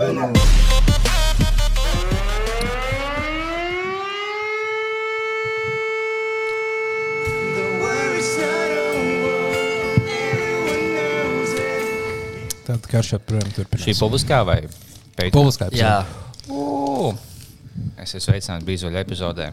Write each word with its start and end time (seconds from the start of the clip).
it. 0.00 0.62
Tad 12.72 12.86
karš 12.88 13.16
joprojām 13.16 13.50
turpinās. 13.52 13.84
Šī 13.84 13.92
publiskā 13.98 14.40
vai 14.48 14.62
pēdējā? 15.18 15.32
Publiskā 15.34 15.68
Jā, 15.76 15.96
Ū, 16.48 17.12
Es 18.00 18.14
esmu 18.14 18.32
sveicināts 18.32 18.66
Bīzoļa 18.66 19.02
epizodē. 19.04 19.48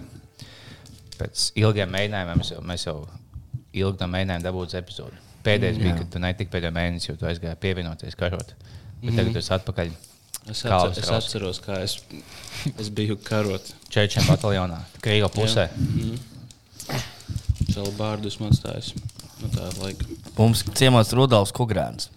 Pēc 1.20 1.50
ilgiem 1.60 1.92
mēģinājumiem 1.94 2.40
mēs 2.40 2.52
jau, 2.54 2.62
mēs 2.66 2.86
jau 2.88 2.96
ilgi 3.76 4.00
tam 4.00 4.14
mēģinājām 4.16 4.46
dabūt 4.46 4.76
epizodi. 4.80 5.20
Pēdējais 5.44 5.80
bija, 5.80 5.98
kad 6.00 6.10
tu 6.14 6.22
netiki 6.24 6.52
pēdējo 6.52 6.76
mēnesi, 6.76 7.10
jo 7.12 7.18
tu 7.20 7.28
aizgāji 7.30 7.60
pievienoties 7.64 8.18
karot. 8.20 8.54
Bet 9.04 9.16
tagad 9.16 9.36
tu 9.36 9.40
esi 9.40 9.54
atpakaļ 9.56 9.92
Es, 10.48 10.64
atcer, 10.66 11.04
es 11.04 11.10
atceros, 11.14 11.60
kā 11.62 11.82
es, 11.84 11.98
es 12.80 12.90
biju 12.94 13.18
karot. 13.26 13.66
Čečiem 13.92 14.26
bataljonā, 14.30 14.80
Krīga 15.04 15.30
pusē. 15.34 15.68
Savu 17.70 17.92
bārdu 17.98 18.32
esmu 18.32 18.50
atstājis 18.50 18.94
no 19.40 19.52
tā 19.54 19.68
laika. 19.80 20.08
mums 20.38 20.64
ciemos 20.78 21.12
Rudolfs 21.16 21.54
Kugrāns. 21.56 22.10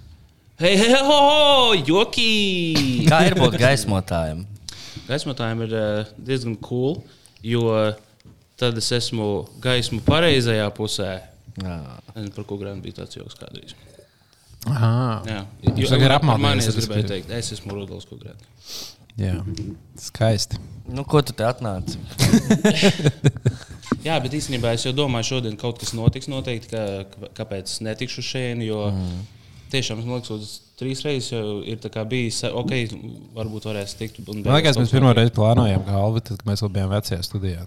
Hei, 0.60 0.76
hei, 0.78 0.94
ho, 0.94 1.18
ho, 1.26 1.74
joki! 1.74 3.04
Kā 3.08 3.24
ir 3.26 3.36
būt 3.38 3.58
gaismotājiem? 3.60 4.44
Gaismotājiem 5.08 5.64
ir 5.66 5.76
eh, 5.80 6.10
diezgan 6.22 6.54
cool, 6.62 7.00
jo 7.42 7.66
tad 8.60 8.78
es 8.78 8.92
esmu 8.94 9.48
gaismu 9.62 10.02
pareizajā 10.06 10.68
pusē. 10.76 11.16
Jā. 11.58 11.78
Nezinu, 12.14 12.34
par 12.36 12.46
ko 12.48 12.60
grāmatu 12.60 12.86
bija 12.86 13.02
tāds 13.02 13.18
joks 13.18 13.36
kādreiz. 13.40 13.74
Aha. 14.70 15.22
Jā, 15.26 15.38
Jūs 15.74 15.90
mani 15.96 16.10
apmānījies, 16.14 16.68
es 16.70 16.78
gribēju 16.78 17.08
teikt, 17.10 17.32
es 17.34 17.50
esmu 17.56 17.74
Rudolfs 17.74 18.06
Kugrāns. 18.06 18.92
Jā, 19.18 19.34
skaisti. 20.00 20.60
Nu, 20.88 21.04
ko 21.04 21.20
tu 21.22 21.34
te 21.36 21.44
atnāci? 21.44 21.98
Jā, 24.06 24.16
bet 24.22 24.32
īstenībā 24.34 24.72
es 24.74 24.86
jau 24.86 24.94
domāju, 24.96 25.34
šodien 25.34 25.58
kaut 25.60 25.78
kas 25.82 25.92
notiks 25.94 26.30
noteikti, 26.32 26.72
ka, 26.72 27.28
kāpēc 27.36 27.68
es 27.68 27.82
netikšu 27.84 28.24
šeit. 28.24 28.62
Jo 28.64 28.86
mm. 28.88 29.20
tiešām 29.74 30.00
man 30.00 30.16
liekas, 30.16 30.56
trīs 30.80 31.04
reizes 31.06 31.34
jau 31.34 31.60
ir 31.68 31.78
tā 31.82 31.92
kā 31.92 32.06
bijis, 32.08 32.40
ok, 32.48 32.74
varbūt 33.36 33.68
varēs 33.68 33.94
tikt. 34.00 34.22
Man 34.26 34.42
liekas, 34.56 34.80
mēs 34.80 34.94
pirmo 34.94 35.12
reizi 35.16 35.34
plānojām 35.36 35.86
galvu, 35.86 36.24
tad, 36.24 36.40
kad 36.40 36.50
mēs 36.50 36.64
vēl 36.64 36.74
bijām 36.78 36.94
vecajā 36.96 37.20
studijā. 37.28 37.66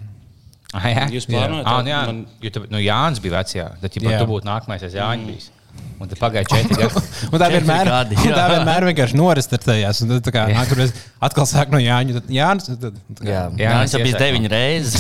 Ah, 0.76 0.90
jā, 0.92 1.06
Jūs 1.14 1.30
plānojat? 1.30 1.68
Ah, 1.72 1.84
nu 1.86 1.94
jā, 1.94 2.02
Man- 2.10 2.26
jo 2.44 2.52
tu, 2.52 2.66
nu, 2.74 2.82
Jānis 2.84 3.22
bija 3.24 3.38
vecajā. 3.38 3.68
Tad, 3.80 3.96
ja 4.02 4.18
Jā. 4.18 4.24
tu 4.24 4.28
būtu 4.34 4.50
nākamais, 4.50 4.84
es 4.84 4.98
Jānis 4.98 5.30
bijis. 5.30 5.52
Un 5.96 6.10
tad 6.12 6.20
pagāja 6.20 6.44
četri 6.52 6.76
gadi. 6.76 7.02
Un 7.32 7.40
tā 7.40 7.48
vienmēr, 7.54 7.88
gadi, 7.88 8.18
un 8.20 8.34
tā 8.36 8.46
vienmēr 8.52 8.86
vienkārši 8.90 9.16
noristartējās. 9.16 10.02
Un 10.04 10.10
tad, 10.12 10.26
tā 10.28 10.34
kā, 10.36 10.42
nākamā 10.52 10.80
reize 10.82 10.98
atkal 11.24 11.48
sāk 11.48 11.72
no 11.72 11.80
Jāņa. 11.80 12.18
Tad 12.20 12.34
Jānis. 12.36 12.68
Tad, 12.68 12.98
tā 13.16 13.22
kā- 13.22 13.30
Jā, 13.30 13.44
Jā, 13.56 13.60
jā 13.64 13.78
mēs 13.80 13.96
tas 13.96 14.04
bija 14.04 14.20
deviņas 14.26 14.52
reizes. 14.52 14.96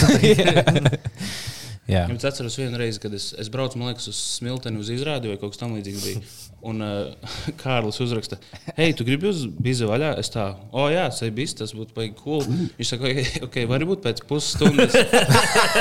jā. 1.91 2.05
Es 2.15 2.25
atceros 2.31 2.55
vienu 2.59 2.79
reizi, 2.79 3.01
kad 3.03 3.13
es, 3.13 3.27
es 3.43 3.51
braucu 3.53 3.79
liekas, 3.83 4.07
uz 4.11 4.21
Smilteni 4.39 4.79
uz 4.81 4.89
izrādi 4.95 5.29
vai 5.33 5.37
kaut 5.41 5.53
kas 5.53 5.61
tamlīdzīgs. 5.65 6.39
Un 6.66 6.81
uh, 6.81 7.13
Kārlis 7.61 7.99
uzraksta, 8.02 8.39
hei, 8.77 8.89
tu 8.97 9.05
gribi 9.05 9.30
uz 9.30 9.44
bizu 9.45 9.85
vaļā? 9.89 10.16
Es 10.21 10.31
tā, 10.33 10.47
o, 10.73 10.88
jā, 10.89 11.03
tas 11.13 11.22
bija 11.35 11.59
tas, 11.61 11.73
būtu 11.77 11.94
baigi 11.94 12.16
cool. 12.23 12.41
Viņš 12.80 12.91
saka, 12.94 13.11
ok, 13.11 13.30
okay 13.47 13.67
varbūt 13.69 14.02
pēc 14.05 14.23
pusstundas 14.30 14.95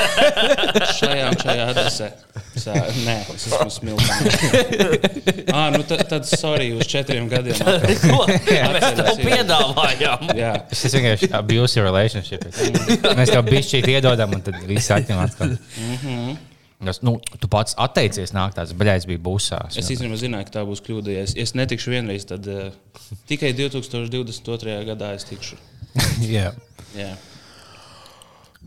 šajā 0.99 1.31
un 1.31 1.39
šajā 1.41 1.67
adresē. 1.73 2.11
Es, 2.55 2.67
tā, 2.67 2.77
Nē, 3.05 3.17
es 3.33 3.47
esmu 3.49 3.69
Smilteni. 3.73 5.49
ah, 5.49 5.71
nu 5.73 5.81
tad, 5.89 6.05
tad 6.11 6.29
sorry, 6.29 6.69
uz 6.77 6.85
četriem 6.91 7.27
gadiem. 7.31 7.57
Ko 8.05 8.23
mēs 8.29 8.89
tev 8.99 9.13
piedāvājām? 9.23 10.33
Jā, 10.37 10.53
Tas 10.69 10.85
vienkārši 10.99 11.31
abuse 11.35 11.79
your 11.79 11.89
relationship. 11.89 12.45
Mēs 13.17 13.33
tev 13.33 13.47
bišķīt 13.49 13.89
iedodam, 13.97 14.37
un 14.37 14.45
tad 14.45 14.61
viss 14.69 14.93
atņem 14.93 15.23
atpakaļ. 15.25 15.57
Tas, 16.83 16.99
nu, 17.05 17.15
tu 17.39 17.47
pats 17.47 17.73
atteicies 17.79 18.33
nākt 18.35 18.57
tāds, 18.59 18.73
baļais 18.75 19.05
bija 19.07 19.21
busās. 19.23 19.77
es 19.79 19.87
īstenībā 19.93 20.17
zināju, 20.19 20.45
ka 20.49 20.57
tā 20.57 20.63
būs 20.67 20.81
kļūda. 20.83 21.13
Ja 21.15 21.21
es, 21.23 21.31
es 21.39 21.53
netikšu 21.55 21.93
vienreiz, 21.93 22.25
tad 22.27 22.45
uh, 22.51 22.73
tikai 23.31 23.53
2022. 23.55 24.75
gadā 24.89 25.13
es 25.15 25.23
tikšu. 25.29 25.55
jā. 26.35 26.51
Jā. 26.97 27.13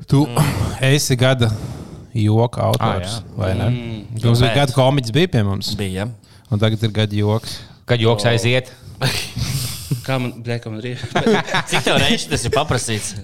Tu 0.09 0.23
esi 0.95 1.17
gada 1.21 1.51
joka 2.17 2.65
autors, 2.71 3.19
Ah, 3.21 3.21
jā. 3.21 3.37
vai 3.37 3.53
ne? 3.59 3.69
Mums 4.25 4.41
bija 4.43 4.55
gada 4.63 4.73
komiķis 4.75 5.13
bija 5.15 5.29
pie 5.37 5.43
mums, 5.47 5.75
Bija. 5.79 6.09
un 6.51 6.59
tagad 6.63 6.83
ir 6.89 6.95
gada 6.97 7.15
joks. 7.19 7.59
Kad 7.89 8.01
joks 8.03 8.25
aiziet, 8.31 8.73
Kā 10.05 10.19
man, 10.21 10.33
blē, 10.45 10.59
kā 10.61 10.69
man 10.73 10.81
ir? 10.85 11.01
Cik 11.71 11.85
tev 11.87 11.97
reizes 12.01 12.27
tas 12.29 12.43
ir 12.45 12.53
paprasīts? 12.53 13.15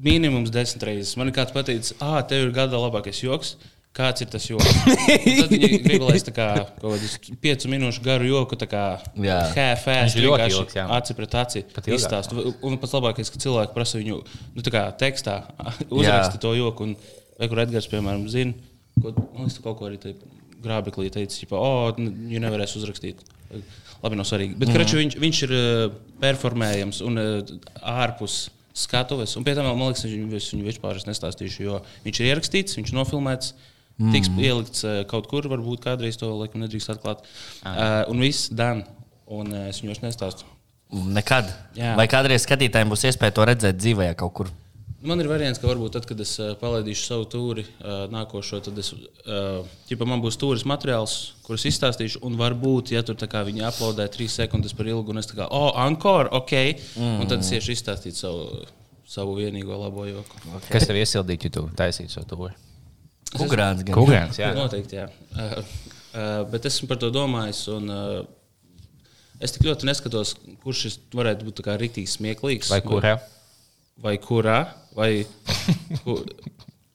Minimums 0.00 0.50
desmit 0.52 0.82
reizes. 0.88 1.14
Man 1.20 1.30
kāds 1.36 1.52
pateicis, 1.54 1.94
ah, 2.04 2.18
tev 2.24 2.46
ir 2.48 2.52
gada 2.56 2.76
labākais 2.80 3.20
joks. 3.24 3.54
Kāds 3.90 4.22
ir 4.22 4.28
tas 4.30 4.44
joks? 4.46 4.68
Un 4.86 5.40
Tad 5.40 5.50
viņi 5.50 5.78
grib, 5.86 6.04
lai 6.06 6.14
es 6.14 6.24
tā 6.26 6.30
kā 6.34 6.46
kaut 6.78 6.84
kādus 6.84 7.16
piecu 7.42 7.70
minūšu 7.72 8.04
garu 8.04 8.28
joku, 8.28 8.58
tā 8.58 8.68
kā 8.70 8.84
Jā. 9.18 9.40
ļoti 9.50 10.20
vienkārši 10.22 10.78
jā. 10.78 10.84
aci 10.94 11.16
pret 11.18 11.34
aci 11.40 11.62
izstāstu. 11.96 12.52
Un 12.66 12.78
pats 12.78 12.94
labākais, 12.94 13.32
ka 13.34 13.42
cilvēki 13.42 13.74
prasa 13.74 13.98
viņu, 13.98 14.20
nu 14.54 14.66
tā 14.66 14.74
kā 14.74 14.84
tekstā 15.00 15.40
uzraksta 15.98 16.38
to 16.42 16.54
joku. 16.54 16.86
Un, 16.86 16.94
vai 17.40 17.50
kur 17.50 17.64
Edgars, 17.64 17.90
piemēram, 17.90 18.28
zina, 18.30 18.54
ko, 19.00 19.10
man 19.16 19.48
liekas, 19.48 19.58
tu 19.58 19.66
kaut 19.66 19.80
ko 19.80 19.90
arī 19.90 20.14
grābeklī 20.62 21.10
teici, 21.10 21.48
ka, 21.50 21.58
oh, 21.58 21.90
viņi 21.98 22.44
nevarēs 22.44 22.76
uzrakstīt. 22.78 23.26
Labi, 23.50 24.16
nav 24.16 24.28
svarīgi. 24.28 24.54
Bet, 24.60 24.70
mm. 24.70 24.94
viņš, 25.00 25.18
viņš 25.20 25.42
ir 25.48 25.56
uh, 25.56 25.98
performējams 26.22 27.02
un 27.04 27.20
uh, 27.20 27.52
ārpus 27.90 28.46
skatuves. 28.76 29.34
Un 29.36 29.44
pie 29.44 29.56
tam, 29.58 29.66
man 29.74 29.90
liekas, 29.90 30.06
viņu, 30.06 30.30
viņu 30.30 30.68
vispār 30.68 31.00
es 31.00 31.08
nestāstīšu, 31.08 31.64
jo 31.66 31.80
viņš 32.06 32.22
ir 32.22 32.30
ierakstīts, 32.30 32.78
viņš 32.78 32.92
ir 32.92 32.98
nofilmēts. 33.00 33.52
Mm. 34.00 34.14
Tiks 34.14 34.30
ielikts 34.40 34.86
uh, 34.86 35.02
kaut 35.08 35.28
kur, 35.28 35.44
varbūt 35.50 35.84
kādreiz 35.84 36.16
to 36.20 36.30
laikam 36.32 36.62
nedrīkst 36.64 36.94
atklāt. 36.94 37.26
Uh, 37.60 38.00
un 38.08 38.24
viss 38.24 38.48
dan. 38.48 38.86
Un 39.30 39.52
uh, 39.52 39.68
es 39.68 39.82
viņu 39.82 39.92
vairs 39.92 40.02
nestāstu. 40.06 40.48
Nekad. 40.90 41.52
Jā. 41.76 41.92
Vai 42.00 42.08
kādreiz 42.10 42.46
skatītājiem 42.46 42.90
būs 42.90 43.04
iespēja 43.10 43.36
to 43.36 43.46
redzēt 43.46 43.78
dzīvē 43.78 44.08
kaut 44.18 44.34
kur? 44.38 44.50
Man 45.00 45.20
ir 45.22 45.28
variants, 45.30 45.60
ka 45.60 45.68
varbūt 45.68 45.94
tad, 45.96 46.04
kad 46.08 46.18
es 46.20 46.34
palaidīšu 46.60 47.04
savu 47.06 47.24
tūri 47.32 47.62
nākošo, 48.12 48.58
tad 48.66 48.76
es, 48.82 48.90
ķipa, 49.88 50.04
man 50.04 50.20
būs 50.20 50.36
tūris 50.36 50.66
materiāls, 50.68 51.14
kurus 51.46 51.64
izstāstīšu. 51.70 52.20
Un 52.28 52.36
varbūt, 52.36 52.92
ja 52.92 53.00
tur 53.06 53.16
viņi 53.16 53.64
aplaudē 53.64 54.10
trīs 54.12 54.36
sekundes 54.36 54.76
par 54.76 54.90
ilgu, 54.92 55.14
un 55.14 55.22
es 55.22 55.30
tā 55.30 55.38
kā, 55.38 55.48
oh, 55.48 55.70
ankor, 55.80 56.28
ok. 56.42 56.56
Mm. 57.00 57.16
Un 57.22 57.32
tad 57.32 57.40
es 57.40 57.52
iešu 57.56 57.72
izstāstīt 57.78 58.20
savu, 58.20 58.66
savu 59.08 59.38
vienīgo 59.40 59.78
labo 59.86 60.04
joku. 60.10 60.42
kas 60.68 60.90
tev 60.90 61.00
iesildīja, 61.00 61.48
ja 61.48 61.56
tu 61.56 61.64
taisītu 61.80 62.18
šo 62.18 62.26
tūri? 62.34 62.58
Kugrāns 63.36 63.84
gan. 63.86 63.94
Kukurēns, 63.94 64.38
jā. 64.40 64.50
Noteikti, 64.56 64.98
jā. 64.98 65.06
Uh, 65.34 65.58
uh, 66.14 66.28
bet 66.50 66.66
esmu 66.70 66.88
par 66.90 66.98
to 67.02 67.10
domājis. 67.14 67.62
Un, 67.74 67.90
uh, 67.90 68.24
es 69.40 69.54
tik 69.54 69.68
ļoti 69.68 69.86
neskatos, 69.90 70.34
kurš 70.64 70.86
šis 70.86 70.98
varētu 71.16 71.46
būt 71.50 71.62
rīktīgi 71.84 72.10
smieklīgs. 72.16 72.72
Vai 72.72 72.80
kurā? 72.84 73.14
Vai 74.00 74.16
kurā? 74.22 74.58
Vai, 74.96 75.10
kur, 76.04 76.24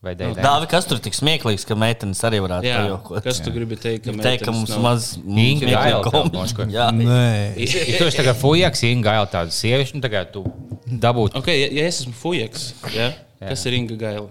Vai 0.05 0.13
dēļ? 0.13 0.35
Dāvi, 0.37 0.67
kas 0.69 0.85
tur 0.85 0.99
tik 1.01 1.15
smieklīgs, 1.17 1.63
ka 1.65 1.73
meitenes 1.79 2.19
arī 2.27 2.37
varētu 2.43 2.67
jā, 2.67 2.81
pajokot? 2.83 3.23
kas 3.25 3.39
tu 3.41 3.53
gribi 3.55 3.77
teikt? 3.81 4.05
Ka 4.05 4.13
Teikt, 4.21 4.43
ka 4.45 4.53
mums 4.53 4.69
nav- 4.75 4.83
maz 4.83 5.07
Inga 5.23 5.65
Gaila 5.71 5.79
smieklīgi 5.79 6.03
tev 6.03 6.11
komiķi. 6.13 6.35
noško. 6.35 6.67
Jā, 6.75 6.85
Nē, 6.93 7.23
Ja 7.57 7.97
tu 7.97 8.09
esi 8.11 8.19
tagad 8.19 8.37
fujaks, 8.37 8.83
Inga 8.85 9.07
Gaila 9.09 9.31
tāda 9.33 9.55
sievieša, 9.55 9.95
nu 9.97 10.03
tagad 10.05 10.29
tu 10.35 10.43
dabūtu 10.85 11.39
Okay, 11.41 11.57
ja, 11.63 11.71
ja 11.79 11.87
es 11.89 12.03
esmu 12.03 12.13
fujaks, 12.19 12.67
ja? 12.93 13.09
kas 13.41 13.65
ir 13.65 13.79
Inga 13.79 13.97
Gaila? 14.03 14.29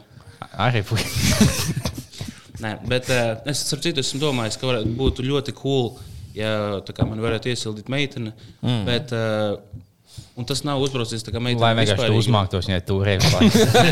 arī 0.69 0.85
fujaks. 0.87 1.91
Nē, 2.65 2.75
bet 2.89 3.09
uh, 3.13 3.37
es 3.51 3.61
ar 3.75 3.81
citu 3.85 4.01
esmu 4.01 4.23
domājis, 4.23 4.57
ka 4.61 4.69
varētu 4.71 4.93
būt 4.97 5.21
ļoti 5.27 5.55
cool, 5.59 5.91
ja 6.37 6.81
kā 6.89 7.07
man 7.09 7.21
varētu 7.21 7.53
iesildīt 7.53 7.91
meiteni. 7.93 8.33
Mm. 8.65 8.85
Bet, 8.89 9.13
uh, 9.13 9.59
un 10.39 10.49
tas 10.49 10.65
nav 10.65 10.81
uzbraucis 10.85 11.27
tā 11.27 11.35
kā 11.35 11.43
meitene. 11.45 11.61
Lai 11.65 11.75
vienkārši 11.77 12.09
tu 12.09 12.21
uzmāktos, 12.23 12.71
ja 12.73 12.81
tu 12.85 13.01
rēvi. 13.05 13.29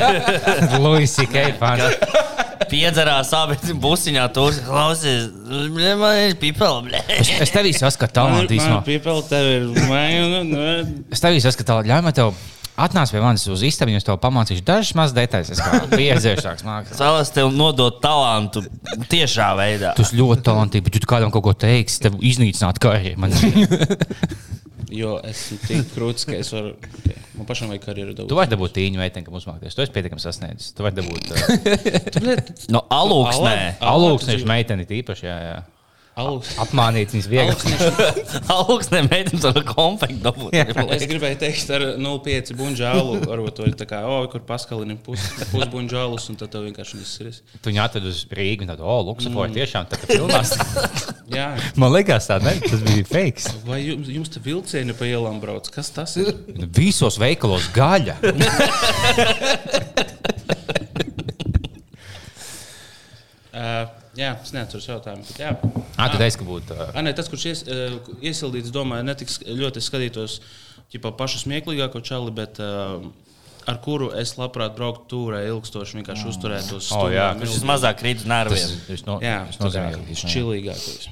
Luisi, 0.85 1.29
Keifan. 1.29 1.85
piedzerās 2.73 3.35
abi 3.37 3.77
busiņā, 3.83 4.25
tur 4.33 4.57
klausies, 4.65 5.29
man 6.01 6.23
ir 6.31 6.39
pipeli. 6.41 7.05
Es 7.19 7.53
tevī 7.53 7.75
saskatu 7.77 8.17
talantu 8.23 8.57
īstenībā. 8.57 8.81
Pīpeli, 8.89 9.29
tev 9.29 9.53
ir 9.53 9.69
māja. 9.91 10.81
Es 11.13 11.21
tevī 11.21 11.45
saskatu 11.45 11.75
talantu. 11.75 11.93
Ļauj 11.93 12.07
man 12.09 12.17
tev 12.17 12.33
atnāc 12.81 13.13
pie 13.13 13.21
manis 13.23 13.45
uz 13.53 13.63
istabu, 13.67 13.93
es 13.97 14.07
tev 14.07 14.19
pamācīšu 14.23 14.65
dažas 14.67 14.95
mazas 14.99 15.17
detaļas. 15.17 15.53
Es 15.55 15.61
kā 15.63 15.83
pieredzējušāks 15.93 16.65
mākslinieks. 16.67 16.99
Savas 17.01 17.33
tev 17.35 17.53
nodot 17.55 18.01
talantu 18.05 18.65
tiešā 19.13 19.53
veidā. 19.59 19.93
Tu 19.99 20.07
esi 20.07 20.19
ļoti 20.21 20.47
talantīgs, 20.49 20.87
bet 20.89 20.99
tu 21.03 21.11
kādam 21.11 21.33
kaut 21.35 21.47
ko 21.49 21.55
teiksi, 21.67 22.01
tev 22.07 22.19
iznīcināt 22.23 22.81
karjeru. 22.83 23.21
Man... 23.23 23.37
Jo 24.93 25.15
esmu 25.25 25.57
tik 25.65 25.87
krūts, 25.95 26.27
ka 26.29 26.35
es 26.37 26.51
varu. 26.53 26.75
Man 27.39 27.47
pašam 27.49 27.71
vajag 27.73 27.85
karjeru 27.87 28.13
dabūt. 28.13 28.29
Tu 28.29 28.37
vari 28.37 28.53
dabūt 28.53 28.75
tīņu 28.77 29.01
meiteni, 29.01 29.25
kam 29.25 29.39
uzmākties. 29.39 29.73
Tu 29.73 29.85
esi 29.87 29.95
pietiekami 29.95 30.21
sasniedzis. 30.21 30.75
Tu 30.77 30.85
vari 30.85 30.99
dabūt 30.99 31.31
uh, 31.33 32.43
No 32.75 32.83
alūksnē. 32.93 33.55
Ala- 33.81 33.95
alūksniešu 33.95 34.49
meiteni 34.51 34.85
tīpaši. 34.91 35.25
Jā, 35.31 35.39
jā. 35.47 35.57
Apmānīt 36.13 37.15
viņas 37.15 37.27
viegli. 37.31 37.77
Augsnē 38.53 39.01
mēģinām 39.09 39.41
to 39.41 39.63
konfektu 39.65 40.19
dabūt. 40.21 40.53
Es 40.93 41.07
gribēju 41.09 41.39
teikt, 41.41 41.71
ar 41.73 41.87
0,5 41.97 42.53
buļbuļsālu, 42.59 43.15
varbūt 43.31 43.57
to 43.57 43.69
ir 43.71 43.77
tā 43.81 43.87
kā, 43.89 44.03
oh, 44.09 44.27
kur 44.33 44.45
paskalini 44.45 44.99
pusbuļbuļsālus, 45.07 46.29
un 46.33 46.39
tad 46.41 46.53
tev 46.53 46.67
vienkārši 46.69 47.01
izsmeļas. 47.01 47.41
Tu 47.57 47.73
viņu 47.73 47.83
atved 47.87 48.09
uz 48.11 48.21
Rīgas, 48.29 48.67
un 48.67 48.73
tad, 48.75 48.85
oh, 48.85 49.01
Luksemburgā 49.09 49.57
tiešām 49.57 49.89
tā 49.89 50.01
kā 50.03 50.11
filmās. 50.13 50.53
Jā, 51.37 51.49
Man 51.81 51.95
liekas, 51.95 52.29
tā 52.29 52.37
ne, 52.45 52.53
tas 52.61 52.85
bija 52.85 53.09
fakes. 53.09 53.49
vai 53.65 53.81
jums, 53.81 54.11
jums 54.13 54.33
te 54.35 54.43
vilcieni 54.45 54.93
pa 54.99 55.09
ielām 55.09 55.41
brauc? 55.41 55.71
Kas 55.73 55.89
tas 55.97 56.13
ir? 56.21 56.35
Visos 56.77 57.17
veikalos 57.23 57.71
gaļa. 57.73 58.19
Uh, 63.53 63.85
jā, 64.19 64.33
es 64.43 64.53
neatceros 64.55 64.87
jautājumu. 64.91 65.25
Bet, 65.29 65.39
jā. 65.41 65.53
Ah, 65.97 66.09
tu 66.13 66.17
teici, 66.21 66.37
ka 66.41 66.45
būtu. 66.49 66.71
Uh, 66.77 66.81
Ah, 66.93 67.01
nē, 67.05 67.11
tas, 67.17 67.29
kurš 67.33 67.45
ies, 67.51 67.61
uh, 67.69 67.73
iesildīts, 68.21 68.71
domāju, 68.75 69.05
netiks 69.09 69.35
ļoti 69.47 69.79
skatītos 69.85 70.33
ķipa, 70.93 71.09
pašu 71.17 71.39
smieklīgāko 71.47 71.99
čali, 72.05 72.31
bet 72.37 72.55
uh, 72.61 72.67
ar 73.69 73.77
kuru 73.85 74.11
es 74.19 74.31
labprāt 74.37 74.77
brauktu 74.77 75.05
turē 75.15 75.41
ilgstoši, 75.49 75.97
vienkārši 76.01 76.25
uzturētos. 76.33 76.85
O, 76.93 76.95
jā, 77.13 77.31
stundām, 77.33 77.43
Viņš 77.45 77.53
vismazāk 77.61 77.95
krīt 78.03 78.19
uz 78.25 78.29
nerviem. 78.29 78.69
tas 78.69 78.89
viņš 78.91 79.03
no, 79.09 79.15
Jā, 79.25 79.39
viņš 79.49 79.57
tas 79.59 79.65
nozīmīgākais, 79.69 80.21
čilīgākais. 80.35 81.05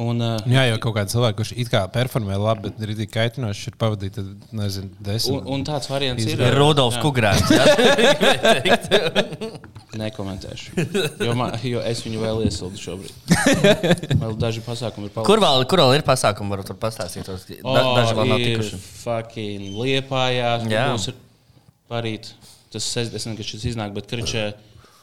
Un, 0.00 0.16
uh, 0.22 0.38
Jā, 0.48 0.62
jau 0.70 0.78
kaut 0.82 0.94
kāds 0.96 1.12
cilvēks, 1.12 1.36
kurš 1.36 1.50
it 1.58 1.68
kā 1.70 1.82
performē 1.92 2.36
labi, 2.40 2.60
bet 2.70 2.80
ir 2.86 2.94
tik 3.02 3.10
kaitinošs, 3.12 3.66
ir 3.68 3.74
pavadījis, 3.78 4.14
tad, 4.16 4.26
nezinu, 4.56 4.88
desmit. 5.04 5.42
un, 5.42 5.46
un 5.58 5.64
tāds 5.66 5.90
variants 5.90 6.24
ir. 6.24 6.40
Ir 6.40 6.54
Rudolfs 6.56 6.96
jā, 6.96 7.02
Kugrāns. 7.04 7.50
Nekomentēšu. 9.98 10.74
Jo, 11.24 11.32
man, 11.34 11.56
jo 11.66 11.80
es 11.82 12.02
viņu 12.04 12.20
vēl 12.22 12.44
iesildu 12.46 12.78
šobrīd. 12.78 13.34
Vēl 14.22 14.36
daži 14.38 14.62
pasākumi 14.62 15.08
ir 15.08 15.14
palikuši. 15.16 15.26
Kur 15.26 15.42
vēl, 15.42 15.64
kur 15.70 15.82
vēl 15.82 15.96
ir 15.98 16.04
pasākumi, 16.06 16.52
varbūt 16.54 16.70
tur 16.70 16.78
pastāstīt? 16.78 17.26
tos? 17.26 17.48
Da, 17.50 17.82
daži 17.98 18.14
vēl 18.18 18.30
nav 18.30 18.44
tikuši. 18.44 18.78
Fucking 19.00 19.74
liepājā. 19.80 20.52
Jā. 20.70 20.86
Būs 20.94 21.10
parīt. 21.90 22.30
Tas 22.70 22.86
sestdien, 22.86 23.34
kad 23.34 23.46
šis 23.50 23.66
iznāk, 23.72 23.94
bet 23.96 24.06
kričē. 24.10 24.52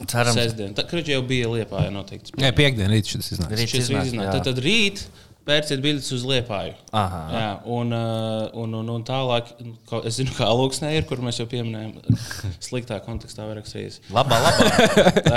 Cerams. 0.08 0.38
Sestdien. 0.38 0.72
Tā 0.78 0.86
kričē 0.88 1.16
jau 1.18 1.24
bija 1.26 1.50
liepājā 1.52 1.90
noteikti. 1.92 2.36
Nē, 2.40 2.52
piekdien 2.56 2.88
rīt 2.92 3.10
šis 3.10 3.32
iznāks. 3.34 3.58
Rīt 3.58 3.72
Šis 3.74 3.88
iznāk, 3.88 4.08
iznāk. 4.08 4.30
Tad, 4.30 4.46
tad 4.46 4.60
rīt 4.62 5.02
pērciet 5.48 5.80
biļetes 5.84 6.10
uz 6.18 6.26
liepāju. 6.28 6.74
Aha. 6.96 7.20
Jā, 7.32 7.48
un, 7.78 7.94
uh, 7.96 8.44
un, 8.62 8.76
un, 8.82 8.90
un 8.98 9.06
tālāk, 9.08 9.48
ko- 9.88 10.02
es 10.08 10.18
zinu, 10.20 10.34
kā 10.36 10.46
Lūksnē 10.52 10.92
ir, 10.98 11.06
kur 11.08 11.22
mēs 11.24 11.40
jau 11.40 11.48
pieminējām, 11.50 11.96
sliktā 12.68 13.00
kontekstā 13.04 13.48
vairākas 13.48 13.74
reizes. 13.78 14.02
Labā, 14.14 14.38
labā. 14.44 14.68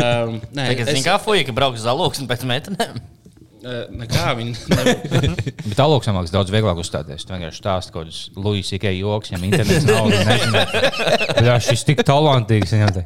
Um, 0.01 0.37
nē, 0.55 0.67
Tagad 0.71 0.89
zini, 0.91 1.01
kā 1.05 1.15
fuja, 1.21 1.43
ka 1.47 1.53
brauks 1.55 1.81
uz 1.83 1.87
alūks 1.91 2.21
un 2.23 2.27
pēc 2.29 2.43
meitenēm. 2.49 2.99
Uh, 3.61 3.83
nekā 3.93 4.31
viņi 4.39 4.55
nevar. 4.71 5.35
Bet 5.67 5.81
alūks 5.83 6.07
mākslinieks 6.09 6.33
daudz 6.33 6.53
vieglāk 6.53 6.79
uzstāties. 6.81 7.21
Tu 7.27 7.35
vienkārši 7.35 7.61
stāsti 7.61 7.93
kaut 7.93 8.07
kādus 8.07 8.21
Lujas 8.33 8.71
tikai 8.73 8.95
joks, 8.97 9.29
viņam 9.29 9.45
internets 9.51 9.85
nav. 9.85 10.09
viņš 11.45 11.67
šis 11.69 11.85
tik 11.91 12.01
talantīgs. 12.07 12.73
Viņam 12.73 12.95
te. 12.95 13.05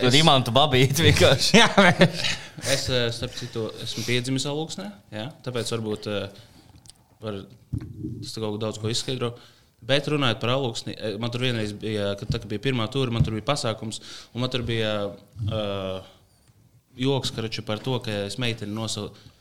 Tur 0.00 0.18
imanta 0.18 0.52
babīti 0.54 1.06
vienkārši. 1.06 1.56
Jā, 1.60 1.70
mēs. 1.80 2.34
Es, 2.64 2.86
eh, 2.88 3.08
starp 3.12 3.34
citu, 3.36 3.66
esmu 3.84 4.06
piedzimis 4.06 4.46
Aluksnē, 4.48 4.86
jā, 5.12 5.26
tāpēc 5.44 5.68
varbūt 5.74 6.08
eh, 6.08 6.38
var, 7.20 7.42
tas 8.22 8.32
kaut 8.38 8.54
ko 8.54 8.60
daudz 8.62 8.80
ko 8.80 8.90
izskaidro. 8.92 9.34
Bet 9.86 10.08
runājot 10.08 10.40
par 10.40 10.54
aluksni, 10.54 10.96
eh, 10.96 11.18
man 11.20 11.30
tur 11.30 11.44
vienreiz 11.44 11.74
bija, 11.76 12.14
kad 12.18 12.30
tā, 12.32 12.40
kad 12.40 12.48
bija 12.50 12.64
pirmā 12.64 12.88
tūra, 12.92 13.12
man 13.12 13.26
tur 13.26 13.36
bija 13.36 13.46
pasākums, 13.46 14.00
un 14.32 14.42
man 14.42 14.50
tur 14.50 14.64
bija 14.66 14.92
uh, 15.12 16.08
joks 16.96 17.30
karaču 17.36 17.62
par 17.66 17.82
to, 17.84 17.98
ka 18.02 18.22
es 18.24 18.38
meiteni 18.42 18.74
nosaucu. 18.74 19.32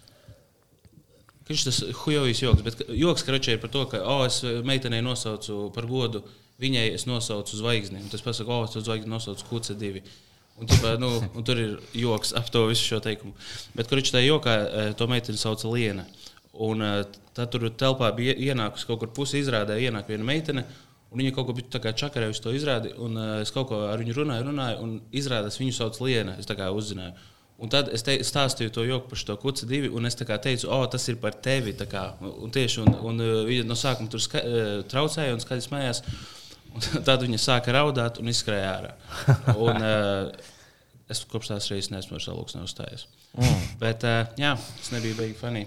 Viņš 1.48 1.64
tas 1.70 1.82
huijovīs 2.04 2.44
joks, 2.44 2.66
bet 2.66 2.84
joks 3.00 3.24
karaču 3.26 3.56
ir 3.56 3.64
par 3.64 3.72
to, 3.74 3.86
ka 3.90 4.04
oh, 4.04 4.26
es 4.28 4.42
meitenei 4.68 5.02
nosaucu 5.06 5.70
par 5.74 5.88
godu, 5.90 6.22
viņai 6.62 6.88
es 6.98 7.08
nosaucu 7.08 7.58
zvaigzni, 7.58 8.04
un 8.04 8.12
tas 8.12 8.24
pasaka, 8.26 8.52
oh, 8.52 8.68
es 8.68 8.76
zvaigzni 8.76 9.14
nosaucu 9.14 9.48
kuce 9.50 9.78
divi. 9.80 10.04
Un, 10.56 10.70
ķipā, 10.72 10.94
nu, 11.02 11.10
un 11.36 11.44
tur 11.44 11.60
ir 11.60 11.74
joks 12.00 12.32
ap 12.40 12.48
to 12.52 12.64
visu 12.70 12.86
šo 12.94 13.02
teikumu. 13.04 13.36
Bet 13.76 13.90
kurš 13.92 14.14
tajā 14.16 14.30
jokā 14.30 14.56
eh, 14.64 14.90
to 14.96 15.08
meiteni 15.12 15.40
sauca 15.40 15.68
Liena. 15.68 16.06
Un 16.64 16.84
eh, 16.86 17.02
tad 17.36 17.52
tur 17.52 17.68
telpā 17.76 18.14
bija 18.16 18.38
ienākusi 18.40 18.88
kaut 18.88 19.02
kur 19.02 19.12
pusi 19.18 19.42
izrādē, 19.44 19.76
ienāk 19.84 20.08
viena 20.12 20.28
meitene. 20.28 20.64
Un 21.12 21.22
viņa 21.22 21.32
kaut 21.36 21.48
ko 21.48 21.56
bija 21.56 21.92
čakarējusi 21.96 22.42
to 22.44 22.52
izrādi, 22.52 22.90
un 23.00 23.14
uh, 23.16 23.28
es 23.40 23.52
kaut 23.56 23.70
ko 23.70 23.78
ar 23.88 24.02
viņu 24.02 24.18
runāju, 24.18 24.44
runāju, 24.50 24.80
un 24.84 24.96
izrādās 25.16 25.56
viņu 25.62 25.76
sauc 25.78 26.00
Liena. 26.04 26.34
Es 26.42 26.50
tā 26.50 26.58
kā 26.60 26.68
uzzināju. 26.76 27.14
Un 27.64 27.72
tad 27.72 27.88
es 27.96 28.04
te, 28.04 28.18
stāstīju 28.26 28.74
to 28.76 28.84
joku 28.84 29.14
par 29.14 29.22
šo 29.22 29.38
kuci 29.40 29.70
divi, 29.70 29.88
un 29.88 30.10
es 30.10 30.18
teicu, 30.20 30.68
o, 30.68 30.82
tas 30.92 31.08
ir 31.08 31.22
par 31.22 31.38
tevi. 31.40 31.72
kā. 31.72 32.04
Un 32.20 32.52
tieši, 32.52 32.82
un, 32.84 32.98
un 33.12 33.24
uh, 33.24 33.36
viņa 33.48 33.68
no 33.70 33.78
sākuma 33.80 34.12
tur 34.12 34.20
ska, 34.20 34.42
uh, 34.44 34.82
traucēja 34.92 35.38
un 35.38 35.44
skaļi 35.44 35.68
smējās. 35.70 36.04
Un 36.04 36.45
tad 37.08 37.24
viņa 37.26 37.40
sāka 37.42 37.74
raudāt 37.76 38.20
un 38.22 38.32
izskrēja 38.32 38.74
ārā. 38.74 38.92
Un, 39.56 39.80
uh, 39.80 40.52
es 41.12 41.24
kopš 41.30 41.54
tās 41.54 41.70
reizes 41.72 41.92
neesmu 41.94 42.18
vairs 42.18 42.30
alūks 42.34 42.58
neuzstājies. 42.58 43.08
Mm. 43.38 43.66
Bet, 43.82 44.06
uh, 44.08 44.38
jā, 44.42 44.54
tas 44.80 44.94
nebija 44.96 45.20
beigts 45.20 45.42
funny. 45.42 45.66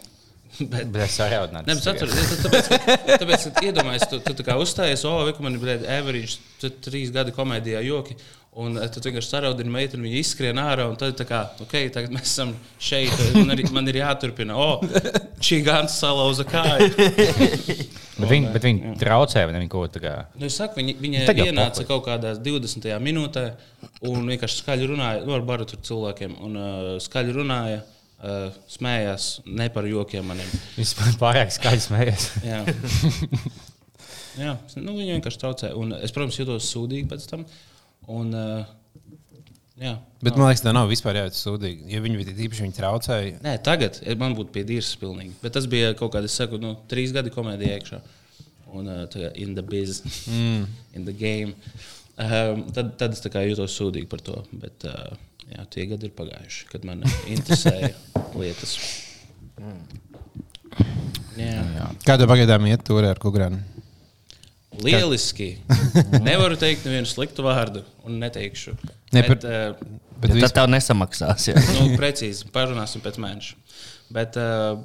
Bet, 0.59 0.89
Bet 0.95 1.03
es 1.05 1.19
jautināju. 1.21 1.69
Ne, 1.69 1.75
bet 1.77 1.89
atceries, 1.93 2.31
tāpēc, 2.43 2.69
ka- 2.73 3.19
tāpēc, 3.21 3.43
ka 3.53 3.65
iedomājies, 3.69 4.07
tu, 4.09 4.21
tu 4.25 4.35
tā 4.39 4.47
kā 4.47 4.57
uzstājies, 4.59 5.05
oh, 5.09 5.29
man 5.45 5.59
ir 5.59 5.63
blēd, 5.63 5.85
average, 5.93 6.39
tu 6.63 6.71
trīs 6.89 7.13
gadi 7.15 7.35
komēdijā 7.37 7.83
joki, 7.85 8.17
un 8.59 8.79
eh, 8.81 8.89
tu 8.93 9.03
vienkārši 9.05 9.31
saraudini 9.31 9.73
meiteni, 9.73 10.09
viņa 10.09 10.21
izskrien 10.23 10.61
ārā, 10.63 10.89
un 10.91 10.99
tad 10.99 11.17
tā 11.19 11.27
kā, 11.29 11.45
ok, 11.63 11.77
tagad 11.95 12.15
mēs 12.15 12.27
esam 12.33 12.55
šeit, 12.83 13.15
man 13.39 13.55
ir, 13.55 13.65
man 13.75 13.91
ir 13.91 14.01
jāturpina, 14.01 14.57
o, 14.59 14.79
oh, 14.79 15.11
šī 15.45 15.61
gans 15.67 15.99
salauza 16.01 16.47
kāju. 16.49 16.91
Bet 18.19 18.33
viņi, 18.33 18.49
bet 18.51 18.65
viņi 18.67 18.97
traucēja, 18.99 19.47
vai 19.47 19.55
ne? 19.55 19.67
Ko 19.71 19.85
kā. 19.95 20.15
Nu, 20.41 20.49
saku, 20.51 20.81
viņa, 20.81 20.95
viņa 20.99 21.21
jau 21.23 21.47
ienāca 21.47 21.85
kaut 21.87 22.03
kādā 22.09 22.33
20. 22.35 22.89
minūtē 23.05 23.45
un 24.11 24.27
vienkārši 24.27 24.65
skaļi 24.65 24.89
runāja 24.91 25.23
nu, 25.23 25.37
ar 25.37 25.47
baru 25.47 25.69
cilvēkiem. 25.71 26.35
Un, 26.43 26.59
uh, 26.59 26.89
skaļi 27.03 27.37
runāja, 27.37 27.85
uh, 28.19 28.59
smējās 28.75 29.29
ne 29.47 29.69
par 29.71 29.87
jokiem 29.87 30.27
maniem. 30.33 30.51
Viņš 30.75 30.97
pārāk 31.23 31.55
skaļi 31.55 31.85
smējās. 31.87 32.29
Jā, 32.43 32.65
Jā 34.43 34.55
nu, 34.83 34.95
viņi 34.99 35.15
vienkārši 35.17 35.43
traucēja. 35.45 35.79
Un 35.79 35.95
es, 35.99 36.15
protams, 36.15 36.39
jutos 36.43 36.73
sūdīgi 36.73 37.07
pēc 37.11 37.31
tam. 37.31 37.47
Un, 38.09 38.33
uh, 38.33 38.65
jā, 39.77 39.99
Bet 40.19 40.35
man 40.35 40.49
liekas, 40.49 40.65
tā 40.65 40.73
nav 40.75 40.89
vispār 40.91 41.21
jāiet 41.21 41.37
sūdīgi. 41.39 41.87
Ja 41.93 42.01
viņi 42.03 42.19
bija 42.19 42.33
īpaši 42.49 42.65
viņi 42.65 42.75
traucēja, 42.75 43.35
Nē, 43.45 43.53
tagad 43.63 44.01
man 44.19 44.35
būtu 44.35 44.51
pie 44.55 44.65
dīras 44.67 44.91
pilnīgi. 44.99 45.37
Bet 45.43 45.55
tas 45.55 45.69
bija 45.71 45.93
kaut 45.99 46.11
kāds, 46.17 46.27
es 46.27 46.39
saku, 46.41 46.59
nu, 46.63 46.73
trīs 46.91 47.15
gadi 47.15 47.31
komēdijā 47.35 47.77
iekšā. 47.79 48.01
Un 48.75 48.91
uh, 48.91 49.05
tā 49.13 49.23
kā 49.23 49.31
in 49.39 49.55
the 49.55 49.63
biz, 49.63 50.03
mm. 50.27 50.67
in 50.99 51.07
the 51.07 51.15
game. 51.15 51.55
Um, 52.19 52.65
tad, 52.75 52.97
tad 52.99 53.15
es 53.15 53.23
jūtos 53.23 53.79
sūdīgi 53.79 54.11
par 54.11 54.25
to. 54.27 54.41
Bet 54.59 54.89
uh, 54.91 55.15
jā, 55.47 55.69
tie 55.71 55.87
gadi 55.93 56.11
ir 56.11 56.17
pagājuši, 56.19 56.67
kad 56.73 56.89
man 56.89 57.07
interesēja 57.37 57.95
lietas. 58.35 58.75
Jā. 61.39 61.63
Jā. 61.79 61.87
kādā 62.03 62.27
pagaidām 62.27 62.67
iet 62.67 62.83
turē 62.87 63.13
ar 63.15 63.23
Kugrānu? 63.23 63.63
Lieliski. 64.85 65.49
Nevaru 66.25 66.59
teikt 66.61 66.87
nevienu 66.87 67.09
sliktu 67.11 67.45
vārdu, 67.47 67.83
un 68.07 68.21
neteikšu. 68.23 68.77
Ne, 69.15 69.25
bet, 69.25 69.43
par- 69.43 69.75
uh, 69.75 69.99
Bet 70.19 70.33
Tad 70.43 70.55
tev 70.57 70.71
nesamaksās. 70.73 71.45
Jā. 71.47 71.61
nu, 71.77 71.93
precīzi, 71.99 72.49
parunāsim 72.55 73.03
pēc 73.05 73.21
mēneša. 73.23 73.77
Bet, 74.15 74.35
uh, 74.41 74.81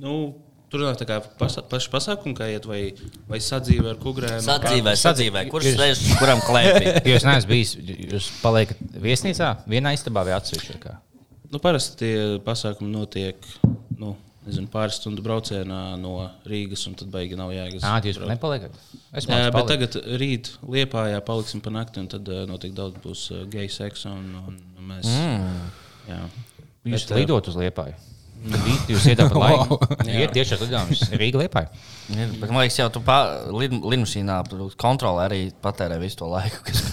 nu, 0.00 0.14
tur 0.72 0.84
nav 0.86 0.96
tā 1.00 1.04
kā 1.08 1.18
pasa 1.40 1.60
paša 1.66 1.90
pasākuma, 1.92 2.36
kā 2.38 2.48
iet, 2.52 2.64
vai, 2.68 2.80
vai 3.28 3.40
sadzīve 3.44 3.92
ar 3.92 3.98
kukurēnu. 4.00 4.40
Sadzīvē, 4.46 4.94
sadzīvē. 4.96 5.44
Kurš 5.52 5.74
sēž 5.76 6.02
kuram 6.22 6.40
klēpī? 6.46 6.94
Jūs 7.12 7.26
neesat 7.28 7.50
bijis, 7.50 7.74
jūs 8.14 8.30
paliekat 8.40 8.80
viesnīcā, 9.04 9.52
vienā 9.70 9.92
istabā 9.98 10.24
vai 10.28 10.36
atsevišķi? 10.38 10.96
Nu, 11.50 11.58
parasti 11.60 11.98
tie 12.00 12.12
pasākumi 12.46 12.92
notiek 12.94 13.36
nu, 13.98 14.14
nezinu, 14.50 14.68
pāris 14.72 14.98
stundu 15.00 15.24
braucienā 15.24 15.80
no 16.00 16.14
Rīgas, 16.50 16.84
un 16.90 16.98
tad 16.98 17.10
baigi 17.14 17.38
nav 17.38 17.54
jēgas. 17.54 17.86
Ā, 17.86 17.96
jūs 18.04 18.20
nepaliekat? 18.28 18.76
Es 19.14 19.28
bet 19.30 19.50
palikt. 19.54 19.70
tagad 19.70 19.98
rīt 20.20 20.52
Liepājā 20.66 21.22
paliksim 21.26 21.62
pa 21.64 21.72
nakti, 21.74 22.02
un 22.02 22.10
tad 22.10 22.28
noteikti 22.50 22.76
daudz 22.76 23.00
būs 23.04 23.26
geju 23.52 23.72
seksa, 23.74 24.12
un, 24.12 24.30
un, 24.42 24.60
un 24.76 24.92
mēs. 24.92 25.10
Mm. 25.10 25.74
Jā. 26.10 26.22
Jūs 26.90 27.06
Bet, 27.08 27.16
lidot 27.20 27.50
uz 27.50 27.58
liepāju. 27.60 27.98
Rīt 28.40 28.88
Jūs 28.88 29.04
pa 29.20 29.40
laiku. 29.42 29.76
Iet 30.08 30.32
tieši 30.32 30.56
ar 30.56 30.62
lidojums 30.64 31.02
Rīga 31.20 31.42
Bet, 32.40 32.48
man 32.48 32.62
liekas, 32.62 32.78
jau 32.80 32.88
tu 32.94 33.02
lid, 33.60 33.74
lidmašīnā 33.76 34.38
kontrolē 34.80 35.26
arī 35.28 35.40
patērē 35.62 36.00
visu 36.00 36.22
to 36.22 36.30
laiku. 36.30 36.62
Kas... 36.66 36.86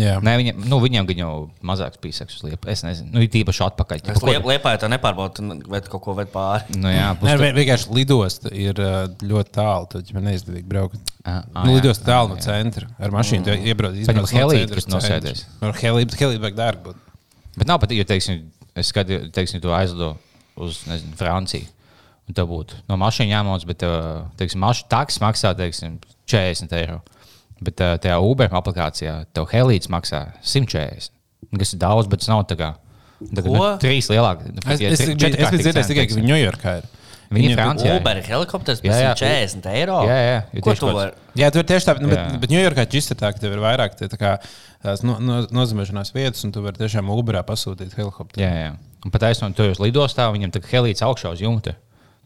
Jā, 0.00 0.14
Nē, 0.24 0.32
viņam, 0.40 0.60
nu, 0.72 0.78
viņam 0.80 1.04
gan 1.10 1.18
jau 1.20 1.32
mazāks 1.68 1.98
pīsaks 2.00 2.38
uz 2.38 2.44
liepa. 2.46 2.70
Es 2.72 2.80
nezinu, 2.80 3.10
nu, 3.12 3.20
tīpaši 3.28 3.60
atpakaļ. 3.66 3.98
Es 4.14 4.22
liep, 4.24 4.46
liepāju, 4.48 4.78
tā 4.80 4.88
nepārbaudu, 4.88 5.44
vai 5.68 5.82
kaut 5.84 6.00
ko 6.06 6.14
ved 6.16 6.30
pāri. 6.32 6.64
Nu, 6.80 6.88
jā, 6.88 7.10
Nē, 7.12 7.18
būs 7.20 7.42
vien- 7.42 7.58
vienkārši 7.58 7.92
lidosta 7.98 8.52
ir 8.56 8.80
ļoti 9.20 9.52
tālu. 9.52 9.90
Tad 9.92 10.08
man 10.16 10.24
neizdevīgi 10.30 10.64
braukt. 10.64 10.96
Ā, 11.28 11.42
ā, 11.44 11.66
Nu, 11.68 11.74
lidosta 11.76 12.08
tālu 12.08 12.32
no 12.32 12.40
centra. 12.40 12.88
Ar 12.98 13.12
mašīnu 13.12 13.44
tu 13.44 13.50
iebrauc 13.52 14.00
izbrauc 14.00 14.32
no 14.32 14.48
centra 14.48 14.80
kas 14.80 14.88
nosēdies. 14.94 15.44
Ar 15.60 15.76
helīti, 15.82 16.10
bet 16.14 16.24
helīti 16.24 16.40
vajag 16.46 16.56
dārgu. 16.62 16.82
būt. 16.88 16.96
Bet 17.58 17.68
nav 17.68 17.78
pat, 17.84 17.92
ja 17.92 18.04
teiksim, 18.08 18.46
es 18.74 18.88
skatos, 18.88 19.28
teiksim, 19.36 19.60
to 19.60 19.68
aizlido 19.76 20.14
uz 20.56 20.86
nezinu, 20.88 21.12
Franciju. 21.20 21.68
Un 22.30 22.34
tev 22.38 22.48
būtu 22.48 22.80
no 22.88 22.96
mašīnas 22.96 23.34
jāmācās, 23.34 23.66
bet 23.68 23.84
teiksim, 24.40 24.60
mašīna 24.64 24.88
taks 24.88 25.18
maksā 25.20 25.52
teiksim, 25.58 25.98
40 26.26 26.72
eiro. 26.80 27.02
Bet 27.62 27.82
uh, 27.84 27.96
tajā 28.02 28.16
Uber 28.24 28.52
aplikācijā 28.58 29.18
tev 29.36 29.50
helīts 29.52 29.90
maksā 29.92 30.24
140. 30.42 31.12
Kas 31.58 31.74
ir 31.74 31.82
daudz, 31.82 32.08
bet 32.10 32.22
tas 32.22 32.30
nav 32.32 32.46
tā 32.50 32.56
kā. 32.58 32.72
Tā 33.22 33.44
kā 33.44 33.52
nu, 33.52 33.62
trīs 33.82 34.08
lielāki. 34.10 34.50
nu, 34.50 34.64
Es, 34.66 34.80
es, 34.80 35.00
es, 35.00 35.12
es, 35.12 35.14
dzirdēju 35.14 35.88
tikai, 35.92 36.08
ka 36.10 36.18
viņi 36.18 36.30
Ņujorkā 36.32 36.74
ir. 36.80 36.90
Viņi 37.32 37.48
ir 37.48 37.54
tur- 37.56 37.62
Francijā. 37.62 37.92
Uber 37.96 38.18
helikopters 38.26 38.80
par 38.84 38.92
140 38.92 39.68
eiro. 39.72 40.00
Jā, 40.08 40.16
jā, 40.26 40.62
Ko 40.64 40.74
tu 40.76 40.90
vari? 40.92 41.14
Jā, 41.38 41.48
tur 41.54 41.64
tieši 41.64 41.88
tā, 41.88 41.94
nu, 42.02 42.10
bet, 42.10 42.18
Jā. 42.18 42.40
bet 42.42 42.52
Ņujorkā 42.52 42.84
tas 42.92 43.08
ir 43.14 43.18
tā, 43.22 43.30
ka 43.32 43.40
tev 43.40 43.54
ir 43.56 43.62
vairāk 43.62 43.94
tā 43.96 44.18
kā, 44.20 44.32
tās 44.84 45.04
no, 45.06 45.16
no, 45.22 45.38
nozīmēšanās 45.48 46.12
vietas, 46.12 46.42
un 46.44 46.52
tu 46.52 46.60
vari 46.64 46.76
tiešām 46.76 47.08
Uberā 47.14 47.40
pasūtīt 47.48 47.94
helikopteru. 47.96 48.42
Jā, 48.44 48.50
jā. 48.66 48.74
Un 49.06 49.14
pat 49.14 49.24
aizsmeļot 49.30 49.56
to 49.56 49.70
uz 49.72 49.80
lidostā, 49.80 50.28
viņam 50.34 50.52
tā 50.52 50.60
kā 50.60 50.74
helīts 50.76 51.04
augšā 51.06 51.32
uz 51.32 51.40
jumta. 51.40 51.72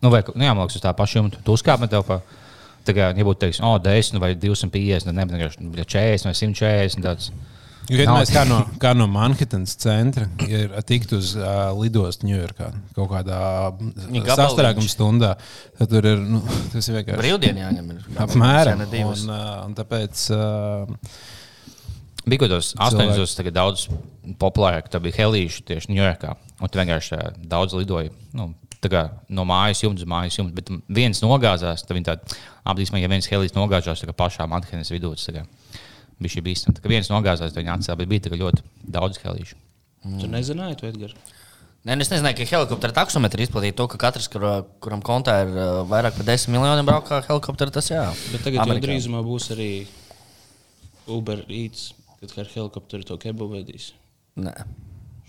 Nu, 0.02 0.11
vai, 0.11 0.25
nu, 0.26 0.43
jā, 0.43 0.57
man 0.57 0.66
liekas, 0.66 0.81
uz 0.81 0.85
tā 0.85 0.90
paša 0.97 1.21
jumta. 1.23 1.38
Tu 1.45 1.55
uzkāpi 1.55 1.88
tev 1.93 2.02
pa, 2.09 2.19
kā, 2.95 3.11
ja 3.16 3.26
būtu, 3.26 3.40
teiksim, 3.43 3.66
oh, 3.66 3.76
10 3.83 4.23
vai 4.23 4.35
250, 4.38 5.09
tad 5.09 5.19
nebūtu 5.19 5.38
vienkārši 5.38 5.69
40 5.97 6.28
vai 6.28 6.35
140. 6.38 7.05
Tāds. 7.07 7.31
Jo, 7.87 8.00
ja 8.00 8.07
Nav. 8.09 8.16
mēs 8.19 8.33
kā 8.35 8.43
no, 8.49 8.59
kā 8.83 8.93
no 8.99 9.07
Manhetenas 9.11 9.76
centra 9.78 10.26
ir 10.47 10.75
tikt 10.88 11.12
uz 11.14 11.37
uh, 11.38 11.71
lidostu 11.78 12.26
Ņujorkā 12.26 12.71
kaut 12.97 13.11
kādā 13.12 13.40
gabaliņš. 13.78 14.33
sastrēguma 14.40 14.90
stundā, 14.90 15.33
tad 15.78 15.93
tur 15.95 16.09
ir, 16.11 16.23
nu, 16.23 16.43
tas 16.75 16.90
ir 16.90 16.99
vienkārši 16.99 17.23
Brīvdienā 17.23 17.66
jāņem. 17.69 17.93
ir 17.95 18.23
apmēram. 18.26 18.87
Un, 19.07 19.26
uh, 19.31 19.50
un 19.69 19.78
tāpēc 19.78 20.28
uh, 20.35 20.97
Bija 22.26 22.43
kaut 22.43 22.50
kādos 22.50 22.73
Cilvēki. 22.75 23.12
80, 23.23 23.37
tagad 23.38 23.55
daudz 23.55 23.85
populārāk. 24.40 24.88
Tā 24.90 24.99
bija 25.02 25.21
helīša 25.21 25.62
tieši 25.69 25.93
Ņujorkā. 25.95 26.33
Un 26.59 26.73
tu 26.73 26.81
vienkārši 26.81 27.14
ā, 27.14 27.28
daudz 27.52 27.76
lidoja. 27.78 28.11
Nu, 28.35 28.49
kā 28.92 29.02
no 29.28 29.45
mājas 29.49 29.83
jumta 29.85 30.04
uz 30.04 30.11
mājas 30.11 30.38
jumta, 30.38 30.54
bet 30.56 30.73
viens 30.99 31.23
nogāzās. 31.25 31.85
Tad 31.87 31.97
viņi 31.97 32.09
tādi 32.11 32.37
apzīmēja, 32.68 33.06
ja 33.06 33.12
viens 33.12 33.30
helīts 33.30 33.56
nogāzās 33.56 34.04
pašā 34.16 34.49
Manhetenas 34.50 34.92
vidū. 34.95 35.14
Bija 36.16 36.33
šī 36.33 36.40
bīstama. 36.47 36.76
Tā 36.76 36.85
kā 36.85 36.88
viens 36.88 37.11
nogāzās, 37.12 37.52
tad 37.52 37.61
viņi 37.61 37.75
atcēla, 37.75 37.99
bet 38.00 38.09
bija 38.09 38.40
ļoti 38.40 38.62
daudz 38.88 39.21
helīšu. 39.21 39.59
Tu 40.21 40.28
nezināji, 40.30 40.78
tu 40.80 40.88
Edgars. 40.88 41.16
Nē, 41.87 41.95
nu 41.95 42.02
es 42.02 42.09
nezināju, 42.11 42.35
ka 42.40 42.47
helikoptera 42.50 42.95
taksometri 42.97 43.45
izplatīja 43.47 43.76
to, 43.78 43.85
ka 43.92 43.99
katrs, 44.09 44.26
kur, 44.33 44.42
kuram 44.83 45.02
kontā 45.06 45.37
ir 45.45 45.52
uh, 45.52 45.66
vairāk 45.87 46.16
par 46.18 46.26
10 46.26 46.50
miljoniem 46.50 46.88
braukā 46.88 47.21
helikoptera, 47.28 47.71
tas 47.71 47.92
jā. 47.92 48.09
Bet 48.33 48.42
tagad 48.42 48.59
jau 48.59 48.64
Amerikā. 48.64 48.88
drīzumā 48.88 49.21
būs 49.23 49.52
arī 49.54 49.71
Uber 51.14 51.45
Eats, 51.47 51.92
kad 52.18 52.35
ar 52.42 52.50
helikopteru 52.50 53.06
to 53.06 53.21
kebu 53.23 53.47
vedīs. 53.52 53.92
Nē. 54.35 54.56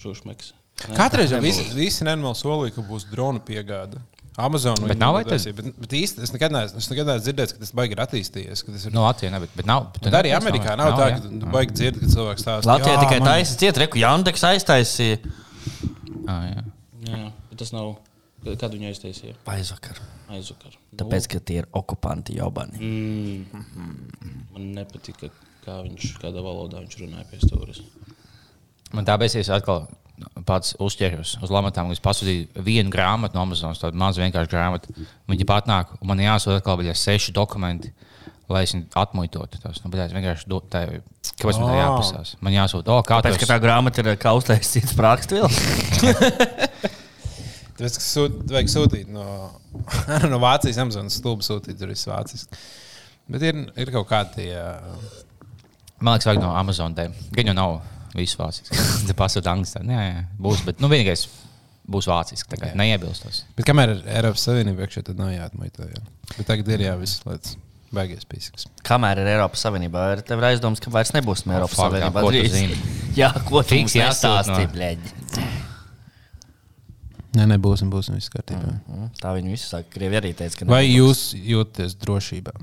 Šūšmeks. 0.01 0.56
Katreiz 0.77 1.31
jau 1.34 1.39
visi, 1.41 1.63
visi 1.74 2.05
nenormāli 2.05 2.38
solīja, 2.38 2.75
ka 2.75 2.84
būs 2.86 3.07
drona 3.10 3.41
piegāde. 3.43 4.00
Amazon 4.38 4.77
Bet 4.86 5.00
nav 5.01 5.15
tas? 5.25 5.48
Bet, 5.57 5.72
bet 5.81 5.93
īsti 5.98 6.22
es 6.22 6.29
nekad 6.29 6.53
neesmu, 6.53 6.77
es 6.77 6.88
nekad 6.91 7.07
neesmu 7.10 7.25
dzirdējis, 7.25 7.53
ka 7.55 7.62
tas 7.63 7.72
baigi 7.79 7.96
ir 7.96 8.01
attīstījies. 8.03 8.62
ka 8.62 8.75
Tas 8.75 8.84
ir, 8.86 8.93
No 8.93 9.07
Latvijas 9.07 9.34
ne, 9.34 9.39
bet, 9.41 9.55
bet 9.57 9.65
nav. 9.65 9.88
Bet, 9.96 10.03
Bet 10.05 10.17
arī 10.19 10.34
Amerikā 10.38 10.75
nav, 10.77 10.91
nav 10.93 11.00
tā, 11.00 11.07
ka 11.15 11.31
tu 11.31 11.50
baigi 11.55 11.74
dzirdi, 11.79 12.03
ka 12.03 12.10
cilvēks 12.13 12.46
stāsta. 12.46 12.69
Latvijā 12.69 12.93
"Jā, 12.93 13.00
tikai 13.01 13.19
man- 13.24 13.29
taisa 13.31 13.57
ciet, 13.57 13.79
reku 13.81 13.98
Jandeks 13.98 14.46
aiztaisīja. 14.51 15.17
Ah, 16.27 16.43
jā. 16.46 16.63
Jā, 17.07 17.24
bet 17.50 17.57
tas 17.63 17.74
nav. 17.74 17.96
Kad 18.46 18.72
viņu 18.77 18.88
aiztaisīja? 18.93 19.34
Aizvakar. 19.50 19.98
Aizvakar. 20.29 20.77
Tāpēc, 20.96 21.27
ka 21.27 21.39
tie 21.39 21.57
ir 21.63 21.65
okupanti 21.74 22.38
jobani. 22.38 22.77
Mm. 22.79 23.63
Man 24.53 24.74
nepatika, 24.75 25.31
kā 25.65 25.81
viņš, 25.84 26.13
kādā 26.22 26.43
valodā 26.46 26.79
viņš 26.86 27.00
runāja 27.01 27.25
pie 27.31 27.39
stūres. 27.41 27.81
Man 28.93 29.03
tā 29.03 29.17
beidzies 29.19 29.50
atkal 29.50 29.88
pats 30.48 30.74
uzķēros 30.82 31.36
uz 31.46 31.52
lamatām, 31.54 31.92
es 31.94 32.02
pasūtīju 32.04 32.64
vienu 32.66 32.92
grāmatu 32.94 33.38
no 33.38 33.44
Amazonas, 33.46 33.82
tādu 33.82 34.00
mazu 34.02 34.24
vienkāršu 34.24 34.50
grāmatu. 34.52 34.94
Viņi 35.30 35.46
pat 35.50 35.68
nāk, 35.70 35.94
un 36.02 36.10
man 36.12 36.24
jāsūta 36.24 36.60
atkal 36.62 36.80
bija 36.82 36.96
seši 36.98 37.34
dokumenti, 37.36 37.92
lai 38.50 38.64
es 38.66 38.74
viņu 38.74 38.88
atmuitotu. 38.98 39.60
Tas, 39.62 39.82
nu, 39.84 39.92
vienkārši 39.92 40.48
do, 40.50 40.62
tā, 40.72 40.86
kāpēc 41.36 41.60
man 41.62 41.70
tā 41.70 41.76
Oh. 41.76 41.82
jāpasās? 41.82 42.32
Man 42.42 42.56
jāsūta, 42.56 42.96
o, 42.96 43.04
kā 43.06 43.20
Tāpēc, 43.20 43.38
tas 43.38 43.44
ka 43.44 43.52
tā 43.54 43.58
grāmata 43.62 44.02
ir 44.02 44.16
kā 44.22 44.34
uztaisīts 44.38 44.96
prākstvils. 44.98 45.58
Tāpēc, 47.78 47.98
ka 48.00 48.02
sūt, 48.02 48.40
vajag 48.50 48.72
sūtīt 48.74 49.12
no, 49.14 49.26
no 50.32 50.40
Vācijas 50.42 50.80
Amazonas 50.82 51.20
stūra 51.20 51.46
sūtīt, 51.46 51.78
tur 51.78 51.92
viss 51.94 52.08
vāciski. 52.10 52.58
Bet 53.28 53.44
ir, 53.44 53.60
ir 53.76 53.92
kaut 53.94 54.08
kādi. 54.10 54.48
Man 56.00 56.16
liekas, 56.16 56.30
vajag 56.32 56.42
no 56.42 56.56
Amazonas. 56.58 57.14
Gan 57.36 57.52
jau 57.52 57.58
nav 57.58 57.76
visu 58.16 58.40
vāciski. 58.40 58.78
Tā 59.10 59.16
pasūta 59.18 59.52
angļu. 59.54 59.84
Jā, 59.92 60.06
jā, 60.12 60.24
būs, 60.40 60.64
bet 60.68 60.80
nu, 60.84 60.90
vienīgais 60.92 61.28
būs 61.88 62.08
vāciski. 62.12 62.50
Tā 62.54 62.60
kā 62.62 62.72
neiebilstos. 62.78 63.44
Bet 63.58 63.68
kamēr 63.68 63.96
ir 63.96 64.04
Eiropas 64.20 64.44
Savienība 64.48 64.86
iekšā, 64.88 65.06
tad 65.08 65.20
nav 65.22 65.32
jāatmaito. 65.36 65.88
Jā. 65.88 66.04
Bet 66.38 66.46
tagad 66.50 66.72
ir 66.76 66.86
jā, 66.88 66.96
visas 67.00 67.24
lietas. 67.28 67.56
Baigies 67.96 68.26
pīsaks. 68.28 68.66
Kamēr 68.84 69.22
ir 69.24 69.30
Eiropas 69.38 69.62
Savienībā, 69.64 70.02
ir 70.18 70.22
tev 70.28 70.42
ir 70.42 70.50
aizdoms, 70.50 70.82
ka 70.84 70.92
vairs 70.92 71.14
nebūsim 71.16 71.54
Eiropas 71.56 71.78
fuck, 71.80 71.94
Savienībā. 71.96 72.20
ko? 72.20 73.16
Jā, 73.16 73.30
ko 73.48 73.62
tu 73.64 73.78
mums 73.80 73.96
jāsūt 73.96 74.28
nestāstīji, 74.28 74.68
no- 74.68 74.74
bļeģi? 74.76 75.14
Nē, 77.38 77.46
nebūsim, 77.54 77.90
būsim 77.94 78.16
viss 78.18 78.32
kārtībā. 78.34 78.72
Mm, 78.90 79.10
Tā 79.22 79.32
viņi 79.36 79.52
visi 79.54 79.68
saka. 79.70 79.88
Krievi 79.94 80.18
arī 80.20 80.32
teica, 80.36 80.58
ka 80.64 80.68
Vai 80.72 80.88
nebūs. 80.88 80.98
jūs 80.98 81.24
jūtaties 81.52 81.96
drošībā? 82.02 82.54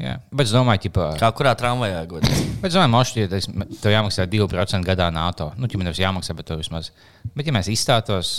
Jā. 0.00 0.16
Bet 0.32 0.48
es 0.48 0.54
domāju, 0.54 0.90
ka. 0.94 1.08
Kā 1.20 1.28
kurā 1.36 1.52
tramvajā 1.58 2.04
godīgi? 2.10 2.46
Bet 2.62 2.72
es 2.72 2.78
domāju, 2.78 3.12
ka 3.12 3.40
ja 3.40 3.74
tev 3.82 3.92
jāmaksā 3.92 4.26
2% 4.30 4.88
gadā 4.88 5.10
NATO. 5.14 5.50
Nu, 5.60 5.68
ja 5.68 5.82
nevis 5.84 6.00
jāmaksā, 6.00 6.36
bet 6.38 6.48
tev 6.48 6.62
vismaz. 6.62 6.90
Bet, 7.36 7.46
ja 7.46 7.54
mēs 7.54 7.68
izstātos, 7.72 8.32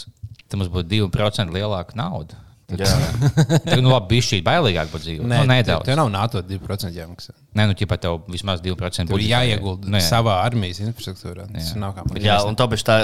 tad 0.47 0.57
mums 0.59 0.71
būtu 0.73 0.89
2% 1.07 1.53
lielāka 1.53 1.97
nauda. 1.99 2.41
Jā. 2.73 2.89
Tad, 3.67 3.81
nu, 3.83 3.91
labi, 3.91 4.15
bija 4.15 4.25
šī 4.25 4.39
bailīgāk 4.45 4.89
pat 4.89 5.03
dzīvo. 5.03 5.27
Nē, 5.29 5.43
nu, 5.43 5.49
nedaudz. 5.51 5.85
Tev 5.85 5.97
nav 5.99 6.09
NATO 6.13 6.41
2% 6.47 6.95
jāmaksā. 6.95 7.35
Nē, 7.59 7.67
nu, 7.69 7.75
ja 7.77 7.97
tev 8.01 8.23
vismaz 8.31 8.63
2% 8.63 9.11
Tur 9.11 9.13
būtu 9.13 9.27
jāiegulda 9.27 9.91
jā. 9.93 10.01
savā 10.07 10.39
armijas 10.45 10.79
infrastruktūrā. 10.81 11.45
Tas 11.51 11.73
Jā. 11.73 11.81
nav 11.83 11.93
kā 11.97 12.07
Jā, 12.23 12.39
un 12.47 12.57
tāpēc 12.57 12.85
tā 12.87 12.97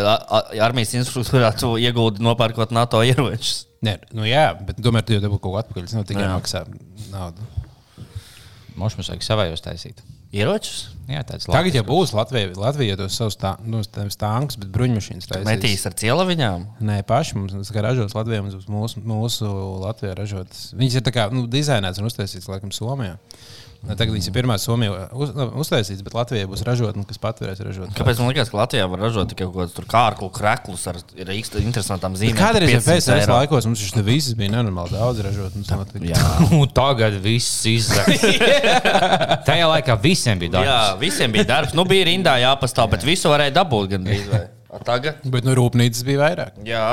armijas 0.65 0.95
infrastruktūrā 0.97 1.51
tu 1.59 1.75
iegūti 1.81 2.23
nopērkot 2.25 2.73
NATO 2.73 3.03
ieročus. 3.05 3.67
Nē, 3.85 3.99
nu 4.17 4.25
jā, 4.27 4.49
bet 4.65 4.81
tomēr 4.83 5.05
tu 5.05 5.15
jau 5.15 5.23
dabūji 5.27 5.43
kaut 5.43 5.53
ko 5.53 5.61
atpakaļ. 5.61 5.85
Tas 5.87 5.99
nav 5.99 6.07
tikai 6.09 6.31
maksā 6.31 6.65
naudu. 7.13 7.45
Mums 8.77 8.97
vajag 8.99 9.25
savējos 9.25 9.63
taisīt. 9.65 10.01
Ieročus? 10.29 10.91
Jā, 11.09 11.23
tāds 11.25 11.47
Tagad 11.49 11.73
jau 11.73 11.81
būs 11.87 12.11
Latvija, 12.13 12.51
Latvija 12.53 12.97
tos 12.99 13.15
savus 13.17 13.37
tā, 13.41 13.55
nu, 13.65 13.79
tankus, 13.81 14.59
bet 14.61 14.69
bruņmašīnas 14.75 15.25
taisīs. 15.31 15.47
Metīs 15.47 15.85
ar 15.89 15.95
cielaviņām. 15.97 16.67
Nē, 16.85 16.99
paši 17.09 17.39
mums 17.39 17.71
ražos 17.73 18.13
Latvijā, 18.13 18.43
mums 18.45 18.59
būs 18.59 18.69
mūsu, 18.69 19.01
mūsu 19.09 19.49
Latvijā 19.81 20.13
ražotas. 20.19 20.67
Viņas 20.77 20.99
ir 20.99 21.05
tā 21.07 21.15
kā 21.15 21.25
nu, 21.33 21.47
dizainētas 21.49 22.03
un 22.03 22.11
uztaisītas 22.11 22.49
laikam 22.51 22.69
Somijā. 22.75 23.17
Ne, 23.79 23.95
Tagad 23.95 24.11
viņas 24.11 24.25
ir 24.27 24.33
pirmās 24.35 24.63
Somijā 24.67 25.05
uz, 25.15 25.29
nu, 25.37 25.45
uztaisītas, 25.61 26.01
bet 26.03 26.15
Latvijai 26.17 26.47
būs 26.51 26.65
ražotne, 26.67 27.05
kas 27.07 27.19
pat 27.21 27.37
varēs 27.39 27.61
ražot. 27.63 27.93
Kāpēc 27.95 28.17
man 28.19 28.27
liekas, 28.33 28.49
ka 28.51 28.57
Latvijā 28.59 28.87
var 28.91 28.99
ražot 29.05 29.29
tikai 29.31 29.45
kaut 29.47 29.55
kādus 29.55 29.87
kārklu 29.93 30.27
kreklus 30.35 30.83
ar 30.91 30.99
interesantām 31.63 32.17
zīmēm? 32.19 32.35
Kādreiz 32.35 32.73
jau 32.73 32.81
500 32.83 32.97
PSRS 32.99 33.29
laikos 33.31 33.69
mums 33.69 33.79
šis 33.79 33.95
viss 34.03 34.35
bija 34.35 34.51
nenormāli 34.57 34.97
daudz 34.97 35.23
ražot. 35.23 35.55
un 35.55 35.63
tas 35.63 35.79
notika. 35.79 36.03
Jā. 36.11 36.19
Un 36.59 36.73
tagad 36.75 37.15
viss 37.23 37.63
izzaks. 37.71 38.25
Tajā 39.47 39.69
laikā 39.71 39.95
visiem 40.03 40.41
bija 40.43 40.57
darbs. 40.57 40.71
Jā, 40.73 40.81
visiem 40.99 41.37
bija 41.37 41.47
darbs. 41.53 41.75
Nu, 41.77 41.87
bija 41.87 42.09
rindā 42.11 42.35
jāpastāv, 42.43 42.91
bet 42.97 43.07
visu 43.07 43.31
varēja 43.31 43.55
dabūt 43.61 43.93
gandrīz. 43.95 44.27
Tagad? 44.85 45.23
Bet 45.23 45.47
no 45.47 45.55
rūpnīcas 45.55 46.03
bija 46.05 46.25
vairāk. 46.25 46.59
Jā, 46.67 46.83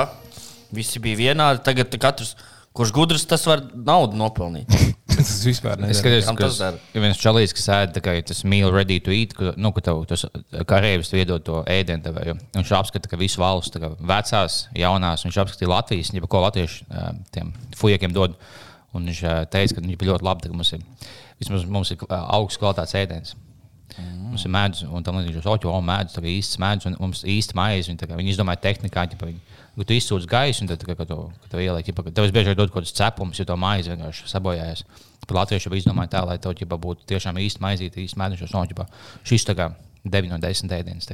visi 0.75 1.03
bija 1.03 1.19
vienādi. 1.25 1.65
Tagad 1.67 1.99
katrs, 1.99 2.37
kurš 2.77 2.95
gudrs, 2.95 3.27
tas 3.27 3.43
var 3.51 3.67
naudu 3.75 4.23
nopelnīt. 4.23 4.71
Tas 5.21 5.33
vispār 5.47 5.81
Es 5.87 6.03
nedara. 6.03 6.21
skatos, 6.23 6.27
ka 6.29 6.69
tas 6.69 6.97
ir 6.97 7.05
viens 7.05 7.21
čalīs, 7.21 7.55
kas 7.57 7.69
ēd 7.77 7.95
tā 7.97 8.03
kā 8.05 8.15
tas 8.27 8.43
meal 8.49 8.73
ready 8.75 8.99
to 9.01 9.15
eat, 9.15 9.33
ka, 9.37 9.55
nu, 9.57 9.73
ka 9.77 9.85
tev 9.89 10.03
tas 10.11 10.27
karēvis 10.69 11.13
iedod 11.17 11.45
to 11.47 11.63
ēdienu. 11.73 12.05
Tev, 12.05 12.21
viņš 12.57 12.75
apskata, 12.81 13.11
ka 13.11 13.21
visu 13.21 13.41
valsts, 13.43 13.81
kā 13.81 13.93
vecās, 13.97 14.61
jaunās, 14.77 15.25
viņš 15.27 15.41
apskatīja 15.45 15.73
Latvijas, 15.73 16.13
ja 16.15 16.29
ko 16.29 16.45
latvieši 16.45 16.87
ā, 16.91 17.09
tiem 17.35 17.55
fujekiem 17.79 18.15
dod. 18.17 18.37
Un 18.97 19.09
viņš 19.11 19.25
ā, 19.29 19.35
teica, 19.53 19.77
ka 19.77 19.85
viņš 19.85 19.99
bija 20.01 20.15
ļoti 20.15 20.25
labi, 20.27 20.47
ka 20.49 20.57
mums 20.57 20.73
ir, 20.77 20.85
vismaz 21.43 21.67
mums 21.69 21.93
ir 21.93 22.07
augsts 22.09 22.61
kvalitātes 22.63 22.97
ēdiens. 22.97 23.35
Mm. 23.97 24.31
Mums 24.31 24.45
ir 24.45 24.53
mēdz, 24.53 24.83
un 24.93 25.05
tam 25.05 25.19
līdzīgi, 25.21 25.43
ka 25.45 25.57
jau 25.63 25.81
mēdz, 25.85 26.17
tā 26.17 26.23
kā 26.25 26.29
īsts 26.31 26.59
mēdz, 26.61 26.89
un 26.91 26.97
mums 27.01 27.23
īsti 27.25 27.57
maize. 27.57 27.93
Viņi, 27.93 28.33
izdomāja 28.35 28.63
tehnikā, 28.67 29.07
ka 29.13 29.29
viņi, 29.29 29.41
ka 29.77 29.89
tu 29.89 29.97
izsūdz 29.97 30.29
gaisu, 30.31 30.65
un 30.65 30.71
tad, 30.71 30.85
kā, 30.87 30.97
kad 30.99 31.11
tu, 31.11 31.19
kad 31.43 31.53
tu 31.53 31.63
ieliek, 31.63 31.91
ka 31.93 32.15
tev 32.15 32.31
bieži 32.33 32.55
dod 32.57 32.71
kaut 32.73 32.83
kādas 32.83 32.95
cepumus, 32.97 33.41
jo 33.41 33.47
to 33.49 33.57
maize 33.61 33.93
vienkārši 33.93 34.31
sabojājas. 34.31 34.85
Pat 35.27 35.35
latvieši 35.41 35.69
jau 35.69 35.77
izdomāja 35.77 36.15
tā, 36.15 36.23
lai 36.27 36.39
tev 36.41 36.55
ģipa, 36.57 36.79
būtu 36.81 37.09
tiešām 37.11 37.41
īsti 37.43 37.63
maizīte, 37.65 38.01
īsti 38.05 38.21
mēdz, 38.21 38.47
no 38.55 38.65
ģipa, 38.71 38.87
šis 39.27 39.49
tā 39.49 39.57
kā 39.59 39.71
9 40.07 40.33
no 40.33 40.41
10 40.43 40.77
ēdienas. 40.79 41.11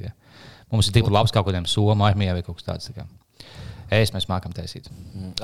Mums 0.73 0.88
ir 0.88 0.97
tikpat 0.97 1.12
labs 1.12 1.35
kaut 1.35 1.49
kādiem 1.49 1.66
somu 1.69 2.07
armijā 2.07 2.37
vai 2.37 2.45
kaut 2.45 2.61
kas 2.61 2.69
tāds. 2.69 2.92
Tā. 2.97 3.04
Ēst 3.92 4.14
mēs 4.16 4.28
mākam 4.31 4.54
taisīt. 4.57 4.88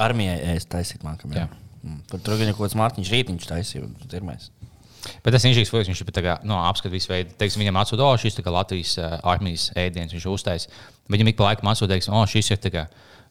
Armijai 0.00 0.38
es 0.54 0.68
taisīt 0.70 1.04
mākam. 1.04 1.34
Jā. 1.36 1.44
Jā. 1.44 1.64
Mm. 1.82 2.00
Tur 2.10 2.38
gan 2.40 2.54
kaut 2.54 2.64
kāds 2.64 2.78
Mārtiņš 2.78 3.12
Rītiņš 3.12 3.48
taisīja. 3.50 3.88
Bet 5.22 5.34
tas 5.34 5.44
inženieris 5.46 5.70
Falks, 5.72 5.88
viņš 5.90 6.02
ir 6.02 6.28
no, 6.48 6.58
apskatījis 6.68 7.06
visu 7.06 7.12
veidu. 7.12 7.36
Teiksim, 7.38 7.62
viņam 7.62 7.78
atsūta, 7.82 8.04
o, 8.06 8.16
šis 8.18 8.38
ir 8.40 8.50
Latvijas 8.52 8.96
uh, 8.98 9.14
armijas 9.30 9.68
ēdiens, 9.78 10.14
viņš 10.14 10.26
uztais. 10.32 10.68
Viņam 11.12 11.30
ik 11.30 11.38
pa 11.38 11.50
laikam 11.50 11.70
atsūta, 11.70 11.94
teiksim, 11.94 12.16
o, 12.18 12.24
šis 12.28 12.50
ir 12.50 12.72
kā, 12.74 12.84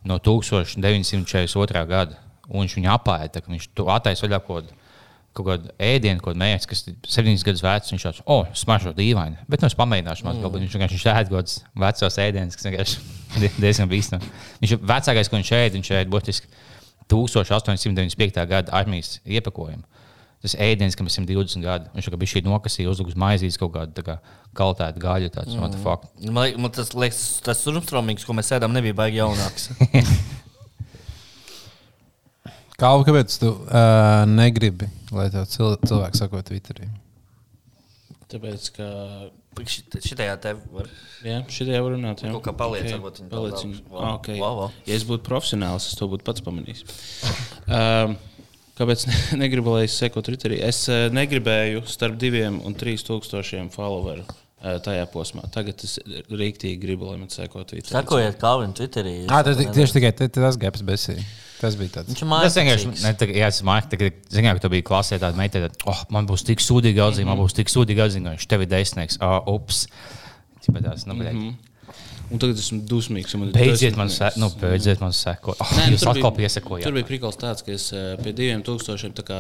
no 0.08 0.20
1942. 0.24 1.86
gada. 1.90 2.20
Un 2.48 2.64
viņš 2.64 2.78
viņu 2.78 2.92
apēda, 2.94 3.42
kā 3.44 3.52
viņš 3.52 3.72
to 3.76 3.88
attaisa 3.92 4.26
vaļā 4.26 4.44
kaut 4.46 4.62
kādu. 4.62 4.84
Kaut 5.38 5.46
kādu 5.46 5.70
ēdienu, 5.84 6.18
kādu 6.24 6.40
mērķi, 6.42 6.66
kas 6.72 6.80
ir 6.90 6.96
7 7.14 7.44
gadus 7.46 7.62
vecs. 7.62 7.92
Viņš 7.94 8.06
tāds, 8.08 8.22
oh, 8.26 8.48
smaržo 8.58 8.90
dīvaini. 8.98 9.44
Bet 9.52 9.62
nu, 9.62 9.68
es 9.70 9.76
pamēģināšu, 9.78 10.26
mm. 10.26 10.40
kāpēc 10.42 10.64
viņš 10.64 10.78
vienkārši 10.80 11.02
ēd 11.12 11.30
kaut 11.30 11.36
kādus 11.36 11.60
vecos 11.84 12.18
ēdienus, 12.24 12.58
kas 12.58 12.66
vienkārši 12.66 13.04
die- 13.44 13.52
diezgan 13.60 13.92
bīstami. 13.92 14.32
Viņš 14.64 14.74
ir 14.74 14.82
vecākais, 14.90 15.30
ko 15.30 15.38
viņš 15.38 15.52
ēd, 15.60 15.78
viņš 15.78 15.92
ēd 16.00 16.10
būtiski 16.16 16.50
1895. 17.14 18.48
gada 18.50 18.74
armijas 18.80 19.20
iepakojumu. 19.30 19.86
Tas 20.46 20.54
ēdiens, 20.62 20.94
kam 20.98 21.08
ir 21.10 21.14
120 21.16 21.66
gadi. 21.66 21.90
Viņš 21.96 22.08
jau 22.08 22.20
bija 22.22 22.32
šī 22.36 22.44
nokasīja, 22.46 22.92
uzlika 22.92 23.10
uz 23.10 23.18
maizes 23.18 23.58
kaut 23.58 23.74
kādu 23.74 23.96
tā 23.98 24.04
kā 24.06 24.16
kaltētu 24.58 25.02
gaļu. 25.02 25.32
Tāds, 25.34 25.56
mm. 25.56 25.62
what 25.64 25.74
the 25.74 25.82
fuck? 25.82 26.06
Man, 26.22 26.54
man 26.62 26.74
tas 26.76 26.94
liekas, 26.94 27.22
tas 27.46 27.64
surmstromīgs, 27.66 28.26
ko 28.28 28.38
mēs 28.38 28.54
ēdām, 28.58 28.76
nebija 28.78 28.98
baigi 28.98 29.18
jaunāks. 29.22 29.72
Kalvu, 32.78 33.08
kāpēc 33.08 33.40
tu 33.42 33.50
uh, 33.50 34.22
negribi, 34.30 34.86
lai 35.10 35.32
tev 35.34 35.48
cil 35.50 35.74
cilvēki 35.82 36.20
sako 36.20 36.44
Twitterī? 36.46 36.86
Tāpēc, 38.30 38.70
ka 38.76 38.86
Šit- 39.66 39.98
Šitajā 40.06 40.36
te 40.38 40.52
var. 40.70 40.86
jā, 41.26 41.40
šitie 41.50 41.80
var 41.82 41.96
runāt. 41.96 42.22
Jā. 42.22 42.30
Kaut 42.36 42.46
kā 42.46 42.54
paliec, 42.54 42.86
Ok, 42.86 42.94
varbūt 42.94 43.22
viņi 43.24 43.30
paliec. 43.32 43.64
Wow. 43.90 44.02
Ah, 44.04 44.12
ok. 44.20 44.28
Wow, 44.38 44.58
wow. 44.60 44.76
Ja 44.86 44.94
es 44.94 45.06
būtu 45.08 45.26
profesionāls, 45.26 45.88
es 45.90 45.98
to 45.98 46.06
būtu 46.12 46.28
pats 46.28 46.46
pamanījis. 46.46 46.86
Um, 47.68 48.14
kāpēc 48.78 49.08
ne, 49.10 49.16
negribu, 49.44 49.74
lai 49.78 49.86
es 49.88 49.96
sekotu 50.00 50.32
Twitterī? 50.32 50.60
Es 50.68 50.84
uh, 50.92 51.08
negribēju 51.14 51.84
starp 51.90 52.18
diviem 52.22 52.60
un 52.66 52.76
trīs 52.78 53.04
tūkstošiem 53.08 53.70
followeru 53.74 54.24
uh, 54.28 54.78
tajā 54.86 55.08
posmā. 55.14 55.48
Tagad 55.54 55.82
es 55.88 55.98
rīktīgi 56.30 56.78
gribu, 56.82 57.10
lai 57.12 57.18
man 57.24 57.30
sekotu 57.34 57.74
Twitterī. 57.76 57.96
Sakojiet, 57.98 58.40
Kalvin, 58.42 58.74
Twitterī. 58.78 59.16
Ah, 59.30 59.44
tas 59.48 59.58
tieši 59.58 59.98
tikai 60.00 60.14
tas 60.30 60.58
gaps 60.62 60.86
besī. 60.88 61.18
Tas 61.58 61.74
bija 61.74 61.90
tāds. 61.96 62.12
Viņš 62.14 62.20
ir 62.22 62.30
Tas 62.46 62.56
vienkārši, 62.60 62.90
ne, 63.02 63.12
tā, 63.18 63.26
jā, 63.34 63.48
tas 63.50 63.64
mākslinieks, 63.66 63.90
tagad, 63.90 64.18
zinām, 64.30 64.58
ka 64.60 64.62
tu 64.62 64.70
biji 64.70 64.84
klasē, 64.86 65.18
tāda 65.18 65.40
meitene, 65.40 65.72
tad, 65.72 65.88
oh, 65.90 66.04
man 66.14 66.28
būs 66.30 66.44
tik 66.46 66.62
sūdīgi 66.62 67.02
atzīme, 67.02 67.26
Mhm. 67.26 67.32
man 67.34 67.40
būs 67.42 67.56
tik 67.58 67.72
sūdīgi 67.74 68.04
atzīme, 68.06 68.36
viņš 68.36 68.46
tev 68.52 68.62
ir 68.62 68.70
desmitnieks, 68.70 69.18
oh, 69.26 69.40
ups. 69.56 69.88
Tāpēc 70.68 70.86
tās, 70.86 71.08
nu, 71.08 71.16
mm 71.16 71.24
Mhm. 71.24 71.42
-hmm. 71.48 71.67
Un 72.28 72.42
tagad 72.44 72.60
esmu 72.60 72.82
dusmīgs. 72.90 73.36
man 73.40 73.52
Beidziet 73.56 73.96
man, 73.96 74.10
se, 74.12 74.28
nu, 74.42 74.50
beidziet 74.60 75.00
man 75.00 75.14
sekot. 75.16 75.56
Oh, 75.64 75.70
Nē, 75.78 75.86
nu, 75.88 75.96
jūs 75.96 76.04
tur 76.04 76.12
atkal 76.12 76.34
piesakojāt. 76.36 76.84
Tur 76.88 76.96
bija 76.98 77.08
prikals 77.08 77.40
tāds, 77.40 77.64
ka 77.64 77.72
es 77.72 77.86
eh, 77.96 78.18
pie 78.20 78.34
diviem 78.36 78.64
tūkstošiem 78.68 79.14
tā 79.16 79.24
kā 79.28 79.40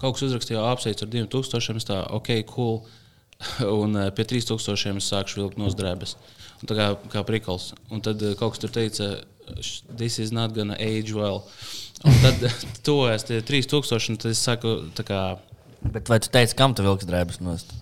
kaut 0.00 0.16
kas 0.16 0.24
uzrakstīju, 0.30 0.62
apsveicu 0.70 1.04
ar 1.04 1.10
diviem 1.12 1.28
tūkstošiem. 1.34 1.82
Es 1.82 1.88
tā, 1.90 2.00
ok, 2.16 2.30
cool. 2.54 2.80
Un 3.82 3.98
eh, 4.00 4.08
pie 4.16 4.24
trīs 4.30 4.48
tūkstošiem 4.48 5.02
es 5.02 5.10
sāku 5.12 5.42
vilkt 5.42 5.60
no 5.60 5.68
drēbes. 5.68 6.16
Un 6.62 6.70
Tā 6.70 6.78
kā, 6.78 6.88
kā 7.12 7.24
prikals. 7.28 7.72
Un 7.92 8.00
tad 8.00 8.22
eh, 8.24 8.32
kaut 8.40 8.54
kas 8.56 8.64
tur 8.64 8.72
teica, 8.72 9.10
"Sh- 9.60 9.84
this 9.92 10.16
is 10.18 10.32
not 10.32 10.54
gonna 10.56 10.78
age 10.80 11.12
well. 11.12 11.42
Un 12.08 12.16
tad 12.24 12.40
tuvojas 12.86 13.28
tie 13.28 13.42
trīs 13.44 13.68
tūkstoši, 13.68 14.14
un 14.14 14.22
tad 14.22 14.32
es 14.32 14.40
saku, 14.40 14.78
tā 14.96 15.04
kā. 15.04 15.20
Bet 15.84 16.08
vai 16.08 16.22
tu 16.24 16.32
teici, 16.32 16.56
kam 16.56 16.72
tu 16.72 16.80
vilks 16.86 17.04
drēbes 17.04 17.42
nost? 17.44 17.74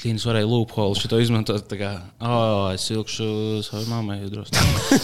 Klīnis 0.00 0.24
varēja 0.24 0.48
loophole 0.48 0.96
šo 0.96 1.18
izmantot. 1.20 1.66
Tā 1.68 1.76
kā, 1.76 1.90
oh, 2.24 2.70
es 2.72 2.86
ilgšu 2.92 3.26
savai 3.66 3.84
mammai 3.90 4.20
drusku. 4.32 4.56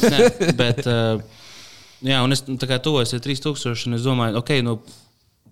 Bet, 0.60 0.80
uh, 0.88 1.20
jā, 2.06 2.22
un 2.24 2.32
es 2.32 2.44
tā 2.46 2.68
kā 2.70 2.78
tuvojos 2.82 3.12
tie 3.12 3.20
3000, 3.20 3.90
un 3.90 3.98
es 3.98 4.06
domāju, 4.06 4.40
ok, 4.40 4.54
nu, 4.64 4.78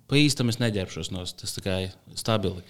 pa 0.09 0.17
īstam 0.21 0.53
es 0.53 0.61
neģērbšos 0.63 1.13
no 1.13 1.27
tas 1.29 1.57
tā 1.57 1.65
kā 1.65 1.77
stabili. 2.17 2.65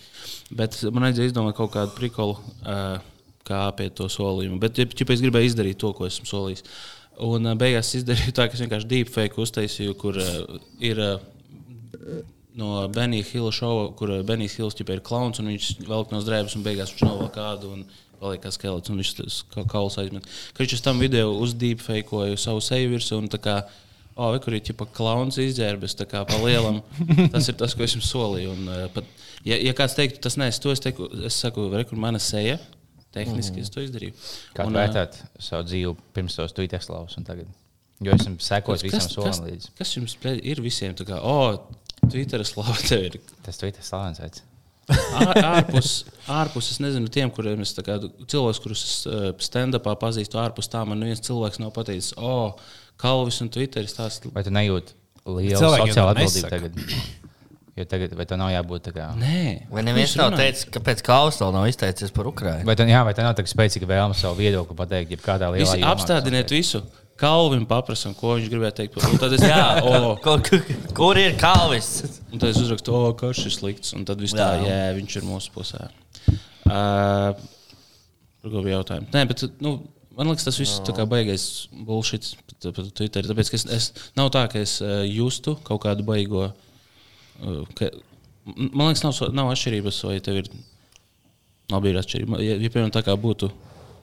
Bet 0.54 0.80
man 0.90 1.08
vajadzēja 1.08 1.30
izdomāt 1.30 1.58
kaut 1.58 1.74
kādu 1.76 1.94
prikolu, 1.94 2.40
uh, 2.66 2.98
kā 3.46 3.68
apiet 3.68 3.94
to 3.98 4.10
solījumu. 4.10 4.58
Bet, 4.62 4.80
ja, 4.80 4.88
ja 4.88 5.08
es 5.14 5.22
gribēju 5.22 5.52
izdarīt 5.52 5.78
to, 5.82 5.94
ko 5.94 6.08
esmu 6.10 6.26
solījis. 6.30 6.66
Un 7.22 7.46
uh, 7.46 7.58
beigās 7.58 7.94
izdarīju 8.00 8.34
tā, 8.34 8.48
ka 8.48 8.58
es 8.58 8.66
vienkārši 8.66 8.90
deepfake 8.90 9.42
uztaisīju, 9.46 9.98
kur 10.00 10.18
uh, 10.18 10.62
ir. 10.82 11.02
Uh, 11.02 12.24
no 12.58 12.88
Benija 12.88 13.26
Hila 13.28 13.52
šova, 13.54 13.88
kur 13.98 14.12
Benijs 14.26 14.56
Hils 14.58 14.78
ir 14.80 15.02
klauns 15.04 15.40
un 15.42 15.50
viņš 15.52 15.70
velk 15.88 16.14
no 16.14 16.22
drēbes 16.24 16.56
un 16.58 16.64
beigās 16.66 16.94
viņš 16.94 17.06
novelk 17.08 17.36
kādu. 17.36 17.76
Un, 17.78 17.86
Paliek 18.24 18.40
kā 18.40 18.48
skelets, 18.54 18.88
un 18.88 19.00
viņš 19.02 19.10
tas 19.18 19.38
kā 19.52 19.64
kauls 19.68 19.98
aizmet. 20.00 20.24
Viņš 20.56 20.80
tam 20.80 21.00
video 21.02 21.34
uzdeepfakeoja 21.44 22.38
savu 22.40 22.62
seju 22.64 22.92
virsmu, 22.94 23.18
un 23.20 23.26
tā 23.28 23.40
kā, 23.42 23.56
oh, 24.14 24.30
vai, 24.30 24.38
kur 24.40 24.54
ir 24.54 24.62
ķipa 24.64 24.86
klauns 24.94 25.36
izģērbis, 25.42 25.96
tā 25.98 26.06
kā 26.08 26.22
pa 26.24 26.38
lielam, 26.40 26.78
tas 27.34 27.50
ir 27.50 27.58
tas, 27.60 27.74
ko 27.76 27.84
es 27.84 27.96
jums 27.98 28.08
solīju. 28.08 28.54
Un, 28.54 28.70
pat, 28.94 29.10
ja, 29.44 29.58
ja 29.58 29.74
kāds 29.76 29.98
teiktu, 29.98 30.22
tas 30.24 30.38
nē, 30.40 30.48
es 30.54 30.62
to 30.62 30.72
es, 30.72 30.80
teiku, 30.80 31.10
es 31.26 31.36
saku, 31.42 31.66
re, 31.74 31.84
kur 31.90 32.00
mana 32.00 32.22
seja, 32.22 32.56
tehniski 33.12 33.58
mm. 33.58 33.66
es 33.66 33.74
to 33.74 33.84
izdarīju. 33.84 34.16
Kā 34.56 34.70
Un, 34.70 34.78
vērtēt 34.78 35.20
savu 35.36 35.68
dzīvi 35.68 35.94
pirms 36.16 36.38
tos 36.38 36.56
Twitter 36.56 36.82
slavas 36.86 37.18
un 37.20 37.28
tagad? 37.28 37.50
Jo 38.04 38.16
esam 38.16 38.38
sekojis 38.42 38.86
visam 38.86 39.10
solim 39.10 39.50
līdzi. 39.50 39.74
kas 39.78 39.92
jums 39.98 40.16
ir 40.24 40.62
visiem? 40.64 40.96
Tā 40.98 41.06
kā, 41.08 41.20
oh, 41.20 41.58
Twitteris 42.10 42.52
slava 42.54 42.76
tev 42.84 43.06
ir. 43.08 43.20
Tas 43.46 43.60
Twitter 43.60 43.84
slavens 43.84 44.20
veids. 44.22 44.44
Ār- 44.84 45.38
ārpus, 45.40 45.90
ārpus, 46.28 46.68
es 46.74 46.80
nezinu, 46.84 47.08
tiem, 47.12 47.30
kuriem 47.32 47.62
es 47.64 47.72
cilvēks, 47.72 48.60
kurus 48.60 48.82
es 48.84 48.96
stand-upā 49.46 49.94
pazīstu, 50.00 50.36
ārpus 50.42 50.68
tā 50.68 50.82
man 50.84 51.00
neviens 51.00 51.24
cilvēks 51.24 51.62
nav 51.62 51.72
pateicis, 51.76 52.12
o, 52.20 52.32
oh, 52.50 52.74
Kalvis 53.00 53.40
un 53.42 53.48
Twitteris. 53.50 53.96
Tās... 53.96 54.20
Vai 54.34 54.44
tu 54.44 54.52
nejūti 54.54 54.94
lielu 55.24 55.60
to 55.60 56.08
atbildību 56.12 56.50
tagad? 56.52 56.82
Jo 57.74 57.82
tagad, 57.90 58.12
vai 58.14 58.22
tev 58.30 58.38
nav 58.38 58.52
jābūt 58.52 58.84
tā 58.86 58.92
kā. 58.94 59.08
Nē, 59.18 59.66
Vai 59.72 59.82
neviens 59.82 60.12
nav 60.14 60.36
teicis, 60.38 60.68
kāpēc 60.76 61.00
Kalvs 61.02 61.40
vēl 61.42 61.50
nav 61.56 61.64
izteicies 61.66 62.12
par 62.14 62.28
Ukrajinu? 62.30 62.68
Vai 62.68 62.76
tā, 62.78 62.86
jā, 62.86 63.00
vai 63.02 63.14
tā 63.18 63.24
nav 63.26 63.34
tā 63.34 63.42
spēcīga 63.50 63.88
vēlme 63.90 64.14
savu 64.14 64.38
viedokli 64.38 64.76
pateikt, 64.78 65.16
ja 65.16 65.18
kādā 65.18 65.48
lielā 65.50 65.80
jomā, 65.80 65.88
apstādiniet 65.90 66.54
visu. 66.54 66.84
Kalvim 67.20 67.62
paprasam, 67.70 68.14
ko 68.18 68.32
viņš 68.34 68.48
gribēja 68.50 68.74
teikt. 68.80 68.96
Un 69.06 69.20
tad 69.22 69.34
es, 69.36 69.42
jā, 69.46 69.82
o, 69.86 70.14
Kur, 70.98 71.18
ir 71.20 71.36
Kalvis? 71.38 71.90
un 72.32 72.40
tad 72.42 72.48
es 72.50 72.58
uzrakstu, 72.58 72.94
o, 72.94 73.12
kas 73.18 73.42
ir 73.46 73.54
slikts. 73.54 73.92
Un 73.94 74.06
tad 74.08 74.22
viss 74.22 74.34
tā, 74.34 74.48
Jā. 74.58 74.64
jā, 74.66 74.94
viņš 74.96 75.18
ir 75.20 75.28
mūsu 75.28 75.52
pusē. 75.54 75.86
Uh, 76.66 77.36
bija 78.42 78.80
jautājums? 78.80 79.12
Nē, 79.14 79.22
bet 79.30 79.44
nu, 79.62 79.76
man 80.16 80.32
liekas, 80.32 80.48
tas 80.48 80.58
viss 80.58 80.82
kā 80.90 81.06
baigais 81.06 81.46
bullshit 81.86 82.32
Twitter. 82.58 83.28
Tāpēc 83.30 83.52
es, 83.60 83.66
es, 83.78 83.88
nav 84.18 84.32
tā, 84.34 84.46
ka 84.50 84.62
es 84.64 84.80
uh, 84.82 85.02
justu 85.06 85.54
kaut 85.66 85.84
kādu 85.86 86.06
baigo. 86.08 86.48
Uh, 87.38 87.62
ka, 87.78 87.92
man 88.46 88.88
liekas, 88.90 89.04
nav, 89.06 89.20
nav 89.36 89.52
atšķirības, 89.54 90.02
vai 90.08 90.18
tev 90.24 90.42
ir. 90.42 90.50
Labi, 91.72 91.94
ir 91.94 91.96
atšķirība. 92.02 92.42
Ja, 92.44 92.58
ja 92.60 92.68
piemēram, 92.68 92.92
tā 92.92 93.00
kā 93.06 93.14
būtu 93.16 93.48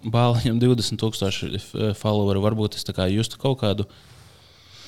bāliņam 0.04 0.62
20,000 0.62 1.94
followeru, 2.00 2.44
varbūt 2.46 2.80
es 2.80 2.88
justu 3.12 3.40
kaut 3.42 3.62
kādu 3.62 3.88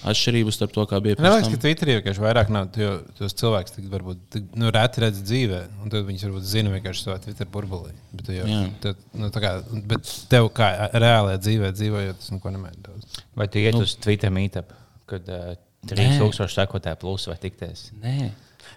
atšķirību 0.04 0.52
starp 0.52 0.74
to, 0.76 0.84
kā 0.90 1.00
bija 1.04 1.16
Man 1.22 1.32
liekas, 1.32 1.48
tam. 1.48 1.56
ka 1.56 1.64
Twitterī 1.64 1.96
vienkārši 1.98 2.24
vairāk 2.24 2.50
nav 2.52 2.76
jo 2.80 2.92
tos 3.16 3.36
cilvēkus, 3.40 3.76
kas 3.78 3.90
varbūt 3.92 4.24
tik, 4.36 4.48
nu, 4.60 4.68
reti 4.76 5.04
redz 5.04 5.22
dzīvē, 5.24 5.60
un 5.84 5.94
tad 5.94 6.08
viņas 6.10 6.26
varbūt 6.28 6.48
zina 6.50 6.74
vienkārši 6.74 7.06
savā 7.06 7.18
Twitter 7.24 7.48
burbulī. 7.54 7.94
Bet, 8.12 8.32
jau, 8.36 8.62
tad, 8.84 9.00
nu, 9.16 9.30
tā 9.34 9.44
kā, 9.44 9.54
bet 9.94 10.14
tev 10.32 10.50
kā 10.58 10.70
reālajā 10.92 11.40
dzīvē 11.46 11.72
dzīvojot, 11.78 12.20
tas 12.20 12.34
neko 12.36 12.56
nemaina 12.56 12.88
daudz. 12.90 13.22
Vai 13.40 13.48
tu 13.52 13.64
iet 13.64 13.80
uz 13.80 13.96
Twitter 14.04 14.34
meetup, 14.34 14.76
kad 15.10 15.32
uh, 15.32 15.54
3000 15.88 16.52
sekotāju 16.52 17.00
plus 17.00 17.30
vai 17.32 17.40
tikties? 17.40 17.88
Nē, 18.04 18.18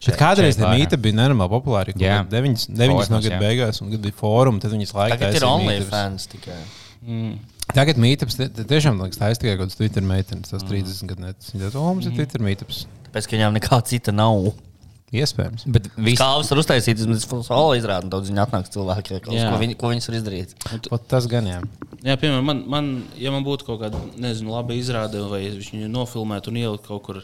Bet 0.06 0.18
kādreiz 0.20 0.58
mīta 0.60 0.98
bija 1.00 1.18
nenormāli 1.18 1.52
populāra. 1.52 1.94
Jā. 1.98 2.20
9 2.30 2.68
no 2.70 2.86
Fórumos, 2.86 3.10
gada 3.12 3.34
jā. 3.34 3.40
beigās, 3.42 3.80
un 3.82 3.92
kad 3.94 4.04
bija 4.06 4.16
fórumi, 4.20 4.62
tad 4.62 4.74
viņas 4.76 4.94
laikā 4.96 5.16
Tagad 5.16 5.26
ir 5.26 5.40
taisīja 5.40 5.52
only 5.52 5.72
meetups. 5.72 5.92
fans 5.92 6.28
tikai. 6.32 6.60
Tagad 7.76 7.98
mītnes 8.00 8.38
tiešām 8.38 9.00
liekas, 9.02 9.18
tā 9.18 9.32
ir 9.32 9.40
tikai 9.42 9.56
kaut 9.58 9.68
kāds 9.68 9.78
Twitter 9.80 10.04
meitenes, 10.06 10.52
tas 10.52 10.62
30 10.66 11.10
gadu 11.10 11.26
vecs. 11.26 11.50
Viņa 11.52 11.64
teica, 11.66 11.80
o, 11.82 11.90
mums 11.90 12.06
ir 12.06 12.14
Twitter 12.14 12.44
mītnes. 12.46 12.84
Pēc 13.14 13.26
ka 13.26 13.36
viņām 13.36 13.58
nekā 13.58 13.80
cita 13.90 14.14
nav. 14.14 14.52
Iespējams. 15.14 15.62
Bet 15.70 15.84
viss 16.02 16.18
Kalvs 16.18 16.48
var 16.50 16.58
uztaisīt, 16.58 16.98
tas 16.98 17.22
ir 17.22 17.42
solo 17.46 17.76
izrādi, 17.78 18.08
un 18.08 18.10
daudz 18.10 18.26
viņi 18.26 18.40
atnāks 18.42 18.72
cilvēki, 18.74 19.20
ko, 19.22 19.36
viņi, 19.62 19.76
ko 19.78 19.90
viņas 19.92 20.08
var 20.10 20.16
izdarīt. 20.18 20.54
Pat 20.90 21.04
tas 21.12 21.28
gan 21.30 21.46
jā. 21.46 21.60
Jā, 22.02 22.16
piemēram, 22.18 22.42
man, 22.44 22.62
man, 22.70 22.88
ja 23.14 23.30
man 23.30 23.46
būtu 23.46 23.68
kaut 23.68 23.84
kāda 23.84 24.00
nezinu, 24.18 24.50
laba 24.56 24.74
izrāde, 24.74 25.22
vai 25.30 25.44
viņš 25.46 25.70
viņu 25.76 25.92
nofilmētu 25.94 26.50
un 26.50 26.58
ielikt 26.64 26.90
kaut 26.90 27.04
kur 27.06 27.22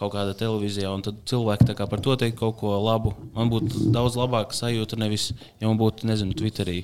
kaut 0.00 0.14
kādā 0.14 0.32
televīzijā, 0.38 0.88
un 0.94 1.04
tad 1.04 1.20
cilvēki 1.28 1.76
par 1.76 2.00
to 2.00 2.16
teikt 2.20 2.38
kaut 2.40 2.56
ko 2.62 2.72
labu, 2.80 3.12
man 3.36 3.52
būtu 3.52 3.90
daudz 3.94 4.16
labāka 4.20 4.56
sajūta. 4.56 4.98
Nevis, 5.00 5.30
ja 5.60 5.68
man 5.68 5.78
būtu, 5.80 6.08
nezinu, 6.08 6.36
Twitterī 6.38 6.82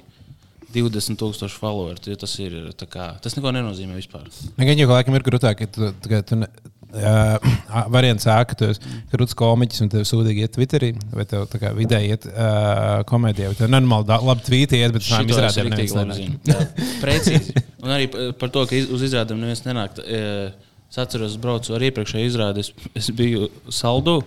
20,000 0.77 1.49
follower. 1.57 1.97
jo 2.05 2.17
Tas, 2.21 2.37
ir, 2.43 2.59
kā, 2.93 3.15
tas 3.23 3.37
neko 3.39 3.53
nenozīmē 3.57 3.97
vispār. 3.97 4.29
Gan 4.59 4.77
jau 4.77 4.91
laikam 4.93 5.17
ir 5.17 5.25
grūtāk, 5.25 5.63
ka 5.63 5.71
tu, 5.73 5.89
ka 6.11 6.21
tu 6.29 6.41
ne, 6.43 6.51
uh, 6.93 7.87
variants 7.97 8.27
A, 8.29 8.43
ka 8.45 8.59
tu 8.59 8.69
esi 8.69 9.39
komiķis 9.41 9.85
un 9.87 9.93
tev 9.95 10.05
sūdīgi 10.09 10.45
iet 10.45 10.55
Twitterī, 10.59 10.93
vai 11.15 11.25
tev 11.29 11.47
kā 11.57 11.73
vidēji 11.77 12.13
iet 12.13 12.29
uh, 12.29 13.01
komēdijā, 13.09 13.53
vai 13.53 13.61
tev 13.63 13.73
nenormāli 13.73 14.11
da- 14.11 14.21
labi 14.29 14.47
tvīti 14.51 14.83
iet, 14.83 14.93
bet 14.97 15.07
es 15.07 15.33
izrādēm 15.33 15.73
neviens 15.73 15.97
nenāk. 15.97 16.77
Precīzi. 17.05 17.57
Un 17.81 17.97
arī 17.97 18.11
par 18.37 18.53
to, 18.53 18.67
ka 18.69 18.85
uz 18.93 19.09
izrādēm 19.09 19.41
neviens 19.41 19.65
nenāk. 19.65 20.01
e, 20.05 20.66
Es 20.90 20.99
atceros, 21.03 21.33
es 21.35 21.40
braucu 21.42 21.75
ar 21.75 21.83
iepriekšēju 21.83 22.29
izrādi. 22.31 22.62
Es, 22.62 22.70
es 22.94 23.11
biju 23.16 23.49
saldu. 23.75 24.20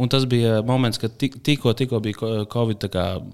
Un 0.00 0.08
tas 0.10 0.24
bija 0.26 0.62
moments, 0.66 0.98
kad 0.98 1.14
tik- 1.20 1.38
tikko, 1.44 1.74
tikko 1.78 2.00
bija 2.02 2.44
Covid 2.52 2.88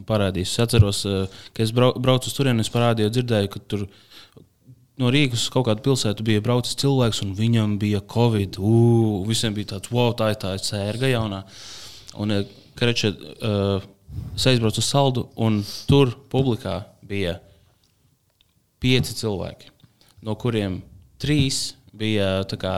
parādījis. 0.09 0.53
Es 0.53 0.63
atceros, 0.67 1.05
eh, 1.07 1.41
ka 1.55 1.63
es 1.63 1.73
brau, 1.73 1.93
braucu 1.97 2.29
uz 2.29 2.37
turieni, 2.37 2.61
es 2.61 2.71
parādīju, 2.75 3.13
dzirdēju, 3.15 3.51
ka 3.55 3.61
tur 3.73 3.87
no 4.99 5.13
Rīgas 5.15 5.47
uz 5.47 5.53
kaut 5.55 5.69
kādu 5.69 5.85
pilsētu 5.87 6.27
bija 6.27 6.43
braucis 6.45 6.77
cilvēks, 6.83 7.23
un 7.23 7.35
viņam 7.39 7.79
bija 7.79 8.03
Covid. 8.15 8.59
Ugh, 8.59 9.25
visiem 9.29 9.55
bija 9.55 9.77
tāds, 9.77 9.93
wow, 9.95 10.11
tā 10.19 10.33
ir 10.35 10.41
tā 10.43 10.57
sērga 10.59 11.09
jaunā. 11.13 11.45
Un, 12.19 12.33
eh, 12.33 12.45
Kreče, 12.79 13.09
uh, 13.43 13.81
es 14.37 14.45
aizbraucu 14.47 14.79
uz 14.79 14.87
saldu, 14.87 15.29
un 15.37 15.65
tur 15.89 16.13
publikā 16.31 16.85
bija 17.03 17.41
pieci 18.79 19.15
cilvēki, 19.19 19.73
no 20.23 20.37
kuriem 20.39 20.83
trīs 21.19 21.73
bija 21.99 22.31
tā 22.49 22.59
kā, 22.61 22.75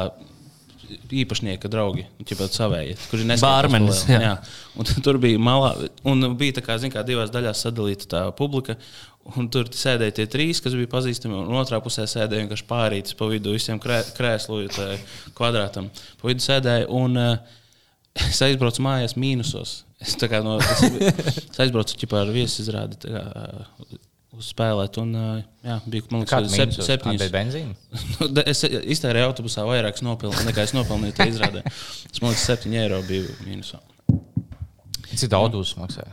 īpašnieka 0.91 1.71
draugi, 1.71 2.05
jau 2.27 2.49
savēji, 2.51 2.97
kurš 3.11 3.23
ir 3.25 3.43
Bārmenis, 3.43 4.03
jā. 4.11 4.21
Jā. 4.25 4.33
Un 4.79 4.89
tur 5.05 5.21
bija 5.23 5.39
malā, 5.43 5.75
un 6.09 6.33
bija 6.41 6.59
tā 6.59 6.65
kā, 6.67 6.77
zin, 6.83 6.93
kā 6.95 7.05
divās 7.07 7.33
daļās 7.35 7.63
sadalīta 7.67 8.11
tā 8.11 8.25
publika. 8.37 8.79
Un 9.37 9.51
tur 9.53 9.69
sēdēja 9.77 10.15
tie 10.17 10.25
trīs, 10.33 10.63
kas 10.65 10.75
bija 10.75 10.89
pazīstami, 10.91 11.37
un 11.37 11.59
otrā 11.61 11.79
pusē 11.85 12.07
sēdēja 12.09 12.47
vienkārši 12.47 12.65
pārītis 12.67 13.17
pa 13.19 13.29
vidu 13.31 13.53
visiem 13.53 13.79
krē, 13.79 14.01
krēslu 14.17 14.63
kvadrātam. 15.37 15.91
Pa 16.19 16.31
vidu 16.31 16.43
sēdēja, 16.43 16.89
un 16.97 17.21
uh, 17.21 17.59
es 18.27 18.41
aizbraucu 18.47 18.83
mājās 18.87 19.15
mīnusos. 19.21 19.83
Es, 20.01 20.17
no, 20.17 20.57
es, 20.57 20.85
es 21.45 21.61
aizbraucu 21.61 22.01
ķipā 22.01 22.25
ar 22.25 22.33
viesu 22.33 22.65
tā 24.41 24.45
uz 24.45 24.49
spēlēt, 24.55 24.97
un 25.03 25.13
jā, 25.65 25.77
bija, 25.87 26.03
man 26.11 26.25
Kāda 26.29 26.49
liekas, 26.49 26.77
ir 26.79 26.85
sep, 26.85 26.87
septiņas. 27.05 27.31
benzīna? 27.35 27.75
Nu, 28.21 28.43
Es 28.47 28.63
iztērēju 28.65 29.29
autobusā 29.31 29.65
vairāk 29.69 30.01
nopelnu, 30.07 30.43
nekā 30.49 30.65
es 30.65 30.73
nopelnīju 30.77 31.17
tajā 31.19 31.35
izrādē. 31.35 31.63
Es 31.69 32.19
domāju, 32.19 32.39
ka 32.39 32.57
7 32.57 32.75
eiro 32.81 33.01
bija 33.09 33.29
mīnusā. 33.45 33.81
Cik 35.11 35.29
daudz 35.33 35.51
autobusu 35.51 35.81
maksā? 35.83 36.05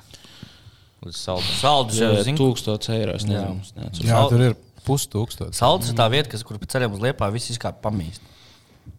Līdz 1.06 1.18
saldam. 1.22 1.52
Saldus 1.62 2.00
jau 2.02 2.10
Jā, 2.16 2.24
zinu. 2.26 2.38
1000 2.58 2.90
eiro. 2.98 3.14
Es 3.16 3.26
nezinu, 3.30 3.62
es 3.64 3.74
neatceros. 3.78 4.08
Jā, 4.10 4.22
tur 4.32 4.44
ir 4.48 4.56
pustūkstoši. 4.88 5.54
Saldus 5.56 5.92
ir 5.94 5.98
tā 6.00 6.08
vieta, 6.12 6.32
kas, 6.34 6.44
kur 6.48 6.58
pa 6.60 6.68
ceļam 6.74 6.96
uz 6.98 7.04
liepā 7.06 7.30
viss 7.36 7.52
izkāpa 7.54 7.80
pamīst. 7.88 8.24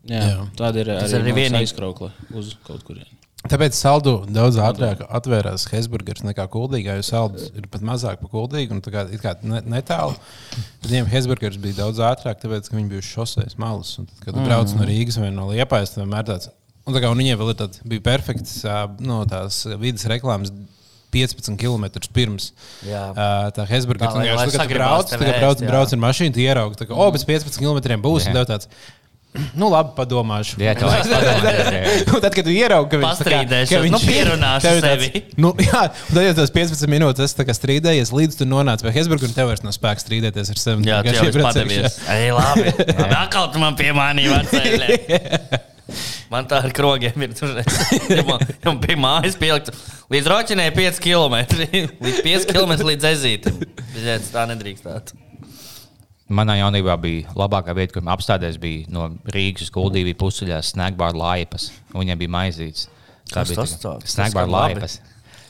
Jā, 0.08 0.22
Jā. 0.22 0.44
tāda 0.56 0.80
ir 0.84 0.92
Tas 0.94 1.12
arī, 1.16 1.32
arī 1.32 1.34
vienīgi- 1.42 1.66
aizkraukla 1.66 2.12
uz 2.38 2.54
kaut 2.64 2.84
kurien. 2.86 3.08
Tāpēc 3.46 3.77
saldu 3.79 4.16
daudz 4.35 4.57
ātrāk 4.59 5.05
atvērās 5.14 5.68
Hesburgers 5.70 6.24
nekā 6.27 6.48
Kuldīgā, 6.51 6.96
jo 6.98 7.05
saldus 7.07 7.53
ir 7.55 7.68
pat 7.70 7.85
mazāk 7.87 8.18
par 8.18 8.33
Kuldīgu 8.33 8.74
un 8.74 8.81
tā 8.83 8.90
kā, 8.90 9.05
kā 9.22 9.37
ne, 9.46 9.61
netālu. 9.77 10.16
Tad 10.83 10.88
viņiem 10.90 11.07
Hesburgers 11.12 11.61
bija 11.62 11.85
daudz 11.85 12.03
ātrāk, 12.03 12.40
tāpēc, 12.42 12.66
ka 12.66 12.74
viņi 12.74 12.90
bija 12.90 13.05
uz 13.05 13.12
šoseis 13.12 13.55
malas. 13.62 13.94
Un 14.03 14.09
tad, 14.11 14.24
kad 14.24 14.35
tu 14.35 14.42
brauc 14.42 14.74
no 14.74 14.88
Rīgas 14.88 15.20
vai 15.22 15.31
no 15.35 15.46
Liepājas, 15.53 15.94
tad 15.94 16.03
vienmēr 16.03 16.27
tāds. 16.33 16.51
Un, 16.83 16.96
tā 16.96 17.05
kā, 17.05 17.12
un 17.12 17.22
viņiem 17.22 17.38
vēl 17.38 17.55
ir 17.55 17.61
tāds, 17.62 17.85
bija 17.87 18.05
perfekts 18.11 18.59
no 19.07 19.22
tās 19.31 19.62
vidas 19.79 20.09
reklāmas. 20.11 20.53
15 21.09 21.57
km 21.57 21.87
pirms 22.12 22.51
Jā. 22.85 23.07
tā 23.57 23.64
Hesburgers. 23.70 24.12
Vienkārši 24.12 24.74
brauc, 24.74 25.14
brauc, 25.22 25.62
brauc 25.64 25.94
ar 25.94 26.01
mašīnu, 26.03 26.37
ieraugi, 26.44 26.77
tā 26.83 26.85
kā, 26.85 26.92
o, 26.92 27.07
pēc 27.14 27.24
15 27.31 27.57
km 27.62 27.96
būs. 28.05 28.27
Tāds, 28.29 28.68
nu, 29.59 29.68
labi, 29.72 29.92
padomāšu. 29.96 30.59
Jā, 30.62 30.74
jā, 30.79 30.88
jā. 30.98 31.94
Un 32.14 32.22
tad, 32.24 32.35
kad 32.35 32.46
tu 32.46 32.53
ieraugi, 32.55 32.90
ka 32.92 33.01
viņš 33.01 33.07
tā 33.09 33.27
Pastrīdēšos, 33.27 33.72
ka 33.74 33.83
viņš 33.85 33.94
nu, 33.94 34.01
pierunāšu 34.05 34.66
tev 34.66 34.81
ir 34.81 34.87
tāds- 34.87 35.07
sevi. 35.07 35.22
Nu, 35.44 35.53
jā, 35.62 35.83
tad 36.09 36.20
jau 36.27 36.35
tas 36.40 36.55
15 36.57 36.92
minūtes 36.92 37.29
es 37.29 37.37
tā 37.38 37.46
kā 37.48 37.55
strīdējies, 37.57 38.12
līdz 38.14 38.40
tu 38.40 38.48
nonāc 38.48 38.83
pie 38.85 38.94
Hesburgas, 38.96 39.31
un 39.31 39.37
tev 39.37 39.53
vairs 39.53 39.64
nav 39.66 39.77
spēks 39.77 40.07
strīdēties 40.07 40.53
ar 40.55 40.62
sevi. 40.64 40.88
Jā, 40.88 41.01
Tikai 41.07 41.16
tas 41.18 41.31
ir 41.31 41.46
padevies. 41.46 42.01
Ej, 42.16 42.33
labi. 42.37 42.74
Atkal 43.09 43.51
tu 43.55 43.62
man 43.62 43.79
piemānīji 43.79 44.35
vecēlē. 44.35 45.62
Man 46.29 46.44
tā 46.48 46.59
ar 46.61 46.74
krogiem 46.77 47.22
ir. 47.24 47.33
Tur 47.38 47.55
ja 47.57 48.74
bija 48.83 48.98
mājas 49.01 49.38
pielikt. 49.40 49.70
Līdz 50.12 50.29
roķinē 50.35 50.68
5 50.77 51.01
km. 51.05 51.38
Līdz 52.05 52.20
5 52.27 52.51
km 52.51 52.77
līdz. 52.90 53.09
Biziet, 53.94 54.29
tā 54.35 54.44
nedrīkstētu. 54.51 55.27
Manā 56.28 56.58
jaunībā 56.58 56.94
bija 57.00 57.32
labākā 57.38 57.72
vieta, 57.76 57.94
kur 57.96 58.10
apstāties, 58.12 58.58
bija 58.60 58.84
no 58.92 59.06
Rīgas 59.32 59.64
uz 59.64 59.70
Kuldīgu 59.72 60.12
pusceļā 60.20 60.58
Snagbāra 60.66 61.16
laipas. 61.16 61.70
un 61.94 62.02
Viņam 62.02 62.20
bija 62.20 62.34
maizītes. 62.34 62.88
Tā 63.28 63.40
Kas 63.40 63.52
bija 63.52 63.62
tas 63.62 63.78
tāds? 63.80 64.12
Snagbāra 64.12 64.52
laipas. 64.52 64.98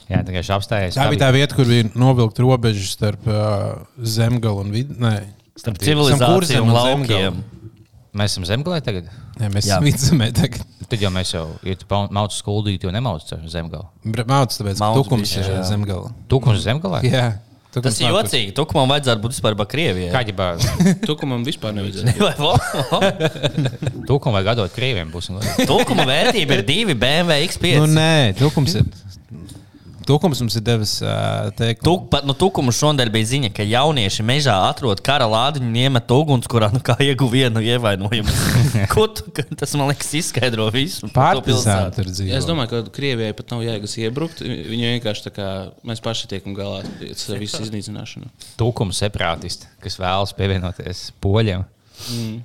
Jā, 0.08 0.22
tā 0.24 0.38
apstājās. 0.54 0.96
Tā 0.96 1.08
bija 1.10 1.26
tā 1.26 1.32
vieta, 1.34 1.56
kur 1.58 1.68
bija 1.68 1.90
novilkt 1.98 2.38
robežu 2.40 2.86
starp 2.88 3.26
uh, 3.28 3.82
zemgalu 4.00 4.62
un 4.64 4.70
vidu. 4.72 4.96
Nē, 5.02 5.16
Starp 5.58 5.80
civilizāciju 5.82 6.62
un 6.62 6.74
laukiem. 6.74 7.08
Zemgalu. 7.08 7.58
Mēs 8.18 8.34
esam 8.34 8.46
zemgalē 8.48 8.78
tagad. 8.82 9.08
Nē, 9.38 9.50
mēs 9.52 9.66
Jā. 9.66 9.76
esam 9.76 9.86
vidzemē 9.86 10.30
tagad. 10.34 10.62
Tad 10.88 11.02
jau 11.02 11.10
mēs 11.12 11.34
jau, 11.34 11.44
mauc 12.14 12.32
skuldīt, 12.32 12.86
jau 12.86 12.92
nemauc 12.94 13.26
ar 13.34 13.42
zemgalu. 13.52 13.84
Mauts, 14.30 14.58
tāpēc, 14.58 14.80
ka 14.80 14.88
tukums 14.96 15.34
bija, 15.34 15.42
ir 15.42 15.52
jā. 15.58 15.64
zemgala. 15.68 16.14
Tukums 16.30 16.62
zemgalē? 16.64 17.02
Jā. 17.04 17.26
Tukums 17.74 17.98
Tas 17.98 18.00
ir 18.00 18.12
jocīgi. 18.14 18.54
Tu, 18.56 18.64
ka 18.68 18.78
man 18.78 18.88
vajadzētu 18.92 19.24
būt 19.24 19.34
vispār 19.36 19.56
par 19.58 19.68
Krieviju. 19.70 20.08
Kā 20.14 20.22
ģibā, 20.28 20.48
Tukumam 21.08 21.44
vispār 21.46 21.76
vo? 22.40 22.54
tukumu 24.08 24.38
vajag 24.38 24.54
atdot 24.54 24.74
krieviem 24.76 25.12
būs. 25.12 25.30
Tukuma 25.68 26.08
vērtība 26.08 26.60
ir 26.60 26.64
divi 26.68 26.96
BMW 26.98 27.44
X5. 27.50 27.76
Nu, 27.82 27.90
nē, 27.98 28.34
tukums 28.40 28.78
ir. 28.80 28.88
Tukums 30.08 30.40
mums 30.40 30.54
ir 30.56 30.62
devis 30.64 30.94
uh, 31.04 31.50
teikt, 31.58 31.82
Tuk, 31.84 32.06
pat 32.12 32.24
no 32.24 32.32
tukuma 32.36 32.72
šodien 32.72 33.10
bija 33.12 33.28
ziņa, 33.28 33.50
ka 33.52 33.66
jaunieši 33.68 34.24
mežā 34.24 34.54
atrod 34.70 35.02
kara 35.04 35.26
lādiņu 35.28 35.68
un 35.68 35.76
iemet 35.76 36.14
ugunskurā, 36.16 36.70
nu 36.72 36.80
kā 36.84 36.96
ieguva 37.04 37.34
vienu 37.34 37.60
ievainojumu. 37.60 38.36
Ko 38.94 39.04
tu, 39.12 39.28
tas 39.52 39.76
man 39.76 39.92
liekas 39.92 40.14
izskaidro 40.22 40.70
visu 40.72 41.10
par 41.12 41.36
to 41.36 41.44
partizāni 41.44 41.92
pilsētu. 41.92 41.98
tur 41.98 42.10
dzīvo. 42.14 42.34
Es 42.40 42.48
domāju, 42.48 42.72
ka 42.72 42.96
Krievijai 42.96 43.36
pat 43.36 43.52
nav 43.52 43.66
jēgas 43.66 43.98
iebrukt. 44.00 44.40
Viņi 44.48 44.94
vienkārši 44.96 45.28
tā 45.28 45.34
kā 45.36 45.52
mēs 45.88 46.00
paši 46.04 46.32
tiekam 46.32 46.56
galā 46.56 46.80
ar 46.86 47.40
visu 47.42 47.64
iznīcināšanu. 47.68 48.32
Tukumu 48.60 48.96
separātisti, 48.96 49.68
kas 49.84 50.00
vēlas 50.00 50.32
pievienoties 50.38 51.10
poļiem. 51.20 51.68
Mm. 52.08 52.38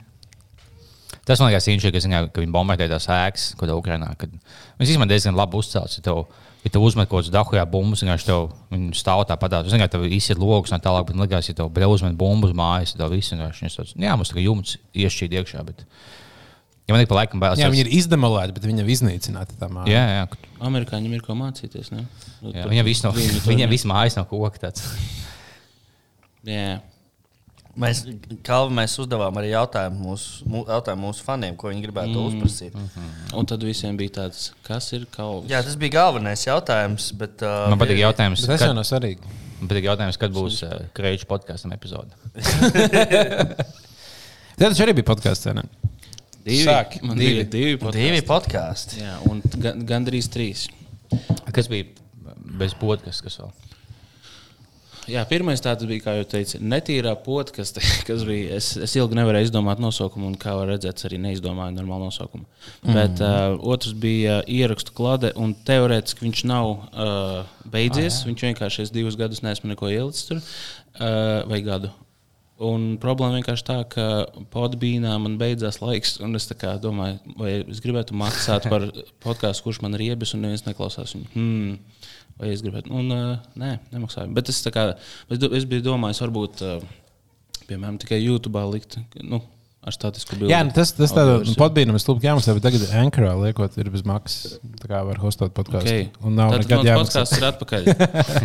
Tas 1.23 1.39
man 1.39 1.53
liekas, 1.53 1.69
viņš 1.71 1.85
ir, 1.87 1.99
ka, 2.11 2.41
viņi 2.41 2.51
bombardē 2.51 2.89
tās 2.91 3.07
ēkas, 3.07 3.53
ko 3.55 3.69
tā 3.69 3.75
Ukrainā. 3.79 4.09
Viņš 4.19 4.89
īstenībā 4.89 5.07
diezgan 5.07 5.37
labi 5.39 5.55
uzcēlts. 5.61 6.01
Ja 6.63 6.71
tev, 6.71 6.83
uzmet 6.87 7.09
kaut 7.11 7.19
kādas 7.19 7.31
dahujā 7.33 7.63
bumbas, 7.67 8.01
viņš 8.07 8.23
tev 8.23 8.45
stāv 8.95 9.25
tā 9.27 9.35
padāt. 9.39 9.67
Zini, 9.67 9.83
tev 9.91 10.05
izsiet 10.07 10.39
logus 10.39 10.71
un 10.71 10.79
tā 10.79 10.85
tālāk, 10.87 11.09
bet 11.09 11.17
man 11.17 11.27
liekas, 11.27 11.49
ja 11.51 11.57
tev 11.57 11.71
brīv 11.75 11.91
uzmet 11.97 12.15
bumbas 12.15 12.53
mājas, 12.55 12.93
tad 12.95 13.11
viss 13.11 13.33
vienkārši 13.35 13.65
viņš 13.65 13.75
tāds, 13.81 13.95
jā, 13.99 14.13
mums 14.15 14.31
tā 14.31 14.37
kā 14.37 14.45
jumts 14.45 14.77
iešķīt 14.95 15.35
iekšā. 15.41 15.65
Bet... 15.67 15.83
Ja 16.87 16.95
man 16.95 17.03
ir 17.03 17.07
pa 17.11 17.15
laikam 17.19 17.39
bail, 17.43 17.55
Jā, 17.59 17.67
viņi 17.71 17.83
ir 17.85 17.91
izdemolēti, 17.99 18.55
bet 18.55 18.65
viņi 18.67 18.83
ir 18.83 18.89
iznīcināti. 18.95 19.55
tā 19.59 19.67
māja. 19.71 19.91
Jā, 19.91 20.03
jā, 20.17 20.23
ka- 20.31 20.63
Amerikāņiem 20.67 21.13
ir 21.15 21.21
ko 21.23 21.35
mācīties. 21.39 21.91
Ne? 21.95 22.03
Nu, 22.43 22.51
jā, 22.55 22.65
viņam 22.71 22.87
viss 22.87 23.03
tur 23.05 23.19
viņam 23.47 23.71
viss 23.71 23.87
mājas 23.87 24.17
no 24.19 24.23
koka. 24.27 24.59
Tāds. 24.65 24.87
Jā. 26.47 26.79
Mēs, 27.73 28.03
Kalvi, 28.45 28.75
mēs 28.77 28.93
uzdevām 29.01 29.37
arī 29.41 29.47
jautājumu 29.49 30.11
mūsu, 30.11 30.45
mū, 30.45 30.59
jautājumu 30.69 31.07
mūsu 31.07 31.23
faniem, 31.25 31.55
ko 31.57 31.71
viņi 31.71 31.81
gribētu 31.87 32.13
mm. 32.13 32.25
uzprasīt. 32.29 32.75
Mm. 32.77 33.15
Un 33.39 33.47
tad 33.49 33.65
visiem 33.65 33.97
bija 33.97 34.13
tāds, 34.19 34.51
kas 34.67 34.91
ir 34.93 35.07
kalns. 35.13 35.49
Jā, 35.49 35.63
tas 35.65 35.77
bija 35.81 35.95
galvenais 35.95 36.45
jautājums. 36.45 37.09
Bet, 37.17 37.41
uh, 37.41 37.65
Man 37.73 37.81
patīk 37.81 38.03
jautājums, 38.03 38.45
kad, 38.45 38.67
nav 38.77 38.85
svarīgi. 38.85 39.25
man 39.57 39.71
patīk 39.71 39.89
jautājums, 39.89 40.21
kad 40.21 40.35
būs 40.35 40.59
uh, 40.67 40.75
Kreidžu 40.93 41.25
podkāstam 41.31 41.73
epizode. 41.73 42.13
Tā 44.53 44.69
taču 44.69 44.85
arī 44.85 44.93
bija 44.99 45.09
podkāsts. 45.09 45.49
ne? 45.57 45.65
Divi, 46.43 46.61
Sāki. 46.67 47.01
man 47.01 47.17
Divi. 47.17 47.47
divi. 47.47 47.77
Divi 47.95 48.21
podkāsti. 48.27 49.01
Jā, 49.01 49.17
un 49.31 49.41
gan, 49.57 49.81
gandrīz 49.87 50.29
trīs. 50.29 50.67
Kas 51.55 51.69
bija 51.71 51.89
bez 52.59 52.75
podkāstu? 52.77 53.49
Kas? 55.03 55.11
Jā, 55.11 55.23
pirmais 55.27 55.59
tāds 55.59 55.83
bija, 55.87 56.01
kā 56.05 56.13
jau 56.15 56.27
teicu, 56.31 56.59
netīrā 56.63 57.13
podkāsts, 57.25 57.81
kas 58.07 58.23
bija. 58.27 58.55
Es, 58.59 58.73
es 58.79 58.93
ilgi 58.95 59.17
nevarēju 59.19 59.49
izdomāt 59.49 59.81
nosaukumu, 59.83 60.29
un 60.31 60.37
kā 60.39 60.55
var 60.55 60.71
redzēt, 60.71 61.03
arī 61.09 61.19
neizdomāju 61.25 61.75
normālu 61.75 62.07
nosaukumu. 62.07 62.45
Mm. 62.85 62.93
Bet 62.95 63.23
uh, 63.23 63.57
otrs 63.73 63.95
bija 63.99 64.39
ierakstu 64.47 64.95
klade, 64.95 65.33
un 65.39 65.55
teorētiski 65.67 66.23
viņš 66.27 66.45
nav 66.47 66.71
uh, 66.71 67.57
beidzies. 67.67 68.21
Ah, 68.21 68.29
viņš 68.31 68.47
vienkārši 68.47 68.87
es 68.87 68.95
divus 68.95 69.19
gadus 69.19 69.43
neesmu 69.43 69.73
neko 69.73 69.91
ielicis 69.91 70.29
tur, 70.29 70.39
uh, 70.39 71.43
vai 71.51 71.59
gadu. 71.65 71.91
Un 72.63 72.93
problēma 73.01 73.41
vienkārši 73.41 73.65
tā, 73.67 73.79
ka 73.89 74.07
podbīnā 74.53 75.17
man 75.19 75.35
beidzās 75.41 75.81
laiks, 75.81 76.19
un 76.23 76.37
es 76.37 76.47
domāju, 76.79 77.17
vai 77.39 77.57
es 77.65 77.81
gribētu 77.83 78.15
maksāt 78.15 78.69
par 78.71 78.87
podkāstu, 79.25 79.65
kurš 79.65 79.81
man 79.83 79.97
ir 79.97 80.11
iebis, 80.11 80.35
un 80.37 80.45
neviens 80.45 80.63
neklausās 80.69 81.17
viņu. 81.17 81.31
Hmm. 81.33 81.75
Vai 82.41 82.51
es 82.53 82.63
gribētu? 82.65 82.91
Un, 82.95 83.09
uh, 83.13 83.33
nē, 83.59 83.75
nemaksāju. 83.93 84.33
Bet 84.35 84.49
es, 84.49 84.61
kā, 84.73 84.87
es, 85.29 85.41
do- 85.41 85.51
es 85.53 85.67
biju 85.69 85.85
domājis, 85.85 86.21
varbūt, 86.25 86.63
uh, 86.65 87.65
piemēram, 87.69 87.99
tikai 88.01 88.17
YouTube 88.23 88.63
likt 88.73 88.97
nu, 89.21 89.39
ar 89.83 89.95
statisku 89.95 90.37
bildi. 90.39 90.51
Jā, 90.53 90.61
nu 90.65 90.73
tas, 90.75 90.93
tas 90.97 91.13
tādā 91.15 91.35
podbīnam 91.59 91.97
ir 91.97 92.03
stulbi 92.03 92.27
jāmaksā, 92.29 92.55
bet 92.57 92.65
tagad 92.65 92.85
Ankarā 93.03 93.33
liekot, 93.41 93.75
ir 93.81 93.91
bez 93.93 94.05
maksas. 94.07 94.57
Tā 94.81 94.89
kā 94.91 95.01
var 95.07 95.19
hostot 95.23 95.53
podkāstu. 95.55 95.91
Okay. 95.91 96.07
Un 96.23 96.37
nav 96.39 96.55
Tad 96.55 96.65
nekad 96.65 96.89
jāmaksā. 96.89 97.23
podkāsts 97.23 97.37
ir 97.37 97.47
atpakaļ. 97.51 97.91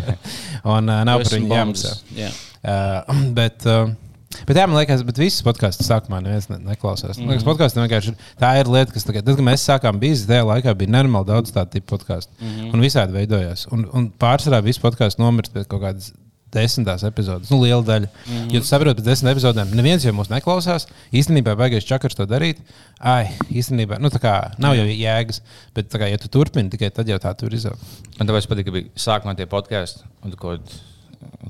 Un 0.75 0.91
uh, 0.91 1.01
nav 1.09 1.23
par 1.25 1.33
viņu 1.39 1.55
jāmaksā. 1.55 1.95
Jā. 2.19 2.31
Uh, 2.59 3.25
bet 3.39 3.67
uh, 3.71 3.93
Bet, 4.29 4.59
jā, 4.61 4.67
man 4.69 4.77
liekas, 4.77 5.03
bet 5.09 5.17
visas 5.23 5.41
podkāstus 5.47 5.89
sākumā 5.89 6.19
neviens 6.21 6.51
ne, 6.51 6.59
neklausās. 6.69 7.17
Mm. 7.17 7.31
Liekas, 7.33 7.47
podkāstiem 7.49 7.87
vienkārši 7.87 8.13
ir- 8.13 8.19
tā 8.41 8.51
ir 8.61 8.69
lieta, 8.69 8.93
kas 8.93 9.07
tagad, 9.09 9.25
tad, 9.25 9.39
kad 9.41 9.47
mēs 9.47 9.65
sākām 9.65 9.99
bijis, 10.03 10.27
tajā 10.29 10.45
laikā 10.45 10.75
bija 10.77 10.93
nenormāli 10.99 11.31
daudz 11.31 11.53
tādu 11.55 11.79
tipu 11.79 11.95
podkāstu. 11.97 12.35
Mm. 12.43 12.73
Un 12.77 12.85
visādi 12.85 13.17
veidojās. 13.17 13.67
Un, 13.73 13.87
un 13.97 14.11
pārsvarā 14.21 14.61
viss 14.67 14.83
podkāsts 14.83 15.17
nomirst 15.23 15.55
pēc 15.57 15.65
kaut 15.73 15.81
kādas 15.87 16.11
desmitās 16.53 17.03
epizodes. 17.09 17.49
Nu, 17.53 17.59
liela 17.65 17.81
daļa. 17.85 18.11
Mm. 18.29 18.45
Jo 18.53 18.61
tu 18.65 18.69
saproti, 18.69 19.01
pēc 19.01 19.09
desmit 19.11 19.33
epizodēm 19.35 19.73
neviens 19.77 20.05
jau 20.05 20.13
mūs 20.17 20.31
neklausās. 20.33 20.87
Īstenībā 21.13 21.57
baigais 21.61 21.85
čakars 21.89 22.17
to 22.17 22.25
darīt. 22.29 22.61
Ai, 23.01 23.35
īstenībā, 23.53 23.99
nu 24.01 24.09
tā 24.13 24.21
kā 24.23 24.35
nav 24.61 24.77
jau 24.77 24.85
jēgas. 24.89 25.41
Bet, 25.77 25.89
kā, 25.93 26.09
ja 26.09 26.21
tu 26.21 26.29
turpini, 26.33 26.69
tikai 26.73 26.89
tad 26.93 27.09
jau 27.09 27.19
tā 27.21 27.33
tur 27.37 27.53
izaug. 27.57 27.77
Man 28.21 28.29
tāpēc 28.29 28.49
patīk, 28.49 28.69
ka 28.69 28.77
bija 28.77 28.93
sākumā 29.09 29.37
tie 29.41 29.49
podkāsti, 29.49 30.05
un 30.25 30.37
kaut 30.41 30.79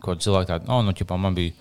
ko 0.03 0.15
cilvēku 0.19 0.51
tādu, 0.51 0.67
oh, 0.73 0.83
nu, 0.83 0.95
ķipā, 0.97 1.19
man 1.21 1.35
bija 1.39 1.55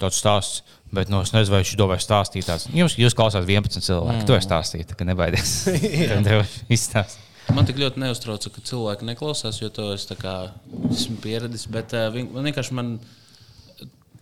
tāds 0.00 0.20
stāsts. 0.20 0.76
Bet 0.90 1.10
nu, 1.10 1.20
es 1.22 1.30
nezinu, 1.30 1.54
vai 1.54 1.62
viņš 1.62 1.76
to 1.78 1.86
vai 1.86 2.00
stāstīja. 2.02 2.46
Tāds. 2.48 2.66
Jums, 2.74 2.96
jūs 2.98 3.14
klausāties 3.14 3.46
11 3.46 3.84
cilvēku. 3.86 4.16
Mm. 4.16 4.26
To 4.26 4.34
es 4.34 4.46
stāstīju, 4.48 4.88
tā 4.90 4.98
kā 4.98 5.06
nebaidies. 5.06 5.52
Man 7.54 7.66
tik 7.66 7.80
ļoti 7.80 8.02
neuztrauca, 8.02 8.50
ka 8.52 8.62
cilvēki 8.66 9.06
neklausās, 9.08 9.58
jo 9.62 9.70
to 9.74 9.88
es 9.94 10.04
tā 10.06 10.16
kā 10.18 10.34
esmu 10.90 11.16
pieredzējis. 11.22 11.66
Bet 11.72 11.94
uh, 11.98 12.20
man 12.30 12.46
vienkārši 12.50 12.76
man. 12.78 12.92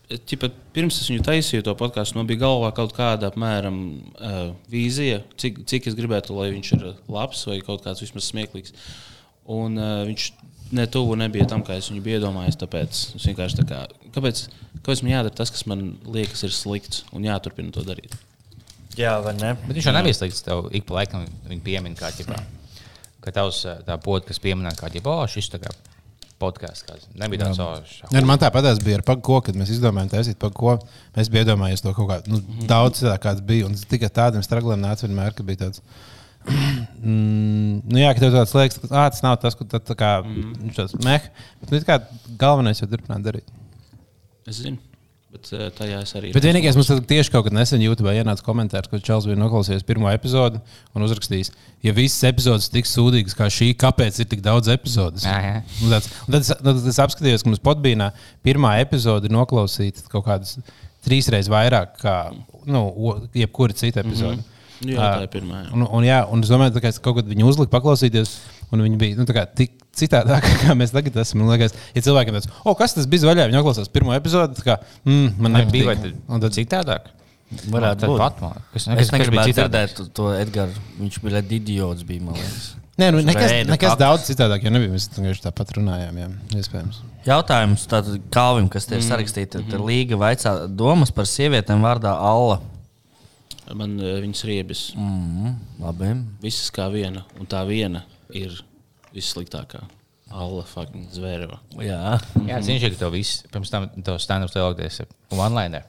Ķipa, 0.09 0.49
pirms 0.73 0.97
es 1.03 1.11
viņu 1.11 1.21
taisīju, 1.27 1.65
to 1.67 1.75
podkāstu, 1.77 2.17
man 2.17 2.29
bija 2.31 2.47
galvā 2.47 2.71
kaut 2.73 2.95
kāda 2.97 3.29
apmēram 3.29 3.77
uh, 3.99 4.39
vīzija, 4.73 5.19
cik, 5.37 5.59
cik 5.69 5.91
es 5.91 5.97
gribētu, 5.99 6.33
lai 6.39 6.47
viņš 6.55 6.71
ir 6.79 6.87
labs 7.13 7.43
vai 7.51 7.59
kaut 7.61 7.85
kāds 7.85 8.01
vismaz 8.01 8.31
smieklīgs. 8.31 8.73
Un 9.53 9.77
uh, 9.77 9.99
viņš 10.09 10.31
ne 10.73 10.87
tuvu 10.87 11.17
nebija 11.19 11.47
tam, 11.49 11.63
kā 11.67 11.77
es 11.81 11.89
viņu 11.91 12.03
biju 12.05 12.21
iedomājies. 12.21 12.59
Tāpēc 12.61 13.01
es 13.17 13.27
vienkārši 13.29 13.61
tā 13.63 13.67
kā, 13.69 13.83
kāpēc, 14.17 14.45
kāpēc 14.83 15.03
man 15.05 15.13
jādara 15.15 15.35
tas, 15.41 15.53
kas 15.55 15.67
man 15.71 15.85
liekas, 16.05 16.45
ir 16.47 16.55
slikts 16.55 17.05
un 17.13 17.27
jāturpina 17.29 17.73
to 17.75 17.85
darīt? 17.87 18.17
Jā, 18.99 19.17
vai 19.23 19.35
ne? 19.39 19.55
Bet 19.67 19.77
viņš 19.79 19.87
jau 19.91 19.95
nebija 19.95 20.17
slikts. 20.19 20.43
Tev 20.47 20.71
ik 20.75 20.87
pa 20.89 21.01
laikam 21.01 21.27
viņa 21.49 21.63
piemin 21.65 21.95
kā 21.99 22.11
ķipā. 22.17 22.39
Ka 23.23 23.35
tavs 23.35 23.65
tā 23.87 23.97
pote, 24.03 24.27
kas 24.31 24.41
pieminē 24.43 24.73
kā 24.79 24.91
ķipā, 24.91 25.13
oh, 25.23 25.27
šis 25.31 25.51
tā 25.55 25.61
kā 25.63 25.71
podkāsts. 26.39 26.85
kāds. 26.87 27.07
Nebija 27.19 27.47
tāds, 27.47 27.59
oh, 27.63 27.79
šā- 27.83 28.11
Ja, 28.13 28.21
nu, 28.21 28.27
man 28.31 28.39
tāpat 28.39 28.83
bija 28.85 28.99
ar 29.01 29.03
pagu, 29.07 29.41
kad 29.43 29.55
mēs 29.59 29.73
izdomājām 29.75 30.11
taisīt 30.13 30.39
pagu. 30.39 30.77
Mēs 31.17 31.31
bijām 31.31 31.47
iedomājies 31.47 31.83
to 31.83 31.93
kaut 31.95 32.09
kādu 32.13 32.35
nu, 32.35 32.43
daudz 32.67 33.01
cilvēku, 33.03 33.23
kāds 33.27 33.43
bija. 33.43 33.67
Un 33.67 33.75
tikai 33.75 34.09
tādiem 34.11 34.43
stragliem 34.47 34.81
nāca 34.83 35.07
vienmēr, 35.07 35.35
ka 35.35 35.43
bija 35.43 35.65
tāds. 35.67 35.83
Mm, 36.99 37.83
nu 37.87 38.01
jā, 38.01 38.11
ka 38.15 38.23
tev 38.25 38.35
tāds 38.35 38.55
liekas, 38.57 38.81
ka 38.83 38.89
tas 38.91 39.23
nav 39.23 39.37
tas, 39.43 39.55
ko 39.59 39.67
tā, 39.69 39.81
tā 39.85 39.95
kā 39.99 40.19
mm. 40.25 40.99
meh. 41.05 41.31
Bet 41.63 41.73
nu, 41.75 41.81
kā 41.87 41.99
galvenais 42.41 42.81
jau 42.83 42.89
turpināt 42.91 43.23
darīt. 43.27 43.53
Es 44.49 44.59
zinu, 44.65 44.81
bet 45.35 45.51
tajā 45.79 46.01
es 46.03 46.15
arī. 46.19 46.33
Bet 46.35 46.47
vienīgais 46.49 46.79
mums 46.79 46.89
tad 46.91 47.05
tieši 47.11 47.33
kaut 47.35 47.47
kad 47.47 47.55
nesen 47.55 47.85
YouTube 47.85 48.11
ienāca 48.17 48.43
komentārs, 48.47 48.91
ka 48.91 49.01
Čels 49.05 49.29
bija 49.29 49.39
noklausījies 49.39 49.87
pirmo 49.87 50.11
epizodi 50.11 50.61
un 50.97 51.07
uzrakstījis, 51.07 51.53
ja 51.87 51.95
visas 51.97 52.25
epizodes 52.33 52.71
tik 52.73 52.89
sūdīgas 52.91 53.37
kā 53.39 53.51
šī, 53.53 53.71
kāpēc 53.79 54.19
ir 54.25 54.31
tik 54.33 54.43
daudz 54.45 54.73
epizodes? 54.75 55.29
Jā, 55.29 55.39
jā. 55.45 55.57
Un 55.85 55.95
tāds- 55.95 56.13
un 56.27 56.33
Tad, 56.33 56.43
es- 56.43 56.63
tad 56.65 56.93
es 56.95 57.03
apskatījos, 57.07 57.45
ka 57.45 57.53
mums 57.53 57.63
podbīnā 57.65 58.11
pirmā 58.45 58.79
epizode 58.83 59.29
ir 59.29 59.37
noklausīta 59.37 60.09
kaut 60.11 60.27
kādas 60.27 60.59
trīs 61.07 61.29
reizes 61.31 61.53
vairāk 61.53 62.01
kā 62.03 62.21
nu, 62.67 62.87
jebkura 63.37 63.77
cita 63.77 64.01
epizode. 64.01 64.41
Mm 64.41 64.43
-hmm. 64.43 64.55
Nu, 64.85 64.93
jā, 64.95 65.09
tā 65.19 65.25
ir 65.27 65.31
pirmā. 65.33 65.65
Jā. 65.65 65.71
Un, 65.75 65.83
un, 65.89 66.05
jā, 66.07 66.21
un 66.31 66.43
es 66.45 66.51
domāju, 66.53 66.79
ka 66.81 66.93
kaut 67.03 67.17
kad 67.21 67.27
viņi 67.31 67.47
uzlika 67.49 67.73
paklausīties, 67.75 68.37
un 68.73 68.85
viņi 68.85 68.99
bija 69.01 69.19
nu, 69.19 69.27
tā 69.27 69.35
kā 69.35 69.45
tik 69.51 69.75
citādāk, 69.99 70.47
kā 70.63 70.77
mēs 70.79 70.95
tagad 70.95 71.17
esam. 71.19 71.43
Man 71.43 71.51
liekas, 71.57 71.75
ja 71.97 72.03
cilvēkiem 72.07 72.37
tāds, 72.39 72.51
oh, 72.65 72.77
kas 72.79 72.95
tas 72.95 73.07
bija 73.11 73.27
vaļā, 73.27 73.49
viņi 73.51 73.59
noklausās 73.59 73.91
pirmo 73.91 74.15
epizodi, 74.15 74.55
tā 74.61 74.67
kā, 74.71 74.77
mm, 75.05 75.39
man 75.39 75.53
Vai 75.53 75.65
nepatīk. 75.65 75.73
bija 75.79 75.87
vai 75.91 75.97
tad, 76.03 76.19
Un 76.29 76.45
tad 76.47 76.55
citādāk? 76.59 77.11
Varētu 77.73 78.03
tad 78.05 78.11
būt. 78.13 78.19
liekas. 78.21 78.65
Kas, 78.73 78.89
Es 78.89 79.09
kas, 79.11 79.11
kas 79.23 79.31
bija 79.33 79.47
dzirdēt 79.49 79.95
to- 79.97 80.09
to 80.13 80.33
Edgars. 80.37 80.77
Viņš 81.01 81.21
bija 81.25 81.39
ļoti 81.41 81.57
idiots, 81.63 82.05
bija, 82.05 82.21
liekas. 82.29 82.67
Nē, 82.99 83.13
nu, 83.15 83.21
nekas, 83.23 83.53
nekas 83.71 83.95
daudz 83.97 84.27
citādāk, 84.27 84.65
jo 84.67 84.71
nebija. 84.75 84.91
Mēs 84.91 85.07
vienkārši 85.15 85.45
tāpat 85.47 85.71
runājām, 85.79 86.17
jā, 86.19 86.29
iespējams. 86.59 86.97
Jautājums 87.25 87.87
tātad 87.87 88.21
Kalvim, 88.35 88.69
kas 88.69 88.87
te 88.91 88.97
ir 88.99 89.05
sarakstīts, 89.07 89.53
tad 89.55 89.71
ir 89.73 89.79
Līga 89.79 90.19
vaicā 90.19 90.67
domas 90.69 91.11
par 91.15 91.25
sievietēm 91.31 91.81
vārdā 91.81 92.11
Alla. 92.19 92.59
Man 93.75 93.99
uh, 94.01 94.19
viņas 94.23 94.45
riebjas. 94.49 94.83
Mm, 94.97 95.55
labi. 95.83 96.11
Visas 96.43 96.71
kā 96.75 96.87
viena, 96.93 97.25
un 97.41 97.47
tā 97.47 97.61
viena 97.69 98.05
ir 98.33 98.55
vissliktākā. 99.15 99.83
Alla 100.31 100.63
fucking 100.69 101.07
zvērva. 101.13 101.59
Jā. 101.81 102.19
Jā, 102.47 102.59
zinu, 102.65 102.81
ka 102.85 102.91
tev 103.01 103.15
viss, 103.15 103.43
pirms 103.53 103.71
tam 103.73 103.87
tev 104.05 104.19
stand-ups 104.21 104.53
teologies 104.53 105.01
online. 105.33 105.83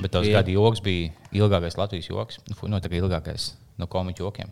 Bet 0.00 0.12
tavs 0.14 0.28
Jā. 0.30 0.38
gadu 0.38 0.54
joks 0.54 0.80
bija 0.84 1.10
ilgākais 1.36 1.76
Latvijas 1.76 2.08
joks. 2.08 2.38
Nu, 2.48 2.54
fu- 2.56 2.68
Nu, 2.70 2.78
tā 2.80 2.88
kā 2.88 2.96
ilgākais 3.00 3.50
no 3.78 3.86
komiķu 3.86 4.24
jokiem. 4.24 4.48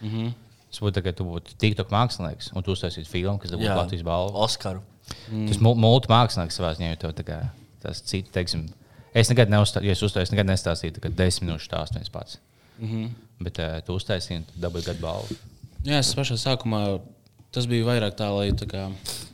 Mm 0.00 0.08
Mhm. 0.08 0.16
-hmm. 0.26 0.32
Tas 0.70 0.80
būtu, 0.80 1.02
ka 1.04 1.12
tu 1.12 1.24
būtu 1.24 1.54
TikTok 1.58 1.90
mākslinieks, 1.90 2.50
un 2.56 2.62
tu 2.62 2.72
uztaisītu 2.72 3.06
filmu, 3.06 3.38
kas 3.38 3.50
dabūtu. 3.50 3.76
Latvijas 3.76 4.02
balvu. 4.02 4.36
Oskaru. 4.38 4.80
Mm. 5.30 5.46
Tas 5.48 5.58
multi 5.60 6.08
mākslinieks 6.08 6.56
savā 6.58 6.74
ziņā, 6.74 6.90
jo 6.90 6.96
tev 6.96 7.12
tā 7.12 7.22
kā 7.24 7.50
tas 7.80 8.00
cits, 8.02 8.30
teiksim, 8.30 8.68
es 9.14 9.30
nekad 9.30 9.52
neuzstāju, 9.52 9.86
ja 9.88 9.96
es 9.96 10.02
es 10.02 10.32
nekad 10.34 10.50
nestāstīju, 10.50 11.00
ka 11.00 11.08
desmit 11.08 11.48
minūšu 11.48 11.70
stāstu 11.70 12.00
viens 12.00 12.10
pats. 12.10 12.38
Mm 12.78 12.88
-hmm. 12.90 13.10
Bet 13.40 13.58
uh, 13.58 13.80
tu 13.86 13.94
uztaisīji, 13.94 14.44
tu 14.46 14.60
dabūji 14.60 14.86
gadu 14.86 15.00
balvu. 15.00 15.36
Jā, 15.84 15.98
es 15.98 16.14
pašā 16.14 16.36
sākumā 16.40 17.00
tas 17.54 17.66
bija 17.70 17.86
vairāk 17.86 18.16
tā, 18.18 18.28
lai 18.34 18.50
tā 18.56 18.66
kā, 18.66 18.88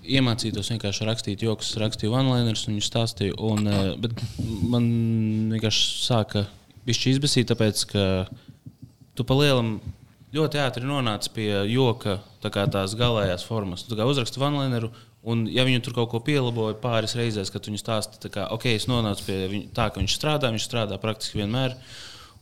iemācītos 0.04 0.70
vienkārši 0.72 1.06
rakstīt 1.08 1.42
joks, 1.42 1.76
rakstīju 1.80 2.12
one-liners 2.12 2.66
un 2.66 2.74
viņu 2.74 2.86
stāstīju. 2.86 3.36
Un, 3.38 3.68
eh, 3.68 3.96
bet 3.96 4.10
man 4.62 4.84
vienkārši 5.54 5.86
sāka 6.04 6.46
izbēsīt, 7.14 7.48
tāpēc, 7.52 7.86
ka 7.86 8.28
tu 9.14 9.24
palielam 9.24 9.80
ļoti 10.34 10.60
ātri 10.62 10.86
nonāc 10.86 11.28
pie 11.34 11.48
joka 11.70 12.20
tā 12.42 12.50
kā 12.50 12.66
tās 12.70 12.94
galējās 12.98 13.44
formas. 13.46 13.82
Tu 13.82 13.96
uzraksti 13.96 14.40
one-lineru, 14.40 14.90
un 15.22 15.44
ja 15.52 15.66
viņu 15.68 15.82
tur 15.84 15.96
kaut 15.98 16.12
ko 16.12 16.20
pielaboja 16.24 16.78
pāris 16.80 17.16
reizēs, 17.18 17.52
kad 17.52 17.66
viņu 17.68 17.80
stāsta, 17.82 18.20
tā 18.22 18.32
kā, 18.32 18.46
ok, 18.54 18.70
es 18.72 18.88
nonācu 18.90 19.26
pie 19.26 19.40
viņa 19.52 19.74
tā, 19.76 19.90
ka 19.90 20.00
viņš 20.00 20.16
strādā, 20.16 20.52
viņš 20.54 20.68
strādā 20.68 21.00
praktiski 21.02 21.42
vienmēr. 21.42 21.76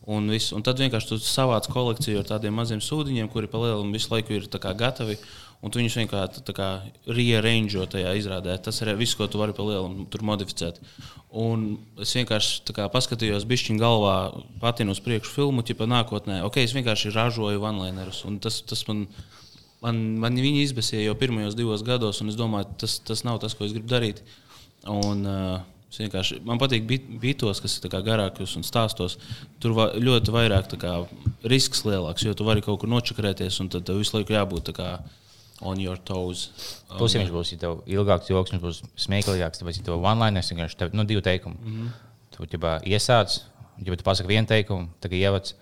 Un, 0.08 0.24
viss. 0.32 0.54
un 0.56 0.62
tad 0.64 0.78
vienkārši 0.80 1.18
savāc 1.20 1.66
kolekciju 1.68 2.22
ar 2.22 2.28
tādiem 2.30 2.54
maziem 2.56 2.80
sūdiņiem, 2.80 3.28
kuri 3.28 3.50
palielinām 3.50 3.92
visu 3.92 4.14
laiku 4.14 4.38
ir 4.38 4.46
kā 4.48 4.72
gatavi. 4.72 5.18
Un 5.58 5.72
tu 5.74 5.80
viņus 5.80 5.96
vienkārši 5.98 6.54
rearrange 7.10 7.82
tajā 7.90 8.12
izrādē. 8.14 8.54
Tas 8.62 8.78
ir 8.80 8.92
viss, 8.96 9.16
ko 9.18 9.26
tu 9.26 9.40
vari 9.40 9.52
palielināt, 9.56 10.06
tur 10.12 10.22
modificēt. 10.24 10.78
Un 11.34 11.66
es 12.00 12.14
vienkārši 12.16 12.72
kā 12.76 12.86
paskatījos, 12.92 13.44
bišķiņā 13.50 13.82
galvā 13.82 14.14
patinu 14.62 14.94
uz 14.94 15.02
priekšu 15.04 15.34
filmu, 15.34 15.66
tipā 15.66 15.90
nākotnē. 15.90 16.38
Ok, 16.46 16.60
es 16.62 16.76
vienkārši 16.78 17.12
ražoju 17.12 17.60
vanlinerus. 17.60 18.22
Un 18.30 18.38
tas, 18.40 18.62
tas 18.70 18.86
man, 18.88 19.08
man, 19.84 20.18
man 20.22 20.38
viņi 20.38 20.66
izbēsīja 20.66 21.08
jau 21.08 21.16
pirmajos 21.18 21.56
divos 21.58 21.82
gados, 21.86 22.20
un 22.22 22.32
es 22.32 22.38
domāju, 22.38 22.70
tas, 22.82 22.98
tas 23.04 23.24
nav 23.24 23.40
tas, 23.42 23.54
ko 23.54 23.66
es 23.68 23.74
gribu 23.76 23.90
darīt. 23.90 24.22
Un, 24.88 25.26
uh, 25.26 25.60
vienkārši, 25.96 26.42
man 26.46 26.60
patīk 26.60 26.84
bit- 26.86 27.08
bitos, 27.20 27.60
kas 27.60 27.78
ir 27.78 27.90
garākos 28.04 28.56
un 28.56 28.66
stāstos. 28.66 29.16
Tur 29.60 29.72
va, 29.72 29.88
ļoti 29.94 30.34
vairāk 30.34 30.74
kā, 30.78 31.08
risks 31.44 31.84
lielāks, 31.84 32.24
jo 32.24 32.34
tu 32.34 32.44
vari 32.44 32.62
kaut 32.64 32.80
kur 32.80 32.88
nočakarēties, 32.88 33.60
un 33.60 33.68
tad 33.68 33.88
visu 33.88 34.16
laiku 34.16 34.36
jābūt 34.36 34.72
kā 34.76 35.00
on 35.60 35.80
your 35.80 35.98
toes. 35.98 36.50
Plus, 36.96 37.14
ja 37.14 37.22
viņš 37.22 37.32
būs 37.34 37.54
ja 37.54 37.72
ilgāks 37.98 38.30
joks, 38.30 38.52
viņš 38.54 38.62
būs 38.62 38.82
smieklīgāks, 39.06 39.62
tāpēc, 39.62 39.80
ja 39.80 39.96
one-liners 39.96 40.52
vienkārši 40.52 40.78
tev, 40.78 40.92
nu, 40.94 41.04
divi 41.04 41.22
teikumi. 41.22 41.56
Mm 41.56 41.72
-hmm. 41.78 41.88
Tu 42.30 42.46
jau 42.52 42.80
iesāc, 42.86 43.40
ja 43.84 43.96
tu 43.96 44.04
pasaki 44.04 44.28
vienu 44.28 44.46
teikumu, 44.46 44.88
tad 45.00 45.12
ievads, 45.12 45.54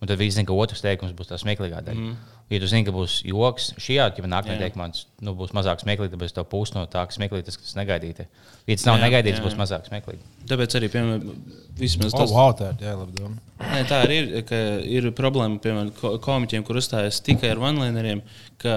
un 0.00 0.08
tad 0.08 0.18
viss 0.18 0.34
zina, 0.34 0.46
ka 0.46 0.52
otrs 0.52 0.80
teikums 0.80 1.12
būs 1.12 1.30
tā 1.30 1.38
smieklīgā 1.38 1.82
daļa. 1.84 1.94
Mm 1.94 2.08
-hmm. 2.10 2.33
Ja 2.52 2.58
tu 2.60 2.68
zini, 2.68 2.84
ka 2.84 2.92
būs 2.92 3.22
joks, 3.24 3.70
šī 3.80 3.94
jau 3.96 4.06
nākamajā 4.28 4.60
teikumā 4.60 4.90
tas, 4.92 5.06
nu, 5.24 5.32
būs 5.38 5.54
mazāk 5.56 5.80
smieklīgi, 5.80 6.12
tāpēc 6.12 6.34
tev 6.36 6.44
pusi 6.52 6.74
no 6.76 6.82
tā, 6.92 7.06
kas 7.08 7.16
smieklīgi, 7.16 7.46
tas, 7.46 7.56
kas 7.56 7.72
negaidīti. 7.78 8.26
Ja 8.68 8.76
tas 8.76 8.84
nav 8.84 8.98
Jā, 8.98 9.04
negaidīts, 9.06 9.40
jā. 9.40 9.44
būs 9.46 9.56
mazāk 9.56 9.88
smieklīgi. 9.88 10.20
Tāpēc 10.50 10.76
arī, 10.76 10.90
piemēram, 10.92 11.32
vismaz 11.80 12.12
Oh, 12.12 12.20
tas, 12.20 12.34
wow, 12.36 12.52
tā 12.58 12.68
ir 12.74 12.84
jā, 12.84 12.92
labi. 13.00 13.30
Nē, 13.64 13.80
tā 13.88 14.02
arī 14.04 14.18
ir. 14.20 14.28
ka 14.48 14.60
Ir 14.84 15.08
problēma, 15.16 15.56
piemēram, 15.64 15.94
ko- 15.96 16.18
komiķiem, 16.28 16.66
kur 16.68 16.76
uzstājas 16.82 17.22
tikai 17.24 17.54
ar 17.54 17.62
vanlineriem, 17.64 18.20
ka 18.60 18.76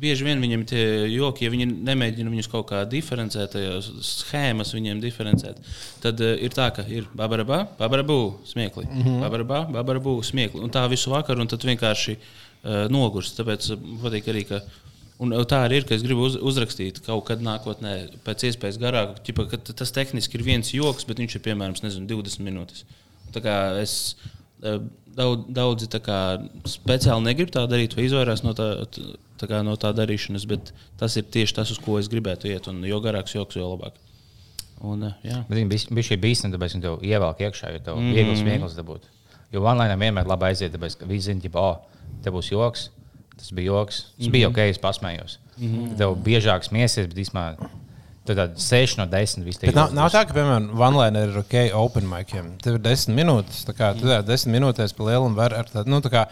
bieži 0.00 0.26
vien 0.26 0.40
viņiem 0.42 0.64
tie 0.68 0.84
joki, 1.12 1.46
ja 1.46 1.52
viņi 1.52 1.68
nemēģina 1.86 2.32
viņus 2.32 2.50
kaut 2.52 2.68
kā 2.70 2.84
diferencēt, 2.90 3.54
tajās 3.54 3.90
schēmas 4.04 4.74
viņiem 4.76 5.02
diferencēt, 5.02 5.60
tad 6.04 6.22
uh, 6.24 6.34
ir 6.36 6.54
tā, 6.54 6.70
ka 6.74 6.86
ir 6.90 7.06
babarabā, 7.16 7.64
babarabū, 7.78 8.20
smiekli, 8.50 8.86
mm 8.88 9.02
-hmm. 9.02 9.20
babarabā, 9.26 9.64
babarabū, 9.78 10.16
smiekli. 10.22 10.62
Un 10.64 10.72
tā 10.74 10.86
visu 10.90 11.10
vakaru, 11.14 11.40
un 11.44 11.52
tad 11.52 11.64
vienkārši 11.64 12.16
uh, 12.16 12.86
nogurst. 12.90 13.38
Tāpēc 13.38 13.70
man 13.76 14.02
patīk 14.02 14.32
arī, 14.32 14.48
ka 14.48 14.64
Un 15.22 15.30
tā 15.46 15.60
arī 15.62 15.78
ir, 15.78 15.84
ka 15.86 15.94
es 15.94 16.02
gribu 16.02 16.26
uz, 16.26 16.34
uzrakstīt 16.42 16.98
kaut 17.06 17.28
kad 17.28 17.42
nākotnē, 17.44 17.92
pēc 18.26 18.48
iespējas 18.48 18.80
garāk. 18.82 19.20
Ķipa, 19.26 19.46
ka 19.52 19.60
tas 19.70 19.94
tehniski 19.94 20.40
ir 20.40 20.42
viens 20.46 20.72
joks, 20.74 21.06
bet 21.06 21.22
viņš 21.22 21.36
ir 21.38 21.44
piemēram 21.44 21.76
nezinu, 21.84 22.08
20 22.10 22.42
minūtes. 22.42 22.82
Es 23.78 23.94
eh, 24.62 24.80
daudz, 25.14 25.46
daudzi 25.54 25.86
speciāli 26.66 27.28
negribu 27.28 27.54
tā 27.54 27.64
darīt, 27.70 27.94
vai 27.94 28.08
izvairās 28.08 28.42
no 28.42 28.56
tā, 28.58 28.68
tā, 29.50 29.60
no 29.66 29.76
tā 29.80 29.92
darīšanas, 29.96 30.46
bet 30.50 30.72
tas 31.00 31.16
ir 31.20 31.26
tieši 31.36 31.54
tas, 31.60 31.70
uz 31.70 31.80
ko 31.82 31.98
es 32.00 32.10
gribētu 32.12 32.50
iet. 32.50 32.68
Un 32.70 32.82
jo 32.88 33.00
garāks 33.04 33.36
joks, 33.36 33.58
jo 33.58 33.68
labāk. 33.74 34.00
Un, 34.84 35.06
jā. 35.24 35.40
Bet 35.48 35.58
viņi 35.58 35.68
bija 35.94 36.08
šī 36.10 36.18
bīstama, 36.20 36.56
tāpēc 36.56 36.76
viņi 36.76 36.84
tev 36.84 37.04
ievelk 37.06 37.44
iekšā, 37.46 37.70
jo 37.76 37.84
tev 37.86 38.00
mm. 38.00 38.16
viegls, 38.16 38.42
viegls 38.46 38.76
dabūt. 38.78 39.06
Jo 39.54 39.62
online 39.62 39.96
vienmēr 40.00 40.28
labi 40.28 40.50
aiziet, 40.50 40.74
tāpēc 40.74 40.98
ka 41.00 41.08
visi 41.08 41.30
zina, 41.30 41.44
ka, 41.46 41.62
oh, 41.62 42.10
te 42.24 42.32
būs 42.34 42.50
joks, 42.50 42.88
tas 43.38 43.54
bija 43.54 43.72
joks. 43.72 44.02
Tas 44.02 44.18
mm 44.18 44.26
-hmm. 44.26 44.34
bija 44.36 44.50
ok, 44.50 44.58
es 44.58 44.82
pasmējos. 44.82 45.38
Mm 45.56 45.72
-hmm. 45.72 45.96
Tev 45.98 46.16
biežāk 46.26 46.66
smiesies, 46.66 47.06
bet 47.06 47.18
īstenībā 47.18 47.70
tāda 48.24 48.48
6 48.56 48.98
no 48.98 49.06
10 49.06 49.44
viss 49.44 49.60
Bet 49.60 49.76
nav, 49.76 49.92
nav 49.92 50.10
tā, 50.12 50.24
ka, 50.26 50.34
piemēram, 50.34 50.70
OneLiner 50.80 51.28
ir 51.28 51.38
ok, 51.38 51.54
open 51.76 52.08
miciem. 52.08 52.52
Tev 52.62 52.78
ir 52.78 52.80
10 52.80 53.14
minūtes. 53.14 53.64
Tā 53.68 53.74
kā 53.76 53.92
tu 53.98 54.06
mm. 54.06 54.24
10 54.24 54.52
minūtēs 54.54 54.96
pa 54.96 55.04
lielam 55.04 55.36
var 55.36 55.54
ar 55.54 55.68
tādu, 55.70 55.90
nu, 55.90 56.00
tā 56.00 56.10
kā 56.10 56.24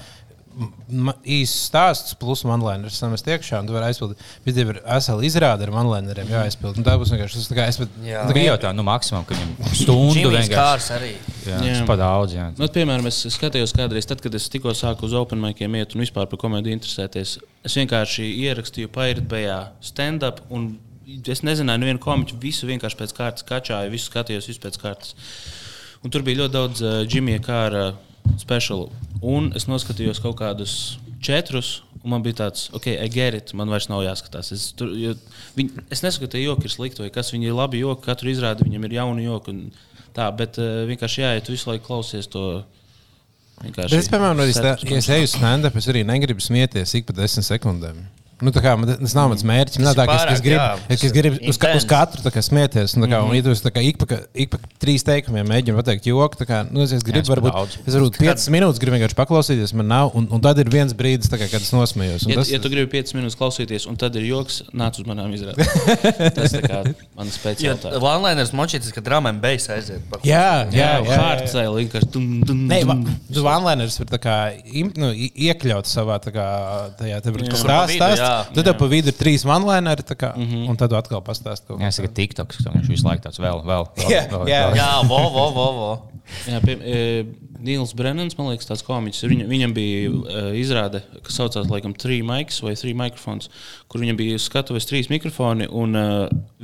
īsts 1.25 1.69
stāsts, 1.71 2.15
plus 2.21 2.45
OneLiner 2.47 2.93
samest 2.93 3.29
iekšā, 3.31 3.62
un 3.62 3.69
tu 3.69 3.77
vari 3.77 3.88
aizpildīt. 3.88 4.21
Bet 4.45 4.57
tev 4.59 4.73
ir 4.75 4.81
vesela 4.85 5.25
izrāde 5.27 5.67
ar 5.67 5.73
OneLineriem 5.83 6.31
jāaizpild. 6.33 6.83
Tā 6.85 6.97
būs 7.01 7.12
vienkārši 7.15 7.38
tas, 7.41 7.49
tā 7.51 7.59
kā 7.59 7.67
es 7.73 7.81
pat. 7.81 7.97
Jā. 8.07 8.27
tā 8.29 8.37
bija 8.37 8.53
jau 8.53 8.59
tā, 8.67 8.75
nu, 8.77 8.85
maksimums, 8.87 9.27
ka 9.29 9.38
viņam 9.38 9.75
stundu 9.81 10.35
vienkārši. 10.37 10.93
Arī. 10.99 11.11
Jā, 11.47 11.57
Jā. 11.57 11.79
tas 11.81 11.88
pat 11.88 12.03
daudz, 12.03 12.37
jā. 12.37 12.47
Nu, 12.61 12.69
piemēram, 12.77 13.09
es 13.11 13.23
skatījos 13.37 13.75
kādreiz, 13.79 14.09
tad, 14.09 14.23
kad 14.25 14.38
es 14.38 14.49
tikko 14.53 14.77
sāku 14.79 15.09
uz 15.09 15.17
open 15.19 15.43
maikiem 15.43 15.81
iet 15.81 15.97
un 15.97 16.05
vispār 16.05 16.29
par 16.31 16.41
komēdiju 16.45 16.79
interesēties. 16.79 17.37
Es 17.67 17.77
vienkārši 17.81 18.29
ierakstīju 18.47 18.93
Pairitbējā 18.95 19.61
stand-up. 19.93 20.45
un 20.51 20.75
Es 21.29 21.43
nezināju, 21.45 21.81
nevienu 21.83 22.01
komiķu, 22.01 22.37
visu 22.41 22.65
vienkārši 22.69 22.97
pēc 22.97 23.12
kārtas 23.17 23.45
kačāju, 23.45 23.91
visu 23.93 24.07
skatījos, 24.07 24.47
visu 24.49 24.62
pēc 24.62 24.79
kārtas. 24.81 25.17
Un 26.07 26.15
tur 26.15 26.23
bija 26.25 26.45
ļoti 26.45 26.55
daudz 26.55 26.83
uh, 26.87 27.01
Jimmy 27.11 27.35
Kāra 27.43 27.91
speciālu. 28.41 28.91
Un 29.23 29.53
es 29.59 29.69
noskatījos 29.71 30.21
kaut 30.23 30.39
kādus 30.41 30.99
četrus, 31.23 31.83
un 32.03 32.15
man 32.15 32.25
bija 32.25 32.41
tāds, 32.43 32.67
ok, 32.75 32.89
I 32.97 33.09
get 33.13 33.37
it, 33.39 33.53
man 33.59 33.71
vairs 33.71 33.89
nav 33.91 34.03
jāskatās. 34.05 34.51
Es, 34.55 34.71
tur, 34.79 34.91
jo, 34.99 35.15
viņi, 35.59 35.87
es 35.95 36.03
nesaku, 36.03 36.29
ka 36.31 36.41
joki 36.41 36.67
ir 36.67 36.75
slikti, 36.75 37.05
vai 37.05 37.13
kas 37.15 37.31
viņi 37.35 37.51
ir 37.51 37.59
labi 37.59 37.83
joki, 37.83 38.07
katru 38.09 38.33
izrādi 38.33 38.67
viņam 38.67 38.89
ir 38.89 38.97
jauni 38.99 39.27
joki. 39.29 39.57
Tā, 40.13 40.27
bet 40.37 40.59
uh, 40.61 40.83
vienkārši 40.91 41.23
jā, 41.23 41.35
ja 41.39 41.45
tu 41.45 41.55
visu 41.55 41.71
laiku 41.71 41.87
klausies 41.87 42.29
to. 42.29 42.65
Es, 43.63 44.09
piemēram, 44.11 44.41
arī, 44.43 44.51
ja 44.59 44.75
es 44.99 45.09
eju 45.15 45.29
uz 45.29 45.37
stand-up, 45.37 45.77
es 45.79 45.87
arī 45.89 46.03
negribu 46.03 46.43
smieties 46.43 46.97
ik 46.99 47.07
pa 47.07 47.15
desmit 47.15 47.47
sekundēm. 47.47 48.01
Nu, 48.43 48.51
tā 48.55 48.59
kā, 48.65 48.73
man 48.75 48.91
tas 48.91 49.15
nav 49.15 49.29
mans 49.31 49.45
mērķis. 49.47 49.79
Man 49.79 49.95
tā, 49.95 50.03
ir 50.03 50.11
ka 50.11 50.17
es, 50.17 50.23
ka 50.27 50.33
es 50.35 50.41
pārāk, 50.41 50.43
gribu, 50.43 50.59
jā, 50.59 50.79
es, 50.91 51.01
ka 51.01 51.07
es 51.07 51.13
gribu 51.15 51.39
uz, 51.53 51.59
ka, 51.63 51.69
uz 51.79 51.85
katru 51.87 52.33
kā, 52.35 52.43
smieties. 52.43 52.97
Nu, 52.99 53.07
tā 53.07 53.13
kā, 53.13 53.21
un, 53.23 53.37
ja 53.39 53.45
tu 53.47 53.53
esi 53.55 53.71
kā 53.77 53.85
ik 53.87 54.01
pa, 54.03 54.19
ik 54.35 54.51
pa 54.51 54.59
trīs 54.83 55.05
teikumiem 55.07 55.47
mēģini 55.47 55.77
pateikt 55.79 56.09
joku, 56.11 56.39
tā 56.41 56.47
kā, 56.49 56.63
nu, 56.67 56.83
es, 56.83 56.91
es 56.97 57.05
gribu, 57.07 57.23
es 57.23 57.31
pa 57.31 57.37
varbūt, 57.37 57.55
daudz. 57.55 57.77
es 57.87 57.95
varbūt 57.95 58.19
piecas 58.19 58.49
minūtes 58.53 58.83
gribu 58.83 58.99
vienkārši 58.99 59.19
paklausīties, 59.21 59.75
man 59.79 59.89
nav, 59.93 60.11
un, 60.19 60.27
un 60.35 60.43
tad 60.43 60.59
ir 60.59 60.73
viens 60.75 60.95
brīdis, 60.99 61.31
kā, 61.39 61.47
kad 61.53 61.63
es 61.63 61.71
nosmējos. 61.71 62.27
un 62.27 62.35
Ja, 62.35 62.41
tas- 62.43 62.51
ja 62.51 62.59
tu 62.65 62.73
gribi 62.73 62.91
5 62.97 63.15
minūtes 63.21 63.39
klausīties, 63.39 63.87
un 63.87 63.97
tad 64.01 64.19
ir 64.19 64.27
joks, 64.27 64.63
nāc 64.75 64.99
uz 64.99 65.07
manām 65.07 65.31
izrādēm. 65.37 65.63
Tas 66.37 66.53
ir 66.59 66.67
mans 67.19 67.37
Jo 67.37 67.41
speciālitāte. 67.45 68.01
One-liners 68.03 68.53
močītis, 68.57 68.91
ka 68.95 69.03
dramām 69.05 69.39
beigas 69.43 69.69
aiziet. 69.73 70.03
Jā, 70.27 70.67
jā, 70.73 70.91
jā. 70.99 71.07
jā. 71.07 71.21
Nē, 72.73 72.83
va- 72.89 72.97
dum. 72.99 73.17
tu 73.33 73.45
kā, 74.23 74.37
im, 74.67 74.91
nu, 74.99 75.13
i- 75.15 75.31
iekļaut 75.49 75.87
savā 75.91 76.19
tajā 76.23 77.21
tā 77.23 77.35
Jā. 78.33 78.55
Tad 78.57 78.68
tev 78.71 78.79
pa 78.81 78.88
vidu 78.90 79.12
ir 79.12 79.18
trīs 79.18 79.45
tā 79.45 80.16
kā, 80.18 80.33
un 80.37 80.81
tad 80.81 80.95
atkal 80.99 81.23
pastāst 81.25 81.68
kaut 81.68 81.81
Jā, 81.81 81.92
es 81.92 82.01
saku, 82.01 82.12
TikToks, 82.16 82.64
viņš 82.68 82.88
visu 82.90 83.07
laiku 83.09 83.29
tāds 83.29 83.42
vēl, 83.42 83.62
vēl. 83.66 83.87
vēl, 83.99 84.11
Jā, 84.11 84.25
vēl, 84.33 84.49
jā. 84.51 84.64
vēl. 84.71 84.81
Jā, 84.81 84.90
vo, 85.09 85.23
vo, 85.35 85.47
vo. 85.57 85.68
vo. 85.79 85.92
Jā, 86.47 86.61
pie, 86.62 86.77
e, 86.79 87.25
Nils 87.62 87.92
Brennans, 87.99 88.35
man 88.38 88.49
liekas, 88.51 88.66
tāds 88.68 88.83
komiķis. 88.87 89.25
Viņam, 89.31 89.49
viņam 89.51 89.75
bija 89.77 90.11
e, 90.11 90.45
izrāde, 90.61 91.03
kas 91.27 91.37
saucās 91.38 91.68
laikam 91.71 91.95
Three 91.99 92.23
Mics 92.27 92.61
vai 92.64 92.75
Three 92.79 92.95
Microphones, 92.99 93.51
kur 93.90 94.03
viņam 94.03 94.18
bija 94.18 94.38
skatuves 94.42 94.87
trīs 94.88 95.11
mikrofoni, 95.12 95.68
un 95.68 95.99
e, 95.99 96.05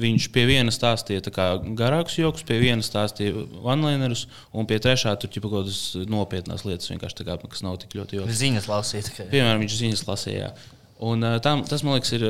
viņš 0.00 0.30
pie 0.34 0.46
viena 0.50 0.74
stāstīja 0.74 1.26
tā 1.26 1.34
kā 1.34 1.48
garākus 1.78 2.18
joks, 2.18 2.46
pie 2.48 2.60
viena 2.62 2.86
stāstīja 2.86 3.44
one-linerus, 3.66 4.26
un 4.54 4.70
pie 4.70 4.80
trešā 4.82 5.14
tur 5.20 5.32
ķipa 5.34 5.50
kaut 5.50 5.68
kādas 5.68 6.10
nopietnas 6.10 6.66
lietas, 6.66 6.90
vienkārši 6.94 7.20
tā 7.20 7.28
kā, 7.28 7.38
kas 7.44 7.66
nav 7.66 7.78
tik 7.82 7.98
ļoti 7.98 8.22
joks. 8.22 8.40
Ziņas 8.42 8.70
lasīt. 8.70 9.12
tikai. 9.12 9.30
Piemēram, 9.34 9.62
viņš 9.66 9.80
ziņas 9.82 10.06
lasīja. 10.08 10.52
Un, 10.98 11.22
uh, 11.22 11.36
tam, 11.42 11.62
tas, 11.62 11.84
man 11.86 11.94
liekas, 11.94 12.10
ir 12.16 12.24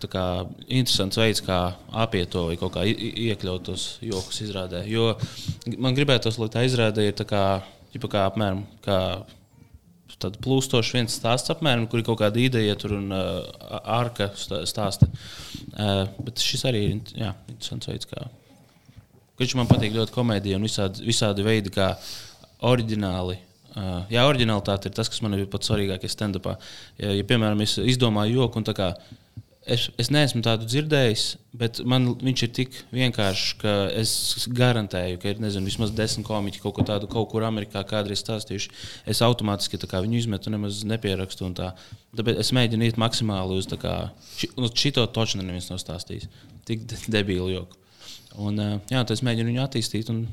tā 0.00 0.08
kā, 0.08 0.24
interesants 0.66 1.18
veids, 1.20 1.42
kā 1.44 1.58
apiet 1.92 2.30
to 2.32 2.46
vai 2.48 2.56
kā 2.56 2.84
iekļaut 2.88 3.66
tos 3.68 3.88
joks 4.04 4.40
izrādē. 4.46 4.86
Jo 4.88 5.10
man 5.76 5.96
gribētos, 5.96 6.38
lai 6.40 6.48
tā 6.52 6.64
izrāde 6.64 7.04
ir 7.04 7.16
tā 7.18 7.28
kā, 7.28 7.42
kā 7.96 8.28
apmēram. 8.28 8.64
Kā 8.84 9.00
Tāda 10.16 10.40
plūstoša 10.40 10.96
viens 10.96 11.14
stāsts, 11.18 11.50
apmēram, 11.52 11.84
kur 11.90 12.00
ir 12.00 12.06
kaut 12.06 12.22
kāda 12.22 12.40
ideja, 12.40 12.76
tur 12.80 12.94
un 12.96 13.10
uh, 13.12 13.42
ārka 13.98 14.30
stā- 14.38 14.62
stāsta. 14.68 15.10
Uh, 15.76 16.06
bet 16.24 16.40
šis 16.40 16.64
arī 16.70 16.80
ir 16.86 17.10
jā, 17.20 17.34
interesants 17.52 17.90
veids, 17.90 18.08
kā. 18.08 18.24
Viņš 19.36 19.56
man 19.58 19.68
patīk 19.68 19.92
ļoti 19.92 20.14
komēdija 20.14 20.56
un 20.56 20.64
visādi, 20.64 21.04
visādi 21.04 21.44
veidi, 21.44 21.72
kā 21.74 21.90
oriģināli. 22.64 23.36
Jā, 23.76 24.24
oriģinālitāte 24.24 24.88
ir 24.88 24.96
tas, 24.96 25.10
kas 25.12 25.20
man 25.20 25.36
ir 25.36 25.48
pats 25.52 25.68
svarīgākais 25.68 26.14
stand-upā. 26.16 26.56
Ja, 26.96 27.10
ja, 27.12 27.24
piemēram, 27.28 27.60
es 27.60 27.76
izdomāju 27.76 28.38
joku, 28.40 28.62
un 28.62 28.76
kā 28.76 28.94
es, 29.66 29.88
es 30.00 30.08
neesmu 30.14 30.40
tādu 30.46 30.64
dzirdējis, 30.70 31.24
bet 31.60 31.80
man 31.88 32.06
viņš 32.22 32.44
ir 32.46 32.52
tik 32.56 32.78
vienkāršs, 32.94 33.50
ka 33.60 33.74
es 33.98 34.46
garantēju, 34.56 35.18
ka 35.20 35.32
ir 35.32 35.42
nezinu, 35.42 35.68
vismaz 35.68 35.92
desmit 35.96 36.26
komiķi 36.28 36.62
kaut 36.62 36.76
ko 36.78 36.86
tādu 36.88 37.10
kaut 37.10 37.28
kur 37.32 37.44
Amerikā 37.44 37.82
kādreiz 37.88 38.22
stāstījuši. 38.22 38.72
Es 39.12 39.20
automātiski 39.26 39.80
kā 39.84 40.00
viņu 40.04 40.22
izmetu, 40.22 40.52
nemaz 40.54 40.80
nepierakstu. 40.88 41.50
tā. 41.58 41.72
Tāpēc 42.16 42.40
es 42.40 42.54
mēģinu 42.56 42.88
iet 42.88 43.00
maksimāli 43.02 43.58
uz 43.60 43.68
kā, 43.76 43.96
ši, 44.38 44.54
uz 44.56 44.72
šito 44.72 45.04
točnu 45.06 45.44
neviens 45.44 45.68
nav 45.72 45.82
stāstījis. 45.82 46.30
Tik 46.64 46.86
de- 46.88 47.02
debīlu 47.18 47.52
joku. 47.52 47.76
Un, 48.40 48.56
jā, 48.88 49.00
tad 49.00 49.16
es 49.16 49.24
mēģinu 49.24 49.52
viņu 49.52 49.64
attīstīt 49.64 50.10
un 50.12 50.26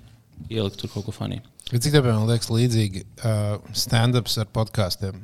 ielikt 0.50 0.80
tur 0.82 0.92
kaut 0.94 1.08
ko 1.08 1.16
funny. 1.16 1.42
Bet 1.72 1.84
Cik 1.86 1.96
tev 1.96 2.08
man 2.10 2.28
liekas 2.30 2.52
līdzīgi 2.52 3.04
uh, 3.24 3.58
stand-ups 3.78 4.38
ar 4.42 4.50
podkāstiem? 4.54 5.20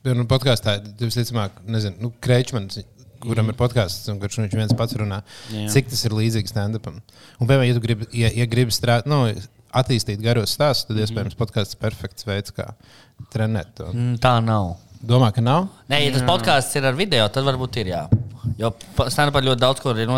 Piemēram, 0.00 0.26
podkāstā 0.30 0.78
jūs 0.80 1.16
visticamāk, 1.18 1.60
nezinu, 1.68 1.98
nu, 2.00 2.10
Kreičmans, 2.24 2.80
kuram 3.20 3.50
ir 3.52 3.56
podkāsts, 3.58 4.08
un 4.12 4.20
kurš 4.20 4.38
viņš 4.40 4.56
viens 4.56 4.76
pats 4.76 4.96
runā, 4.96 5.20
Jā. 5.52 5.66
cik 5.74 5.90
tas 5.92 6.04
ir 6.08 6.14
līdzīgs 6.16 6.54
stand-upam. 6.54 7.00
Un, 7.36 7.44
piemēram, 7.44 7.66
ja 7.68 7.76
tu 7.76 7.82
gribi, 7.84 8.08
ja, 8.16 8.30
ja 8.32 8.46
gribi 8.48 8.72
strādāt, 8.72 9.10
nu, 9.10 9.26
attīstīt 9.76 10.22
garos 10.24 10.54
stāstus, 10.56 10.88
tad 10.88 11.02
iespējams 11.04 11.36
podkāsts 11.38 11.76
ir 11.76 11.82
perfekts 11.82 12.26
veids, 12.28 12.54
kā 12.56 12.70
trenēt 13.34 13.74
to. 13.78 13.90
Mm, 13.92 14.16
Tā 14.24 14.38
nav. 14.44 14.72
Domā, 15.00 15.30
ka 15.32 15.40
nav? 15.44 15.68
Nē, 15.88 16.02
ja 16.04 16.16
tas 16.16 16.24
podkāsts 16.28 16.76
ir 16.76 16.88
ar 16.88 16.96
video, 16.96 17.28
tad 17.32 17.46
varbūt 17.46 17.78
ir 17.80 17.92
jā. 17.94 18.02
Jo 18.60 18.70
stand-upā 19.10 19.42
ļoti 19.44 19.60
daudz 19.60 19.82
ko 19.82 19.92
ir 19.92 20.08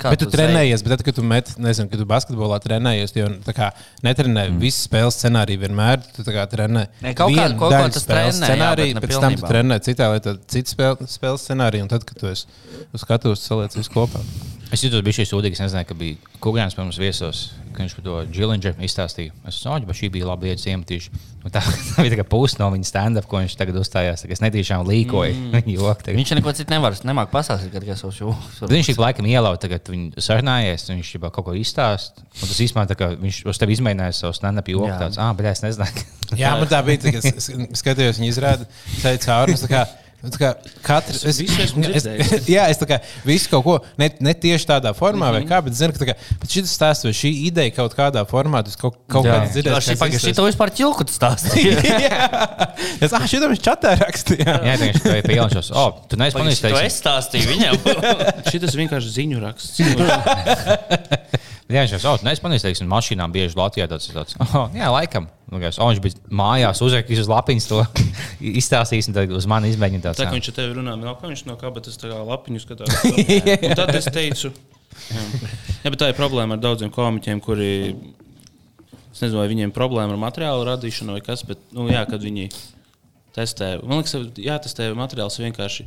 kā 0.00 0.10
Bet 0.10 0.22
tu 0.22 0.28
trenējies, 0.32 0.82
bet 0.82 0.94
tad, 0.96 1.04
kad 1.06 1.16
tu 1.18 1.24
met, 1.26 1.52
nezinu, 1.62 1.90
kad 1.92 2.00
tu 2.02 2.06
basketbolā 2.10 2.58
trenējies, 2.64 3.14
jo 3.14 3.28
tā 3.46 3.54
kā 3.56 3.68
netrenē 4.06 4.48
mm. 4.48 4.58
visu 4.62 4.82
spēles 4.88 5.18
scenāriju 5.20 5.62
vienmēr, 5.62 6.02
tu 6.16 6.26
kā 6.34 6.46
trenē. 6.50 6.86
Ne, 7.04 7.14
kaut 7.14 7.30
kā- 7.30 7.46
vienu 7.46 7.60
kaut 7.60 7.76
tas 7.94 8.06
spēles 8.06 8.40
trenē, 8.40 8.48
jā, 8.48 8.56
scenāriju, 8.56 8.96
ne 8.98 9.04
pēc 9.04 9.14
tam 9.14 9.22
tu 9.22 9.44
pilnībā. 9.44 9.52
trenē 9.54 9.80
citā 9.86 10.10
lietā, 10.14 10.36
citu 10.50 10.74
spēle, 10.74 11.08
spēles 11.14 11.46
scenāriju, 11.46 11.86
un 11.86 11.94
tad, 11.94 12.06
kad 12.08 12.18
tu 12.18 12.30
esi 12.32 12.46
uz 12.90 13.06
skatuves 13.06 13.46
saliec 13.46 13.78
visu 13.78 13.94
kopā. 13.94 14.22
Es 14.74 14.82
jutos, 14.82 15.04
bija 15.06 15.20
šī 15.20 15.28
sūdīga. 15.30 15.54
Es 15.54 15.62
nezināju, 15.62 15.86
ka 15.86 15.94
bija 15.98 16.38
Kungs 16.42 16.74
pie 16.74 16.82
mums 16.82 16.96
viesos, 16.98 17.42
ka 17.76 17.84
viņš 17.84 17.92
par 17.94 18.04
to 18.06 18.14
Džilindžeru 18.32 18.82
izstāstīja. 18.82 19.30
Es 19.46 19.60
domāju, 19.62 19.86
ka 19.86 19.94
šī 19.94 20.10
bija 20.16 20.26
laba 20.26 20.48
lieta, 20.48 20.64
iemetīšu. 20.72 21.14
Un 21.44 21.54
Tā 21.54 21.62
tā 21.92 22.02
bija 22.02 22.18
tā 22.18 22.26
puse 22.26 22.58
no 22.58 22.70
viņa 22.72 22.88
stand-up, 22.88 23.28
ko 23.30 23.38
viņš 23.38 23.54
tagad 23.60 23.78
uzstājās. 23.78 24.24
Es 24.26 24.42
netīšām 24.42 24.82
līkoju 24.88 25.36
mm. 25.36 25.54
viņa 25.54 25.76
joku. 25.76 26.16
Viņš 26.18 26.34
neko 26.40 26.56
citu 26.58 26.74
nevar. 26.74 26.98
Nemāk 27.06 27.30
pastāstīt, 27.30 27.70
kad 27.70 27.86
es 27.86 28.02
esmu 28.02 28.12
šo. 28.18 28.34
Viņš 28.74 28.94
ik 28.94 29.02
laikam 29.04 29.30
ielauza, 29.30 29.62
tagad 29.68 29.94
viņa 29.94 30.24
sarunājies, 30.26 30.88
un 30.90 30.98
viņš 30.98 31.14
jau 31.14 31.30
kaut 31.30 31.46
ko 31.46 31.58
izstāsta. 31.60 32.26
Un 32.34 32.50
tas 32.50 32.62
īstenībā 32.66 32.88
tā 32.90 32.98
kā 32.98 33.12
viņš 33.14 33.42
uz 33.52 33.62
tevi 33.62 33.78
izmēģināja 33.78 34.18
savu 34.24 34.34
stand-up 34.34 34.74
joku. 34.74 34.90
Tāds, 34.90 35.20
ah, 35.22 35.30
bet 35.38 35.52
es 35.54 35.62
nezināju. 35.62 36.08
Jā, 36.40 36.56
man 36.58 36.66
tā 36.72 36.82
bija. 36.82 37.04
tā, 37.04 37.14
ka 37.14 37.22
Es 37.30 37.52
skatījos, 37.78 38.18
viņa 38.18 38.32
izrāda, 38.32 38.66
ceļā 39.04 39.22
cauri. 39.28 39.60
Es 40.24 40.38
nu, 40.40 40.72
Katrs, 40.84 41.24
es, 41.24 41.40
es, 41.64 41.74
dzirdējis. 41.74 42.32
jā, 42.54 42.66
es 42.72 42.80
kā 42.80 42.98
visu 43.26 43.50
kaut 43.52 43.64
ko, 43.66 43.76
ne, 44.00 44.10
ne 44.24 44.34
tieši 44.34 44.68
tādā 44.68 44.94
formā, 44.96 45.30
mm 45.30 45.36
-hmm. 45.36 45.48
vai 45.48 45.50
kā, 45.50 45.62
bet 45.64 45.76
zinu, 45.78 45.94
ka 45.98 46.08
kā, 46.10 46.16
bet 46.40 46.56
šis 46.56 46.72
stāsts 46.72 47.06
vai 47.06 47.12
šī 47.16 47.32
ideja 47.50 47.74
kaut 47.76 47.96
kādā 47.98 48.24
formā, 48.28 48.62
tas 48.64 48.76
kaut, 48.80 48.98
kaut 49.08 49.26
Jā. 49.26 49.36
kādā 49.36 49.52
dzirdēs. 49.52 49.88
Šī 49.88 49.98
pagaidi, 50.00 50.22
šī 50.24 50.34
to 50.34 50.46
vispār 50.48 50.72
ķilku 50.74 51.08
stāstīja. 51.08 51.78
Es, 53.04 53.12
ah, 53.12 53.24
šitam 53.28 53.50
viņš 53.52 53.62
čatā 53.64 53.94
rakstīja. 53.98 54.54
Jā, 54.64 54.74
tā 54.76 54.80
viņš 54.80 55.02
bija 55.02 55.22
pieņemts. 55.26 55.70
O, 55.76 55.84
tu 56.08 56.16
neesi 56.20 56.36
pamanījis. 56.36 56.62
es 56.84 56.98
stāstīju 57.00 57.48
viņam. 57.50 57.74
Šis 58.50 58.76
vienkārši 58.78 59.12
ziņu 59.18 59.42
raksts. 59.42 59.80
Jā, 61.64 61.80
viņš 61.80 61.94
jau 61.96 62.00
tādā 62.02 62.32
mazā 62.44 62.66
teiksim, 62.66 62.88
mašīnām 62.92 63.32
bieži 63.32 63.56
Latvijā 63.56 63.86
tāds- 63.88 64.10
tāds 64.12 64.36
oh,- 64.44 64.66
jā, 64.76 64.90
laikam. 64.92 65.30
Nu, 65.48 65.60
kā 65.62 65.70
es- 65.70 65.78
O, 65.80 65.86
viņš 65.88 66.00
bija 66.04 66.18
mājās, 66.28 66.82
uzrakstījis 66.84 67.22
uz 67.24 67.30
lapiņas 67.30 67.68
to 67.70 67.78
izstāstījis, 68.60 69.08
un 69.08 69.16
tad 69.16 69.32
uz 69.32 69.46
mani 69.48 69.70
izmēģināja 69.72 70.10
tāds. 70.10 70.20
Tā 70.20 70.28
kā 70.28 70.36
viņš 70.36 70.50
ar 70.52 70.56
tevi 70.58 70.76
runā, 70.76 70.96
nav 71.00 71.16
kā 71.22 71.30
viņš 71.30 71.46
no 71.48 71.56
kabatas 71.60 71.96
tā 72.00 72.12
kā 72.12 72.20
lapiņu 72.20 72.60
skatās. 72.60 73.00
Un 73.70 73.78
tad 73.80 73.94
es 73.96 74.10
teicu, 74.12 74.52
jā. 75.08 75.24
jā, 75.86 75.88
bet 75.88 75.98
tā 76.04 76.10
ir 76.12 76.18
problēma 76.20 76.58
ar 76.58 76.62
daudziem 76.66 76.92
komiķiem, 76.92 77.40
kuri. 77.44 77.72
Es 79.14 79.22
nezinu, 79.22 79.38
vai 79.40 79.48
viņiem 79.48 79.70
ir 79.70 79.76
problēma 79.76 80.16
ar 80.16 80.20
materiālu 80.20 80.64
radīšanu 80.66 81.14
vai 81.14 81.22
kas, 81.22 81.44
bet, 81.46 81.60
nu, 81.72 81.86
jā, 81.88 82.02
kad 82.10 82.20
viņi 82.20 82.48
testē, 83.36 83.76
man 83.86 84.02
liekas, 84.02 84.16
jātestē 84.36 84.90
materiāls 84.98 85.38
vienkārši. 85.38 85.86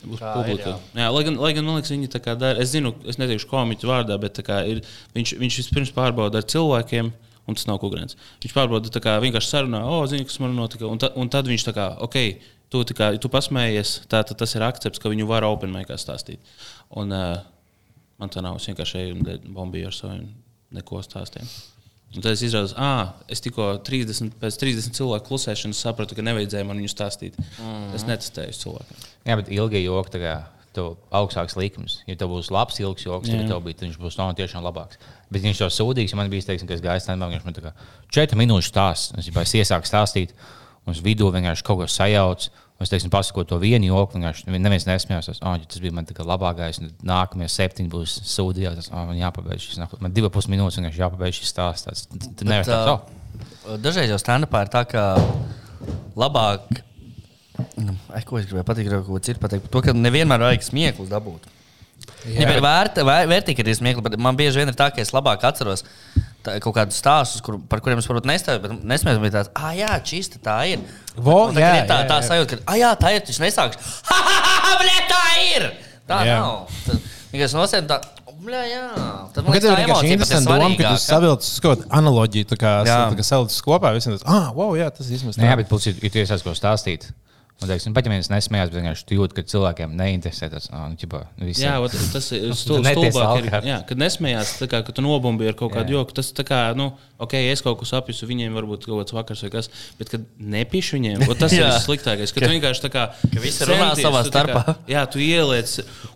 Būs 0.00 0.20
Tā 0.20 0.30
ir, 0.30 0.36
publika. 0.38 0.76
Jā, 0.96 1.08
lai, 1.12 1.24
gan, 1.26 1.40
lai 1.40 1.50
gan 1.56 1.66
man 1.66 1.76
liekas, 1.78 1.92
viņi 1.92 2.12
tā 2.12 2.20
kā 2.24 2.36
dara. 2.38 2.60
Es 2.62 2.72
zinu, 2.72 2.94
es 3.08 3.18
neteikšu 3.20 3.48
komiķu 3.50 3.90
vārdā, 3.90 4.16
bet 4.20 4.40
ir, 4.40 4.80
viņš, 5.16 5.34
viņš 5.40 5.58
vispirms 5.62 5.92
pārbauda 5.96 6.40
ar 6.40 6.48
cilvēkiem. 6.48 7.12
Un 7.48 7.56
tas 7.56 7.66
nav 7.66 7.80
kukurēns. 7.82 8.14
Viņš 8.44 8.52
pārbauda, 8.54 9.02
kā 9.02 9.16
vienkārši 9.24 9.48
sarunā, 9.50 9.80
o, 9.88 10.02
zini, 10.06 10.26
kas 10.28 10.38
man 10.38 10.52
notika. 10.54 10.86
Un, 10.86 11.00
ta, 11.02 11.08
un 11.18 11.30
tad 11.32 11.48
viņš 11.50 11.64
tā 11.66 11.72
kā, 11.74 11.86
ok, 12.04 12.18
tu, 12.70 12.84
kā, 12.94 13.08
tu 13.18 13.30
pasmējies, 13.32 13.94
tā, 14.12 14.20
tad 14.28 14.38
tas 14.38 14.54
ir 14.54 14.64
akcepts, 14.66 15.02
ka 15.02 15.10
viņu 15.10 15.26
var 15.26 15.46
open 15.48 15.72
maikā 15.74 15.96
stāstīt. 15.98 16.38
Un 17.00 17.10
uh, 17.16 17.40
man 18.22 18.30
tā 18.30 18.44
nav, 18.44 18.60
es 18.60 18.68
vienkārši 18.70 19.02
eju 19.02 19.18
un 19.18 19.52
bombīju 19.56 19.90
ar 19.90 19.96
saviem 19.96 20.28
neko 20.76 21.02
stāstiem. 21.02 21.48
Un 22.10 22.24
tad 22.24 22.32
es 22.34 22.40
izrādījos, 22.42 22.72
ah, 22.76 23.12
es 23.30 23.38
tikko 23.44 23.76
30, 23.86 24.32
pēc 24.40 24.56
30 24.58 24.96
cilvēku 24.98 25.28
klusēšanas 25.28 25.78
sapratu, 25.84 26.16
ka 26.18 26.24
nevajadzēja 26.26 26.66
man 26.66 26.80
viņu 26.82 26.90
stāstīt. 26.90 27.36
Mm. 27.60 27.92
Es 27.94 28.02
netestēju 28.08 28.50
uz 28.50 28.58
cilvēkiem. 28.64 29.04
Jā, 29.28 29.36
bet 29.38 29.52
ilgi 29.54 29.84
joki, 29.84 30.24
tev 30.74 30.96
augstāks 31.14 31.56
likums. 31.58 32.00
Ja 32.06 32.14
tev 32.18 32.30
būs 32.30 32.50
labs, 32.54 32.78
ilgs 32.82 33.02
joks, 33.06 33.30
tad 33.30 33.46
tev 33.50 33.62
bija, 33.62 33.78
viņš 33.82 33.98
būs 33.98 34.18
no 34.18 34.28
tiešām 34.38 34.62
labāks. 34.62 34.98
Bet 35.30 35.42
viņš 35.42 35.62
jau 35.64 35.70
sūdīgs, 35.70 36.10
ja 36.14 36.18
man 36.18 36.30
bija 36.30 36.46
teikts, 36.46 36.66
ka 36.66 36.74
es 36.74 36.82
gāju 36.82 37.02
stāvā, 37.02 37.30
viņš 37.30 37.46
man 37.46 37.54
tā 37.56 37.64
kā 37.68 37.72
4 38.14 38.38
minūšu 38.38 38.70
stāsts. 38.70 39.14
Es, 39.18 39.26
jau- 39.30 39.42
es 39.42 39.54
iesāku 39.54 39.86
stāstīt, 39.90 40.30
un 40.86 40.94
uz 40.94 41.02
vidū 41.02 41.30
vienkārši 41.34 41.66
kaut 41.66 41.78
ko 41.82 41.86
sajauc. 41.90 42.50
Es 42.80 42.88
teiksim, 42.88 43.10
pasakoju 43.12 43.44
to 43.44 43.58
vienu 43.60 43.90
joku, 43.90 44.16
vienkārši 44.16 44.48
neviens 44.48 44.86
nesmējās. 44.88 45.26
Es, 45.34 45.40
oh, 45.44 45.56
tas 45.68 45.82
bija 45.82 45.92
man 45.92 46.06
labākais. 46.08 46.78
un 46.80 46.88
Nākamie 47.04 47.48
septiņi 47.52 47.92
būs 47.92 48.14
sūdījās. 48.24 48.78
Tas 48.80 48.88
oh, 48.94 49.02
man 49.10 49.18
jāpabeidz 49.20 49.66
šis. 49.66 49.80
nāk- 49.82 49.98
Man 50.00 50.14
divas 50.16 50.32
pus 50.32 50.48
minūtes 50.48 50.80
vienkārši 50.80 51.02
jāpabeidz 51.02 51.40
šis 51.42 51.52
stāsts. 51.52 52.06
Nevari 52.40 52.64
tā, 52.64 52.78
ā, 52.80 52.94
oh, 52.96 53.76
Dažreiz 53.84 54.08
jau 54.08 54.16
stand-upā 54.22 54.64
ir 54.64 54.72
tā, 54.72 54.86
ka 54.88 55.04
labāk. 56.16 56.80
Nu, 57.76 57.92
ai, 58.16 58.24
ko 58.24 58.40
es 58.40 58.48
gribēju 58.48 58.64
pateikt, 58.64 58.96
ko 59.06 59.20
citu 59.20 59.42
pateikt. 59.42 59.68
To, 59.68 59.84
ka 59.84 59.92
nevienmēr 59.92 60.40
vajag 60.48 60.64
smieklus 60.64 61.12
dabūt. 61.12 61.50
Ja 62.32 62.48
ir 62.48 62.64
vērta, 62.64 63.04
vēr, 63.04 63.28
vērtīgi, 63.28 63.60
ka 63.60 63.68
ir 63.68 63.76
smiekli, 63.76 64.04
bet 64.04 64.16
man 64.20 64.36
bieži 64.36 64.60
vien 64.60 64.72
ir 64.72 64.76
tā, 64.76 64.88
ka 64.92 65.04
es 65.04 65.12
labāk 65.12 65.44
atceros 65.44 65.84
tā, 66.46 66.56
kaut 66.64 66.76
kādus 66.76 66.98
stāstus, 67.02 67.42
kur, 67.44 67.58
par 67.70 67.82
kuriem 67.84 68.00
es 68.02 68.08
varbūt 68.10 68.28
nestāstu, 68.30 68.62
bet 68.64 68.86
nesmēju, 68.92 69.22
bet 69.24 69.36
tāds, 69.36 69.52
ah, 69.58 69.70
jā, 69.76 69.92
čista 70.06 70.40
tā 70.42 70.56
ir. 70.72 70.82
Vo, 71.16 71.46
Un 71.50 71.56
tā, 71.58 71.62
jā, 71.64 71.70
ir 71.82 71.88
tā, 71.90 72.00
jā, 72.02 72.08
tā 72.10 72.18
jā. 72.20 72.28
sajūta, 72.30 72.58
ka, 72.60 72.66
ah, 72.66 72.80
jā, 72.80 72.90
tā 73.00 73.14
ir, 73.16 73.22
tas 73.28 73.40
nesāks. 73.42 73.92
Ha, 74.10 74.18
ha, 74.26 74.36
ha, 74.46 74.56
ha, 74.66 74.74
bļē, 74.80 74.98
tā 75.10 75.24
ir! 75.54 75.70
Tā 76.10 76.24
Jā. 76.26 76.40
nav. 76.42 76.80
Tad 76.86 77.08
Vienkārši 77.30 77.54
nosēdi 77.54 77.86
tā, 77.86 78.00
bļē, 78.40 78.60
jā. 78.66 78.84
Tad 79.34 79.44
Man 79.44 79.46
man 79.46 79.54
liekas, 79.54 79.66
tā 79.68 79.74
tā 79.76 79.82
ir 79.84 80.08
ir 80.08 80.14
interesanti 80.16 80.50
doma, 80.50 80.70
ka 80.74 80.90
tu 80.90 81.30
uz 81.36 81.50
kaut 81.62 81.82
kādu 81.82 81.88
analoģiju, 82.00 82.48
tā 82.50 82.58
kā, 82.58 82.72
Jā. 82.88 82.96
tā 83.12 83.18
kā 83.20 83.26
salicis 83.26 83.62
kopā. 83.62 83.92
Visiem 83.94 84.16
tas, 84.16 84.24
ah, 84.26 84.48
wow, 84.56 84.74
jā, 84.78 84.88
tas 84.94 85.06
īstenībā 85.06 85.44
Nē, 85.44 85.52
bet 85.60 85.70
plus, 85.70 85.86
ja 85.86 85.94
ja 85.94 86.10
tu 86.10 86.22
iesāc 86.22 86.42
ko 86.42 86.54
stāstīt. 86.58 87.06
Un, 87.60 87.68
teiksim, 87.68 87.92
pat 87.92 88.06
ja 88.08 88.12
viens 88.14 88.30
nesmējās, 88.32 88.70
bet 88.72 88.78
vienkārši 88.80 89.04
tu 89.04 89.16
jūti, 89.18 89.36
ka 89.36 89.42
cilvēkiem 89.52 89.92
neinteresē 89.98 90.48
tas. 90.48 90.70
Nu, 90.72 90.96
ķipa, 90.96 91.18
nu, 91.36 91.50
Jā, 91.52 91.74
ot, 91.84 91.92
tas 92.14 92.30
ir 92.32 92.54
stulbāk. 92.62 93.50
Jā, 93.66 93.82
kad 93.88 94.00
nesmējās, 94.00 94.54
tā 94.62 94.68
kā, 94.70 94.80
ka 94.86 94.94
tu 94.96 95.04
nobumbīji 95.04 95.52
ar 95.52 95.58
kaut 95.58 95.74
kādu 95.74 95.92
joku, 95.98 96.14
tas 96.16 96.30
tā 96.36 96.44
kā, 96.48 96.60
nu, 96.78 96.90
ok, 97.20 97.34
es 97.52 97.60
kaut 97.64 97.76
ko 97.80 97.88
sapņoju, 97.88 98.28
viņiem 98.30 98.56
varbūt 98.56 98.86
kaut 98.88 99.02
kāds 99.02 99.16
vakars 99.16 99.44
vai 99.44 99.50
kas, 99.52 99.68
bet 100.00 100.12
kad 100.14 100.24
nepīšu 100.40 100.96
viņiem, 100.96 101.26
tas 101.40 101.52
ir 101.58 101.66
sliktākais. 101.84 102.32
Kad 102.36 102.48
vienkārši 102.48 102.84
tā 102.86 102.92
kā. 102.94 103.04
Visi 103.40 103.68
runā 103.68 103.90
savā 103.98 104.22
tā 104.24 104.24
kā- 104.24 104.32
starpā. 104.32 104.76
Jā, 104.94 105.04
tu 105.10 105.20
ieliec 105.20 105.74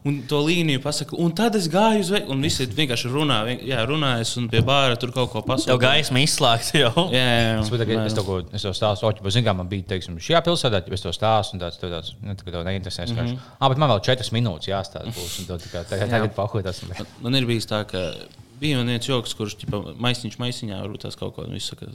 un 0.09 0.22
to 0.28 0.40
līniju 0.45 0.80
pasaka, 0.84 1.16
un 1.20 1.36
tad 1.36 1.61
es 1.61 1.68
gāju 1.72 2.01
uz 2.07 2.12
veikalu, 2.14 2.38
un 2.38 2.45
visi 2.49 2.66
vienkārši 2.72 3.12
runā, 3.12 3.42
vien, 3.51 3.61
jā, 3.68 3.84
runājas 3.88 4.32
un 4.40 4.49
pie 4.53 4.64
bāra 4.64 4.97
tur 5.01 5.12
kaut 5.12 5.30
ko 5.32 5.45
pasaka. 5.45 5.74
Tev 5.74 5.82
gaisma 5.84 6.24
izslēgta 6.24 6.80
jau. 6.86 7.07
Jā, 7.12 7.20
jā, 7.20 7.45
jā. 7.51 7.61
Es, 7.61 7.70
bet, 7.72 7.84
es 8.09 8.16
to, 8.16 8.40
es 8.57 8.64
to 8.64 8.72
stāstu, 8.76 9.09
oķi, 9.11 9.24
bet, 9.24 9.36
zin, 9.36 9.45
kā 9.47 9.55
man 9.57 9.68
bija, 9.70 9.86
teiksim, 9.95 10.16
šajā 10.24 10.40
pilsētā, 10.49 10.82
es 10.88 11.05
to 11.05 11.12
stāstu, 11.12 11.34
un 11.55 11.61
tāds, 11.61 11.78
tāds, 11.80 12.12
nu, 12.22 12.35
tā, 12.35 12.45
ka 12.45 12.51
tev 12.55 12.64
neinteresē. 12.64 13.07
Mm 13.11 13.16
-hmm. 13.16 13.39
Ah, 13.61 13.68
bet 13.68 13.78
man 13.78 13.91
vēl 13.91 14.01
četras 14.05 14.30
minūtes 14.32 14.68
jāstāsta 14.70 15.07
būs, 15.07 15.47
tev 15.47 15.57
tā 15.59 15.68
kā 15.72 15.85
tagad, 15.89 16.35
pahojas. 16.35 16.82
Man- 16.82 17.07
Man 17.22 17.35
ir 17.35 17.47
bijis 17.47 17.66
tā, 17.66 17.85
ka 17.85 18.14
bija 18.61 18.82
viens 18.85 19.07
joks, 19.09 19.35
kurš 19.35 19.57
ķipa, 19.57 19.95
maisiņš 19.99 20.37
maisiņā 20.39 20.80
varbūt 20.82 21.01
tās 21.05 21.16
kaut 21.16 21.35
ko 21.35 21.43
un 21.43 21.53
viss 21.53 21.68
saka. 21.70 21.87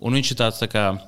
Un 0.00 0.12
viņš 0.14 0.30
ir 0.32 0.36
tāds 0.36 0.58
tā 0.62 0.66
kā. 0.68 0.98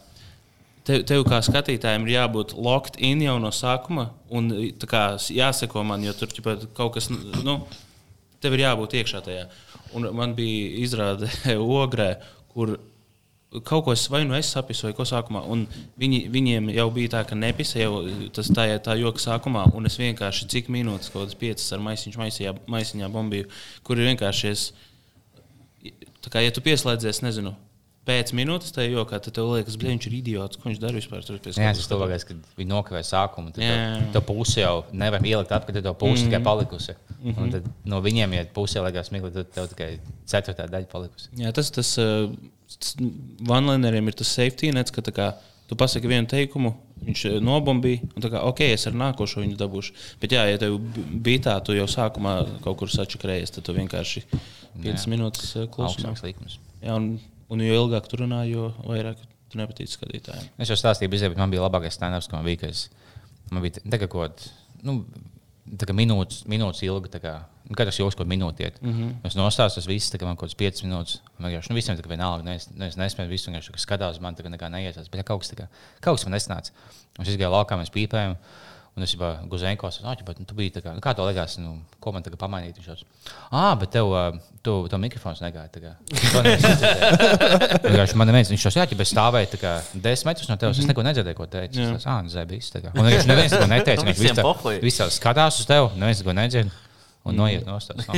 Tev, 0.84 1.04
tev 1.04 1.22
kā 1.24 1.38
skatītājiem 1.40 2.02
ir 2.08 2.14
jābūt 2.18 2.54
locked 2.58 2.96
in 2.98 3.20
jau 3.22 3.38
no 3.38 3.50
sākuma, 3.50 4.08
un 4.30 4.50
tā 4.50 4.86
kā 4.86 5.14
jāseko 5.30 5.84
man, 5.84 6.02
jo 6.02 6.12
tur 6.12 6.26
ķipa, 6.28 6.56
kaut 6.74 6.94
kas, 6.94 7.08
nu, 7.44 7.60
tev 8.40 8.52
ir 8.54 8.60
jābūt 8.60 8.90
iekšā 8.98 9.20
tajā. 9.22 9.46
Un 9.94 10.08
man 10.16 10.34
bija 10.34 10.78
izrāde 10.84 11.28
ogrē, 11.82 12.16
kur 12.52 12.78
kaut 13.60 13.84
ko 13.84 13.92
es 13.92 14.04
vai 14.10 14.22
nu 14.24 14.36
es 14.36 14.48
sapisu, 14.54 14.86
vai 14.88 14.94
ko 14.96 15.04
sākumā. 15.08 15.42
Un 15.52 15.66
viņi, 16.00 16.22
viņiem 16.32 16.70
jau 16.72 16.86
bija 16.94 17.16
tā, 17.16 17.24
ka 17.28 17.36
nepisa 17.38 17.82
jau 17.82 18.04
tas 18.34 18.48
tā, 18.54 18.68
tā 18.84 18.96
joka 19.00 19.20
sākumā, 19.20 19.66
un 19.76 19.90
es 19.90 19.98
vienkārši 20.00 20.48
cik 20.54 20.70
minūtes, 20.72 21.12
kaut 21.12 21.26
kādas 21.26 21.38
piecas 21.40 21.74
ar 21.76 21.82
maisiņu, 21.84 22.20
maisiņā, 22.22 22.54
maisiņā 22.72 23.10
bombīju, 23.12 23.50
kur 23.84 24.00
ir 24.00 24.12
vienkārši 24.12 24.48
es. 24.52 24.70
Tā 26.22 26.30
kā, 26.30 26.40
ja 26.44 26.54
tu 26.54 26.62
pieslēdzies, 26.64 27.20
nezinu, 27.26 27.52
pēc 28.06 28.32
minūtes 28.34 28.74
tajā 28.74 28.92
jokā, 28.94 29.18
tad 29.22 29.34
tev 29.36 29.50
liekas, 29.52 29.76
ka 29.78 29.88
viņš 29.88 30.06
ir 30.08 30.14
idiots, 30.18 30.58
ko 30.58 30.68
viņš 30.70 30.80
dara 30.82 30.98
vispār. 30.98 31.22
Tur 31.26 31.38
Jā, 31.38 31.70
tas 31.74 31.82
ir 31.82 31.94
labākais, 31.94 32.26
kad 32.26 32.48
viņi 32.58 32.70
nokavēja 32.70 33.08
sākumu. 33.10 33.52
Tad 33.54 33.62
tev- 33.62 34.08
tev 34.16 34.24
puse 34.30 34.62
jau 34.62 34.84
nevar 34.92 35.22
ielikt 35.22 35.54
atpakaļ, 35.54 35.78
tad 35.78 35.88
tev 35.90 35.98
puse 36.00 36.22
mm. 36.22 36.30
tikai 36.30 36.42
palikusi. 36.46 36.96
Mm 37.18 37.30
-hmm. 37.30 37.42
Un 37.42 37.50
tad 37.50 37.68
no 37.84 38.00
viņiem, 38.02 38.34
ja 38.34 38.46
pusē 38.54 38.82
liekas 38.82 39.10
smieklīgi, 39.10 39.34
tad 39.34 39.52
tev 39.54 39.68
tikai 39.74 39.90
ceturtā 40.26 40.66
daļa 40.70 40.90
palikusi. 40.90 41.30
Jā, 41.38 41.52
tas 41.52 41.70
tas 41.70 41.98
uh, 41.98 42.30
vanlineriem 43.48 44.10
ir 44.10 44.16
tas 44.18 44.30
safety 44.36 44.72
nets, 44.74 44.94
ka 44.94 45.04
kā, 45.14 45.32
tu 45.70 45.78
pasaki 45.78 46.10
vienu 46.10 46.28
teikumu, 46.30 46.74
viņš 47.06 47.24
eh, 47.30 47.36
nobombīja, 47.44 48.08
un 48.12 48.24
tā 48.24 48.30
kā, 48.32 48.42
ok, 48.48 48.64
es 48.74 48.86
ar 48.90 48.96
nākošo 48.98 49.42
viņu 49.42 49.58
dabūšu. 49.60 49.96
Bet, 50.22 50.36
jā, 50.36 50.44
ja 50.50 50.60
tev 50.60 50.78
bija 51.24 51.46
tā, 51.48 51.56
tu 51.66 51.76
jau 51.76 51.88
sākumā 51.90 52.36
kaut 52.64 52.80
kur 52.82 52.92
sačakrējies, 52.92 53.54
tad 53.56 53.66
tu 53.66 53.76
vienkārši 53.76 54.24
5 54.82 55.08
minūtes 55.12 55.56
eh, 55.60 55.68
likums. 56.26 56.58
Jā, 56.82 56.96
un, 56.96 57.14
un 57.52 57.64
jo 57.64 57.82
ilgāk 57.84 58.08
tu 58.10 58.20
runā, 58.22 58.44
jo 58.50 58.70
vairāk 58.86 59.20
tu 59.52 59.60
nepatīc 59.60 59.92
skatītājiem. 59.92 60.48
Es 60.62 60.72
jau 60.72 60.78
stāstīju, 60.78 61.12
bet 61.12 61.40
man 61.40 61.52
bija 61.52 61.66
labākais 61.66 61.98
stand-ups, 61.98 62.30
ko 62.30 62.38
man 62.38 62.48
bija. 62.48 62.72
man 63.52 63.66
bija 63.66 64.00
kaut 64.06 64.14
kāda 64.16 64.52
nu, 64.86 65.02
minūtes, 65.96 66.42
minūtes 66.50 66.82
ilga. 66.86 67.36
Nu, 67.72 67.78
katrs 67.78 67.98
joks, 68.00 68.16
ko 68.18 68.26
minūti 68.28 68.66
iet. 68.66 68.80
Mm 68.82 68.92
-hmm. 68.94 69.28
Es 69.28 69.36
nostājos, 69.38 69.78
tas 69.78 69.88
viss, 69.88 70.12
kā 70.12 70.28
man 70.28 70.36
kaut 70.36 70.50
kāds 70.50 70.58
5 70.60 70.84
minūtes. 70.86 71.20
Man 71.38 71.50
vienkārši, 71.50 71.70
nu, 71.70 71.78
visiem 71.80 71.96
tā 71.96 72.04
kā 72.04 72.12
vienalga, 72.12 72.44
ne, 72.44 72.58
ne, 72.76 72.86
es 72.86 72.96
nespēju 73.00 73.28
visu 73.28 73.50
vienkārši 73.50 73.72
tā 73.72 73.76
kā 73.76 73.80
skatās, 73.86 74.20
man 74.20 74.36
tā 74.36 74.44
kā 74.44 74.52
nekā 74.52 74.68
neiesās. 74.68 75.08
Bet 75.08 75.22
ja 75.22 75.24
kaut 75.24 75.40
kas, 75.40 75.54
kā, 75.56 75.68
kaut 76.00 76.18
kas 76.18 76.26
man 76.26 76.36
nesnāca. 76.36 76.70
Un 77.18 77.26
es 77.26 77.36
gāju 77.36 77.50
laukā, 77.50 77.80
mēs 77.80 77.90
pīpējām. 77.92 78.36
Un 78.92 79.06
es 79.06 79.14
jau 79.14 79.28
Guzenko 79.48 79.88
saprotu, 79.88 80.24
bet 80.26 80.36
nu, 80.36 80.44
tu 80.44 80.52
biji 80.52 80.74
tā 80.74 80.80
kā, 80.84 80.92
nu, 80.92 81.00
kā 81.00 81.14
to 81.16 81.24
liekas, 81.24 81.54
nu, 81.62 81.78
ko 82.02 82.10
man 82.12 82.24
tagad 82.24 82.36
pamainīt. 82.42 82.76
Viņš 82.76 82.90
jau, 82.90 82.96
ah, 83.48 83.70
bet 83.80 83.88
tev, 83.94 84.12
tu, 84.60 84.74
tev 84.92 85.00
mikrofons 85.00 85.40
negāja. 85.40 85.70
tā 85.72 85.80
kā." 85.80 85.92
To. 86.12 86.42
Vienkārši 87.88 88.18
man 88.20 88.28
neviens, 88.28 88.52
viņš 88.52 88.66
jau 88.68 88.74
jā, 88.76 88.84
ja 88.84 89.00
es 89.00 89.14
stāvēju 89.14 89.48
tā 89.54 89.62
kā 89.62 89.72
10 89.96 90.28
metrus 90.28 90.52
no 90.52 90.58
tevis, 90.60 90.82
es 90.84 90.90
neko 90.90 91.06
nedzirdēju, 91.08 91.38
ko 91.40 91.48
teicu. 91.48 91.80
Es 91.80 92.04
teicu, 92.04 92.12
ah, 92.12 92.20
tā 92.76 92.84
kā. 92.84 92.92
Un 92.92 93.08
vienkārši 93.08 93.32
neviens 93.32 93.56
to 93.56 93.70
neteica. 93.72 94.04
Viņš 94.84 95.00
tā 95.00 95.08
skatās 95.16 95.62
uz 95.64 95.72
tevi, 95.72 95.88
neviens 95.96 96.20
neko 96.20 96.36
nedzird. 96.36 96.80
Un 97.28 97.32
noiet 97.38 97.62
no 97.66 97.76
stūra. 97.82 98.12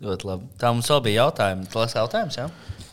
Ļoti 0.00 0.24
labi. 0.24 0.46
Tā 0.60 0.70
mums 0.72 0.88
vēl 0.88 1.00
bija 1.04 1.26
jautājumi. 1.26 1.66
Tas 1.72 1.94
jautājums, 1.98 2.36
jā? 2.40 2.46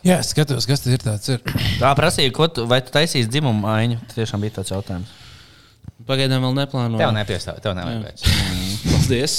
Jā, 0.05 0.17
skatos, 0.27 0.65
kas 0.67 0.81
tas 0.83 0.91
ir. 0.91 0.99
Tāds 1.03 1.29
ir. 1.31 1.39
Tā 1.81 1.89
prasīja, 1.97 2.33
ko 2.35 2.45
tu, 2.51 2.65
vai 2.69 2.79
tu 2.83 2.89
taisīsi 2.93 3.29
dzimumu 3.31 3.61
maiņu. 3.63 3.97
Tas 4.09 4.15
tiešām 4.19 4.39
bija 4.43 4.53
tāds 4.59 4.71
jautājums. 4.75 5.09
Pagaidām 6.07 6.41
vēl 6.45 6.53
neplānoju. 6.59 6.99
Tev 7.01 7.11
nepiestāv, 7.15 7.55
tev 7.63 7.73
nevajag 7.75 8.01
pēc. 8.05 8.19
Paldies. 8.91 9.33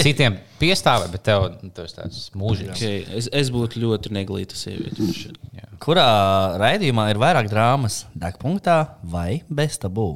Citiem 0.00 0.32
piestāv, 0.62 1.00
bet 1.12 1.22
tev 1.26 1.38
tas 1.76 1.90
tāds 1.98 2.18
mūžīgs. 2.38 2.78
Okay. 2.78 2.96
Es, 3.18 3.24
es 3.42 3.46
būtu 3.54 3.72
ļoti 3.82 4.06
neglīta 4.16 4.54
sieviete. 4.58 5.00
Kurā 5.82 6.08
raidījumā 6.60 7.04
ir 7.12 7.18
vairāk 7.20 7.46
drāmas? 7.52 7.94
Degpunktā 8.18 8.78
vai 9.02 9.42
bez 9.50 9.72
tabū? 9.82 10.08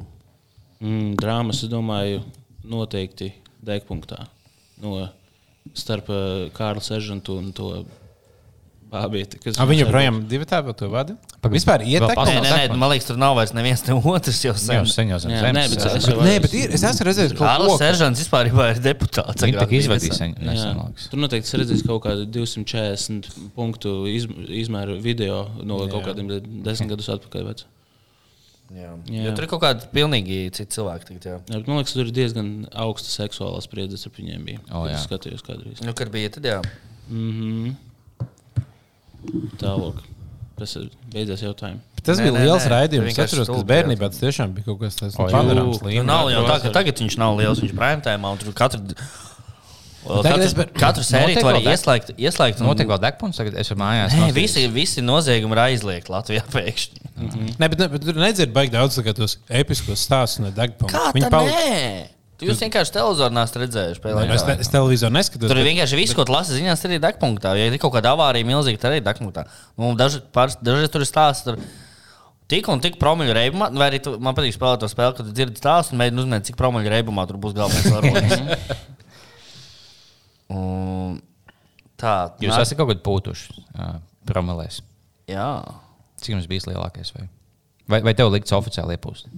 Mm, 0.85 1.15
drāmas, 1.17 1.63
es 1.65 1.69
domāju, 1.71 2.21
noteikti 2.69 3.31
degpunktā. 3.65 4.27
No, 4.83 5.07
starp 5.73 6.09
uh, 6.13 6.49
Kārlu 6.53 6.83
Seržantu 6.85 7.39
un 7.39 7.51
to 7.57 7.71
bābieti. 8.91 9.39
kas- 9.41 9.57
A, 9.59 9.65
Viņu 9.65 9.87
projām 9.89 10.19
divi 10.29 10.45
tādi 10.45 10.69
vēl 10.69 10.75
to 10.77 10.89
vada? 10.93 11.15
Vispār 11.45 11.81
Vēl 11.83 11.95
ietekmē. 11.99 12.25
Nē, 12.25 12.35
nē, 12.41 12.51
nē, 12.69 12.77
man 12.77 12.89
liekas, 12.91 13.05
tur 13.09 13.17
nav 13.21 13.35
vairs 13.37 13.51
neviens 13.53 13.81
ne 13.87 13.93
otrs. 13.97 14.39
Jau 14.45 14.53
Jau 14.53 14.57
sen. 14.61 14.85
sen 14.89 15.09
jau 15.09 15.19
zem 15.21 15.31
Jā, 15.31 15.41
nē, 15.53 15.63
bet 15.69 15.85
es 15.85 16.07
jau 16.09 16.21
Nē, 16.25 16.35
bet 16.41 16.53
ir, 16.57 16.71
es 16.73 16.83
esmu 16.89 17.05
redzējis 17.09 17.35
kaut 17.37 17.49
Kārlis. 17.49 17.77
Seržants 17.81 18.21
vispār 18.23 18.49
ir 18.49 18.79
deputāts. 18.81 19.41
Tā 19.41 19.49
bija 19.51 19.81
izvadīja 19.81 20.33
nesen. 20.41 20.79
sen. 20.97 21.09
Tur 21.11 21.21
noteikti 21.21 21.53
ir 21.53 21.61
redzējis 21.63 21.85
kaut 21.85 22.01
kādu 22.05 22.25
240 22.25 23.29
punktu 23.55 23.93
iz, 24.09 24.25
izmēru 24.65 24.97
video 25.01 25.43
no 25.63 25.81
jā. 25.85 25.91
kaut 25.91 26.05
kādiem 26.09 26.27
de- 26.33 26.41
desmit 26.65 26.89
gadus 26.89 27.09
atpakaļ. 27.13 27.45
Vec. 27.51 27.65
Jā. 28.73 28.91
Jā. 29.13 29.23
Jo 29.27 29.31
tur 29.37 29.45
ir 29.45 29.49
kaut 29.51 29.61
kādi 29.61 29.85
pilnīgi 29.93 30.37
citi 30.57 30.73
cilvēki. 30.73 31.05
Tagad, 31.11 31.25
jā. 31.29 31.35
Jā, 31.53 31.59
bet 31.61 31.67
man 31.69 31.77
liekas, 31.77 31.93
tur 31.93 32.07
ir 32.07 32.11
diezgan 32.15 32.47
augsta 32.73 33.11
seksuālā 33.13 33.61
spriedze 33.61 33.99
ar 34.01 34.15
viņiem. 34.17 34.45
Bija, 34.47 34.59
O, 34.71 34.83
kad 34.85 34.91
jā. 34.91 34.95
es 34.97 35.05
skatījos 35.05 35.45
kādreiz. 35.45 35.83
Nu, 35.85 35.93
kad 35.93 36.09
bija 36.11 36.29
tad, 36.33 36.43
jā. 36.49 36.61
Mm 37.09 37.31
-hmm. 37.37 37.75
Tālāk. 39.61 40.01
Tas 40.55 40.75
ir 40.79 40.89
beidzies 41.11 41.41
jautājums. 41.43 41.81
Tas 42.05 42.19
Nē, 42.19 42.27
bija 42.27 42.33
nē, 42.35 42.41
liels 42.45 42.65
nē, 42.65 42.69
raidījums. 42.71 43.07
Es 43.11 43.19
atceros, 43.19 43.47
ka 43.49 43.61
bērnībā 43.67 44.09
tas 44.13 44.21
tiešām 44.21 44.53
bija 44.55 44.65
kaut 44.69 44.79
kas 44.83 44.95
tāds 44.99 45.15
O, 45.19 45.25
nu. 45.57 45.71
Nu, 46.05 46.43
tā, 46.47 46.59
ka 46.61 46.69
tagad 46.75 47.01
viņš 47.01 47.17
nav 47.17 47.37
liels, 47.39 47.59
viņš 47.63 47.73
ir 47.73 47.79
prēmtēmā 47.79 48.31
un 48.31 48.37
tur 48.37 48.53
katru. 48.53 48.79
Katru, 50.05 50.53
par- 50.55 50.69
katru 50.77 51.03
sēriju 51.03 51.41
deg- 51.41 51.65
ieslēgt. 51.71 52.11
ieslēgt 52.21 52.61
un- 52.61 52.67
Notiek 52.69 52.87
vēl 52.87 53.01
degpunkts, 53.01 53.37
tagad 53.41 53.57
es 53.57 53.69
varu 53.71 53.81
mājās. 53.81 54.13
Nē, 54.13 54.31
visi, 54.37 54.67
visi 54.69 55.01
noziegumi 55.01 55.57
ir 55.57 55.61
aizliegti 55.65 56.13
Latvijā 56.13 56.43
pēkšņi. 56.53 57.04
Nē, 57.15 57.69
bet, 57.71 57.77
ne, 57.79 57.87
bet 57.93 58.03
tur 58.03 58.17
nedzird 58.19 58.51
baigi 58.55 58.73
daudz 58.73 58.97
tos 59.15 59.37
episkos 59.47 60.01
stāstus 60.03 60.41
no 60.43 60.49
degpunkta. 60.51 61.13
Kā 61.13 61.29
pali- 61.31 61.53
nē? 61.53 62.09
Jūs 62.43 62.59
vienkārši 62.59 62.91
televizoru 62.91 63.31
nesat 63.31 63.55
redzējuši. 63.61 64.01
pēc 64.03 64.33
Es, 64.35 64.43
te, 64.43 64.55
es 64.59 64.67
televizoru 64.67 65.13
neskatos. 65.15 65.47
Tur 65.47 65.55
ir 65.55 65.63
bet- 65.63 65.69
vienkārši 65.71 65.95
viss, 65.95 66.13
ko 66.17 66.25
tu 66.27 66.33
lasi 66.35 66.57
ziņās, 66.59 66.83
arī 66.89 66.97
degpunktā. 66.99 67.53
Ja 67.55 67.69
ir 67.71 67.77
kaut 67.79 67.93
kāda 67.95 68.11
avārija, 68.11 68.43
milzīga, 68.49 68.81
tad 68.81 68.91
arī 68.91 68.99
degpunktā. 69.05 69.45
Nu, 69.79 69.93
daži, 69.95 70.19
pāris, 70.35 70.57
dažreiz 70.59 70.91
tur 70.91 71.05
ir 71.05 71.07
stāsts. 71.07 71.47
Tur, 71.47 71.57
Tik 72.45 72.67
un 72.69 72.77
tik 72.77 72.99
promiļu 73.01 73.33
reibumā, 73.33 73.71
vai 73.73 73.87
arī 73.89 73.97
tu, 74.05 74.19
man 74.21 74.35
patīk 74.37 74.53
spēlēt 74.53 74.83
to 74.83 74.85
spēli, 74.91 75.15
kad 75.17 75.25
tu 75.25 75.31
dzirdi 75.33 75.57
stāstu 75.57 75.95
un 75.95 76.01
mēģini 76.03 76.21
uzminēt, 76.21 76.43
cik 76.45 76.55
promiļu 76.59 76.91
reibumā 76.93 77.23
tur 77.25 77.39
būs 77.41 77.55
galvenais 77.57 77.87
varonis. 77.89 78.75
Un 80.53 81.21
Tā, 81.97 82.11
Jūs 82.43 82.51
nā- 82.51 82.59
esat 82.61 82.77
kaut 82.77 82.89
kādā 82.91 83.01
pūtuši 83.01 83.53
uh, 83.79 83.95
promilēs. 84.27 84.81
Jā. 85.31 85.47
Cik 86.25 86.33
jums 86.33 86.49
bija 86.49 86.71
lielākais? 86.71 87.13
Vai, 87.13 87.27
vai, 87.91 88.01
vai 88.09 88.15
tev 88.17 88.33
likts 88.33 88.55
oficiāli 88.55 88.97
iepūst? 88.97 89.29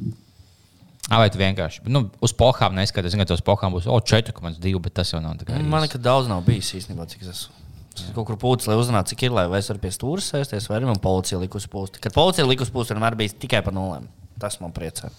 Ah, 1.07 1.21
vai 1.21 1.29
tu 1.31 1.39
vienkārši 1.39 1.85
nu, 1.91 2.05
uz 2.23 2.33
pohām 2.35 2.75
neskaties, 2.75 3.15
ka 3.15 3.27
tos 3.29 3.43
pohām 3.45 3.75
būs 3.75 3.87
oh, 3.87 4.01
4,2, 4.03 4.73
bet 4.83 4.95
tas 4.97 5.13
jau 5.13 5.21
nav. 5.23 5.39
Man 5.47 5.85
nekad 5.85 6.03
daudz 6.03 6.27
nav 6.31 6.43
bijis 6.47 6.73
īstenībā, 6.81 7.07
cik 7.11 7.23
es 7.23 7.31
esmu. 7.31 7.63
Es 7.97 8.11
Kaut 8.13 8.27
kur 8.27 8.37
pūcis, 8.37 8.67
lai 8.69 8.75
uzzinātu, 8.77 9.13
cik 9.13 9.23
ir, 9.25 9.33
lai 9.33 9.47
vai 9.49 9.61
es 9.63 9.69
varu 9.71 9.81
pie 9.81 9.91
stūra 9.93 10.21
sēsties, 10.21 10.67
vai 10.69 10.77
arī 10.77 10.89
man 10.89 10.99
policija 11.01 11.39
likusi 11.41 11.69
pūst. 11.71 11.97
Kad 12.03 12.13
policija 12.13 12.45
likusi 12.45 12.73
pūst, 12.75 12.93
vienmēr 12.93 13.17
bijis 13.17 13.37
tikai 13.41 13.63
par 13.65 13.73
nulēm. 13.73 14.05
Tas 14.37 14.59
man 14.61 14.75
priecē. 14.75 15.09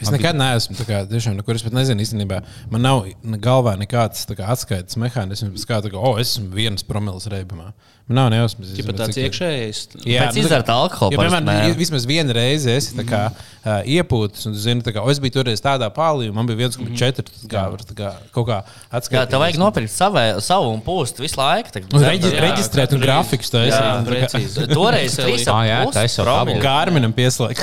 Es 0.00 0.10
nekad 0.12 0.38
neesmu 0.38 0.76
tā 0.78 0.86
kā, 0.88 1.02
tiešām, 1.10 1.38
nekur 1.40 1.58
es 1.58 1.64
pat 1.66 1.76
nezinu 1.76 2.04
īstenībā. 2.04 2.42
Man 2.72 2.84
nav 2.86 3.06
galvā 3.42 3.76
nekāds 3.80 4.26
kā, 4.30 4.48
atskaites 4.54 4.98
mehānisms, 5.00 5.66
kā 5.68 5.82
kā, 5.84 5.96
oh, 5.96 6.18
es 6.20 6.36
esmu 6.36 6.52
viens 6.56 6.86
promils 6.86 7.28
reibumā. 7.30 7.72
Man 8.10 8.16
nav 8.18 8.30
nejausmas. 8.32 8.72
Ja 8.74 8.82
tāds 8.90 9.18
iekšējais. 9.22 9.80
Jā, 10.02 10.24
Pēc 10.24 10.34
nu, 10.34 10.42
izdzerta 10.42 10.74
alkohola 10.74 11.14
Ja, 11.14 11.20
piemēram, 11.20 11.76
vismaz 11.78 12.06
vienu 12.10 12.34
reizi 12.34 12.72
esi 12.72 12.96
tā 12.98 13.04
kā, 13.06 13.20
uh, 13.30 13.84
iepūtis, 13.86 14.48
un 14.50 14.80
tā 14.82 14.90
kā, 14.96 15.04
o, 15.04 15.12
es 15.12 15.20
biju 15.22 15.36
toreiz 15.36 15.62
tādā 15.62 15.86
pālī, 15.94 16.26
un 16.26 16.34
man 16.34 16.48
bija 16.48 16.72
1,4. 16.72 17.12
tad 17.20 17.30
Kā, 17.50 17.62
kā, 17.94 18.10
kaut 18.34 18.48
kā 18.48 18.56
Jā, 18.58 18.80
atskaitīt. 18.98 19.30
tev 19.30 19.44
vajag 19.44 19.60
nopirkt 19.62 19.94
savē, 19.94 20.24
savu 20.42 20.72
un 20.74 20.82
pūst 20.82 21.22
visu 21.22 21.38
laiku. 21.38 21.70
Tagad 21.76 21.94
Un 21.94 22.06
reģi 22.08 22.32
Jā, 22.34 22.42
reģistrēt 22.48 22.96
un 22.96 23.04
grafikus. 23.04 23.52
Es 23.60 23.70
Jā, 23.70 23.78
tā 23.78 23.94
kā- 23.94 24.10
precīzi. 24.10 24.66
Toreiz. 24.74 25.16
3 25.20 25.46
Ah, 25.54 25.62
jā, 25.68 25.78
tā 25.94 26.04
es 26.10 26.18
jau 26.18 26.26
tabulu. 26.26 26.58
Gārminam 26.66 27.14
pieslēgt. 27.14 27.62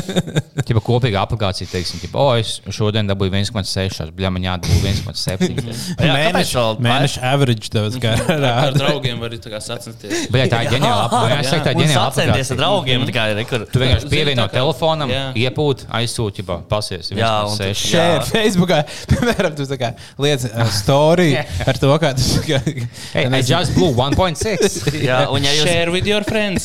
Tipa 0.66 0.82
kopīga 0.82 1.22
aplikācija, 1.30 1.70
teiksim, 1.70 2.00
tipa, 2.02 2.18
oh, 2.18 2.34
es 2.36 2.58
šodien 2.74 3.06
dabūju 3.08 3.30
1,6, 3.38 4.10
bet 4.16 4.32
man 4.34 4.42
jādabū 4.42 4.80
1,7. 4.82 5.54
Jā, 6.02 6.14
kāpēc 6.26 6.50
Mēneša 6.50 6.64
mēneša 6.82 7.22
average 7.30 7.70
tev 7.72 7.86
Ar 7.94 8.00
gārā. 8.02 8.52
draugiem 8.76 9.20
var 9.22 9.30
arī 9.30 9.38
sacensties. 9.62 10.26
Bet 10.34 10.50
tā 10.52 10.64
ir 10.66 10.72
ģeniāla 10.74 11.06
aplikācija. 11.06 11.54
Jā, 11.60 11.62
tā 11.64 11.74
ir 11.74 11.80
ģeniāla 11.80 12.04
sacenties 12.10 12.26
ar 12.26 12.34
aplikācija. 12.34 12.58
draugiem. 12.60 13.06
tā 13.06 13.14
kā 13.14 13.24
ir, 13.32 13.42
kur- 13.50 13.66
Tu 13.70 13.82
vienkārši 13.84 14.10
pievieno 14.10 14.46
telefonam, 14.50 15.12
iepūt, 15.38 15.84
aizsūti, 16.00 16.42
jau 16.44 16.58
pasies. 16.70 17.10
Jā, 17.14 17.30
un 17.46 17.54
tu- 17.56 17.64
1,6. 17.68 17.84
Jā. 17.94 18.06
Šeit, 18.20 18.30
Facebookā, 18.34 18.80
piemēram, 19.10 19.54
tu 19.58 19.66
tā 19.70 19.78
kā 19.80 19.92
liec 20.22 20.44
uh, 20.50 20.66
story 20.74 21.30
ar 21.38 21.78
to, 21.80 21.92
kā 22.02 22.12
tas 22.16 22.28
ir. 22.42 22.86
Hey, 23.14 23.26
I 23.30 23.42
just 23.46 23.74
blew 23.76 23.92
1,6. 23.94 24.90
Jā, 25.04 25.22
un 25.30 25.44
ja 25.46 25.54
jūs 25.54 25.68
Share 25.70 25.92
with 25.94 26.08
your 26.08 26.24
friends. 26.26 26.64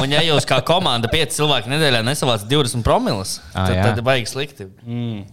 Un, 0.00 0.10
ja 0.12 0.22
jūs 0.26 0.46
kā 0.48 0.58
komanda 0.66 1.08
pieci 1.12 1.36
cilvēki 1.38 1.70
nedēļā 1.72 2.02
nesavācat 2.06 2.48
20 2.50 2.82
promilus, 2.86 3.36
Ah, 3.56 3.68
tad, 3.70 3.75
jā. 3.76 3.84
tad 3.94 4.04
baigi 4.06 4.30
slikti. 4.32 4.66
Mm. 4.86 5.24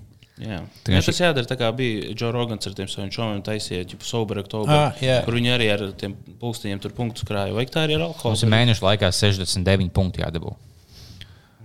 Jā. 0.43 0.59
Ja 0.89 0.97
šī- 0.99 1.05
tas 1.11 1.19
jādara 1.21 1.45
tā 1.45 1.55
kā 1.59 1.67
bija 1.77 2.13
Džo 2.17 2.31
Rogans 2.33 2.65
ar 2.65 2.73
tiem 2.73 2.87
saviem 2.89 3.11
šoviem 3.13 3.43
taisīja, 3.45 3.83
jau 3.85 3.99
Sober 4.01 4.39
Oktober, 4.41 4.73
Ah, 4.73 4.95
jā. 4.99 5.19
kur 5.25 5.35
viņi 5.37 5.51
arī 5.53 5.67
ar 5.75 5.83
tiem 5.93 6.15
pulksteņiem 6.41 6.81
tur 6.81 6.91
punktus 6.97 7.23
krāja. 7.23 7.53
Vai 7.53 7.65
tā 7.69 7.83
arī 7.85 7.95
ar 7.99 8.07
alkoholu? 8.09 8.33
Mums 8.33 8.43
ir 8.43 8.49
mēnešu 8.49 8.81
laikā 8.87 9.11
69 9.13 9.91
punkti 9.93 10.23
jādabū. 10.25 10.55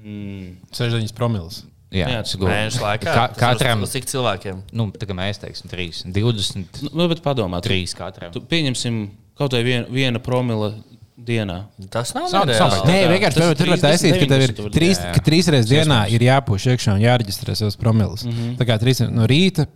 Mm. 0.04 0.56
69 0.72 1.14
promils. 1.16 1.62
Jā, 1.88 2.04
Jā, 2.12 2.18
tas 2.20 2.34
ir 2.36 2.42
laikā. 2.84 3.12
Ka 3.16 3.22
katram, 3.32 3.82
uz 3.86 3.94
Cik 3.94 4.04
cilvēkiem? 4.10 4.58
nu, 4.76 4.90
tā 4.92 5.06
kā 5.08 5.14
mēs 5.16 5.40
teiksim, 5.40 5.70
3, 5.72 6.02
23 6.12 6.90
Nu, 6.92 7.08
bet 7.08 7.22
padomā, 7.24 7.62
tu, 7.64 7.70
katram. 7.96 8.30
tu 8.30 8.42
pieņemsim 8.44 9.08
kaut 9.38 9.52
vai 9.56 9.62
vien, 9.64 9.86
viena 9.88 10.20
promila 10.20 10.74
dienā. 11.18 11.64
Tas 11.90 12.14
nav 12.14 12.28
sam- 12.30 12.46
Nē, 12.86 12.98
vienkārši 13.10 13.34
tas 13.34 13.42
piemēram, 13.42 13.56
tur 13.58 13.68
var 13.68 13.78
30, 13.78 13.84
taisīt, 13.88 14.12
ka 14.20 14.26
tev 14.26 14.42
ir 14.42 14.52
90 14.52 14.56
tu 14.56 14.62
vari- 14.62 14.74
trīs, 14.78 14.98
ka 15.14 15.20
trīs 15.20 15.48
reizes 15.50 15.70
dienā 15.70 15.98
ir 16.14 16.20
jāpūš 16.20 16.66
iekšā 16.72 16.94
un 16.94 17.00
jāreģistrē 17.02 17.56
savas 17.56 17.76
promilus. 17.76 18.24
Mm 18.24 18.30
-hmm. 18.32 18.56
Tā 18.56 18.64
kā 18.66 18.78
trīs 18.78 19.00
no 19.10 19.26
rīta, 19.26 19.66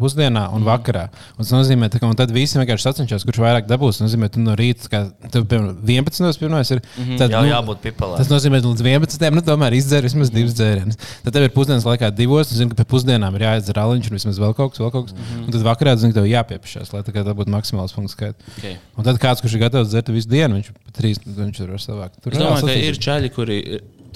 pusdienā 0.00 0.44
un 0.54 0.64
vakarā. 0.66 1.06
Un 1.36 1.44
tas 1.44 1.52
nozīmē, 1.54 1.88
ka 1.92 2.10
tad 2.18 2.32
visi 2.34 2.58
vienkārši 2.58 2.88
sacenšas, 2.88 3.24
kurš 3.26 3.40
vairāk 3.42 3.68
dabūs. 3.70 3.98
Tas 4.00 4.08
nozīmē, 4.08 4.28
ka 4.32 4.42
no 4.42 4.56
rīta, 4.58 4.88
kā 4.90 5.02
tev, 5.30 5.46
piemēram, 5.50 5.78
11. 5.86 6.40
pirmais 6.40 6.72
ir. 6.74 6.82
Tad, 7.18 7.30
Jā, 7.30 7.40
nu, 7.40 7.50
jābūt 7.50 7.82
pipelē. 7.84 8.18
Tas 8.20 8.30
nozīmē, 8.32 8.60
ka 8.62 8.72
līdz 8.72 8.84
11. 8.84 9.26
nu, 9.34 9.44
tomēr 9.46 9.76
izdzer 9.78 10.06
vismaz 10.06 10.32
divas 10.34 10.56
dzērienas. 10.58 10.98
Tad 11.24 11.36
tev 11.36 11.46
ir 11.46 11.54
pusdienas 11.54 11.86
laikā 11.88 12.10
divos, 12.14 12.50
un 12.52 12.60
zini, 12.60 12.72
ka 12.72 12.82
pie 12.82 12.88
pusdienām 12.94 13.38
ir 13.38 13.46
jāizdzer 13.46 13.80
aliņš 13.84 14.10
un 14.10 14.18
vismaz 14.18 14.40
vēl 14.42 14.56
kaut 14.58 14.74
kas, 14.74 14.82
vēl 14.82 14.92
kaut 14.94 15.08
kas. 15.08 15.16
Mm 15.16 15.24
-hmm. 15.30 15.46
Un 15.46 15.56
tad 15.56 15.66
vakarā 15.68 15.96
zini, 15.96 16.12
ka 16.12 16.20
tev 16.20 16.30
jāpiepiešās, 16.30 16.92
lai 16.94 17.02
tā 17.06 17.36
būtu 17.38 17.54
maksimāls 17.54 17.94
punkts 17.94 18.18
skaits. 18.18 18.38
Okay. 18.58 18.76
Un 18.98 19.06
tad 19.06 19.18
kāds, 19.22 19.42
kurš 19.42 19.54
ir 19.54 19.64
gatavs 19.66 19.90
dzert 19.90 20.08
visu 20.08 20.28
dienu, 20.28 20.58
viņš 20.58 20.72
pat 20.74 20.94
trīs, 20.98 21.20
viņš 21.24 21.62
var 21.70 21.82
savākt. 21.82 22.20
Tur 22.22 22.34
Es 22.34 22.38
domāju, 22.38 22.66
ka 22.66 22.74
ir 22.74 22.98
čaļi, 22.98 23.30
kuri 23.34 23.58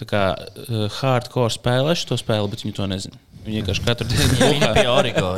kā, 0.06 0.24
hardcore 1.00 1.50
spēlējuši 1.54 2.06
to 2.10 2.18
spēli, 2.20 2.50
bet 2.52 2.62
viņi 2.64 2.76
to 2.76 2.86
nezina. 2.90 3.18
Viņi 3.48 3.62
vienkārši 3.62 3.84
katru 3.86 4.08
dienu 4.12 4.38
Viņa 4.52 4.72
pie 4.76 4.88
Origo 4.92 5.30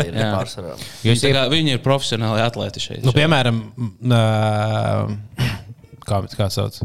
Viņi, 1.05 1.33
kā, 1.37 1.45
viņi 1.53 1.77
ir 1.77 1.83
profesionāli 1.85 2.43
atlēti 2.43 2.83
šeit. 2.83 3.05
Nu, 3.07 3.15
piemēram, 3.15 3.63
uh, 4.11 5.13
kā, 6.09 6.23
kā 6.35 6.51
sauc? 6.53 6.81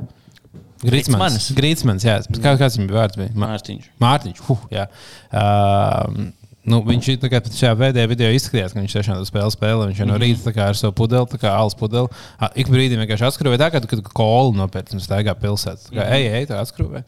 Grīsmans. 0.86 1.49
Grīsmans, 1.57 2.05
jā. 2.05 2.19
Kā, 2.38 2.53
kāds 2.59 2.78
viņam 2.78 2.89
bija 2.91 2.99
vārds? 2.99 3.17
Bija? 3.17 3.34
Mārtiņš. 3.41 3.88
Mārtiņš. 4.03 4.41
Huh, 4.45 4.65
jā. 4.76 4.86
uh, 5.34 6.28
Nu, 6.66 6.80
viņš 6.82 7.07
ir 7.13 7.18
kā 7.30 7.39
šajā 7.45 7.76
pēdējā 7.78 8.09
video 8.09 8.30
izskatījās, 8.34 8.74
ka 8.74 8.82
viņš 8.82 8.93
tiešām 8.97 9.20
to 9.22 9.28
spēli 9.30 9.53
spēlē. 9.53 9.88
Viņš 9.91 9.99
jau 10.01 10.07
no 10.09 10.16
rīta 10.22 10.47
tā 10.47 10.53
kā 10.55 10.70
ar 10.72 10.78
savu 10.80 10.95
pudeli, 10.97 11.30
tā 11.30 11.38
kā 11.43 11.51
alus 11.53 11.76
pudeli. 11.78 12.09
Ik 12.57 12.72
brīdī 12.74 12.97
vienkārši 12.97 13.28
atskrūvē 13.28 13.59
tā, 13.61 13.70
tu- 13.78 13.91
kad 13.91 14.01
kolu 14.18 14.55
nopērci 14.57 14.97
un 14.97 15.03
staigā 15.03 15.36
pilsētā. 15.38 15.91
Tā 15.91 15.93
kā 15.99 16.07
ej, 16.18 16.26
ej, 16.39 16.47
tā 16.49 16.57
atskrūvē. 16.63 17.03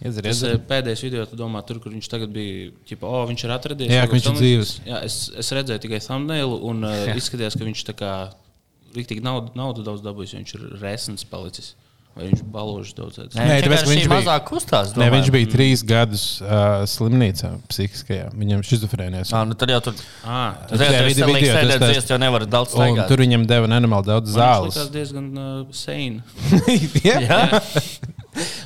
Iedzer, 0.00 0.22
Tas 0.24 0.42
eh, 0.48 0.56
pēdējais 0.56 1.04
video, 1.04 1.26
tu 1.28 1.36
domā, 1.36 1.60
tur, 1.66 1.78
kur 1.84 1.92
viņš 1.92 2.08
tagad 2.08 2.32
bija, 2.32 2.70
ķipa, 2.88 3.04
oh, 3.04 3.26
viņš 3.28 3.44
ir 3.44 3.54
atradies. 3.58 3.92
Jā, 3.92 4.06
viņš 4.08 4.30
ir 4.32 4.38
dzīves. 4.40 4.72
Jā, 4.88 5.02
es, 5.04 5.18
es 5.44 5.52
redzēju 5.52 5.84
tikai 5.84 6.00
thumbnailu 6.00 6.56
un 6.72 6.88
uh, 6.88 7.12
izskatījās, 7.12 7.58
ka 7.58 7.68
viņš 7.68 7.84
tā 7.92 7.96
kā 8.00 8.12
rīktīgi 8.96 9.24
naudu, 9.24 9.52
naudu 9.58 9.84
daudz 9.84 10.02
dabūjis, 10.04 10.38
viņš 10.40 10.56
ir 10.56 10.66
resns 10.80 11.28
palicis. 11.28 11.74
Vai 12.12 12.26
viņš 12.28 12.40
baložs 12.52 12.90
daudz 12.92 13.16
ēdis. 13.22 13.36
Nē, 13.38 13.44
Nē, 13.48 13.54
viņš 13.56 13.64
tāpēc, 13.64 13.84
viņš 13.88 14.02
bija- 14.04 14.12
mazāk 14.18 14.42
kustās. 14.50 14.90
Nē, 15.00 15.06
viņš 15.14 15.28
domāju. 15.30 15.32
bija 15.32 15.48
trīs 15.54 15.82
gadus 15.88 16.24
uh, 16.44 16.82
slimnīcā, 16.84 17.50
psihiskajā. 17.72 18.26
Viņam 18.36 18.60
šizofrēnijas. 18.68 19.30
Ā, 19.32 19.40
nu 19.48 19.54
tad 19.56 19.72
jau 19.72 19.78
tur. 19.86 19.94
Ah, 20.20 20.52
Tad 20.68 20.82
jau 20.84 20.90
tur 20.92 21.08
video 21.08 21.28
tas 21.32 21.48
sēdēt 21.56 21.80
tās- 21.80 21.92
dziest, 21.94 22.12
jau 22.12 22.18
nevar 22.20 22.44
daudz 22.44 22.74
staigāt. 22.76 23.08
tur 23.08 23.16
viņam 23.24 23.46
deva 23.48 23.66
nenormāli 23.72 24.04
daudz 24.10 24.28
Tas 24.28 24.36
zāles. 24.36 24.90
diezgan 24.92 25.30
uh, 25.40 25.64
sane. 25.72 26.20
Jā. 27.08 27.16
Jā, 27.24 27.40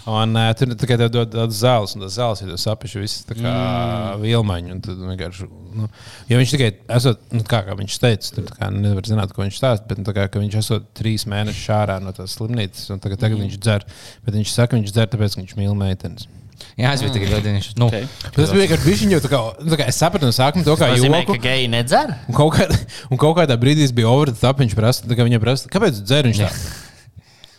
Un 0.07 0.39
uh, 0.39 0.51
tur 0.55 0.75
tikai 0.79 0.99
tev 1.01 1.11
dod 1.11 1.33
daudz 1.33 1.63
zāles, 1.65 1.97
un 1.97 2.05
tas 2.05 2.15
zāles 2.15 2.43
ir 2.45 2.53
sapiši 2.63 3.03
visas 3.03 3.27
tā 3.27 3.35
kā 3.39 3.51
mm. 3.51 4.23
vielmaiņa. 4.23 4.77
un 4.77 4.85
tad 4.85 5.01
vienkārši, 5.03 5.49
Nu, 5.77 5.89
ja 6.31 6.39
viņš 6.41 6.55
tikai, 6.55 6.71
esot, 6.97 7.21
nu, 7.37 7.43
kā, 7.47 7.61
kā 7.67 7.77
viņš 7.77 7.99
teica, 8.01 8.31
tur 8.37 8.47
tā 8.49 8.57
kā 8.57 8.71
nevar 8.73 9.05
zināt, 9.09 9.35
ko 9.37 9.45
viņš 9.45 9.59
stāsta, 9.61 9.85
bet 9.91 10.01
nu, 10.01 10.07
tā 10.09 10.15
kā, 10.17 10.25
ka 10.33 10.41
viņš 10.41 10.57
esot 10.63 10.89
trīs 10.97 11.27
mēnešus 11.29 11.69
ārā 11.77 11.99
no 12.01 12.15
tās 12.17 12.39
slimnīcas, 12.39 12.89
un 12.95 13.03
tagad, 13.05 13.21
tagad 13.21 13.37
mm. 13.37 13.45
viņš 13.45 13.61
dzer. 13.61 13.85
Bet 14.25 14.39
viņš 14.39 14.55
saka, 14.55 14.73
ka 14.73 14.81
viņš 14.81 14.95
dzer, 14.95 15.11
tāpēc, 15.13 15.37
ka 15.37 15.43
viņš 15.43 15.57
mīl 15.61 15.77
meitenes. 15.77 16.31
Jā, 16.77 16.95
es 16.97 17.03
biju 17.05 17.13
tikai 17.13 17.29
ļoti 17.35 17.53
viņš. 17.53 17.69
Nu, 17.81 17.87
Okay. 17.87 18.09
Tas 18.33 18.51
bija 18.53 18.65
vienkārši 18.65 18.89
viņš 18.89 19.13
jau 19.13 19.21
tā 19.25 19.31
kā, 19.33 19.43
nu, 19.61 19.71
tā 19.73 19.79
kā 19.81 19.91
es 19.93 20.01
sapratu 20.01 20.29
no 20.29 20.33
sākuma 20.35 20.65
to 20.65 20.75
kā 20.81 20.89
nozīmē, 20.93 21.21
joku. 21.23 21.37
ka 21.37 21.45
geji 21.51 21.69
nedzer. 21.73 22.15
Un 22.29 22.37
kaut, 22.37 22.57
kādā, 22.57 22.79
un 23.13 23.21
kaut 23.21 23.37
kādā 23.39 23.57
brīdī 23.61 23.85
es 23.85 23.93
biju 23.97 24.09
over 24.11 24.33
the 24.33 24.41
top. 24.41 24.61
Viņš 24.65 24.75
prasa, 24.77 25.05
tā 25.05 25.19
kā 25.19 25.27
viņam 25.29 25.45
prasa, 25.45 25.71
kāpēc 25.73 26.01
dzer? 26.01 26.29
Viņš 26.31 26.41
tā, 26.43 26.51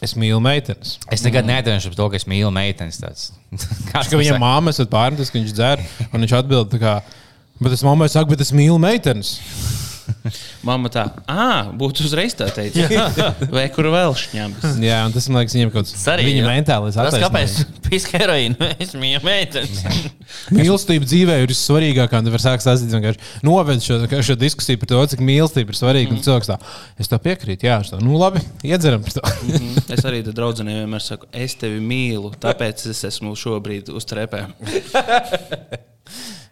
es 0.03 0.13
mīlu 0.19 0.39
meitenes. 0.43 0.97
Es 1.13 1.23
nekad 1.25 1.47
nedomāju 1.47 1.91
par 1.91 1.99
to, 1.99 2.09
ka 2.13 2.19
es 2.19 2.27
mīlu 2.29 2.51
meitenes. 2.53 3.01
Kāds 3.89 4.09
Ka 4.11 4.19
viņam 4.19 4.41
māma 4.41 4.73
ir 4.73 4.89
pārnesis, 4.91 5.31
ka 5.33 5.39
viņš 5.39 5.55
dzer. 5.57 5.83
Un 6.11 6.23
viņš 6.23 6.35
atbild, 6.41 6.77
kā, 6.81 6.99
bet 7.61 7.77
es 7.77 7.85
mammai 7.87 8.09
saku, 8.13 8.33
bet 8.35 8.45
es 8.45 8.53
mīlu 8.55 8.77
meitenes. 8.81 9.37
Mamma 10.67 10.89
tā, 10.93 11.03
ah, 11.29 11.69
būtu 11.77 12.05
uzreiz 12.07 12.35
tā 12.37 12.47
teikt. 12.53 12.77
Vai 13.55 13.65
kur 13.73 13.89
vēl 13.93 14.15
šņabis? 14.17 14.77
Jā, 14.83 14.99
un 15.07 15.15
tas 15.15 15.27
man 15.31 15.41
liekas, 15.41 15.55
viņam 15.57 15.71
kaut 15.73 15.87
Tas 15.89 15.95
kāds 15.95 16.11
arī 16.13 16.27
viņa 16.29 16.45
mentālais 16.47 16.97
Tas 16.97 17.17
kāpēc 17.17 17.55
attaisnojums. 17.57 17.81
pīs 17.87 18.07
heroīnu? 18.13 18.69
Es 18.83 18.93
mīlu 18.99 19.23
meitenes. 19.25 19.83
Mīlestība 20.53 21.07
dzīvē 21.07 21.39
ir 21.43 21.51
vissvarīgākā. 21.53 22.21
Tu 22.25 22.33
vari 22.33 22.43
sākt 22.43 22.65
stāstīt 22.65 22.93
vienkārši 22.95 23.43
noved 23.47 23.83
šo, 23.83 23.99
šo 24.29 24.37
diskusiju 24.39 24.81
par 24.81 24.91
to, 24.91 25.03
cik 25.13 25.23
mīlestība 25.25 25.73
ir 25.73 25.79
svarīga. 25.79 26.13
Mm. 26.15 26.23
Cilvēks 26.27 26.51
tā, 26.51 26.59
es 26.99 27.11
to 27.11 27.19
piekrītu, 27.23 27.69
jā, 27.69 27.79
tā, 27.87 28.01
nu 28.03 28.19
labi, 28.19 28.43
iedzeram 28.67 29.03
par 29.05 29.17
to. 29.19 29.23
Mhm. 29.47 29.85
Es 29.95 30.03
arī 30.07 30.23
draudzenei 30.27 30.81
vienmēr 30.81 31.03
saku, 31.03 31.29
es 31.35 31.55
tevi 31.59 31.79
mīlu, 31.83 32.33
tāpēc 32.43 32.87
es 32.91 33.03
esmu 33.07 33.35
šobrīd 33.39 33.91
uz 33.95 34.07
trepēm. 34.09 34.51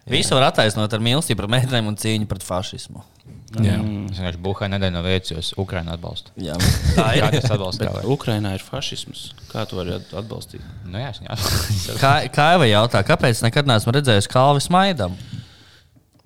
Visu 0.06 0.36
var 0.36 0.52
attaisnot 0.52 0.92
ar 0.94 1.02
mīlestību 1.02 1.42
pret 1.42 1.52
meitenēm 1.56 1.88
un 1.90 1.96
cīņu 1.98 2.28
pret 2.30 2.44
fašismu. 2.46 3.02
Jā. 3.64 3.76
Es 4.10 4.18
vienkārši 4.20 4.40
buhāju 4.42 4.72
nedēļu 4.74 4.94
no 4.96 5.02
es 5.40 5.52
Ukraiņu 5.60 5.92
atbalstu. 5.94 6.34
Jā, 6.42 6.56
tā 6.98 7.06
Jā, 7.16 7.30
ir. 7.30 7.40
tas 7.40 7.54
atbalsta 7.56 7.86
tev. 7.88 8.10
Ukrainā 8.12 8.54
ir 8.58 8.64
fašisms. 8.66 9.30
Kā 9.52 9.64
tu 9.68 9.78
vari 9.78 9.96
at- 9.96 10.12
atbalstīt? 10.20 10.64
Nu, 10.84 11.00
jā, 11.00 11.14
atbalstu. 11.24 11.96
Kā, 12.02 12.12
kā 12.32 12.50
jau 12.56 12.68
jautā, 12.68 13.02
kāpēc 13.06 13.42
nekad 13.46 13.68
neesmu 13.70 13.96
redzējis 13.96 14.30
kalvi 14.32 14.64
smaidam? 14.64 15.16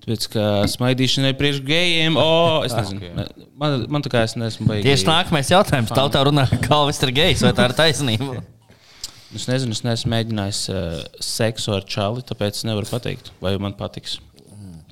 Tāpēc, 0.01 0.23
ka 0.33 0.43
smaidīšana 0.65 1.29
ir 1.29 1.35
priekš 1.37 1.59
gejiem, 1.61 2.15
o, 2.17 2.63
es 2.65 2.73
nezinu. 2.73 3.27
Man, 3.61 3.83
man 3.85 4.01
tā 4.01 4.09
kā 4.09 4.23
es 4.25 4.33
neesmu 4.33 4.65
beigas. 4.65 4.87
Tieši 4.87 5.05
nākamais 5.05 5.51
jautājums. 5.53 5.93
Tautā 5.93 6.23
runā, 6.25 6.47
ka 6.49 6.57
kalvis 6.65 6.97
ir 7.05 7.11
gejs, 7.13 7.43
vai 7.45 7.51
tā 7.53 7.67
ir 7.69 7.75
taisnība? 7.77 8.39
Es 9.37 9.45
nezinu, 9.47 9.77
es 9.77 9.83
neesmu 9.85 10.09
mēģinājis 10.11 10.61
uh, 10.73 10.97
seksu 11.23 11.75
ar 11.77 11.85
čali, 11.87 12.25
tāpēc 12.27 12.63
nevaru 12.67 12.89
pateikt, 12.89 13.29
vai 13.45 13.53
man 13.61 13.77
patiks. 13.77 14.17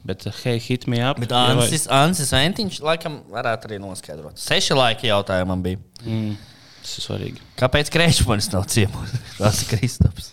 Bet, 0.09 0.25
uh, 0.29 0.33
hei, 0.43 0.57
hit 0.63 0.87
me 0.89 0.99
up. 1.05 1.19
Bet 1.21 1.29
ja 1.35 1.43
vai- 1.53 1.67
Ansis, 1.67 1.85
Ansis 1.93 2.31
Ventiņš 2.33 2.79
laikam 2.85 3.19
varētu 3.33 3.69
arī 3.69 3.77
noskaidrot. 3.83 4.39
Seši 4.41 4.77
laika 4.79 5.05
jautājumam 5.09 5.61
bija. 5.65 5.77
Mm, 6.05 6.33
tas 6.81 6.97
ir 6.97 7.05
svarīgi. 7.05 7.43
Kāpēc 7.59 7.91
Krečmanis 7.93 8.49
nav 8.55 8.65
ciemos? 8.73 9.13
Tas 9.39 9.61
ir 9.65 9.71
Kristaps. 9.75 10.31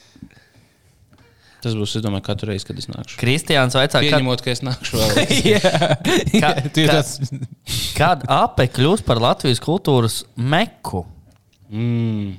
Tas 1.66 1.74
būs, 1.74 1.96
es 1.98 2.02
domāju, 2.04 2.22
katru 2.28 2.50
reizi, 2.52 2.66
kad 2.68 2.78
es 2.78 2.86
nākšu. 2.86 3.16
Kristiāns 3.18 3.74
vaicā, 3.74 3.98
kad, 3.98 4.04
Pieņemot, 4.06 4.42
ka 4.44 4.52
es 4.52 4.60
nākšu 4.62 5.00
vēl. 5.00 5.14
Kā- 6.44 6.52
Tu 6.76 6.84
ir 6.84 6.92
kad 7.96 8.22
ape 8.30 8.68
kļūs 8.76 9.02
par 9.06 9.18
Latvijas 9.24 9.58
kultūras 9.64 10.20
meku? 10.36 11.02
Mm. 11.72 12.36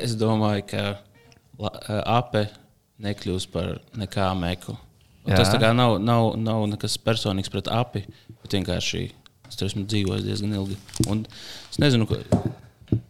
Es 0.00 0.16
domāju, 0.18 0.64
ka 0.72 0.86
ape 2.16 2.48
nekļūs 3.04 3.46
par 3.52 3.76
nekā 4.00 4.30
meku. 4.40 4.74
Tas 5.26 5.48
tā 5.50 5.58
kā 5.62 5.72
nav, 5.74 5.96
nav, 6.02 6.34
nav 6.38 6.66
nekas 6.70 6.94
personīgs 7.02 7.50
pret 7.50 7.66
api, 7.72 8.04
bet 8.42 8.54
vienkārši 8.58 9.00
es 9.48 9.56
tur 9.58 9.66
esmu 9.70 9.84
dzīvojis 9.90 10.24
diezgan 10.26 10.52
ilgi. 10.58 10.76
Un 11.10 11.24
es 11.70 11.78
nezinu, 11.82 12.06
ko. 12.06 12.20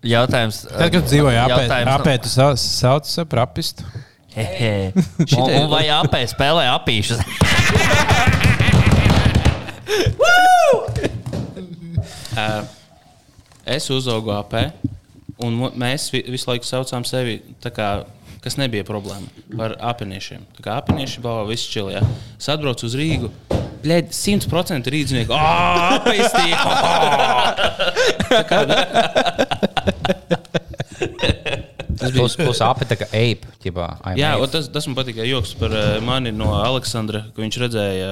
Jautājums. 0.06 0.62
tad, 0.70 0.88
kad 0.92 1.02
tu 1.04 1.10
dzīvoji 1.12 1.36
apē, 1.42 1.62
jautājums- 1.66 1.92
apē 2.00 2.14
tu 2.24 2.28
sau- 2.32 2.56
sauc 2.56 3.28
par 3.28 3.42
apistu. 3.44 3.84
Hehe. 4.36 4.92
Un, 5.40 5.50
un 5.50 5.68
vai 5.72 5.86
apē 5.92 6.22
spēlē 6.28 6.66
apīšas? 6.76 7.20
Uh, 12.36 12.66
es 13.64 13.86
uzaugu 13.90 14.30
AP, 14.36 14.52
un 15.42 15.54
mēs 15.80 16.10
vi- 16.12 16.24
visu 16.30 16.50
laiku 16.50 16.68
saucām 16.68 17.04
sevi 17.08 17.38
tā 17.64 17.70
kā. 17.72 17.88
Kas 18.46 18.54
nebija 18.60 18.84
problēma 18.86 19.26
par 19.58 19.72
apeniešiem. 19.82 20.44
Tā 20.54 20.62
kā 20.62 20.76
apenieši 20.78 21.18
balva 21.24 21.48
viss 21.48 21.66
čili. 21.66 21.96
Ja? 21.96 22.02
Es 22.38 22.46
atbraucu 22.52 22.86
uz 22.86 22.94
Rīgu. 22.94 23.26
Bļaigi, 23.82 24.14
100% 24.14 24.86
rīznieki. 24.94 25.34
Ah, 25.34 25.98
apēstī! 25.98 26.54
Tas 31.96 32.12
bija 32.12 32.22
Plus, 32.22 32.36
tā 32.86 32.96
kā 33.00 33.06
ape. 33.08 33.48
Ķipā, 33.62 33.86
I'm 34.04 34.16
Jā, 34.20 34.48
tas, 34.52 34.68
tas 34.70 34.86
man 34.86 34.96
patīk. 34.98 35.16
Joks 35.26 35.54
par 35.58 35.72
eh, 35.74 36.00
mani 36.04 36.30
no 36.34 36.54
Aleksandra, 36.60 37.20
ka 37.34 37.42
viņš 37.42 37.56
redzēja, 37.64 38.08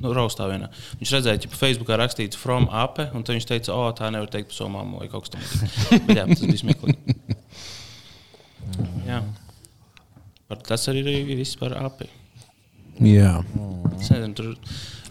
nu, 0.00 0.08
raustā 0.16 0.44
vienā. 0.50 0.68
Viņš 1.00 1.10
redzēja, 1.18 1.38
ka 1.44 1.56
Facebookā 1.60 1.94
rakstīts 2.00 2.36
from 2.40 2.64
ape, 2.70 3.04
un 3.12 3.20
viņš 3.26 3.46
teica, 3.50 3.70
o, 3.76 3.78
tā 3.98 4.06
nevar 4.14 4.28
teikt 4.32 4.48
par 4.52 4.58
savu 4.62 4.70
mammu 4.78 4.94
vai 5.02 5.08
kaut 5.12 5.22
kas 5.26 5.32
tamlīdzīgs. 5.36 5.74
Jā, 6.16 6.24
tas 6.30 6.42
bija 6.46 6.60
smieklīgi. 6.62 7.00
Jā. 9.08 9.18
Par, 10.52 10.60
tas 10.68 10.82
arī 10.92 11.00
ir 11.08 11.38
viss 11.38 11.56
par 11.56 11.72
api. 11.80 12.10
Jā. 13.00 13.38
Nezinu, 13.96 14.34
tur. 14.36 14.50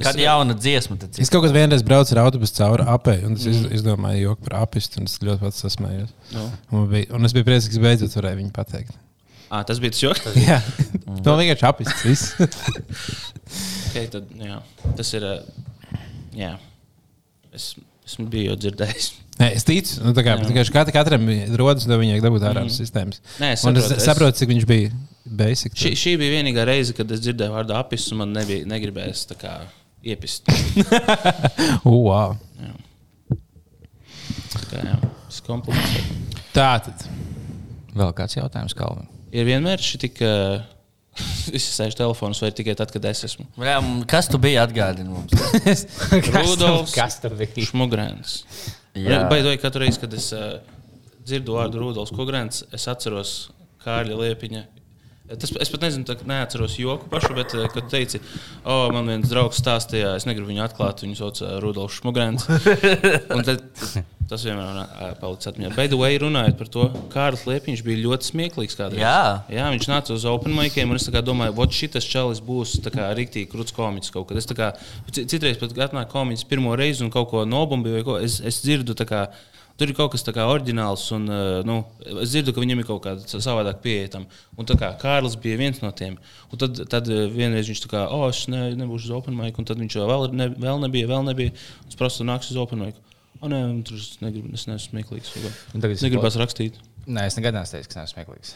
Kad 0.01 0.17
jauna 0.21 0.53
dziesma, 0.57 0.97
tad 1.01 1.17
Es 1.21 1.29
kaut 1.33 1.43
kad 1.45 1.53
vienreiz 1.53 1.81
braucu 1.85 2.13
ar 2.13 2.23
autobusu 2.23 2.55
cauri 2.59 2.85
apē, 2.89 3.15
un 3.25 3.37
es 3.37 3.45
mm. 3.49 3.71
izdomāju 3.77 4.21
joku 4.27 4.45
par 4.45 4.59
apistu, 4.59 5.01
un 5.01 5.09
es 5.09 5.17
ļoti 5.21 5.41
pats 5.41 5.61
sasmējos. 5.65 6.13
Nu. 6.33 6.45
Un, 6.69 6.85
bija, 6.89 7.09
un 7.17 7.25
es 7.25 7.33
biju 7.37 7.47
priecīgs, 7.49 7.77
ka 7.77 7.85
beidzot 7.85 8.17
varēju 8.17 8.39
viņu 8.43 8.53
pateikt. 8.53 8.97
À, 9.49 9.63
tas 9.67 9.81
bija 9.81 9.93
tas 9.93 10.03
joks. 10.05 10.29
Jā, 10.47 10.59
tā 11.25 11.35
vienkārši 11.41 11.67
apists. 11.69 12.05
viss. 12.05 12.35
okay, 13.89 14.05
tad, 14.13 14.29
jā, 14.37 14.61
tas 14.97 15.13
ir. 15.17 15.27
Jā. 16.37 16.53
Es, 17.51 17.73
esmu 18.07 18.29
biju 18.31 18.53
jau 18.53 18.61
dzirdējis. 18.61 19.11
Nē, 19.41 19.47
es 19.57 19.65
ticu, 19.65 20.03
nu, 20.05 20.11
tā 20.13 20.21
kā, 20.25 20.35
Jā. 20.37 20.45
tikai 20.45 20.63
kat, 20.75 20.91
katram 20.93 21.23
rodas, 21.57 21.87
ka 21.89 21.97
viņai 21.97 22.19
dabūt 22.21 22.43
ārā 22.45 22.61
no 22.67 22.73
sistēmas. 22.73 23.21
Nē, 23.41 23.53
es 23.55 23.63
Un 23.65 23.79
es 23.79 23.87
saprotu, 23.87 23.97
es- 23.97 24.05
saprotu, 24.05 24.37
cik 24.37 24.51
viņš 24.53 24.67
bija 24.69 24.91
basic. 25.25 25.73
Šī, 25.77 25.93
šī 25.97 26.13
bija 26.21 26.35
vienīgā 26.37 26.65
reize, 26.69 26.93
kad 26.97 27.09
es 27.11 27.23
dzirdēju 27.23 27.55
vārdu 27.55 27.73
apis, 27.77 28.05
un 28.13 28.21
man 28.21 28.35
nebija 28.37 28.67
negribējis 28.69 29.23
tā 29.33 29.39
kā 29.41 29.55
iepist. 30.05 30.45
Wow. 31.87 32.37
Tā 34.51 34.61
kā, 34.67 34.83
jā, 34.83 34.97
tas 35.25 35.39
kompliments. 35.47 36.11
Tā 36.53 36.67
tad. 36.85 37.07
Vēl 37.95 38.13
kāds 38.15 38.37
jautājums, 38.37 38.75
Kalvin? 38.77 39.07
Ir 39.31 39.47
vienmēr 39.49 39.81
šī 39.81 40.05
tik. 40.07 40.21
Uh, 40.31 40.61
Visi 41.51 41.73
sēž 41.75 41.97
telefonos, 41.99 42.39
vai 42.39 42.53
tikai 42.55 42.71
tad, 42.79 42.87
kad 42.93 43.03
es 43.09 43.19
esmu 43.27 43.43
Jā, 43.59 43.81
kas 44.07 44.29
tu 44.31 44.39
biji 44.39 44.55
atgādini 44.61 45.11
mums? 45.11 45.33
Rudolfs 46.37 46.93
Kas 46.95 47.17
tur 47.19 47.35
bija? 47.35 47.65
Šmugrēns. 47.67 48.37
Baidoju, 49.31 49.59
katru 49.61 49.85
reizi, 49.85 50.01
kad 50.01 50.13
es 50.13 50.31
uh, 50.35 50.59
dzirdu 51.23 51.55
vārdu 51.55 51.79
Rudolfs 51.79 52.11
Kungrēns, 52.15 52.65
es 52.75 52.87
atceros 52.91 53.35
Kārļa 53.85 54.17
Liepiņa. 54.19 54.65
Tas, 55.39 55.51
es 55.63 55.69
pat 55.71 55.85
nezinu, 55.85 56.03
tā, 56.07 56.15
neatceros 56.27 56.75
joku 56.79 57.07
pašu, 57.11 57.33
bet, 57.37 57.53
uh, 57.55 57.67
kad 57.71 57.87
teici, 57.91 58.19
o, 58.63 58.73
oh, 58.73 58.85
man 58.91 59.07
viens 59.07 59.29
draugs 59.31 59.61
stāstīja, 59.61 60.15
es 60.19 60.25
negribu 60.27 60.49
viņu 60.51 60.65
atklāt, 60.65 61.03
viņu 61.05 61.19
sauc 61.19 61.39
uh, 61.43 61.53
Rudolfs 61.63 62.01
Šmugrēns. 62.01 62.47
Un 63.35 63.45
tad, 63.47 63.63
tas 64.31 64.43
vienmēr 64.47 64.81
uh, 64.81 65.13
palicis 65.21 65.51
atmiņā. 65.51 65.71
By 65.77 65.91
the 65.91 65.99
way, 65.99 66.17
runājot 66.19 66.57
par 66.59 66.71
to, 66.73 66.87
Kārlis 67.13 67.45
Liepiņš 67.47 67.83
bija 67.87 68.01
ļoti 68.05 68.31
smieklīgs 68.31 68.79
kādreiz. 68.79 69.03
Jā. 69.03 69.43
Jā, 69.51 69.69
viņš 69.75 69.87
nāca 69.91 70.15
uz 70.15 70.27
open 70.29 70.55
maikiem, 70.57 70.91
un 70.91 70.99
es 70.99 71.07
domāju, 71.11 71.55
ka 71.59 71.69
šis 71.79 72.09
čalis 72.11 72.43
būs 72.43 72.75
rīktīgi 72.89 73.49
krūts 73.51 73.75
komiķis 73.75 74.15
kaut 74.15 74.29
kad. 74.31 74.41
Es 74.41 74.49
kā 74.51 74.73
ci- 75.11 75.27
citreiz 75.31 75.59
pat 75.61 75.75
atnāku 75.87 76.15
komiķis 76.15 76.47
pirmo 76.49 76.75
reizi 76.79 77.05
un 77.05 77.13
kaut 77.13 77.31
ko 77.31 77.45
nobumbīju, 77.47 77.99
vai 77.99 78.05
ko. 78.07 78.19
Es, 78.23 78.39
es 78.43 78.61
dzirdu, 78.65 78.95
kā, 79.07 79.29
tur 79.81 79.89
ir 79.91 79.97
kaut 79.97 80.11
kas 80.13 80.23
tāds 80.27 80.41
oriģināls, 80.45 81.03
un 81.17 81.25
uh, 81.31 81.59
nu, 81.67 81.79
es 82.21 82.31
dzirdu, 82.35 82.53
ka 82.53 82.61
viņam 82.63 82.83
ir 82.83 82.87
kaut 82.87 83.01
kāda 83.07 83.41
savādāk 83.41 83.81
pieeja 83.83 84.11
tam. 84.15 84.27
Un 84.59 84.69
tā 84.69 84.77
kā 84.79 84.91
Kārlis 85.01 85.37
bija 85.41 85.57
viens 85.59 85.81
no 85.81 85.89
tiem. 85.97 86.19
Un 86.53 86.61
tad, 86.61 86.83
tad 86.91 87.09
uh, 87.09 87.23
vienreiz 87.33 87.71
viņš 87.71 87.81
tā 87.87 87.91
kā, 87.95 88.03
oh, 88.13 88.27
es 88.29 88.43
ne, 88.51 88.67
nebūšu 88.79 89.09
uz 89.09 89.15
open 89.17 89.37
mic, 89.37 89.57
un 89.57 89.67
tad 89.67 89.81
viņš 89.81 89.97
vēl, 90.05 90.27
ne, 90.37 90.51
vēl 90.61 90.83
nebija, 90.85 91.09
vēl 91.11 91.25
nebija. 91.31 91.55
Es 91.89 91.97
prasu, 91.99 92.27
nāks 92.27 92.53
uz 92.53 92.61
open 92.61 92.85
mic. 92.85 93.01
O, 93.41 93.49
nē, 93.49 93.59
tur 93.87 93.97
es 93.97 94.19
negribu, 94.21 94.53
es 94.53 94.67
neesmu 94.69 94.91
smieklīgs. 94.93 95.33
Es- 95.73 96.05
Negribas 96.05 96.37
rakstīt. 96.37 96.77
Nē, 97.09 97.25
es 97.25 97.37
nekad 97.39 97.55
neesmu 97.57 97.73
teicis, 97.73 97.89
ka 97.89 98.03
neesmu 98.03 98.13
smieklīgs. 98.19 98.51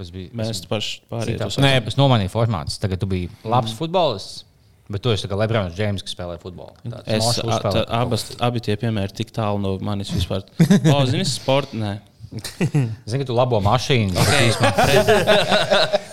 Es 0.00 0.12
biju. 0.14 0.30
Mēs 0.40 0.62
paši 0.70 1.02
pārējie. 1.10 1.40
to 1.42 1.60
Nē, 1.60 1.74
es 1.90 1.98
nomainīju 2.00 2.32
formātus. 2.32 2.78
Tagad 2.80 3.02
tu 3.02 3.08
biji 3.10 3.28
labs 3.44 3.74
futbolists, 3.76 4.46
bet 4.90 5.02
tu 5.04 5.12
esi 5.14 5.28
kā 5.30 5.38
Lebrons 5.38 5.74
Džeims, 5.76 6.02
kas 6.04 6.14
spēlē 6.16 6.36
futbolu. 6.42 6.74
Tāds 6.84 7.06
Es, 7.16 7.40
a, 7.46 7.58
tā, 7.64 7.82
abas, 8.00 8.26
abi 8.42 8.62
tie 8.66 8.76
piemēri 8.80 9.10
ir 9.10 9.16
tik 9.22 9.30
tālu 9.36 9.60
no 9.62 9.76
manis 9.86 10.10
vispār. 10.14 10.44
O, 10.94 11.00
zini, 11.08 11.24
sports. 11.28 11.72
Nē, 11.78 11.96
Zini, 13.10 13.22
ka 13.22 13.26
tu 13.26 13.34
labo 13.34 13.58
mašīnu. 13.64 14.14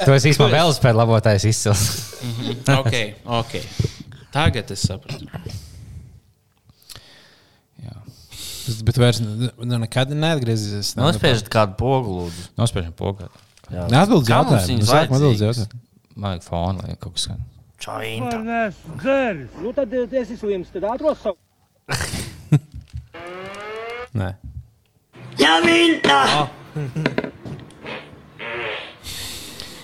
Tu 0.01 0.13
esi 0.15 0.32
īstenībā 0.32 0.49
vēl 0.55 0.71
spēlējis 0.73 0.97
labotājs 1.03 1.45
izcils. 1.51 1.84
ok, 2.73 2.95
ok. 3.41 3.57
Tagad 4.34 4.73
es 4.73 4.86
sapratu. 4.89 5.25
Bet 8.84 8.97
vairs 8.99 9.21
ne- 9.23 9.47
ne- 9.63 9.78
nekad 9.80 10.09
neatgriezīsies. 10.11 10.95
Nospiežat 10.99 11.47
kādu 11.53 11.78
pogu, 11.80 12.17
lūdzu. 12.23 12.47
Nospiežam 12.59 12.91
pogu. 12.99 13.30
Jautājumu. 13.71 14.82
viņas 14.82 14.89
Nu, 15.21 15.30
jautājumu. 15.38 15.67
Man 16.17 16.32
vajag 16.34 16.43
fonu, 16.43 16.82
lai 16.84 16.97
kaut 16.99 17.13
kas 17.15 17.28
skan. 17.30 17.45
Čainta. 17.78 18.38
Nu, 19.61 19.73
tad 19.73 19.93
eh, 19.93 20.07
es 20.11 20.32
esmu 20.32 20.38
slims, 20.41 20.71
tad 20.73 20.88
ātros 20.89 21.21
savu. 21.21 21.38
Nē. 24.17 24.34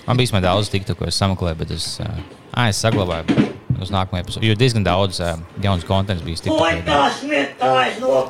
Man 0.04 0.18
bija 0.20 0.40
daudz 0.44 0.68
tiktu, 0.72 0.96
ko 0.98 1.06
es 1.08 1.16
sameklēju, 1.16 1.56
bet 1.62 1.70
es, 1.78 1.86
uh, 2.02 2.10
ah, 2.52 2.68
es 2.68 2.82
saglabāju. 2.82 3.63
Uz 3.82 3.90
nākamo 3.94 4.20
epizodu. 4.20 4.46
Jo 4.46 4.54
diezgan 4.58 4.84
daudz 4.86 5.20
uh, 5.22 5.34
jaunas 5.64 5.86
konteksts 5.88 6.24
bija 6.26 6.44
TikTokā. 6.46 7.04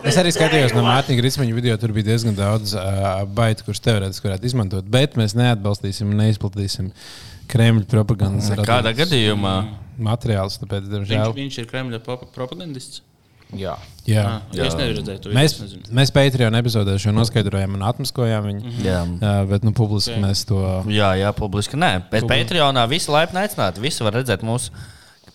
Es 0.09 0.19
arī 0.21 0.33
skatījos 0.35 0.75
no 0.77 0.85
Mārtiņa 0.87 1.21
Grīsmeņa 1.21 1.57
video, 1.57 1.77
tur 1.81 1.95
bija 1.97 2.11
diezgan 2.13 2.37
daudz 2.39 2.75
uh, 2.79 3.23
baitu, 3.37 3.67
kurus 3.69 3.83
teorētiski 3.85 4.31
varētu 4.31 4.51
izmantot. 4.51 4.91
Bet 4.91 5.19
mēs 5.21 5.37
neatbalstīsim 5.39 6.13
un 6.13 6.21
neizplatīsim 6.25 6.93
Kremļa 7.53 7.89
propagandas 7.91 8.53
Kādā 8.65 8.95
gadījumā? 8.97 9.57
materiālus. 10.01 10.59
Tāpēc, 10.63 10.87
Viņš, 10.91 11.11
diemžēl, 11.11 11.35
viņš 11.37 11.59
ir 11.61 11.69
Kremļa 11.71 12.01
propagandists. 12.35 13.03
Jā. 13.55 13.75
jā. 14.09 14.23
Ah, 14.27 14.55
jā. 14.57 14.67
Es 14.67 14.75
neredzēju 14.79 15.21
to. 15.23 15.33
Mēs, 15.37 15.55
es 15.55 15.61
nezinu. 15.63 15.93
mēs 15.95 16.11
Patreon 16.15 16.57
epizodē 16.59 16.97
šo 16.99 17.13
noskaidrojām 17.15 17.77
un 17.77 17.85
atmaskojām 17.87 18.49
viņu. 18.49 18.73
Jā. 18.83 19.03
Jā, 19.21 19.35
bet 19.51 19.67
nu, 19.67 19.71
publiski 19.77 20.17
mēs 20.23 20.43
to. 20.49 20.61
Jā, 20.91 21.13
jā, 21.21 21.31
publiski 21.37 21.79
nē. 21.79 21.93
Bet 22.11 22.27
Patreonā 22.31 22.87
visi 22.91 23.13
laipni 23.15 23.45
aicināti. 23.45 23.83
Visi 23.85 24.03
var 24.07 24.17
redzēt 24.19 24.43
mūsu 24.47 24.75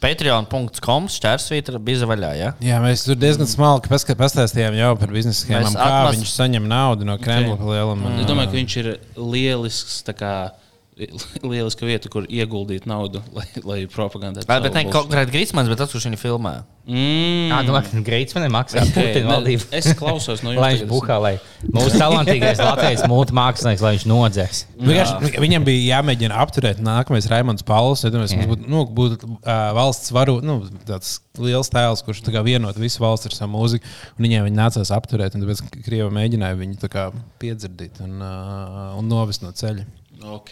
patreon.com 0.04 1.08
šķērsvītra 1.12 1.80
bija 1.84 2.08
vaļā. 2.10 2.32
Ja? 2.40 2.54
Jā, 2.64 2.80
mēs 2.84 3.04
tur 3.08 3.18
diezgan 3.20 3.50
smalki 3.50 3.92
paska- 3.92 4.16
pastāstījām 4.20 4.78
jau 4.80 4.94
par 5.00 5.12
biznesa 5.14 5.46
schēmām, 5.46 5.76
kā 5.76 5.90
atmas- 5.90 6.20
viņš 6.20 6.34
saņem 6.36 6.68
naudu 6.72 7.06
no 7.06 7.18
Kremļa 7.18 7.56
okay. 7.58 7.70
lielam. 7.74 8.06
Es 8.20 8.30
domāju, 8.30 8.52
ka 8.52 8.58
viņš 8.60 8.78
ir 8.84 9.00
lielisks. 9.18 10.04
tā 10.08 10.16
Kā, 10.20 10.52
lieliska 11.52 11.88
vieta, 11.88 12.12
kur 12.12 12.28
ieguldīt 12.30 12.88
naudu, 12.90 13.22
lai, 13.36 13.46
lai 13.64 13.80
propagandētu. 13.92 14.48
Bet, 14.50 14.66
bet 14.66 14.76
ne 14.76 14.84
konkrēti 14.92 15.36
Grīsmans, 15.36 15.72
bet 15.72 15.80
tas, 15.82 15.94
kurš 15.94 16.10
viņu 16.10 16.20
filmē. 16.22 16.60
Mm, 16.90 17.52
Tā 17.52 17.60
domāju, 17.68 18.02
ka 18.02 18.40
man 18.42 18.54
maksā 18.56 18.82
ok, 18.84 18.96
Putina 18.96 19.22
ne, 19.22 19.30
valdību. 19.30 19.68
Es 19.78 19.90
klausos 20.00 20.42
no 20.42 20.52
jums. 20.54 20.62
Lai 20.64 20.72
viņš 20.74 20.88
buhā, 20.90 21.18
lai 21.22 21.34
mūsu 21.70 22.00
talantīgais 22.02 22.62
Latvijas 22.64 23.04
mūtu 23.12 23.36
mākslinieks, 23.38 23.84
lai 23.86 23.94
viņš 23.96 24.06
nodzēs. 24.10 24.64
Vienkārši 24.80 25.44
Viņam 25.44 25.68
bija 25.68 26.00
jāmēģina 26.00 26.40
apturēt 26.42 26.82
nākamais 26.84 27.30
Raimons 27.30 27.66
Pauls. 27.68 28.04
Ja 28.04 28.12
domāju, 28.14 28.40
mums 28.40 28.50
būtu, 28.54 28.72
nu, 28.74 28.84
būtu 28.98 29.30
uh, 29.30 29.54
valsts 29.78 30.14
varu, 30.16 30.40
nu, 30.46 30.58
tāds 30.90 31.20
liels 31.40 31.70
tēls, 31.72 32.04
kurš 32.06 32.24
vienot 32.46 32.82
visu 32.82 33.04
valsts 33.04 33.30
ar 33.30 33.38
savu 33.38 33.54
mūziku. 33.54 33.86
un 34.18 34.26
Viņiem 34.26 34.50
viņi 34.50 34.60
nācās 34.60 34.94
apturēt, 34.96 35.38
un 35.38 35.46
tāpēc 35.46 35.64
Krievija 35.78 36.10
mēģināja 36.14 36.58
viņu 36.60 36.82
tā 36.82 36.90
kā 36.92 37.08
piedzirdīt 37.42 38.02
un, 38.06 38.18
uh, 38.18 38.94
un 38.98 39.10
novest 39.12 39.46
no 39.46 39.54
ceļa. 39.56 39.86
Ok, 40.20 40.52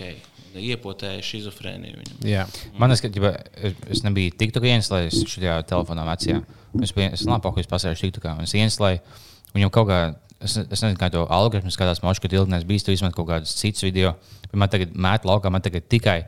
iepotēja 0.61 1.23
šizofrēniju. 1.25 2.03
viņam. 2.27 2.45
Man 2.77 2.91
liekas, 2.91 3.03
ka 3.05 3.11
ģipa, 3.13 3.33
es, 3.69 4.03
nebiju 4.05 4.35
tik 4.39 4.53
tālu 4.55 4.65
ieslēdzis 4.67 5.27
šajā 5.33 5.57
telefonā 5.69 6.05
vecajā. 6.07 6.41
Es 6.83 6.93
labi, 7.27 7.51
ka 7.55 7.63
es 7.63 7.69
pasēžu 7.69 8.07
tik 8.07 8.23
tālu. 8.23 8.45
Es 8.45 8.55
ieslēdzu 8.57 9.55
viņam 9.55 9.73
kaut 9.73 9.91
kā. 9.91 9.99
Es, 10.37 10.53
es 10.53 10.83
nezinu, 10.83 10.99
kā 11.01 11.09
to 11.09 11.23
algoritmu 11.33 11.71
skatās, 11.73 12.03
man 12.03 12.13
šķiet, 12.13 12.29
ka 12.29 12.33
nebija 12.43 12.67
bijis. 12.69 12.83
Tu 12.85 12.93
izmanto 12.93 13.17
kaut 13.17 13.31
kādus 13.31 13.55
citus 13.57 13.81
video. 13.87 14.13
Man 14.53 14.69
tagad 14.69 14.93
mēt 14.93 15.25
laukā, 15.25 15.49
man 15.49 15.63
tagad 15.65 15.87
tikai 15.89 16.19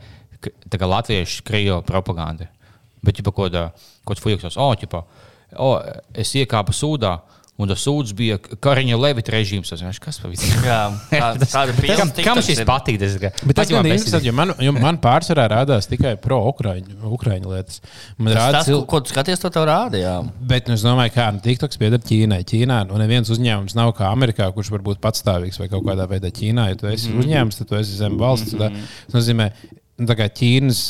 kā 0.41 0.87
latviešu 0.89 1.43
krievu 1.45 1.81
propaganda. 1.85 2.47
Bet, 3.05 3.19
ja 3.19 3.25
kaut 3.27 3.37
kāda, 3.37 3.69
kaut 4.03 4.15
kāds 4.15 4.23
fujoks, 4.23 4.57
oh, 4.59 4.73
ķipa, 4.75 5.03
oh, 5.61 5.77
es 6.17 6.33
iekāpu 6.35 6.75
sūdā. 6.75 7.19
Un 7.59 7.67
tas 7.67 7.81
sūds 7.83 8.13
bija 8.15 8.37
Kariņa 8.39 8.95
Levita 8.95 9.33
režīms. 9.35 9.67
Es 9.75 9.81
vienkārši, 9.83 10.01
Kas 10.05 10.19
tā, 10.23 11.31
tāda 11.43 11.73
Kam, 11.99 12.11
kam 12.23 12.39
šis 12.45 12.61
patīk? 12.67 13.01
Ka- 13.19 13.31
Bet 13.43 13.57
tas 13.59 13.73
ir 13.73 13.79
interesanti, 13.81 14.29
jo 14.29 14.35
man, 14.37 14.53
jo 14.63 14.73
man 14.77 14.99
pārsvarā 15.03 15.49
rādās 15.51 15.89
tikai 15.91 16.13
pro-ukraiņu 16.23 17.11
Ukraiņu 17.17 17.51
lietas. 17.51 17.81
Man 18.17 18.31
Tas, 18.31 18.39
rāda 18.39 18.61
tas, 18.61 18.71
ko, 18.71 18.79
ko 18.87 19.01
tu 19.03 19.11
skaties, 19.11 19.43
to 19.43 19.51
tev 19.51 19.67
rāda. 19.67 19.99
Jā. 19.99 20.15
Bet 20.51 20.71
nu, 20.71 20.77
es 20.79 20.85
domāju, 20.87 21.13
ka 21.17 21.27
nu, 21.35 21.43
TikToks 21.43 21.81
pieder 21.81 21.99
Ķīnai. 21.99 22.41
Ķīnā 22.47 22.79
nu, 22.87 22.99
neviens 23.01 23.31
uzņēmums 23.35 23.75
nav 23.75 23.91
kā 23.99 24.07
Amerikā, 24.07 24.47
kurš 24.55 24.71
var 24.77 24.85
būt 24.87 25.03
patstāvīgs 25.03 25.59
vai 25.59 25.67
kaut 25.71 25.83
kādā 25.87 26.07
veidā 26.07 26.31
Ķīnā. 26.31 26.71
Ja 26.71 26.79
tu 26.79 26.87
esi 26.87 27.09
mm 27.09 27.15
-hmm. 27.15 27.25
uzņēmums, 27.25 27.59
tad 27.59 27.67
tu 27.67 27.79
esi 27.79 27.99
zem 27.99 28.17
valsts. 28.19 28.55
Mm 28.55 28.59
-hmm. 28.59 28.91
Tas 29.11 29.19
nozīmē, 29.19 29.51
nu, 29.99 30.07
tā 30.07 30.15
kā 30.15 30.31
Ķīnas 30.39 30.83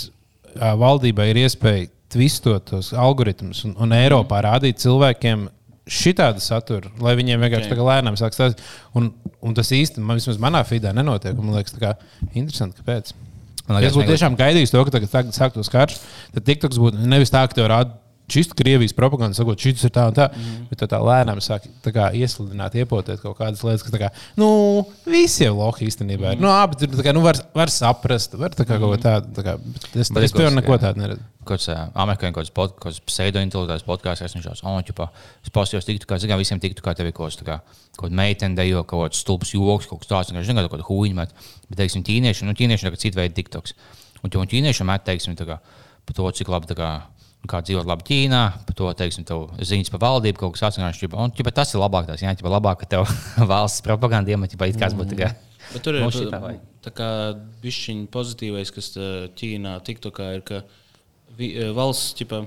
valdībai 0.58 1.32
ir 1.32 1.46
iespēja 1.46 1.90
tvistot 2.10 2.66
tos 2.66 2.94
algoritmus 2.94 3.64
un, 3.66 3.76
un 3.78 3.94
Eiropā 3.96 4.42
rādīt 4.46 4.82
cilvēkiem. 4.82 5.48
Šitādu 5.90 6.42
saturu, 6.44 6.92
lai 7.02 7.16
viņiem 7.18 7.42
vienkārši 7.42 7.70
Ok. 7.72 7.74
okay. 7.76 7.88
lēnām 7.90 8.18
sāk 8.20 8.36
stāstīt. 8.38 8.62
Un, 9.00 9.10
un 9.42 9.56
tas 9.58 9.72
īstenībā, 9.74 10.06
man 10.12 10.20
vismaz 10.22 10.38
manā 10.42 10.62
feedā 10.70 10.94
nenotiek. 10.94 11.34
un 11.38 11.50
Man 11.50 11.56
liekas, 11.58 11.74
tā 11.74 11.82
kā 11.82 11.94
interesanti, 12.38 12.78
kāpēc. 12.82 13.14
Man 13.68 13.78
Ja 13.78 13.88
liekas, 13.88 13.92
es 13.92 13.98
būtu 13.98 14.12
tiešām 14.14 14.38
gaidījis 14.38 14.72
to, 14.74 14.84
ka 14.86 14.92
tagad 14.98 15.10
sāk- 15.14 15.34
sāktos 15.34 15.70
karš, 15.74 15.98
tad 16.34 16.46
TikToks 16.46 16.78
būtu 16.82 17.02
nevis 17.10 17.30
tā, 17.34 17.42
ka 17.50 17.58
tev 17.58 17.68
rāda 17.70 17.98
šis 18.32 18.52
Krievijas 18.58 18.94
propaganda, 18.98 19.38
sakot, 19.38 19.60
šis 19.60 19.88
ir 19.88 19.94
tā 19.96 20.06
un 20.10 20.18
tā, 20.18 20.30
mm. 20.32 20.68
bet 20.72 20.82
tu 20.82 20.90
tā 20.92 21.00
lēnām 21.04 21.42
sāk 21.44 21.66
tā 21.86 21.94
kā, 21.96 22.10
iesludināt, 22.18 22.78
iepotēt 22.80 23.24
kaut 23.24 23.38
kādas 23.40 23.64
lietas, 23.66 23.86
tā 23.90 24.02
kā, 24.02 24.12
nu, 24.40 24.50
visi 25.10 25.46
jau 25.46 25.56
lohi 25.58 25.90
īstenībā 25.90 26.36
ir. 26.36 26.42
Nu, 26.44 26.52
abi 26.54 26.80
tur 26.80 26.94
tā 26.96 27.06
kā, 27.10 27.16
nu, 27.16 27.24
var, 27.26 27.40
var 27.58 27.74
saprast, 27.74 28.38
var 28.40 28.56
tā 28.58 28.68
kā 28.68 28.78
kaut 28.80 28.96
ko 28.96 29.02
tādu. 29.04 29.34
Tā 29.38 29.46
kā, 29.46 29.58
es, 29.94 30.10
Bet 30.14 30.24
es 30.24 30.32
es 30.32 30.38
piemēram 30.38 30.60
kaut- 30.60 30.64
neko 30.64 30.80
tādu 30.86 31.04
neredzu. 31.04 31.28
kāds 31.50 31.70
amerikāņu 31.74 32.36
kaut 32.36 32.50
kāds 32.54 32.78
kāds 32.84 33.00
pseido-intelektuāls 33.10 33.86
podkāsts, 33.88 34.22
kas 34.26 34.36
viņš 34.38 34.50
jau 34.52 34.56
tādā 34.60 35.10
es 35.44 35.50
pasījos, 35.56 35.88
tiktu, 35.88 36.06
kā, 36.06 36.20
zinām, 36.22 36.38
visiem 36.42 36.60
tiktu, 36.62 36.84
kā 36.86 36.94
tev 36.96 37.10
ir 37.10 37.16
kaut 37.18 37.34
tā 37.40 37.46
kā, 37.48 37.60
kaut 37.98 38.12
meitene 38.12 38.56
dejo, 38.56 38.84
kaut 38.84 39.08
kāds 39.08 39.24
stulbs 39.24 39.54
joks, 39.56 39.88
kaut 39.90 40.04
kas 40.04 40.12
tāds, 40.12 40.32
vienkārši, 40.32 40.52
zinu, 40.52 40.66
kaut 40.68 40.78
kāda 40.78 40.88
huīņa, 40.88 41.16
bet, 41.16 41.34
bet, 41.70 41.78
teiksim, 41.82 42.04
tīnieši, 42.06 42.46
nu, 42.46 42.54
tīnieši 42.54 42.86
ir 42.86 43.00
cita 43.02 43.22
veida 43.22 43.34
tiktoks. 43.34 43.74
Un, 44.24 44.30
un 44.30 44.52
tīnieši 44.52 44.86
met, 44.86 45.06
teiksim, 45.08 45.36
tā 45.40 45.48
kā, 45.48 45.60
par 46.06 46.18
to, 46.18 46.30
cik 46.38 46.52
labi, 46.52 46.70
tā 46.70 46.78
kā, 46.78 46.90
kā 47.48 47.62
dzīvot 47.64 47.88
labi 47.88 48.06
Ķīnā, 48.10 48.42
par 48.68 48.76
to, 48.76 48.90
teiksim, 49.00 49.26
ziņas 49.64 49.94
par 49.94 50.02
valdību, 50.04 50.42
kaut 50.42 50.58
kas 50.58 50.76
vienkārši, 50.78 51.12
un, 51.16 51.32
ķipa, 51.38 51.54
tas 51.56 51.72
ir 51.74 51.80
labāk, 51.82 52.10
tas, 52.10 52.20
ķipa, 52.20 52.52
labāk, 52.52 52.82
ka 52.84 52.90
tev 52.98 53.06
valsts 53.52 53.86
propaganda 53.86 54.34
iemet, 54.34 54.54
it 54.58 54.80
kāds 54.82 54.98
būtu, 54.98 55.16
tā 55.16 55.22
kā, 55.24 55.30
Bet 55.70 55.84
tur 55.86 55.96
ir 56.00 56.04
vajag. 56.04 56.62
tā 56.86 56.92
kā 56.98 57.10
bišķiņa 57.64 58.10
pozitīvais, 58.14 58.72
kas 58.74 58.92
Ķīnā, 59.40 59.76
TikTokā 59.86 60.32
ir, 60.38 60.42
ka 60.48 60.64
vi, 61.38 61.52
valsts 61.78 62.16
ķipa, 62.18 62.44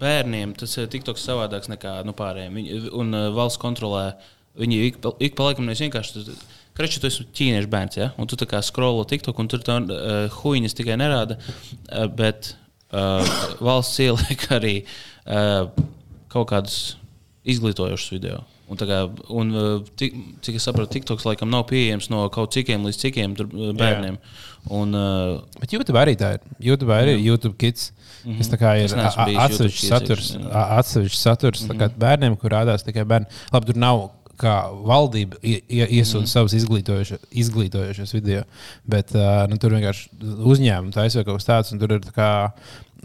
bērniem 0.00 0.52
tas 0.58 0.74
ir 0.80 0.90
tiktoks 0.92 1.24
savādāks 1.24 1.70
nekā 1.72 2.00
nu, 2.06 2.14
pārējiem. 2.16 2.58
Viņi, 2.58 2.80
un 2.98 3.16
valsts 3.36 3.60
kontrolē, 3.62 4.10
viņi 4.58 4.80
ik, 4.90 5.00
pa- 5.04 5.14
ik 5.22 5.36
pa 5.38 5.48
laikam 5.50 5.70
vienkārši. 5.70 6.26
Kreči, 6.76 7.00
tu 7.00 7.08
esi 7.08 7.24
ķīniešu 7.32 7.70
bērns, 7.72 7.96
ja? 7.96 8.10
un 8.20 8.28
tu 8.28 8.36
tā 8.36 8.44
kā 8.50 8.60
skrolo 8.60 9.06
TikTok, 9.08 9.38
un 9.40 9.48
tur 9.48 9.62
tā 9.64 9.78
uh, 9.80 10.26
huīņas 10.42 10.76
tikai 10.76 10.98
nerāda, 11.00 11.38
uh, 11.40 12.04
bet 12.12 12.50
uh, 12.92 13.36
valsts 13.60 14.02
ieliek 14.04 14.46
arī 14.56 14.76
uh, 14.82 15.70
kaut 16.32 16.50
kādus 16.52 16.96
izglītojošus 17.46 18.12
video. 18.16 18.42
Un, 18.66 18.78
kā, 18.80 19.02
un, 19.30 19.52
uh, 19.54 19.74
tik, 19.98 20.14
cik 20.42 20.56
es 20.58 20.64
saprotu, 20.66 20.96
TikToks 20.96 21.26
laikam 21.28 21.52
nav 21.52 21.68
pieejams 21.70 22.08
no 22.10 22.24
kaut 22.34 22.54
cikiem 22.56 22.82
līdz 22.88 22.98
cikiem 22.98 23.36
uh, 23.38 23.68
bērniem. 23.78 24.18
Un, 24.74 24.96
uh, 24.98 25.60
Bet 25.60 25.76
YouTube 25.76 26.00
arī 26.00 26.16
tā 26.18 26.32
ir. 26.34 26.48
YouTube 26.72 26.94
arī 26.94 27.14
ir 27.14 27.22
YouTube 27.22 27.54
kids. 27.60 27.92
Mm 28.24 28.32
-hmm. 28.32 28.38
Tas 28.38 28.50
ir 29.30 29.38
atsevišķs 29.38 29.86
saturs, 29.86 30.30
iekšā, 30.34 30.42
jā. 30.42 30.50
a- 30.52 30.78
atsevišķs 30.80 31.22
saturs 31.22 31.62
mm 31.62 31.70
-hmm. 31.70 31.98
bērniem, 31.98 32.36
kur 32.36 32.50
rādās 32.50 32.82
tikai 32.82 33.04
bērni. 33.04 33.26
Labi, 33.52 33.66
tur 33.66 33.76
nav 33.76 34.10
kā 34.40 34.54
valdība 34.86 35.38
ie- 35.42 35.62
ie- 35.68 35.88
iesūta 36.00 36.24
mm 36.26 36.30
savus 36.30 36.54
izglītojošos, 36.58 37.22
izglītojošos 37.44 38.12
video, 38.16 38.42
bet 38.86 39.14
uh, 39.14 39.44
nu, 39.50 39.56
tur 39.62 39.72
vienkārši 39.76 40.10
uzņēmumi 40.52 40.92
taisa 40.94 41.24
kaut 41.24 41.40
kas 41.40 41.48
tāds, 41.48 41.72
un 41.72 41.78
tur 41.82 41.96
ir 41.98 42.00
tā 42.06 42.12
kā. 42.16 42.30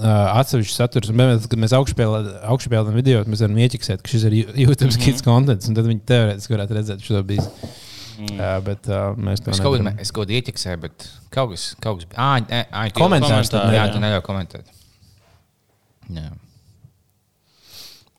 Uh, 0.02 0.40
atsevišķs 0.40 0.78
saturs, 0.80 1.10
un 1.12 1.18
mēs, 1.20 1.44
kad 1.52 1.60
mēs 1.60 1.74
augšupielām 1.76 2.96
video, 2.96 3.20
mēs 3.30 3.42
varam 3.44 3.58
ieķiksēt, 3.60 4.02
ka 4.02 4.08
šis 4.10 4.24
ir 4.30 4.34
YouTube 4.38 4.88
mm 4.88 4.96
-hmm. 4.96 5.04
kids 5.04 5.22
konteksts, 5.22 5.68
un 5.70 5.76
tad 5.76 5.86
viņi 5.86 6.00
teorētiski 6.08 6.56
varētu 6.56 6.78
redzēt 6.78 7.04
šo 7.06 7.22
bīzi. 7.28 7.50
Mm. 8.22 8.40
Uh, 8.40 8.64
bet 8.64 8.88
uh, 8.88 9.12
mēs 9.18 9.44
to 9.44 9.52
Es 9.52 9.60
kaut 9.60 9.78
nedaram. 9.78 9.94
kādā 9.98 10.02
es 10.02 10.12
kaut 10.12 10.28
kādā 10.28 10.40
ieķeksēju, 10.40 10.78
bet 10.82 11.10
kaut 11.30 11.52
kas, 11.52 11.76
bija. 12.08 12.18
Ah, 12.18 12.40
ah, 12.72 12.88
Komentārs 12.96 13.50
tad 13.52 13.74
Jā, 13.74 13.86
jā. 13.86 13.94
tu 13.94 14.00
neļauj 14.00 14.22
komentēt. 14.22 14.66
Jā. 16.10 16.32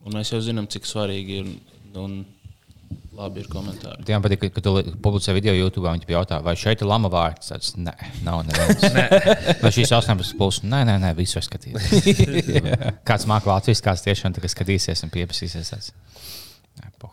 un 0.05 0.13
mēs 0.13 0.33
jau 0.33 0.41
zinām, 0.41 0.67
cik 0.67 0.85
svarīgi 0.89 1.41
ir 1.41 1.51
un 1.99 2.25
labi 3.13 3.43
ir 3.43 3.49
komentāri. 3.53 4.05
Tiem 4.09 4.23
patīk, 4.25 4.47
ka 4.55 4.63
tu 4.65 4.73
li- 4.77 4.95
publicē 5.05 5.35
video 5.37 5.53
YouTube. 5.57 5.85
Viņi 5.91 6.09
jautā, 6.15 6.39
vai 6.45 6.55
šeit 6.59 6.81
ir 6.83 6.89
lama 6.89 7.11
vārds. 7.13 7.51
Tas 7.53 7.75
nē, 7.77 7.93
nav 8.25 8.43
neviens. 8.49 8.87
vai 9.63 9.71
šīs 9.75 9.93
18 9.99 10.37
plus? 10.41 10.63
Nē, 10.65 10.81
nē, 10.89 10.97
nē 11.03 11.13
visu 11.19 11.39
es 11.43 11.49
skatījos. 11.51 11.91
kāds 13.09 13.29
māca 13.31 13.53
Latvijas, 13.53 13.83
kāds 13.85 14.05
tiešām 14.07 14.35
skatīsies 14.53 15.05
un 15.07 15.13
pieprasīsies. 15.15 15.75
tāds. 15.75 15.93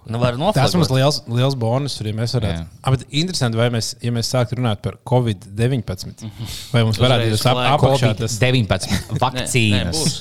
Nu, 0.07 0.19
var 0.21 0.37
Tas 0.55 0.73
mums 0.77 0.89
liels, 0.93 1.17
liels 1.27 1.55
bonus, 1.59 1.97
ja 2.05 2.13
mēs 2.15 2.31
varētu. 2.37 2.61
Ah, 2.85 2.93
bet 2.93 3.03
interesanti, 3.09 3.57
vai 3.59 3.67
mēs, 3.73 3.91
ja 4.05 4.11
mēs 4.15 4.29
sāktu 4.31 4.55
runāt 4.59 4.79
par 4.85 4.95
Covid-19, 5.09 6.29
vai 6.71 6.83
mums 6.85 6.99
varētu 7.01 7.33
būt 7.33 7.45
ap, 7.49 7.59
apakšā 7.75 8.11
tas 8.21 8.37
19 8.41 8.69
Nē, 8.69 8.99
nē, 9.09 9.19
vakcīnas. 9.25 9.97
būs. 9.97 10.15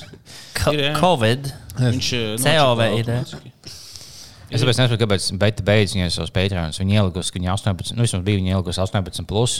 Ko- 0.59 0.73
Ir, 0.75 0.81
jā. 0.89 0.93
Covid. 0.99 1.51
Viņš 1.79 2.09
uh, 2.17 2.25
COV 2.43 2.81
nočaklā 2.81 2.99
ir, 2.99 3.11
jā. 3.13 3.21
Es 4.49 4.61
saprotu, 4.61 4.81
nesaprotu, 4.81 5.01
kāpēc 5.03 5.27
Beta 5.41 5.65
beidz 5.65 5.93
viņai 5.95 6.09
savus 6.13 6.31
Patreons. 6.33 6.79
Viņa 6.81 6.99
ielikusi, 6.99 7.33
ka 7.33 7.39
viņa 7.39 7.55
18, 7.55 7.95
nu 7.97 8.05
vismaz 8.05 8.23
bija 8.25 8.41
viņa 8.41 8.55
ielikusi 8.55 8.81
18, 8.81 9.25
plus, 9.29 9.59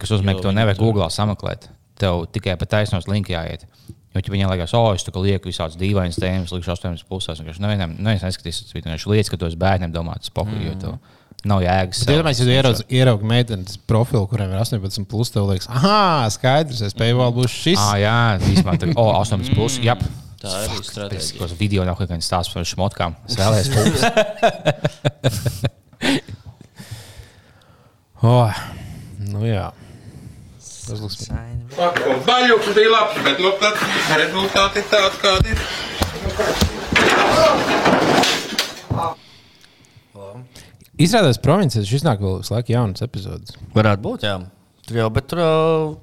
kas 0.00 0.10
nozīmē, 0.10 0.34
ka 0.38 0.46
to 0.48 0.54
nevajag 0.56 0.80
tur- 0.80 0.88
Google 0.88 1.10
sameklēt. 1.14 1.68
Tev 2.02 2.24
tikai 2.34 2.56
pa 2.58 2.66
taisnos 2.66 3.06
link 3.06 3.30
jāiet. 3.30 3.66
Jo, 4.14 4.22
ja 4.22 4.30
viņai 4.34 4.48
liekas, 4.50 4.74
o, 4.74 4.82
es 4.94 5.02
kā 5.06 5.18
lieku 5.22 5.50
visādas 5.50 5.78
dīvainas 5.78 6.18
tēmas, 6.22 6.52
likšu 6.54 6.70
18 6.74 7.06
pusēs, 7.10 7.40
un 7.42 7.46
nevienam 7.62 7.94
neviens 7.98 8.22
neskatīs, 8.22 8.60
tas 8.62 8.74
bija 8.74 8.86
vienkārši 8.86 9.10
lietas, 9.10 9.30
ka 9.30 9.38
tos 9.42 9.54
bērniem 9.58 9.94
domāts 9.94 10.30
jo 10.68 10.74
to 10.82 10.98
Nav 11.44 11.60
jēgas. 11.60 11.98
Ja 12.00 12.06
tu 12.40 12.46
ieraugi, 12.48 12.84
ieraugi 12.96 13.26
meitenes 13.28 13.76
profilu, 13.90 14.24
kuriem 14.30 14.54
ir 14.54 14.62
18, 14.62 15.04
plus 15.10 15.28
tev 15.34 15.50
liekas, 15.50 15.66
ah, 15.68 16.24
skaidrs, 16.32 16.80
es 16.86 16.94
paywall 16.96 17.34
būs 17.36 17.52
šis. 17.52 17.76
Ah, 17.82 17.98
jā, 18.00 18.14
īstenībā 18.40 18.78
tā 18.80 18.88
ir. 18.88 18.94
O, 18.96 19.10
18 19.18 19.52
plus. 19.52 19.76
Jā, 19.84 19.98
Tā 20.44 20.50
ir 20.64 20.68
arī 20.74 20.82
stratēģija. 20.84 21.38
tas 21.40 21.54
video 21.58 21.84
nav 21.88 21.96
kaut 21.98 22.10
kāds 22.12 22.28
stāsts 22.28 22.52
par 22.54 22.66
šmotkām. 22.68 23.16
Es 23.28 23.38
vēlējos 23.40 23.68
pūles. 23.74 24.02
Oh, 28.24 28.52
nu 29.32 29.40
jā. 29.48 29.66
Uzliks. 30.94 31.30
Baļķis 32.28 32.74
bija 32.76 32.90
labs, 32.92 33.16
bet 33.24 33.40
nu, 33.40 33.50
tad 33.60 33.74
rezultāti 34.20 34.80
ir 34.82 34.86
tādi, 34.92 35.16
kādi 35.22 35.48
ir. 35.54 35.58
Izrādās, 41.04 41.40
provinces 41.42 41.88
šis 41.90 42.04
nāk 42.06 42.20
vēl 42.22 42.38
visu 42.42 42.54
laiku 42.54 42.70
jaunas 42.76 43.02
epizodes. 43.02 43.56
Varētu 43.74 44.04
būt, 44.04 44.26
jā. 44.28 44.36
Tur 44.84 44.98
jau, 45.00 45.06
bet 45.14 45.24
tur, 45.30 45.40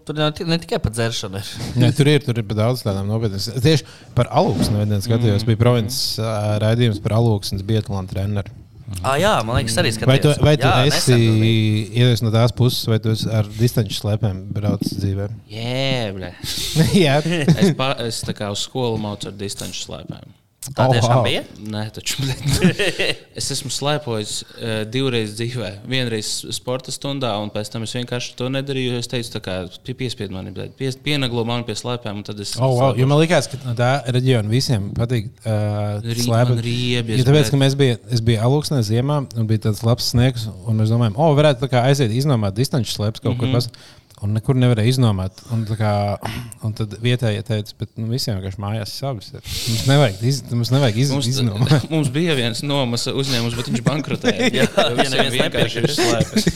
tur 0.07 0.17
ne 0.49 0.57
tikai 0.57 0.79
par 0.81 0.93
dzeršanu 0.95 1.37
ir. 1.37 1.49
Jā, 1.83 1.91
tur 1.93 2.09
ir, 2.09 2.23
tur 2.25 2.39
ir 2.41 2.47
daudz 2.57 2.81
tādām 2.81 3.05
nopietnām. 3.11 3.61
Tieši 3.61 3.85
par 4.17 4.31
alūksni 4.33 4.79
vienā 4.79 4.97
skatījos. 5.05 5.45
Bija 5.45 5.59
provinces 5.61 6.15
ā, 6.17 6.57
raidījums 6.63 6.97
par 7.03 7.19
alūksnes 7.19 7.61
Bietlāna 7.67 8.09
treneru. 8.09 8.57
Ah, 9.05 9.15
jā, 9.21 9.35
man 9.47 9.55
liekas, 9.61 9.77
arī 9.79 9.93
Vai 10.03 10.17
tu, 10.19 10.33
skatījos. 10.33 10.41
vai 10.43 10.55
tu 10.59 10.67
Jā, 10.67 10.81
esi 10.89 11.15
ienācis 11.95 12.25
no 12.25 12.31
tās 12.33 12.51
puses, 12.57 12.81
vai 12.91 12.97
tu 12.99 13.13
esi 13.13 13.29
ar 13.31 13.47
distanču 13.55 13.95
slēpēm 14.01 14.41
braucis 14.51 14.97
dzīvē? 14.99 15.29
Jē, 15.47 15.85
blē. 16.17 16.33
Jā, 17.05 17.21
Es, 17.61 17.71
pa, 17.77 17.93
es 18.03 18.19
tā 18.27 18.35
kā 18.35 18.49
uz 18.51 18.65
skolu 18.65 18.99
mācu 18.99 19.29
ar 19.31 19.37
distanču 19.39 19.85
slēpēm. 19.85 20.27
Tā 20.61 20.85
Oh, 20.85 20.91
tiešām 20.93 21.17
wow. 21.17 21.23
bija. 21.25 21.39
Nē, 21.73 21.87
taču 21.89 22.21
es 23.39 23.47
esmu 23.55 23.71
slēpojis 23.73 24.33
uh, 24.45 24.73
divreiz 24.93 25.31
dzīvē. 25.39 25.69
Vienreiz 25.89 26.29
sporta 26.53 26.93
stundā, 26.93 27.31
un 27.41 27.49
pēc 27.49 27.71
tam 27.73 27.81
es 27.87 27.95
vienkārši 27.97 28.35
to 28.37 28.45
nedarīju. 28.53 28.99
Es 29.01 29.09
teicu, 29.09 29.41
kā 29.41 29.55
pie- 29.87 29.95
piespied 29.97 30.29
mani, 30.35 30.53
pies, 30.77 30.99
pienaglo 31.01 31.41
mani 31.49 31.65
pie 31.65 31.73
slēpēm, 31.79 32.19
un 32.21 32.27
tad 32.27 32.43
es. 32.45 32.53
Oh, 32.61 32.75
wow. 32.77 32.93
Jo 32.93 33.07
man 33.09 33.17
liekas, 33.23 33.49
ka 33.49 33.57
no 33.65 33.73
tā 33.79 33.89
reģiona 34.13 34.53
visiem 34.53 34.91
patīk 34.97 35.31
uh, 35.41 35.97
slēpēt. 36.05 36.53
man 36.53 36.61
riebjas, 36.67 37.23
Ja 37.23 37.25
tāpēc, 37.31 37.47
bet- 37.47 37.53
ka 37.55 37.61
mēs 37.63 37.77
bijām, 37.81 38.05
es 38.13 38.21
biju 38.29 38.43
alūksnē 38.45 38.83
ziemā, 38.85 39.17
un 39.41 39.49
bija 39.49 39.65
tāds 39.65 39.81
labs 39.87 40.11
sniegs, 40.13 40.45
un 40.61 40.77
mēs 40.77 40.93
domājām, 40.93 41.17
o, 41.17 41.31
varētu 41.41 41.65
tā 41.65 41.71
kā 41.73 41.81
aiziet 41.89 42.13
iznomāt 42.13 42.53
distanču 42.61 42.93
slēpes 42.99 43.25
kaut 43.25 43.33
mm 43.33 43.41
-hmm. 43.41 43.49
kur. 43.49 43.57
Pas, 43.57 43.69
un 44.21 44.35
nekur 44.37 44.57
nevarēja 44.59 44.91
iznomāt. 44.93 45.41
Un, 45.55 45.63
kā, 45.77 45.91
un 46.67 46.75
tad 46.77 46.93
vietējais 47.01 47.47
teica, 47.47 47.75
bet 47.81 47.93
nu, 47.97 48.07
visiem 48.11 48.37
vienkārši 48.37 48.61
mājās 48.61 48.93
savas 49.01 49.31
ir. 49.33 49.41
Mums 49.45 49.83
nevajag, 49.89 50.21
iz, 50.31 50.41
mums 50.53 50.71
nevajag 50.75 50.99
iz, 51.03 51.13
Mums, 51.15 51.29
iznomāt. 51.31 51.89
mums 51.91 52.11
bija 52.13 52.35
viens 52.37 52.61
nomas 52.65 53.07
uzņēmums, 53.11 53.57
bet 53.59 53.71
viņš 53.73 53.83
bankrotēja. 53.87 54.51
Jā, 54.61 54.69
neviens 55.01 55.35
vienkārši 55.39 55.83
ir 55.83 55.95
slēpes. 55.97 56.49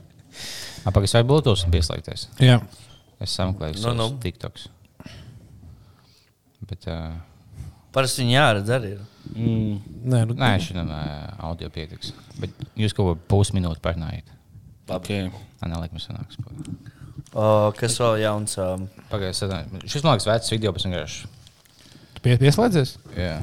Apakaļ 0.90 1.12
vai 1.18 1.24
Bluetooth 1.28 1.66
pieslēgties? 1.72 2.28
Jā, 2.40 2.60
Es 3.20 3.34
sameklēju 3.36 3.74
Nu, 3.76 3.80
savus 3.82 3.98
nu. 3.98 4.20
TikToks. 4.22 4.62
Bet, 6.70 6.86
uh, 6.88 7.18
Parasti 7.92 8.22
viņi 8.24 8.32
jāredz 8.36 8.70
arī. 8.72 8.94
ir. 8.94 9.02
nē, 9.36 10.22
nu, 10.30 10.36
nē, 10.38 10.50
šitam 10.64 10.88
uh, 10.88 11.26
audio 11.50 11.68
pietiks. 11.74 12.14
Bet 12.40 12.54
jūs 12.80 12.94
kaut 12.96 13.10
ko 13.10 13.14
pusminūti 13.34 13.82
parunājat. 13.84 14.30
Okay. 14.96 15.28
Anālīgi 15.66 15.92
mums 15.96 16.06
sanāks. 16.08 16.38
O, 17.34 17.72
Kas 17.78 17.98
vēl 18.00 18.16
jauns? 18.24 18.56
um, 18.58 18.88
Pagaidiet, 19.10 19.84
šis 19.86 20.02
man 20.06 20.16
liekas 20.16 20.26
vecs 20.30 20.50
video, 20.54 20.72
pēc 20.74 20.86
vienkārši. 20.88 21.28
tu 22.16 22.22
pie, 22.24 22.36
pieslēdzies? 22.40 22.96
Jā. 23.16 23.36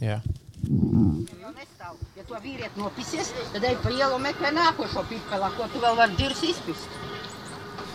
Jā. 0.00 0.20
Nestāv. 0.66 1.98
Ja 2.16 2.24
to 2.26 2.38
vīrieti 2.42 2.80
nopisies, 2.80 3.30
tad 3.52 3.64
ej 3.64 3.76
pa 3.82 3.92
ielu 3.92 4.16
un 4.16 4.24
meklē 4.24 4.50
nākošo 4.56 5.04
pipelā, 5.10 5.52
ko 5.56 5.68
tu 5.72 5.80
vēl 5.84 5.96
vari 5.98 6.16
dirs 6.18 6.42
izpist. 6.48 6.88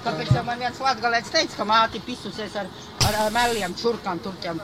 Tāpēc 0.05 0.31
man 0.45 0.57
viens 0.61 0.79
latgalēts 0.81 1.29
teica, 1.33 1.57
ka 1.59 1.65
māti 1.69 1.99
pisusies 2.05 2.55
ar, 2.57 2.69
ar, 3.05 3.17
ar 3.25 3.33
meliem, 3.35 3.75
čurkām, 3.77 4.17
turkiem, 4.23 4.57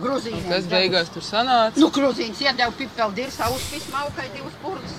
gruzīniem. 0.00 0.48
Kas 0.50 0.66
beigās 0.68 1.08
tur 1.14 1.24
sanāca? 1.24 1.78
Nu, 1.80 1.88
grūzīns 1.94 2.42
iedeva 2.44 2.72
pipeli 2.76 3.16
dirsā, 3.22 3.48
uzpis 3.54 3.86
maukai 3.94 4.26
divas 4.34 4.58
purdas. 4.60 4.98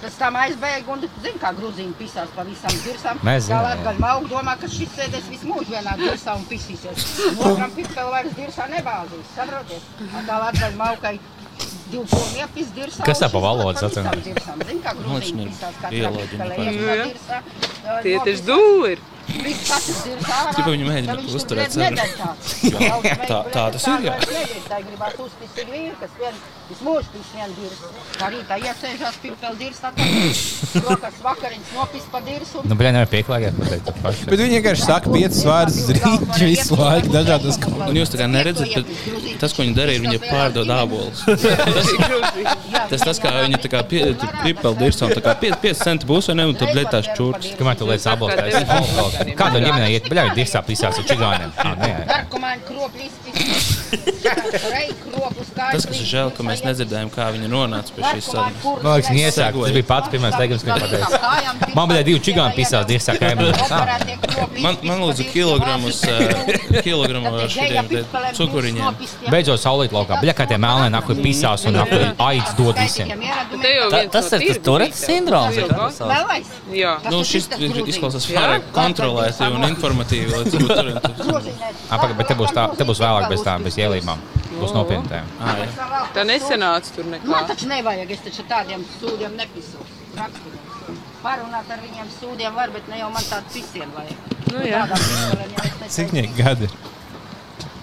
Pēc 0.00 0.14
tam 0.16 0.36
aizbēga 0.40 0.92
un 0.94 1.02
zina, 1.04 1.38
kā 1.42 1.50
grūzīni 1.58 1.92
pisās 1.98 2.30
pa 2.36 2.44
visām 2.48 2.72
zinām, 2.84 3.18
jā. 3.50 3.58
Latgaļ 3.66 3.98
mauka 4.00 4.30
domā, 4.30 4.54
ka 4.60 4.70
šis 4.72 4.94
sēdēs 4.96 5.26
visu 5.28 5.50
mūžu 5.50 5.74
vienā 5.74 5.92
dirsā 6.00 6.36
un 6.40 6.46
pisīsies. 6.48 7.04
Otram 7.36 7.74
pipeli 7.76 8.14
vairs 8.14 8.32
dirsā 8.38 8.68
nebāzīs, 8.72 9.34
saprotiet? 9.36 9.92
Un 10.08 10.24
Tā 10.30 10.38
latgaļ 10.46 10.78
maukai 10.80 11.18
dirsā. 12.76 13.04
Kas 13.04 13.20
tā 13.20 13.28
pa 13.32 13.40
valodu 13.44 13.80
dirsām. 14.24 14.60
Zini, 14.66 14.80
kā 14.84 14.94
grūzīni 14.96 15.44
Nu, 15.44 15.50
pisās 15.50 15.74
katrā 15.82 15.90
bioloģija 15.96 16.28
pipelē. 16.30 16.56
nepareizi. 16.56 16.78
Iekšā 16.80 16.96
Jā. 16.96 17.06
dirsā, 17.10 17.40
ā, 17.90 18.02
Tie 18.06 18.14
taču 18.24 18.44
dūri. 18.48 18.98
Viss 19.30 19.68
katrs 19.70 20.06
ir 20.10 20.22
ārā. 20.26 20.54
Tikai 20.56 20.72
viņi 20.74 20.86
mēģina 20.88 21.16
viņš 21.20 21.34
uzturēt 21.40 21.76
tāds. 21.76 22.14
Tā- 23.30 23.44
tā 23.54 23.64
tas 23.76 23.86
ir, 23.90 24.08
jā. 24.08 24.16
Tā 24.70 24.80
gribētu 24.86 25.26
uzspist 25.28 25.60
ir 25.62 25.66
vīri, 25.74 25.92
kas 26.00 26.16
vien, 26.18 26.40
visu 26.70 26.86
mūžu 26.86 27.10
pis 27.14 27.30
vien 27.34 27.54
dirs. 27.56 27.80
Kā 28.20 28.28
rītā 28.32 28.58
iesēžās 28.62 29.18
pirpel 29.22 29.56
dirs, 29.60 29.80
tā 29.82 29.90
tā 29.96 30.06
rokas 30.86 31.18
vakariņas 31.24 31.72
nopis 31.74 32.06
pa 32.12 32.20
dirs 32.26 32.52
un 32.60 32.68
Nu, 32.70 32.76
bet 32.78 32.94
nevar 32.94 33.10
pieklājēt 33.10 33.58
pateikt 33.58 33.88
to 33.88 33.94
pašu. 34.04 34.28
Bet 34.30 34.42
viņi 34.42 34.58
vienkārši 34.58 34.86
saka 34.86 35.14
piecas 35.14 35.40
vārdas 35.48 35.78
uz 35.82 35.90
rīta 35.96 36.38
visu 36.44 36.78
laiku 36.78 37.12
dažādas 37.14 37.58
kaut 37.62 37.82
Un 37.90 37.96
jūs 37.98 38.12
tā 38.12 38.20
kā 38.20 38.28
neredzat, 38.30 38.70
bet 38.76 39.40
tas, 39.42 39.54
ko 39.56 39.64
viņi 39.64 39.76
dara, 39.78 39.94
ir 39.96 40.04
viņi 40.04 40.20
pārdod 40.26 40.70
ābolus. 40.74 41.24
Tas 42.92 43.06
tas, 43.06 43.22
kā 43.22 43.34
viņi 43.40 43.62
tā 43.64 43.72
kā 43.72 43.82
pipeli 43.90 44.76
dirsā, 44.84 45.08
un 45.08 45.16
tā 45.16 45.24
kā 45.24 45.34
5 45.42 45.82
centi 45.82 46.10
būs, 46.10 46.30
vai 46.30 46.38
ne, 46.38 46.48
un 46.52 46.58
tad 46.60 46.74
blētās 46.76 47.10
čūrs. 47.18 47.52
Kamēr 47.58 47.80
tu 47.80 47.90
lietas 47.90 48.08
abos 48.14 48.36
taisīs? 48.38 49.34
Kā 49.38 49.50
tu 49.50 49.64
ģimenē 49.64 49.90
iet, 49.96 50.10
bļauj, 50.12 50.34
dirsā 50.38 50.62
pisās 50.66 51.02
ar 51.02 51.10
čigāniem? 51.10 51.54
Ā, 51.56 51.76
nē. 51.82 51.94
Narkomāņu 52.14 53.79
Tas, 55.60 55.84
kas 55.86 55.98
ir 56.00 56.06
žēl, 56.08 56.30
ka 56.34 56.44
mēs 56.46 56.62
nedzirdējām, 56.64 57.10
kā 57.14 57.28
viņi 57.34 57.48
nonāca 57.50 57.94
pie 57.94 58.04
šīs 58.06 58.28
sarunas. 58.32 58.64
Man 58.82 58.94
liekas, 58.96 59.10
viņi 59.12 59.24
iesāk, 59.28 59.58
tas 59.60 59.74
bija 59.76 59.86
pats 59.90 60.12
pirmais 60.12 60.36
teikums, 60.38 60.64
ko 60.64 60.68
viņi 60.70 60.82
pateica. 60.86 61.72
Man 61.76 61.90
bija 61.90 62.06
divi 62.06 62.22
čigāni 62.24 62.56
pisās 62.56 62.86
dirsā 62.88 63.16
kaimiņos. 63.20 63.74
Man, 64.60 64.78
man 64.86 65.02
lūdzu 65.04 65.26
kilogramus, 65.30 66.00
kilogramu 66.86 67.34
ar 67.42 67.52
šiem 67.52 67.90
cukuriņiem. 68.38 69.04
Beidzot 69.30 69.62
saulīt 69.62 69.94
laukā. 69.94 70.20
Bļa, 70.22 70.34
kā 70.38 70.46
tie 70.50 70.58
melnē 70.60 70.88
nāk, 70.94 71.06
kur 71.08 71.20
pisās 71.20 71.66
un 71.68 71.78
nāk, 71.78 71.92
aids 72.26 72.54
dod 72.58 72.80
visiem. 72.80 73.12
Jau 73.20 73.90
Ta, 73.90 74.02
tas 74.16 74.30
no 74.32 74.40
ir 74.40 74.54
tas. 74.56 74.64
Turetes 74.66 75.04
sindroms. 75.06 75.56
Jā. 76.74 76.94
Nu, 77.10 77.22
šis 77.26 77.48
izklausās 77.90 78.28
pārāk 78.30 78.70
kontrolēti 78.74 79.48
un 79.50 79.66
informatīvi. 79.70 80.30
Apakaļ, 81.90 82.14
bet 82.20 82.30
te 82.30 82.36
būs, 82.38 82.52
tā, 82.54 82.68
te 82.78 82.86
būs 82.86 83.00
vēlāk 83.02 83.28
bez 83.32 83.42
tām, 83.46 83.64
bez 83.66 83.78
ielībām. 83.84 84.20
Būs 84.60 84.72
nopietni 84.74 85.08
tēma. 85.12 85.54
Tā 86.16 86.24
nesenāca 86.26 86.94
tur 86.96 87.06
Man 87.06 87.18
nekā. 87.20 87.42
taču 87.52 87.68
nevajag, 87.70 88.10
es 88.16 88.22
taču 88.26 88.42
tādiem 88.50 88.84
sūdiem 88.98 89.36
nepisu. 89.38 89.78
Parunāt 91.22 91.68
ar 91.70 91.80
viņiem 91.84 92.08
sūdiem 92.18 92.54
var, 92.56 92.70
bet 92.74 92.86
ne 92.88 92.98
jau 93.02 93.10
man 93.12 93.22
tādu 93.28 93.52
pisiem 93.52 93.90
vajag. 93.94 94.30
Nu, 94.50 94.62
jā. 94.66 94.86
Cik 95.92 96.14
viņi 96.16 96.30
gadi 96.38 96.66
ir? 96.70 96.78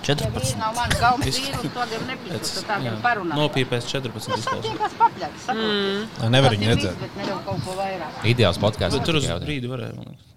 Ja 0.08 0.16
14. 0.16 0.32
vīri 0.40 0.60
nav 0.62 0.72
mans 0.78 1.00
galvas 1.02 1.26
vīri, 1.36 1.58
uz 1.60 1.72
tādiem 1.76 2.04
nepisu, 2.08 2.52
tad 2.62 2.68
tādiem 2.70 2.94
parunāt. 3.04 3.36
Nopīpēs 3.42 3.90
14 3.92 4.14
Tas 4.32 4.40
izklausās. 4.40 4.62
tiem, 4.64 4.78
kas 4.80 4.94
papļāks, 5.02 5.42
saprotiet. 5.50 6.22
Nē, 6.22 6.30
Nevar 6.32 6.56
viņu 6.56 6.70
redzēt. 6.72 6.94
viss, 6.96 7.02
Bet 7.04 7.18
ne 7.20 7.26
jau 7.28 7.40
kaut 7.50 7.60
ko 7.66 7.76
vairāk. 7.76 8.22
Ideāls 8.32 8.60
podkāsts. 8.64 8.96
Bet 8.98 9.06
tur 9.10 9.20
uz 9.20 9.28
brīdi 9.44 9.68
varēja. 9.72 9.96
man 10.00 10.08
liekas. 10.14 10.34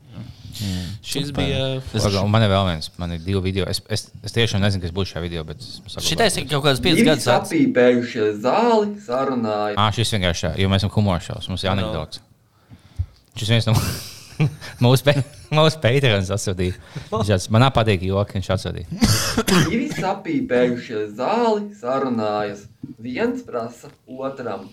Jā. 0.60 0.82
Šis 1.06 1.30
bija. 1.36 1.64
Un 2.22 2.30
man 2.32 2.44
ir 2.44 2.50
vēl 2.52 2.66
viens, 2.70 2.90
man 3.00 3.14
ir 3.14 3.20
divi 3.24 3.40
video. 3.44 3.66
Es, 3.70 3.80
es, 3.92 4.08
es 4.26 4.34
tiešām 4.36 4.62
nezinu, 4.64 4.82
kas 4.84 4.94
būs 4.96 5.12
šajā 5.12 5.22
video, 5.24 5.44
es. 5.54 5.78
Šitais 6.04 6.38
ir 6.40 6.48
kaut 6.50 6.64
kāds 6.66 6.82
5 6.82 6.98
Divi 6.98 7.06
gadus 7.08 7.26
vecs. 7.28 7.50
sapīpējušie 7.50 8.26
zāli 8.42 8.94
sarunāja. 9.06 9.76
Ah, 9.78 9.90
šis 9.94 10.14
vienkārši, 10.16 10.54
jo 10.60 10.70
mēs 10.72 10.82
esam 10.82 10.94
humora 10.96 11.22
šovs, 11.24 11.48
mums 11.52 11.64
ir 11.66 11.72
anekdots. 11.72 12.22
Šis 13.38 13.52
viens 13.54 13.68
no 13.70 13.76
mūsu, 14.84 15.04
pe, 15.06 15.14
mūsu 15.54 15.80
Patreons 15.82 16.32
atsūtīja. 16.34 16.76
Tāds, 17.12 17.46
Man 17.52 17.68
patīk 17.76 18.04
joki, 18.08 18.38
viņš 18.38 18.50
atsūtīja. 18.56 19.12
Divi 19.68 19.86
sapīpējušie 19.94 21.04
zāli 21.18 21.70
sarunājas. 21.80 22.66
Viens 23.00 23.44
prasa 23.46 23.92
otram. 24.08 24.68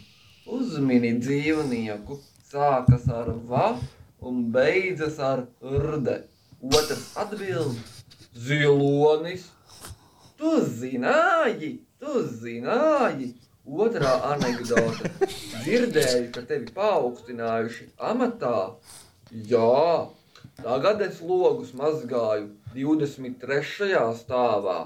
Uzmini 0.48 1.14
dzīvnieku. 1.20 2.22
Sākas 2.48 3.10
ar 3.12 3.34
va 3.50 3.74
un 4.20 4.52
beidzas 4.52 5.20
ar 5.20 5.46
rde. 5.62 6.22
Otrs 6.62 7.18
atbild. 7.18 7.78
Zilonis. 8.34 9.50
Tu 10.38 10.54
zināji, 10.62 11.72
tu 12.00 12.22
zināji. 12.42 13.34
Otrā 13.68 14.14
anekdote. 14.32 15.10
Dzirdēju, 15.64 16.28
ka 16.32 16.44
tevi 16.48 16.70
paaugstinājuši 16.76 17.90
amatā. 18.10 18.78
Jā, 19.50 20.06
tagad 20.62 21.02
es 21.04 21.18
logus 21.20 21.74
mazgāju 21.76 22.54
23. 22.78 24.06
stāvā. 24.22 24.78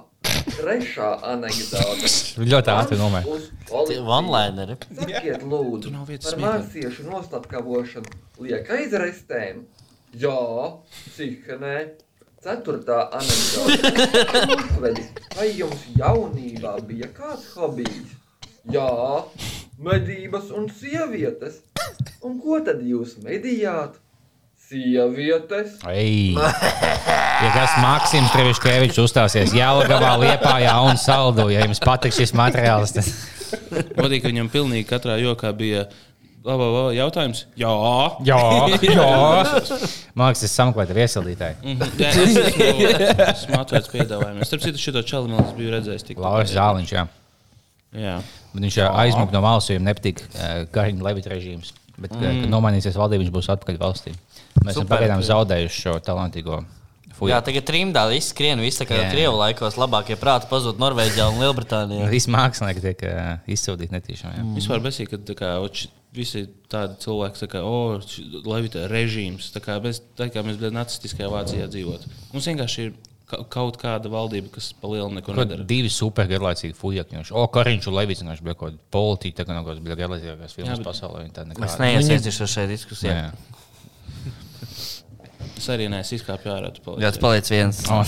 Trešā 0.55 1.11
anekdote. 1.33 2.09
Ļoti 2.41 2.73
ātri 2.73 2.97
nomēr. 2.97 3.27
Uz. 3.29 3.51
One-lineri. 4.01 4.79
Sakiet, 4.97 5.45
lūdzu, 5.45 5.93
par 6.25 6.41
mācīšu 6.41 7.05
noslapkavošanu 7.11 8.17
liek 8.45 8.69
aizrestēm? 8.73 9.65
Jā, 10.17 10.39
cihenē. 11.15 11.75
Ceturtā 12.41 13.03
anekdote. 13.13 13.91
Vai 15.37 15.49
jums 15.53 15.83
jaunībā 15.93 16.79
bija 16.89 17.11
kāds 17.13 17.51
hobijs? 17.53 18.15
Jā, 18.73 18.87
medības 19.77 20.49
un 20.57 20.65
sievietes. 20.73 21.59
Un 22.25 22.39
ko 22.41 22.57
tad 22.65 22.81
jūs 22.85 23.19
medījāt? 23.21 23.99
Sievietes. 24.71 25.77
Ei. 25.91 26.33
Ja 26.33 27.49
kas 27.53 27.77
Maksims 27.83 28.33
Treviškevičs 28.33 29.01
uzstāsies 29.03 29.53
Jālagavā, 29.57 30.15
Liepājā 30.21 30.75
un 30.85 30.97
Saldu, 31.01 31.49
ja 31.53 31.65
jums 31.65 31.81
patiks 31.83 32.21
šis 32.21 32.33
materiāls, 32.37 32.93
tad 32.97 33.09
Patīk, 33.97 34.21
ka 34.23 34.29
viņam 34.29 34.49
pilnīgi 34.51 34.87
katrā 34.87 35.17
jokā 35.21 35.51
bija 35.57 35.85
la, 35.85 36.10
la, 36.45 36.55
la, 36.57 36.83
jautājums. 36.97 37.43
Jā, 37.59 37.71
jā, 38.25 38.39
jā. 38.95 39.07
Mākslinieks 40.17 40.43
ir 40.47 40.51
sameklēta 40.51 40.95
viesildītāji. 40.97 41.57
Mhm, 41.61 41.91
Jā, 42.01 42.11
es 42.11 42.37
esmu- 42.41 43.27
esmu 43.27 43.59
atvērts 43.61 43.91
piedāvājumiem. 43.93 44.47
Starp 44.49 44.65
citu, 44.65 44.81
šo 44.81 45.03
čalu 45.05 45.37
es 45.41 45.53
biju 45.57 45.75
redzējis. 45.75 46.07
tik- 46.09 46.21
Lauris 46.23 46.53
Zāliņš, 46.55 46.93
jā. 46.97 47.05
Jā. 48.01 48.17
Bet 48.53 48.63
viņš 48.65 48.77
aizmuka 48.87 49.35
no 49.35 49.41
valsts, 49.43 49.69
jo 49.71 49.77
viņam 49.77 49.87
nepatīk 49.91 50.21
uh, 50.25 50.51
Kariņa 50.71 51.03
Levita 51.07 51.31
režīms. 51.33 51.73
Bet, 52.01 52.13
mm. 52.15 52.21
kad 52.45 52.49
nomainīsies 52.49 52.95
valdība, 52.97 53.25
viņš 53.25 53.33
būs 53.35 53.49
atpakaļ 53.51 53.77
valstī. 53.81 54.13
Mēs 54.63 54.73
esam 54.73 54.85
Super. 54.85 54.95
pagaidām 54.95 55.21
zaudējuši 55.27 55.81
šo 55.85 55.95
talantīgo 56.03 56.61
fuju. 57.17 57.29
Jā, 57.29 57.41
tagad 57.45 57.67
trimdā 57.67 58.07
viss 58.09 58.31
skrien, 58.33 58.59
viss 58.63 58.79
tā 58.81 58.87
kā 58.89 58.97
Jā. 58.97 59.09
Krievu 59.11 59.35
laikos 59.37 59.75
labākie 59.77 60.15
prāti 60.17 60.47
pazūd 60.49 60.79
Norvēģijā 60.81 61.27
un 61.29 61.37
Lielbritānijā. 61.43 62.07
Visi 62.09 62.31
mākslinieki 62.33 62.81
tiek 62.87 63.03
uh, 63.05 63.35
izsūtīti 63.51 63.93
netīšām. 63.93 64.33
jā. 64.39 64.45
Vispār 64.55 64.81
besīgi, 64.87 65.11
ka 65.13 65.21
tā 65.29 65.35
kā, 65.37 65.51
ot 65.61 65.83
ši- 65.83 65.91
visi 66.15 66.41
tādi 66.71 66.97
cilvēki, 67.05 67.39
tā 67.45 67.47
kā, 67.53 67.61
oh, 67.63 68.01
Levita 68.47 68.87
režīms, 68.91 69.51
tā 69.55 69.61
kā, 69.63 69.77
bez, 69.83 70.01
tā 70.19 70.27
kā 70.33 70.43
mēs 70.43 70.57
bijām 70.59 70.75
nacistiskajā 70.79 71.29
Vācijā 71.31 71.69
dzīvot. 71.71 72.03
Mums 72.33 72.47
vienkārši 72.51 72.85
ir 72.89 72.91
ka- 73.31 73.43
kaut 73.53 73.77
kāda 73.79 74.11
valdība, 74.11 74.51
kas 74.57 74.73
palielina 74.81 75.21
neko 75.21 75.31
Kaut 75.31 75.45
nedara. 75.47 75.63
divi 75.67 75.87
super 75.89 76.27
garlaicīgi 76.27 76.75
fujaki. 76.75 77.21
O, 77.31 77.45
Kariņš 77.47 77.87
un 77.87 77.95
Levits 77.95 78.23
viņš 78.27 78.43
bija 78.43 78.55
kaut 78.59 78.73
kāda 78.73 78.83
politika, 78.91 79.39
tā 79.43 79.47
kā 79.47 79.55
no 79.55 79.63
kādas 79.63 79.79
bija 79.85 79.95
garlaicīgākās 80.03 80.57
filmas 80.57 80.73
Jā, 80.73 80.81
bet- 80.83 80.89
pasaulē. 80.91 81.63
Es 81.69 81.79
neiesaistīšos 81.79 82.57
šajā 82.57 82.67
diskusijā. 82.75 83.15
Jā. 83.15 83.31
Es 85.61 85.67
arī 85.69 85.85
neesmu 85.93 86.17
izkāpis 86.17 86.49
ārā. 86.49 86.69
Jā, 87.01 87.09
tas 87.13 87.19
paliec 87.21 87.45
viens. 87.53 87.83
O. 87.93 87.99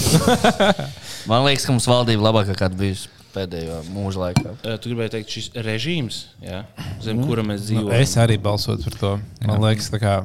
Man 1.30 1.44
liekas, 1.46 1.68
ka 1.68 1.74
mums 1.76 1.86
valdība 1.86 2.26
labākā 2.26 2.56
kāda 2.58 2.78
bijusi 2.80 3.12
pēdējo 3.34 3.80
mūža 3.94 4.22
laikā. 4.28 4.54
Tu 4.64 4.92
gribēji 4.92 5.14
teikt, 5.18 5.36
šis 5.38 5.50
režīms, 5.66 6.20
jā, 6.44 6.64
zem 7.04 7.20
mm. 7.20 7.28
kura 7.30 7.46
mēs 7.48 7.64
Nu, 7.64 7.70
dzīvojam. 7.70 8.06
es 8.06 8.16
arī 8.22 8.38
balsotu 8.42 8.88
par 8.90 9.00
to. 9.02 9.14
Man 9.48 9.64
liekas, 9.66 9.90
tā 9.94 10.02
kā 10.04 10.16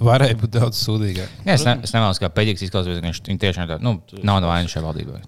varēja 0.00 0.38
būt 0.40 0.54
daudz 0.58 0.80
sūdīgāk. 0.84 1.34
Jā, 1.46 1.56
es, 1.56 1.66
ne, 1.66 1.76
es 1.86 1.94
nevēlos, 1.94 2.22
kā 2.22 2.30
pēdīgs 2.34 2.66
izklausās, 2.66 3.00
ka 3.00 3.10
viņš 3.10 3.42
tiešām 3.44 3.70
tā, 3.70 3.80
nu, 3.82 3.98
nav 4.22 4.42
no 4.42 4.50
vainas 4.50 4.72
šajā 4.74 4.86
valdībā. 4.86 5.20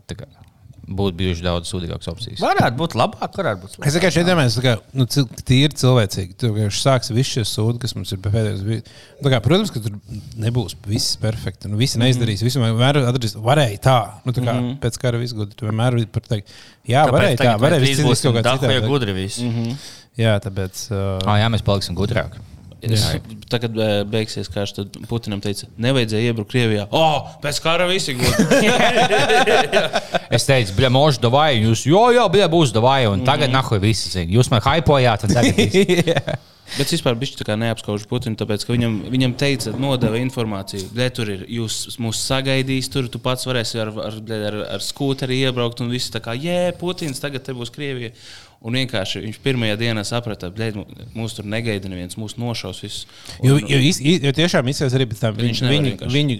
Būtu 0.82 1.14
bijuši 1.14 1.44
daudz 1.44 1.70
sūdīgākas 1.70 2.08
opcijas. 2.10 2.40
Varētu 2.42 2.74
būt 2.80 2.96
labāk, 2.98 3.36
varētu 3.38 3.62
būt 3.62 3.86
Es 3.86 3.94
tikai 3.94 4.10
šeit 4.10 4.26
domāju, 4.26 4.62
ka 4.64 4.72
nu, 4.98 5.06
tīri 5.06 5.76
cilvēcīgi. 5.78 6.34
Tur 6.42 6.50
vienkārši 6.56 6.82
sāks 6.82 7.12
viss 7.14 7.30
šis 7.36 7.52
sūds, 7.54 7.78
kas 7.84 7.94
mums 7.94 8.10
ir 8.12 8.18
pēdējais. 8.24 8.64
bij- 8.66 8.82
Nu, 9.22 9.30
kā, 9.30 9.38
protams, 9.44 9.70
ka 9.70 9.78
tur 9.78 9.94
nebūs 10.42 10.74
viss 10.90 11.14
perfekti. 11.22 11.70
Nu, 11.70 11.78
visi 11.78 11.98
neizdarīs. 12.02 12.42
Visi 12.42 12.58
vienmēr 12.58 12.98
atradīs, 13.06 13.36
varēja 13.38 13.78
tā. 13.78 13.98
Nu, 14.26 14.32
tā 14.32 14.42
kā 14.42 14.52
mm 14.52 14.60
-hmm. 14.60 14.78
pēc 14.82 14.98
kara 14.98 15.18
viss 15.18 15.32
gudri. 15.32 15.54
Tu 15.54 15.66
vienmēr 15.70 15.94
vari 15.94 16.06
pat 16.06 16.26
teikt, 16.28 16.48
jā, 16.88 17.06
varēja 17.06 17.36
tā. 17.38 17.58
Varēja 17.62 17.80
viss 17.80 18.00
izdarīt 18.00 18.22
kaut 18.22 18.34
kā 18.44 18.58
citādi. 18.58 18.88
gudri. 18.88 19.12
Viss. 19.12 19.38
Jā, 20.18 20.40
tāpēc. 20.40 20.90
Uh, 20.90 21.22
Oh, 21.24 21.36
jā, 21.38 21.48
mēs 21.48 21.62
paliksim 21.62 21.94
gudrāki. 21.94 22.38
Es, 22.82 23.04
tagad 23.46 23.76
eh, 23.78 23.92
beigsies 24.10 24.48
karš, 24.50 24.72
tad 24.74 24.96
Putinam 25.06 25.38
teica, 25.42 25.68
nevajadzēja 25.82 26.32
iebraukt 26.32 26.50
Krievijā. 26.50 26.88
O, 26.90 26.98
oh, 26.98 27.34
pēc 27.42 27.60
kara 27.62 27.86
visi 27.90 28.16
gudri. 28.18 28.72
Es 30.32 30.46
teicu, 30.48 30.72
bļa, 30.78 30.88
možda 30.90 31.26
davai, 31.28 31.58
jūs, 31.60 31.84
jo, 31.86 32.06
jo, 32.16 32.24
bļa, 32.32 32.46
būs 32.50 32.72
davai, 32.74 33.04
un 33.10 33.20
tagad 33.26 33.50
mm 33.50 33.52
nahuj 33.52 33.82
visi 33.82 34.08
zina. 34.08 34.32
Jūs 34.32 34.48
man 34.48 34.62
haipojāt, 34.64 35.26
un 35.26 35.34
tagad 35.36 35.58
viss. 35.60 36.38
Bet 36.72 36.86
es 36.86 36.94
vispār 36.94 37.18
kā 37.44 37.56
neapskaužu 37.60 38.08
Putinu, 38.08 38.38
tāpēc, 38.40 38.64
ka 38.64 38.72
viņam, 38.72 38.94
viņam 39.12 39.34
teica, 39.36 39.74
nodeva 39.76 40.16
informāciju. 40.22 40.88
Bļē, 40.94 41.08
tur 41.12 41.32
ir, 41.34 41.42
jūs 41.52 41.98
mūs 42.00 42.22
sagaidīs, 42.24 42.88
tur 42.92 43.10
tu 43.12 43.20
pats 43.20 43.44
varēsi 43.44 43.82
ar, 43.82 43.92
ar, 44.06 44.16
ar, 44.38 44.56
ar 44.78 44.86
skūteri 44.86 45.42
iebraukt, 45.44 45.84
un 45.84 45.92
viss 45.92 46.12
tā 46.14 46.22
kā, 46.24 46.32
jē, 46.32 46.72
Putins, 46.80 47.20
tagad 47.20 47.44
te 47.44 47.52
būs 47.56 47.74
Krievija. 47.74 48.14
Un 48.62 48.76
vienkārši 48.78 49.24
viņš 49.24 49.38
pirmajā 49.42 49.76
dienā 49.80 50.04
saprata, 50.06 50.50
ka 50.54 50.68
mūs 51.18 51.34
tur 51.34 51.44
negaida 51.50 51.88
neviens, 51.90 52.14
mūs 52.14 52.36
nošaus 52.38 52.78
visus. 52.84 53.06
Jo, 53.42 53.56
jo, 53.58 53.78
iz- 53.78 53.98
i- 54.00 54.20
jo 54.22 54.30
tiešām 54.32 54.68
izskatās 54.70 54.94
arī 54.94 55.06
pēc 55.10 55.18
tam 55.24 55.34
Viņš 55.34 55.62
viņu, 55.66 55.96
viņu, 55.98 56.10
viņu 56.14 56.36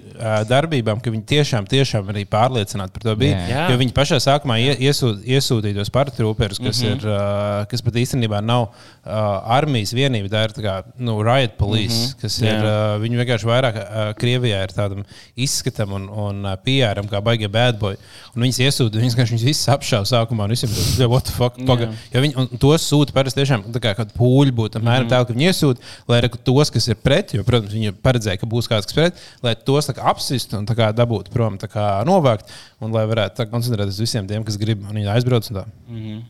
darbībām, 0.46 1.00
ka 1.02 1.10
viņi 1.10 1.24
tiešām, 1.32 1.66
tiešām 1.66 2.06
arī 2.14 2.22
pārliecināti 2.24 2.92
par 2.94 3.02
to 3.02 3.16
bija. 3.16 3.36
Jā. 3.50 3.64
Jo 3.72 3.76
viņi 3.80 3.92
pašā 3.96 4.20
sākumā 4.22 4.60
ie, 4.62 4.76
iesūt, 4.88 5.24
iesūtīja 5.26 5.74
tos 5.80 5.90
paratrūperus, 5.90 6.62
kas, 6.62 6.82
mm 6.82 6.86
-hmm. 6.86 7.02
ir, 7.02 7.66
kas 7.72 7.82
pat 7.82 7.94
īstenībā 7.94 8.42
nav 8.44 8.68
uh, 9.03 9.42
armijas 9.57 9.92
vienība, 9.96 10.30
tā 10.30 10.42
ir 10.46 10.55
tā 10.57 10.62
kā, 10.64 10.74
nu, 11.03 11.16
riot 11.26 11.57
police, 11.59 11.94
mm 11.94 12.05
-hmm. 12.07 12.20
kas 12.22 12.38
ir. 12.42 12.48
Jā. 12.48 12.59
Uh, 12.62 13.03
viņi 13.03 13.20
vienkārši 13.20 13.48
vairāk 13.48 13.78
uh, 13.78 14.03
Krievijā 14.18 14.62
ir 14.62 14.74
tādam 14.76 15.05
izskatam 15.36 15.92
un, 15.92 16.09
un 16.09 16.44
uh, 16.46 16.57
PR, 16.64 17.03
kā 17.11 17.22
baigie 17.22 17.48
bad 17.48 17.78
boy. 17.78 17.96
Un 18.36 18.42
viņas 18.42 18.61
iesūta, 18.66 19.00
viņas 19.00 19.16
vienkārši 19.16 19.34
viņus 19.34 19.48
visus 19.48 19.68
apšāva 19.68 20.07
sākumā 20.09 20.44
un 20.44 20.55
visiem 20.55 20.70
bija, 20.70 21.09
what 21.09 21.24
the 21.24 21.32
fuck, 21.32 21.59
paga. 21.66 21.90
Jo 22.12 22.20
viņi 22.20 22.36
un 22.36 22.48
tos 22.59 22.86
sūta 22.86 23.12
parasti 23.12 23.40
tiešām 23.40 23.66
tā 23.72 23.80
kā 23.82 23.94
kāda 23.98 24.14
pūļa 24.16 24.53
būtu. 24.53 24.78
Apmēram 24.78 25.07
mm 25.07 25.11
-hmm. 25.11 25.24
tā, 25.24 25.26
ka 25.26 25.32
viņi 25.32 25.48
iesūta, 25.50 25.80
lai 26.09 26.20
arī 26.22 26.30
tos, 26.44 26.70
kas 26.70 26.88
ir 26.88 26.96
pret, 26.96 27.34
jo, 27.34 27.44
protams, 27.44 27.72
viņi 27.72 27.92
paredzēja, 28.03 28.38
ka 28.38 28.46
būs 28.46 28.68
kāds, 28.70 28.86
kas 28.86 28.94
pret, 28.94 29.14
lai 29.42 29.55
tos 29.55 29.90
kā 29.90 30.03
apsistu 30.12 30.59
un 30.59 30.66
kā 30.66 30.92
dabūtu 30.92 31.30
prom, 31.32 31.59
kā 31.59 32.05
novākt, 32.07 32.46
un 32.80 32.92
lai 32.92 33.07
varētu 33.07 33.50
koncentrēties 33.50 33.98
uz 33.98 34.00
visiem 34.00 34.26
tiem, 34.26 34.44
kas 34.44 34.57
grib, 34.57 34.82
un 34.88 34.94
viņi 34.94 35.11
aizbrauc. 35.11 35.50
un 35.50 35.57
tā. 35.57 35.64
Mm 35.88 35.98
-hmm. 35.98 36.22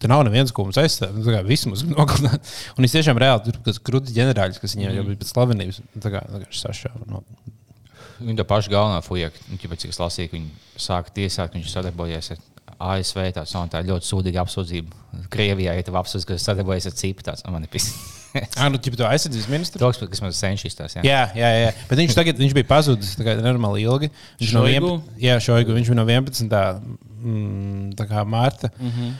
Tur 0.00 0.08
nav 0.08 0.22
neviens, 0.24 0.52
ko 0.56 0.64
mums 0.64 0.78
aizstāv. 0.80 1.12
Nu, 1.12 1.26
tā 1.26 1.42
Visi 1.44 1.68
mums 1.68 1.84
nogalināt. 1.84 2.52
Un 2.78 2.88
es 2.88 2.94
tiešām 2.96 3.20
reāli 3.20 3.44
tur 3.46 3.58
bija 3.66 3.82
krūti 3.84 4.14
ģenerāļi, 4.16 4.60
kas 4.62 4.76
viņiem 4.76 4.94
jau 4.96 5.06
bija 5.10 5.20
pēc 5.20 5.32
slavenības. 5.34 5.80
Tā 6.00 6.12
kā 6.14 6.22
tā 6.24 6.40
kā 6.40 6.48
sašāva. 6.56 7.04
No. 7.10 7.20
Viņa 8.20 8.40
to 8.40 8.46
pašu 8.48 8.72
galveno 8.72 9.00
fujaki, 9.04 9.44
nu, 9.48 9.58
cik 9.60 9.92
es 9.92 10.00
lasīju, 10.00 10.30
ka 10.30 10.36
viņi 10.36 10.80
sāka 10.80 11.12
tiesāt, 11.16 11.56
viņš 11.56 11.68
sadarbojies 11.72 12.32
ar 12.34 12.40
ASV. 12.80 13.20
Un 13.60 13.72
tā 13.72 13.82
ir 13.82 13.90
ļoti 13.90 14.08
sūdīga 14.08 14.44
apsūdzība. 14.44 15.04
Krievijā 15.32 15.76
ir 15.76 15.84
tā 15.84 15.92
apsūdzība, 16.00 16.28
ka 16.30 16.36
viņš 16.36 16.48
sadarbojas 16.48 16.88
ar 16.88 16.96
cipu. 16.96 17.26
Tāds, 17.26 17.44
nu, 17.44 17.52
man 17.56 17.68
ir 17.68 17.72
pis. 17.72 17.90
Ah, 18.30 18.68
nu, 18.70 18.78
ķip, 18.78 18.94
to 18.94 19.02
aizsardzības 19.08 19.48
ministrs. 19.50 19.80
Toks, 19.82 19.98
kas 20.06 20.20
man 20.22 20.30
senšīs 20.30 20.76
tās. 20.78 20.92
Jā. 20.94 21.02
Jā, 21.02 21.22
jā, 21.34 21.48
jā. 21.64 21.70
Bet 21.88 21.98
viņš 21.98 22.14
tagad 22.14 22.38
viņš 22.38 22.52
bija 22.54 22.68
pazudis 22.68 23.16
tā 23.18 23.26
kā 23.26 23.34
normāli 23.42 23.82
ilgi. 23.82 24.06
Viņš 24.38 24.52
no? 24.54 24.62
11, 24.70 25.16
jā, 25.18 25.34
šoigu, 25.42 25.74
viņš 25.74 25.90
no 25.98 26.04
11. 26.06 26.46
Mm, 27.18 27.88
tā 27.98 28.06
kā 28.06 28.22
mārta. 28.22 28.70
Mm 28.78 28.92
-hmm. 28.94 29.16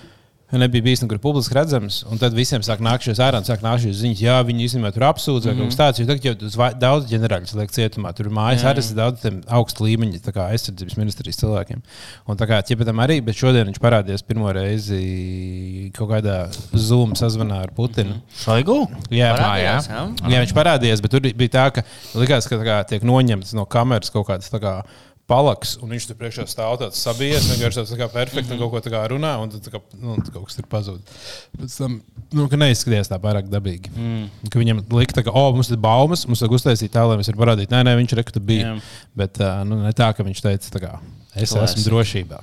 Nebija 0.50 0.82
bijis 0.82 1.02
nekur 1.04 1.18
publiski 1.22 1.54
redzams, 1.54 2.00
un 2.10 2.18
tad 2.18 2.34
visiem 2.34 2.62
sāk 2.66 2.80
nākt 2.82 3.06
šīs 3.06 3.20
ārā, 3.22 3.38
sāk 3.46 3.62
nākt 3.62 3.84
šīs 3.84 4.00
ziņas, 4.00 4.22
jā, 4.24 4.38
viņi 4.48 4.64
īstenībā 4.66 4.90
tur 4.94 5.04
apsūdz 5.06 5.46
vai 5.46 5.52
mm 5.54 5.60
-hmm. 5.60 5.60
kaut 5.60 5.70
kas 5.70 5.78
tāds. 5.78 6.00
Jo 6.00 6.06
tagad 6.08 6.24
jau 6.24 6.70
daudz 6.80 7.06
ģenerāļus 7.12 7.54
liek 7.54 7.70
cietumā, 7.70 8.12
tur 8.16 8.26
ir 8.26 8.32
mājas 8.34 8.64
arī 8.66 8.82
daudz 8.94 9.26
augstu 9.46 9.86
kā 10.34 10.48
aizsardzības 10.50 10.96
ministrijas 10.96 11.38
cilvēkiem. 11.38 11.82
Un 12.26 12.36
tā 12.36 12.48
kā 12.50 12.58
ķipatam 12.66 12.98
arī, 13.04 13.20
bet 13.24 13.36
šodien 13.36 13.66
viņš 13.70 13.78
parādījās 13.78 14.26
pirmo 14.26 14.52
reizi 14.52 15.92
kaut 15.94 16.10
kādā 16.10 16.48
Zoom 16.74 17.14
sazvanā 17.14 17.62
ar 17.62 17.70
Putinu. 17.70 18.10
Mm 18.10 18.16
-hmm. 18.16 18.42
Šoigu? 18.44 18.88
Jā, 19.10 19.34
Parādījās, 19.36 19.88
jā. 19.88 20.02
jā? 20.30 20.40
viņš 20.40 20.54
parādījās, 20.54 21.02
bet 21.02 21.10
tur 21.10 21.20
bija 21.20 21.48
tā, 21.48 21.70
ka 21.70 21.82
likās, 22.14 22.48
ka 22.48 22.56
tā 22.56 22.64
kā, 22.64 22.84
tiek 22.88 23.02
noņemts 23.02 23.54
no 23.54 23.64
kameras 23.64 24.10
kaut 24.10 24.26
kāds. 24.26 24.50
Kā, 24.50 24.82
Palaks, 25.30 25.76
un 25.78 25.92
viņš 25.94 26.08
tur 26.08 26.16
priekšā 26.18 26.46
stāv 26.50 26.74
tāds 26.80 27.00
sabijies, 27.04 27.46
vienkārši 27.52 27.78
tāds 27.80 27.92
tā 27.94 27.98
kā 28.00 28.08
perfekts, 28.10 28.48
mm 28.48 28.56
-hmm. 28.56 28.62
kaut 28.64 28.72
ko 28.72 28.80
tā 28.82 28.92
kā 28.94 29.02
runā, 29.12 29.36
un 29.42 29.52
tad 29.52 29.62
tā 29.66 29.72
kā, 29.74 29.80
nu, 30.00 30.16
tad 30.18 30.32
kaut 30.34 30.48
kas 30.48 30.58
tur 30.58 30.66
pazūd. 30.70 31.12
Pēc 31.58 31.76
tam, 31.78 32.00
nu, 32.32 32.48
ka 32.48 32.58
neizskatījās 32.58 33.12
tā 33.12 33.18
pārāk 33.22 33.46
dabīgi. 33.48 33.92
Mm. 33.94 34.50
Ka 34.50 34.58
viņam 34.58 34.82
lika, 34.98 35.22
ka, 35.22 35.30
oh, 35.30 35.54
mums 35.54 35.70
ir 35.70 35.78
baumas, 35.78 36.26
mums 36.26 36.42
vajag 36.42 36.56
uztaisīt 36.58 36.90
tā, 36.90 37.06
lai 37.06 37.16
mēs 37.20 37.30
varam 37.30 37.42
parādīt, 37.44 37.70
nē, 37.70 37.84
nē, 37.86 37.96
viņš 38.02 38.16
rekta 38.18 38.40
bija. 38.40 38.74
Jā. 38.74 38.80
Bet 39.14 39.38
nu, 39.64 39.82
ne 39.84 39.92
tā, 39.92 40.12
ka 40.12 40.26
viņš 40.26 40.42
teica, 40.42 40.70
tā 40.70 40.80
kā, 40.82 40.98
es 41.34 41.54
Klāsi. 41.54 41.78
esmu 41.78 41.86
drošībā. 41.86 42.42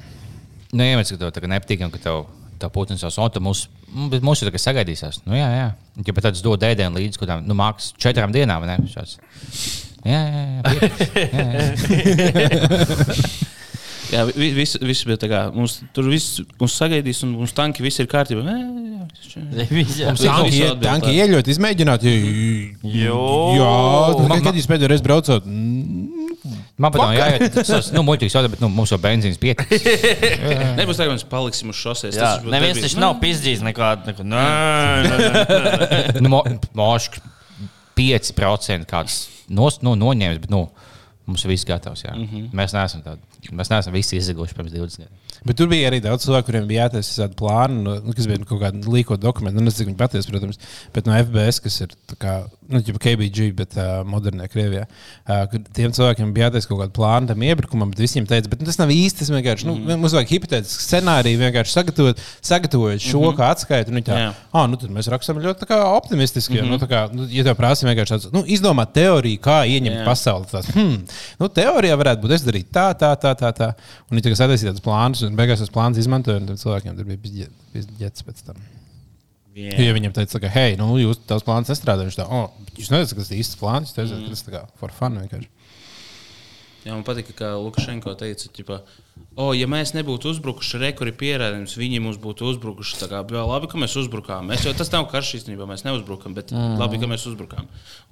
Nu, 0.71 0.83
ja 0.83 0.97
mēs 0.99 1.11
to 1.11 1.31
tagad 1.31 1.49
nepatīkam, 1.49 1.91
ka 1.91 1.99
tev 1.99 2.25
tā 2.59 2.69
putns 2.73 3.03
jau 3.03 3.11
sūta 3.13 3.41
mums, 3.43 3.67
mm, 3.87 4.09
bet 4.13 4.25
mums 4.25 4.41
ir 4.41 4.49
tagad 4.49 4.63
sagaidīsies. 4.63 5.21
Nu, 5.25 5.35
jā, 5.37 5.47
jā. 5.53 5.67
Ja 6.05 6.13
pat 6.13 6.29
tāds 6.29 6.41
dod 6.45 6.63
ēdienu 6.63 6.99
līdz 6.99 7.19
kaut 7.19 7.27
kādām, 7.27 7.45
nu, 7.47 7.57
mākslas 7.57 7.93
četrām 8.01 8.33
dienām, 8.35 8.63
vai 8.63 8.73
ne? 8.73 8.89
Šāds. 8.91 9.19
Jā, 10.07 10.21
jā, 10.31 10.43
jā. 10.47 10.63
piekrītu. 11.87 13.27
Jā, 14.07 14.21
vi- 14.31 14.53
viss 14.55 14.77
vis 14.79 15.01
bija 15.03 15.17
tā 15.19 15.27
kā, 15.27 15.39
mums 15.51 15.81
tur 15.91 16.05
viss 16.07 16.37
mums 16.61 16.71
sagaidīs, 16.79 17.19
un 17.27 17.33
mums 17.35 17.51
tanki 17.51 17.83
viss 17.83 17.99
ir 17.99 18.07
kārtībā. 18.07 18.39
Jā, 18.39 18.55
jā. 18.55 19.03
Jā, 19.67 20.15
Tanki, 20.15 20.63
tanki 20.79 21.11
ieļot, 21.19 21.43
izmēģināt. 21.51 21.99
Jā, 22.07 22.15
Jo. 22.87 23.19
jā 23.57 23.67
Man- 24.23 24.31
tad, 24.31 24.47
kad 24.47 24.55
jūs 24.61 24.63
pēdējo 24.71 24.87
reizi 24.93 25.03
braucot? 25.05 25.43
Mm, 25.45 26.07
Man 26.79 26.87
pat 26.93 27.01
nav 27.03 27.11
jāiet, 27.17 27.51
tas 27.67 27.91
nu, 27.91 27.99
muļķīgs 28.07 28.31
jautājums, 28.37 28.53
bet 28.55 28.61
nu, 28.63 28.69
mums 28.71 28.91
jau 28.95 28.99
benzīns 29.01 29.35
pietiks. 29.41 29.67
Nebūs 30.79 30.95
tā, 31.01 31.09
ka 31.09 31.13
mēs 31.17 31.27
paliksim 31.27 31.67
uz 31.75 31.79
šoseis. 31.83 32.15
Jā, 32.15 32.21
Tas 32.37 32.43
būs 32.45 32.51
neviens 32.55 32.79
taču 32.85 32.97
nav 33.03 33.11
pizdījis 33.19 33.59
nekādu. 33.67 34.07
Neko. 34.07 34.23
Nē, 34.23 34.47
nē, 35.03 35.15
nē. 35.19 35.27
nu, 36.23 36.31
mo- 36.31 36.47
Mošk 36.79 37.19
5% 37.99 38.87
kāds 38.87 39.27
nos, 39.49 39.81
nu, 39.85 39.95
noņēmis, 39.99 40.41
bet 40.43 40.53
nu, 40.53 40.65
mums 41.27 41.45
viss 41.47 41.67
gatavs. 41.67 42.03
Mm 42.03 42.27
-hmm. 42.27 42.49
Mēs 42.55 42.75
neesam 42.75 43.03
tādi. 43.03 43.21
Mēs 43.51 43.71
neesam 43.71 43.93
visi 43.93 44.17
izdeguši 44.17 44.55
pirms 44.55 44.71
20 44.71 44.97
gadiem. 44.97 45.13
Bet 45.47 45.57
tur 45.59 45.69
bija 45.71 45.89
arī 45.91 46.01
daudz 46.03 46.25
cilvēku, 46.25 46.49
kuriem 46.49 46.67
bija 46.69 46.85
jātaisa 46.87 47.23
tādi 47.23 47.37
plāni, 47.39 47.81
nu, 47.85 48.13
kas 48.17 48.27
bija 48.29 48.43
kaut 48.47 48.61
kāda 48.61 48.93
līko 48.93 49.17
dokumenta. 49.21 49.57
Nu, 49.57 49.65
nezinu, 49.65 49.77
cik 49.77 49.89
viņi 49.91 49.99
patiesi, 49.99 50.31
protams, 50.31 50.59
bet 50.95 51.07
no 51.07 51.15
FBS, 51.17 51.61
kas 51.63 51.79
ir 51.85 51.95
kā, 52.21 52.35
nu, 52.73 52.81
KBG, 52.83 53.49
bet 53.57 53.77
uh, 53.79 54.01
modernē 54.07 54.47
Krievijā. 54.51 54.85
Uh, 55.27 55.45
tiem 55.77 55.93
cilvēkiem 55.95 56.33
bija 56.35 56.49
jātaisa 56.49 56.67
kaut 56.71 56.81
kāda 56.83 56.95
plāna 56.97 57.31
tam 57.31 57.45
iebrukumam, 57.47 57.91
bet 57.93 58.03
visiem 58.03 58.27
teica, 58.29 58.49
bet 58.51 58.59
nu, 58.61 58.67
tas 58.69 58.79
nav 58.81 58.91
īsti. 58.93 59.23
Tas 59.23 59.31
vienkārši, 59.33 59.67
nu, 59.69 59.75
Mhm. 59.77 60.01
mums 60.01 60.13
vajag 60.13 60.33
hipotētisku 60.35 60.83
scenāriju, 60.83 61.39
vienkārši 61.41 61.73
sagatavot, 61.77 62.21
sagatavot 62.41 62.99
šo 62.99 63.19
mm 63.19 63.25
-hmm. 63.29 63.37
kā 63.37 63.51
atskaitu. 63.55 63.91
Nu, 63.91 64.01
tā, 64.01 64.17
Jā. 64.17 64.33
ah, 64.53 64.67
nu, 64.69 64.77
tad 64.77 64.89
mēs 64.91 65.07
rakstām 65.13 65.39
ļoti 65.41 65.67
kā, 65.69 65.79
optimistiski. 65.97 66.53
Mm 66.61 66.65
-hmm. 66.65 66.69
nu, 66.69 66.77
tā 66.77 66.87
kā, 66.87 67.13
nu, 67.13 67.27
ja 67.29 67.43
tev 67.43 67.55
prasa 67.55 67.87
vienkārši 67.87 68.13
tāds, 68.13 68.33
nu, 68.33 68.43
izdomāt 68.45 68.91
teoriju, 68.93 69.39
kā 69.39 69.63
ieņemt 69.65 70.01
Jā. 70.01 70.05
pasauli, 70.05 70.45
tāds, 70.51 70.71
hmm, 70.73 71.05
nu, 71.39 71.47
teorijā 71.47 71.95
varētu 71.97 72.21
būt 72.21 72.33
es 72.33 72.43
darītu 72.43 72.71
tā, 72.73 72.87
tā, 72.93 73.15
tā, 73.15 73.33
tā. 73.35 73.51
tā. 73.53 73.73
Un 74.09 74.17
viņi 74.17 74.23
tagad 74.23 74.37
sataisīja 74.37 74.71
tādus 74.71 74.83
plānus, 74.83 75.23
un 75.27 75.35
beigās 75.37 75.61
tos 75.63 75.73
plānus 75.73 76.01
izmantoja, 76.01 76.41
un 76.41 76.59
cilvēkiem 76.59 76.97
tur 76.97 77.07
bija 77.07 77.49
bizģets 77.75 78.25
pēc 78.27 78.43
tam. 78.49 78.59
Jā. 79.57 79.73
Ja 79.81 79.93
viņam 79.95 80.13
teica, 80.13 80.37
ka, 80.43 80.49
hei, 80.53 80.75
nu, 80.77 80.91
jūs 81.01 81.23
tās 81.25 81.45
plāns 81.45 81.71
nestrādā, 81.71 82.05
viņš 82.05 82.19
tā, 82.19 82.27
oh, 82.29 82.51
jūs 82.77 82.91
nezināt, 82.93 83.15
kas 83.17 83.29
tas 83.31 83.37
īsts 83.39 83.57
plāns, 83.57 83.89
jūs 83.89 83.97
teicāt, 83.97 84.19
ka 84.21 84.33
tas 84.35 84.45
tā 84.45 84.53
kā 84.53 84.65
for 84.77 84.93
fun 84.93 85.17
vienkārši. 85.23 85.49
Jā, 86.87 86.93
man 86.93 87.03
patīk, 87.03 87.33
ka 87.35 87.55
Lukašenko 87.59 88.13
teica, 88.19 88.51
ka, 88.63 88.77
oh, 89.35 89.49
ja 89.57 89.65
mēs 89.67 89.91
nebūtu 89.95 90.29
uzbrukuši, 90.31 90.77
rekuri 90.85 91.11
pierādījums, 91.19 91.73
viņi 91.79 91.99
mums 92.05 92.19
būtu 92.21 92.45
uzbrukuši. 92.53 92.99
Tā 93.01 93.09
kā 93.11 93.23
jā, 93.25 93.41
labi, 93.49 93.67
ka 93.71 93.81
mēs 93.81 93.97
uzbrukām. 93.99 94.47
Mēs 94.53 94.63
jau 94.63 94.75
tas 94.77 94.93
nav 94.93 95.09
karš 95.11 95.33
īstenībā, 95.41 95.67
mēs 95.67 95.83
neuzbrukam, 95.87 96.37
bet 96.37 96.53
mm. 96.53 96.77
labi, 96.79 97.01
ka 97.01 97.09
mēs 97.11 97.25
uzbrukām. 97.27 97.67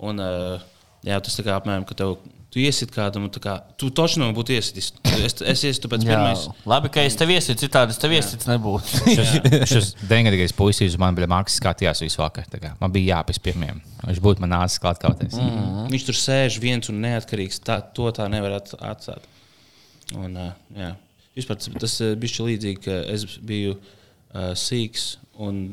Un, 0.10 0.20
uh, 0.20 0.66
jā, 1.08 1.22
tas 1.24 1.38
tā 1.38 1.46
kā 1.46 1.56
apmēram, 1.56 1.86
ka 1.88 1.96
tev, 2.02 2.18
tu 2.56 2.62
iesit 2.64 2.92
kādam, 2.96 3.26
tā 3.28 3.42
kā, 3.44 3.54
tu 3.76 3.90
točni 3.92 4.22
man 4.24 4.32
būtu 4.36 4.54
iesitis. 4.56 4.94
Es, 5.04 5.34
es 5.44 5.64
iesitu 5.68 5.90
pēc 5.92 6.06
Jā, 6.06 6.14
pirmais. 6.14 6.46
labi, 6.72 6.88
ka 6.94 7.04
es 7.04 7.18
tev 7.20 7.34
iesitu, 7.34 7.66
citādi 7.66 7.92
es 7.92 8.00
tev 8.00 8.14
iesitu 8.16 8.48
nebūtu. 8.48 9.02
Šis 9.74 9.90
deviņgadīgais 10.08 10.56
puisis 10.56 10.94
uz 10.94 11.02
mani 11.02 11.20
bija 11.20 11.28
mākslinieks, 11.34 11.60
skatījās 11.60 12.04
visu 12.06 12.22
vakaru. 12.22 12.72
Man 12.80 12.94
bija 12.96 13.18
jāpēc 13.18 13.42
pirmiem. 13.44 13.82
Viņš 14.06 14.22
būtu 14.24 14.46
man 14.46 14.54
nācis 14.56 14.80
klāt 14.80 15.04
kaut 15.04 15.20
kādā. 15.20 15.36
Mm. 15.36 15.90
Viņš 15.92 16.08
tur 16.08 16.20
sēž 16.22 16.62
viens 16.64 16.92
un 16.94 17.04
neatkarīgs. 17.04 17.60
Tā, 17.68 17.82
to 17.98 18.08
tā 18.16 18.30
nevar 18.32 18.56
at- 18.62 18.72
atstāt. 18.80 19.28
Un, 20.16 20.40
uh, 20.40 20.54
jā. 20.80 20.94
Vispār 21.36 21.60
tas, 21.60 21.98
bija 22.16 22.48
līdzīgi, 22.48 22.80
ka 22.88 23.02
es 23.12 23.28
biju 23.44 23.76
uh, 23.76 24.54
sīgs. 24.56 25.18
Un, 25.44 25.66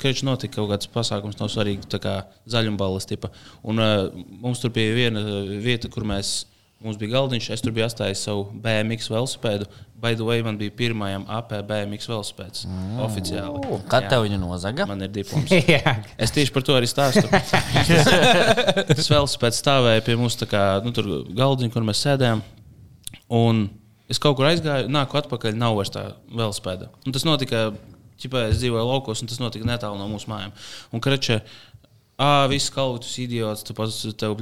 Kad 0.00 0.22
notika 0.26 0.58
kaut 0.58 0.72
kāds 0.74 0.88
pasākums, 0.92 1.38
nav 1.40 1.50
svarīgi, 1.52 1.88
tā 1.90 2.00
kā 2.02 2.16
zaļumballes 2.50 3.08
tipa. 3.08 3.32
Un 3.64 3.80
uh, 3.80 4.08
mums 4.42 4.60
tur 4.62 4.72
bija 4.74 4.94
viena 4.96 5.22
uh, 5.22 5.54
vieta, 5.64 5.88
kur 5.92 6.04
mēs, 6.08 6.42
mums 6.82 6.98
bija 7.00 7.14
galdiņš, 7.14 7.48
es 7.54 7.64
tur 7.64 7.74
biju 7.74 7.86
atstājis 7.86 8.24
savu 8.28 8.44
BMX 8.52 9.08
velosipēdu. 9.12 9.70
By 10.02 10.16
the 10.18 10.26
way, 10.26 10.42
man 10.42 10.58
bija 10.58 10.74
pirmajam 10.74 11.24
AP 11.30 11.52
BMX 11.68 12.08
velosipēds 12.10 12.64
mm. 12.66 12.96
oficiāli. 13.04 13.60
Kad 13.86 14.08
Jā. 14.08 14.10
tev 14.10 14.24
viņa 14.26 14.40
nozaga? 14.42 14.86
Man 14.90 15.06
ir 15.06 15.12
diploms. 15.14 15.52
Es 16.24 16.34
tieši 16.34 16.50
par 16.52 16.66
to 16.66 16.74
arī 16.74 16.88
stāstu. 16.90 17.28
Tas 18.90 19.38
pēc 19.44 19.60
stāvēja 19.60 20.02
pie 20.02 20.18
mums, 20.18 20.36
tā 20.40 20.50
kā 20.50 20.64
nu, 20.82 20.90
tur 20.96 21.06
galdiņa, 21.30 21.70
kur 21.70 21.86
mēs 21.86 22.02
sēdējām. 22.02 22.42
Un 23.38 23.68
es 24.10 24.18
kaut 24.20 24.36
kur 24.40 24.50
aizgāju, 24.50 24.90
nāku 24.92 25.16
atpakaļ, 25.22 25.54
nav 25.56 25.78
vairs 25.78 25.94
tā 25.94 26.04
velospēda. 26.34 26.90
Un 27.06 27.14
tas 27.14 27.24
notika, 27.28 27.68
ķipā, 28.22 28.46
es 28.50 28.60
dzīvoju 28.62 28.88
laukos, 28.88 29.22
un 29.22 29.30
tas 29.30 29.40
notika 29.42 29.68
netālu 29.68 30.00
no 30.00 30.08
mūsu 30.10 30.30
mājām. 30.32 30.54
Un 30.92 31.02
kreča, 31.04 31.40
ah, 32.18 32.46
viss 32.50 32.72
kalvotus 32.72 33.16
idiots, 33.22 33.64
tu 33.66 33.76
pats 33.76 34.02
tev 34.18 34.38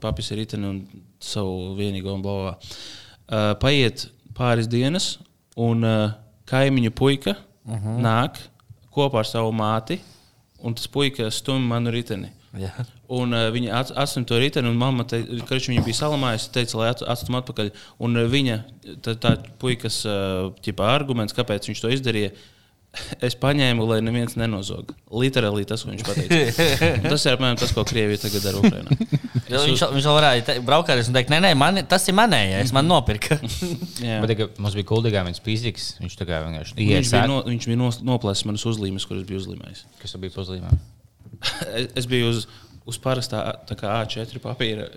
papis 0.00 0.32
ir 0.32 0.42
riteni 0.42 0.68
un 0.68 0.80
savu 1.20 1.74
vienīgo 1.78 2.14
un 2.14 2.24
blavā. 2.24 2.54
Uh, 3.28 3.52
paiet 3.60 4.06
pāris 4.36 4.68
dienas, 4.70 5.18
un 5.58 5.84
uh, 5.84 6.14
kaimiņu 6.48 6.94
puika 6.96 7.34
uh 7.34 7.74
-huh. 7.74 7.98
nāk 8.00 8.38
kopā 8.94 9.20
ar 9.20 9.28
savu 9.28 9.52
māti, 9.52 9.98
un 10.58 10.74
tas 10.74 10.88
puika 10.88 11.30
stumj 11.30 11.66
manu 11.66 11.90
riteni. 11.90 12.32
Jā. 12.56 12.72
Un 13.08 13.32
uh, 13.32 13.48
viņa 13.52 13.72
at- 13.76 13.90
atstāja 14.04 14.26
to 14.26 14.38
riteni, 14.40 14.68
un 14.68 14.76
mamma 14.76 15.04
teica, 15.04 15.58
viņa 15.68 15.84
bija 15.84 15.96
salamājusi, 15.96 16.50
teica, 16.52 16.78
lai 16.78 16.90
atstātu 16.92 17.36
atpakaļ. 17.36 17.70
Un 17.98 18.16
uh, 18.16 18.28
viņa, 18.30 18.56
tā, 19.04 19.14
tā 19.14 19.36
puikas 19.60 20.04
uh, 20.08 20.84
arguments, 20.88 21.36
kāpēc 21.36 21.68
viņš 21.68 21.80
to 21.80 21.88
izdarīja, 21.88 22.32
es 23.24 23.36
paņēmu, 23.38 23.84
lai 23.88 23.98
neviens 24.04 24.34
nenozog. 24.38 24.90
Literāli 25.22 25.66
tas, 25.68 25.84
ko 25.84 25.92
viņš 25.92 26.04
pateica. 26.06 26.68
Un 26.98 27.08
tas 27.12 27.26
ir 27.26 27.36
apmēram 27.36 27.58
tas, 27.60 27.72
ko 27.76 27.84
Krievija 27.88 28.20
tagad 28.24 28.46
dara 28.46 28.62
Ukrajinā. 28.62 28.98
Jo 29.48 29.62
Viņš, 29.64 29.84
viņš 29.94 30.08
vēl 30.08 30.16
varēja 30.18 30.56
braukt 30.66 30.92
ar 30.92 31.02
un 31.02 31.16
teikt, 31.16 31.32
nē, 31.32 31.40
nē, 31.44 31.52
man, 31.58 31.80
tas 31.88 32.04
ir 32.10 32.16
manējais, 32.18 32.72
man 32.76 32.88
nopirka. 32.90 33.38
Bet 34.22 34.30
tikai 34.32 34.48
mums 34.60 34.76
bija 34.78 34.88
kuldīgā 34.90 35.24
viens 35.28 35.42
fiziks. 35.44 35.90
Viņš 36.02 36.16
tā 36.20 36.28
kā 36.28 36.42
vienkārši 36.46 36.78
Viņš 36.78 37.12
bija, 37.14 37.26
no, 37.30 37.40
viņš 37.46 37.68
bija 37.70 37.80
nos- 37.80 38.00
noplēsis 38.04 38.48
manas 38.48 38.66
uzlīmes, 38.68 39.06
kuras 39.08 39.26
bija 39.28 39.40
uzlīmējis. 39.42 39.84
Kas 40.02 40.16
bija 40.20 40.44
uzlīmē? 40.44 40.72
Es, 41.38 41.84
es 42.00 42.06
biju 42.10 42.32
uz, 42.32 42.46
uz 42.88 42.96
parastā 42.98 43.38
tā 43.68 43.76
kā 43.78 43.92
A4 44.00 44.40
papīra, 44.42 44.88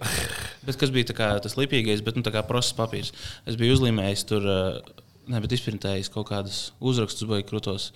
bet 0.65 0.79
kas 0.79 0.89
bija 0.93 1.13
kā 1.13 1.27
tas 1.43 1.53
lipīgais, 1.59 2.01
bet 2.01 2.17
nu, 2.17 2.23
procesa 2.25 2.77
papīrs. 2.79 3.11
Es 3.45 3.59
biju 3.59 3.75
uzlīmējis 3.75 4.23
tur, 4.31 4.47
eh, 4.49 5.01
ne, 5.29 5.39
bet 5.43 5.53
izprintējis 5.55 6.09
kaut 6.13 6.29
kādas 6.31 6.71
uzrakstus 6.79 7.27
vai 7.29 7.41
krūtos, 7.45 7.91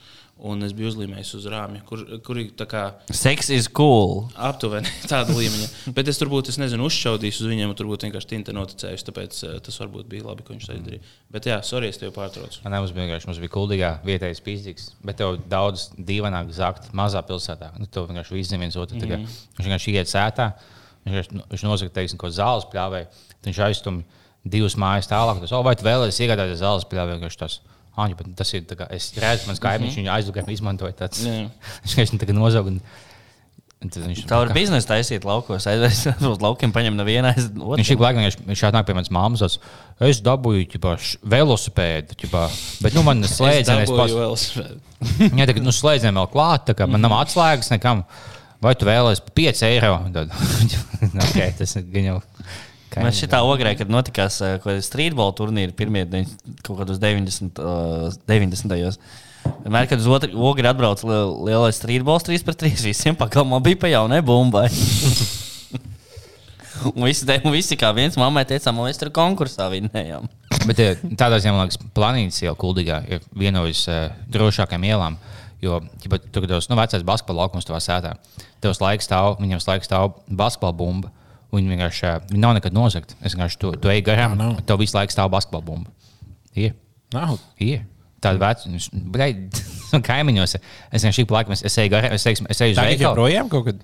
un 0.46 0.66
es 0.66 0.74
biju 0.76 0.90
uzlīmējis 0.92 1.32
uz 1.38 1.46
rāmja, 1.52 1.80
kur, 1.88 2.02
kur 2.26 2.40
ir 2.42 2.50
tā 2.60 2.68
kā 2.70 2.82
Seks 3.08 3.50
is 3.56 3.70
cool. 3.72 4.26
aptuveni 4.36 4.92
tāda 5.12 5.34
līmeņa. 5.36 5.94
Bet 5.96 6.12
es 6.12 6.20
turbūt, 6.20 6.52
es 6.52 6.60
nezinu, 6.60 6.90
uzšaudījis 6.90 7.40
uz 7.42 7.50
viņiem, 7.52 7.72
un 7.72 7.80
turbūt 7.80 8.04
vienkārši 8.08 8.32
tinte 8.34 8.56
noticējusi, 8.56 9.08
tāpēc 9.10 9.40
eh, 9.48 9.56
tas 9.66 9.80
varbūt 9.82 10.10
bija 10.12 10.28
labi, 10.28 10.44
ka 10.46 10.54
viņš 10.54 10.68
tā 10.68 10.76
izdarīja. 10.76 11.14
Bet 11.36 11.48
jā, 11.50 11.62
sorry, 11.68 11.92
es 11.94 12.02
tev 12.02 12.12
pārtraucu. 12.18 12.60
Man 12.66 12.76
mums 12.78 12.92
bija 12.96 13.08
vienkārši 13.08 13.32
mums 13.32 13.42
bija 13.44 13.56
kuldīgā 13.56 13.94
vietējais 14.06 14.44
fiziks, 14.46 14.90
bet 15.06 15.22
tev 15.24 15.40
daudz 15.52 15.90
dīvaināk 15.96 16.52
zakt 16.56 16.92
mazā 16.98 17.24
pilsētā. 17.26 17.72
Nu, 17.80 17.88
tev 17.88 18.10
vienkārši 18.12 18.36
viss 18.36 18.52
zina 18.52 18.66
viens 18.66 18.76
otru. 18.80 19.00
Mm. 19.00 19.24
Viņš 19.56 19.70
vienkārši 19.70 19.96
iet 19.96 20.12
sētā, 20.12 20.52
viņš, 21.08 21.32
nu, 21.32 21.48
viņš 21.54 21.66
nosaka, 21.70 21.96
teiksim, 21.96 22.20
ko 22.20 22.34
zāles 22.34 22.68
pļāvēja. 22.74 23.08
Viņš 23.48 23.64
aizstumj 23.70 24.04
divas 24.46 24.78
mājas 24.80 25.10
tālāk. 25.10 25.42
Tas, 25.44 25.56
oh, 25.56 25.64
vai 25.66 25.76
tu 25.78 25.88
vēlēsies 25.88 26.22
iegādāties 26.26 26.62
zāles 26.62 26.86
pļāvēju? 26.92 27.20
Vienkārši 27.20 27.42
tas. 27.42 27.58
Ah, 27.96 28.12
bet 28.12 28.28
tas 28.36 28.52
ir 28.52 28.66
tā 28.68 28.76
kā 28.80 28.90
es 28.92 29.10
redzu, 29.16 29.48
mans 29.50 29.62
kaimiņš 29.64 30.00
viņu 30.02 30.12
aizlūgēm 30.12 30.52
izmantoja. 30.52 30.96
Tāds, 31.00 31.24
viņš 31.84 31.98
vienkārši 31.98 32.24
tagad 32.24 32.40
nozog. 32.40 32.72
Un, 32.74 32.80
Tā 33.86 34.40
var 34.40 34.50
biznesa 34.56 34.88
taisīt 34.96 35.26
laukos, 35.28 35.66
aizvest 35.70 36.08
uz 36.32 36.40
laukiem, 36.42 36.72
paņemt 36.74 36.98
no 36.98 37.06
viena 37.06 37.34
aiz 37.36 37.46
otru. 37.52 37.76
Viņš 37.78 37.92
ik 37.94 38.02
laikam 38.02 38.24
viņš, 38.24 38.38
viņš 38.48 38.64
atnāk 38.70 38.88
pie 38.88 38.96
manas 38.98 39.12
mammas. 39.14 39.58
Es 40.02 40.22
dabūju 40.26 40.66
ķipā, 40.72 40.96
velosipēdu, 41.36 42.18
ķipā, 42.24 42.46
bet 42.82 42.96
nu, 42.98 43.04
man 43.06 43.22
slēdzienais 43.30 43.92
dabūju 43.92 44.24
pats. 44.24 44.48
Jā, 45.28 45.46
tagad 45.46 45.62
nu, 45.62 45.76
slēdzienam 45.76 46.24
vēl 46.24 46.32
klāt, 46.34 46.66
tā 46.72 46.78
kā 46.80 46.88
man 46.90 47.04
nav 47.04 47.14
atslēgas 47.20 47.70
nekam. 47.76 48.02
Vai 48.64 48.74
tu 48.80 48.88
vēlēsies 48.88 49.22
par 49.28 49.36
5 49.38 49.66
eiro? 49.68 49.96
Tad, 50.16 50.32
okay, 51.28 51.52
tas 51.60 51.76
ir 51.78 51.86
gan 51.92 52.10
jau. 52.10 52.18
Mēs 53.04 53.20
šitā 53.20 53.42
ogrē, 53.44 53.74
kad 53.80 53.92
notikās 53.92 54.40
uh, 54.44 54.56
kaut 54.60 54.72
kāda 54.72 54.84
streetball 54.86 55.34
turnīra, 55.36 55.76
pirmie 55.76 56.06
kaut 56.64 56.80
kādos 56.80 57.00
90. 57.02 57.60
Uh, 57.60 58.08
90. 58.30 58.72
gados. 58.72 59.00
Vienmēr, 59.66 59.90
kad 59.90 60.02
uz 60.02 60.08
otru 60.10 60.46
ogri 60.48 60.66
atbrauc 60.70 61.04
li- 61.06 61.52
lielais 61.52 61.78
streetballs 61.78 62.26
3 62.26 62.46
pret 62.46 62.58
3, 62.64 62.86
visiem 62.86 63.18
pakalmā 63.18 63.60
bija 63.66 63.82
pa 63.84 63.92
jaunai 63.92 64.22
bumbai. 64.26 64.70
un 66.96 67.06
visi, 67.06 67.26
un 67.44 67.54
visi 67.54 67.78
kā 67.80 67.92
viens 67.96 68.18
mammai 68.20 68.46
teica, 68.48 68.74
mēs 68.76 69.00
tur 69.02 69.12
konkursā 69.16 69.68
vinnējām. 69.74 70.28
Bet 70.66 70.82
eh, 70.82 71.02
tādā 71.18 71.40
ziņā, 71.42 71.54
man 71.54 71.68
liekas, 71.68 71.82
planītas 71.98 72.42
jau 72.44 72.56
kuldīgā 72.60 73.02
ir 73.10 73.26
viena 73.38 73.60
no 73.60 73.66
visdrošākajām 73.68 74.88
ielām. 74.90 75.18
Jo, 75.64 75.80
ja 76.04 76.20
tur 76.34 76.46
ir 76.46 76.52
tas 76.52 76.68
nu, 76.70 76.78
vecais 76.78 77.06
basketbola 77.06 77.46
laukums, 77.46 77.66
tavā 77.66 77.80
sētā, 77.82 78.16
tev 78.62 78.76
laiks 78.82 79.08
stāv, 79.08 79.38
viņam 79.42 79.64
laiks 79.66 79.90
stāv 79.90 80.18
basketbola 80.28 80.78
bumba. 80.78 81.14
Viņi 81.56 81.74
vienkārši 81.74 82.06
eh, 82.10 82.16
viņi 82.32 82.44
nav 82.44 82.56
nekad 82.58 82.76
nozagti. 82.76 83.18
Es 83.22 83.36
vienkārši 83.36 83.60
to, 83.62 83.74
to 83.82 83.92
eju 83.94 84.06
garām, 84.08 84.38
un 84.38 84.62
tev 84.68 84.82
visu 84.82 84.98
laiku 84.98 85.16
stāv 85.16 85.32
basketbola 85.34 85.66
bumba. 85.66 85.92
Ir. 86.56 86.76
Nav. 87.16 87.38
Ir. 87.64 87.84
Tāda 88.24 88.42
vecuma, 88.42 88.80
kaimiņos. 90.10 90.58
Es 90.58 91.04
vienkārši 91.06 91.28
pa 91.30 91.40
laikam, 91.40 91.58
es, 91.58 91.78
eju 91.82 91.94
garām, 91.94 92.16
es, 92.16 92.26
teiksim, 92.26 92.48
es 92.50 92.64
eju 92.66 92.76
uz 92.78 92.82
veikalu. 92.82 93.10
joprojām 93.10 93.52
kaut 93.52 93.70
kad. 93.70 93.84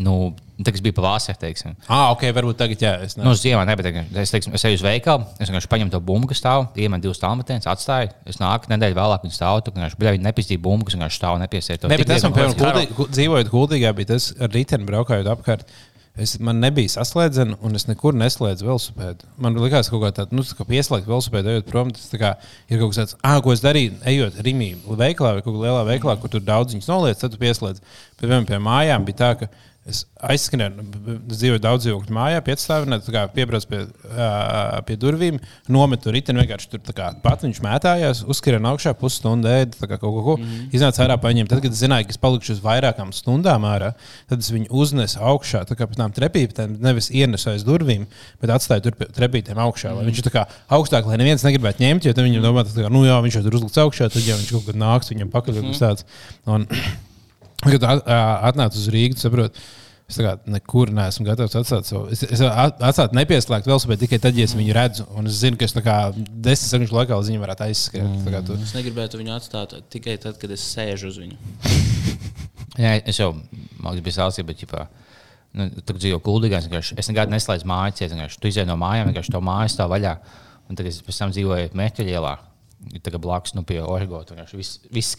Nu, 0.00 0.30
tā 0.64 0.72
bija 0.80 0.94
pavasarī, 0.96 1.36
teiksim. 1.42 1.74
Ah, 1.84 2.08
ok, 2.14 2.22
varbūt 2.32 2.56
tagad, 2.56 2.80
jā. 2.80 2.92
Es, 3.04 3.16
Nu, 3.18 3.34
uz 3.34 3.42
ziemā 3.42 3.66
nebija. 3.68 4.04
Es, 4.22 4.32
teiksim, 4.32 4.54
es 4.56 4.64
eju 4.64 4.78
uz 4.78 4.84
veikalu, 4.84 5.26
es 5.36 5.50
vienkārši 5.50 5.68
paņemu 5.72 5.92
to 5.92 6.00
bumbu, 6.04 6.30
kas 6.30 6.40
stāv, 6.40 6.70
iemet 6.80 7.04
divas 7.04 7.20
tālmetienas, 7.20 7.68
atstāju. 7.68 8.14
Es 8.28 8.40
nāku 8.40 8.72
nedēļu 8.72 8.96
vēlāk, 8.96 9.26
viņa 9.26 9.36
stāv 9.36 9.60
tur. 9.66 9.76
Viņš 9.76 9.98
bija 10.00 10.14
nepistīja 10.24 10.62
bumbu, 10.64 10.88
kas 10.88 10.96
vienkārši 10.96 11.20
stāv 11.20 11.36
nepiesiet. 11.42 11.84
Ne, 11.84 12.00
bet 12.00 12.14
es 12.16 12.24
man, 12.24 12.36
piemēram, 12.36 12.56
kuldī, 12.62 12.86
ku, 12.96 13.08
dzīvojot 13.12 13.52
Kuldīgā, 13.52 13.92
bija 13.98 14.12
tas 14.14 14.30
ar 14.40 14.52
riteni 14.56 14.88
braukājot 14.88 15.28
apkārt. 15.34 15.68
Es, 16.20 16.34
man 16.42 16.58
nebija 16.60 16.90
saslēdzena, 16.92 17.56
un 17.64 17.78
es 17.78 17.86
nekur 17.88 18.16
neslēdzu 18.18 18.66
velosipēdu. 18.66 19.28
Man 19.40 19.56
liekas, 19.56 19.88
ka 19.88 19.94
kaut 19.94 20.02
kā 20.04 20.10
tāda 20.18 20.36
nu, 20.36 20.44
tā 20.44 20.58
kā 20.58 20.66
pieslēgt 20.68 21.08
velosipēdu, 21.08 21.54
ejot 21.54 21.70
prom, 21.70 21.92
tas 21.96 22.10
kā, 22.20 22.34
ir 22.68 22.82
kaut 22.82 22.92
kas 22.92 23.00
tāds, 23.00 23.16
ah, 23.24 23.38
ko 23.44 23.54
es 23.54 23.62
darīju, 23.64 23.96
ejot 24.10 24.36
Rīgā, 24.44 24.74
veiklā 25.00 25.32
vai 25.38 25.44
kaut 25.44 25.54
kādā 25.54 25.64
lielā 25.70 25.86
veiklā, 25.88 26.16
kur 26.20 26.32
tur 26.34 26.44
daudz 26.44 26.76
viņas 26.76 26.90
noliec, 26.90 27.20
tad 27.22 27.32
tu 27.32 27.40
pieslēdz. 27.40 27.80
Piemēram, 28.20 28.48
pie 28.50 28.60
mājām 28.60 29.06
bija 29.08 29.20
tā, 29.22 29.30
ka 29.40 29.50
es 29.90 30.04
aizskrēju, 30.20 30.84
es 31.30 31.40
dzīvoju 31.40 31.62
daudz 31.62 31.86
dzīvokļu 31.86 32.14
mājā, 32.14 32.40
pietstāvā, 32.46 33.24
piebraucu 33.34 33.68
pie, 33.70 33.80
ā, 34.10 34.80
pie 34.86 34.96
durvīm, 35.00 35.40
nometu 35.72 36.12
riteni, 36.14 36.42
vienkārši 36.42 36.70
tur 36.72 36.82
tā 36.86 36.94
kā 36.96 37.10
pat 37.24 37.44
viņš 37.46 37.60
mētājās, 37.64 38.22
uzskrēja 38.30 38.62
augšā 38.70 38.94
pusstundu 38.98 39.50
kā 39.80 39.98
kaut 39.98 40.00
ko, 40.02 40.22
ko. 40.24 40.36
Mm. 40.40 40.70
iznāca 40.76 41.04
ārā 41.04 41.16
paņemt. 41.20 41.50
Tad, 41.50 41.62
kad 41.64 41.74
es 41.74 41.82
zināju, 41.82 42.08
ka 42.08 42.14
es 42.14 42.20
palikšu 42.22 42.54
uz 42.56 42.62
vairākām 42.64 43.12
stundām 43.16 43.66
ārā, 43.68 43.92
tad 44.30 44.44
es 44.44 44.50
viņu 44.54 44.70
uznesu 44.82 45.20
augšā, 45.32 45.64
tā 45.68 45.76
kā 45.78 45.88
pēc 45.90 46.00
tam 46.00 46.14
trepītēm, 46.16 46.78
nevis 46.84 47.10
ienesu 47.10 47.52
aiz 47.54 47.66
durvīm, 47.66 48.06
bet 48.42 48.54
atstāju 48.54 48.88
tur 48.88 49.12
trepītēm 49.18 49.60
augšā. 49.66 49.94
Mm. 49.94 50.10
Viņš 50.10 50.22
ir 50.22 50.28
tā 50.28 50.34
kā 50.38 50.46
augstāk, 50.78 51.08
lai 51.10 51.20
neviens 51.20 51.44
negribētu 51.46 51.84
ņemt, 51.84 52.08
jo 52.08 52.16
tad 52.16 52.26
viņam 52.28 52.46
domā, 52.46 52.66
ka, 52.68 52.88
nu 52.92 53.04
jā, 53.08 53.20
viņš 53.26 53.40
jau 53.40 53.46
tur 53.46 53.60
uzliks 53.60 53.84
augšā, 53.84 54.10
tad 54.12 54.26
jau 54.26 54.38
viņš 54.40 54.56
kaut 54.56 54.66
kad 54.70 54.80
nāks 54.80 55.14
viņam 55.14 55.32
pakaļ. 55.34 55.62
Mm. 55.64 55.78
Tāds. 55.80 56.06
Un, 56.50 56.68
Kad 57.60 57.82
at- 57.84 58.06
ā, 58.08 58.20
atnācu 58.48 58.80
uz 58.80 58.86
Rīgā, 58.88 59.18
saprotu, 59.20 59.60
es 60.10 60.18
tā 60.18 60.26
kā 60.26 60.34
nekur 60.50 60.90
neesmu 60.94 61.24
gatavs 61.28 61.56
atstāt 61.60 61.88
savu. 61.88 62.08
Es, 62.12 62.24
es 62.26 62.42
at- 62.44 62.82
atstātu 62.90 63.16
nepieslēgt 63.18 63.68
velosipēdu 63.70 64.04
tikai 64.04 64.18
tad, 64.22 64.38
ja 64.38 64.48
es 64.48 64.54
viņu 64.58 64.74
redzu. 64.76 65.06
Un 65.16 65.30
es 65.30 65.38
zinu, 65.40 65.58
ka 65.60 65.68
es 65.68 65.76
tā 65.76 65.82
kā 65.86 65.96
desmit 66.16 66.66
sekundes 66.66 66.94
laikā 66.94 67.18
uz 67.20 67.30
viņu 67.30 67.42
varētu 67.44 67.66
aizskriet. 67.68 68.08
Mm. 68.08 68.40
Tu... 68.48 68.58
Es 68.66 68.74
negribētu 68.76 69.20
viņu 69.20 69.36
atstāt 69.36 69.76
tikai 69.92 70.18
tad, 70.22 70.40
kad 70.42 70.52
es 70.54 70.66
sēžu 70.74 71.12
uz 71.12 71.20
viņu. 71.22 71.38
Jā, 72.80 72.96
es 72.98 73.18
jau 73.18 73.32
mākslinieks 73.34 74.06
biju 74.06 74.16
sācis, 74.16 74.46
bet 74.46 74.60
ģipā, 74.62 74.84
nu, 75.58 75.70
tur 75.86 75.98
dzīvo 75.98 76.20
kuldīgās. 76.24 76.68
Es 76.70 77.10
nekad 77.10 77.32
neslēdzu 77.32 77.68
mājas 77.68 78.04
vienkārši 78.04 78.40
Tu 78.40 78.52
izēj 78.52 78.68
no 78.68 78.78
mājām, 78.80 79.10
vienkārši 79.10 79.34
to 79.34 79.42
māju 79.44 79.74
stāv 79.74 79.90
vaļā. 79.94 80.14
Un 80.70 80.78
tagad 80.78 80.92
es 80.92 81.02
pēc 81.02 81.18
tam 81.18 81.34
dzīvoju 81.34 81.74
Meķaļielā. 81.78 82.36
Tagad 83.04 83.20
blakus 83.20 83.52
nu, 83.52 83.64
pie 83.66 83.82
Origo. 83.84 84.22
Viss 84.54 84.78
vis 84.88 85.10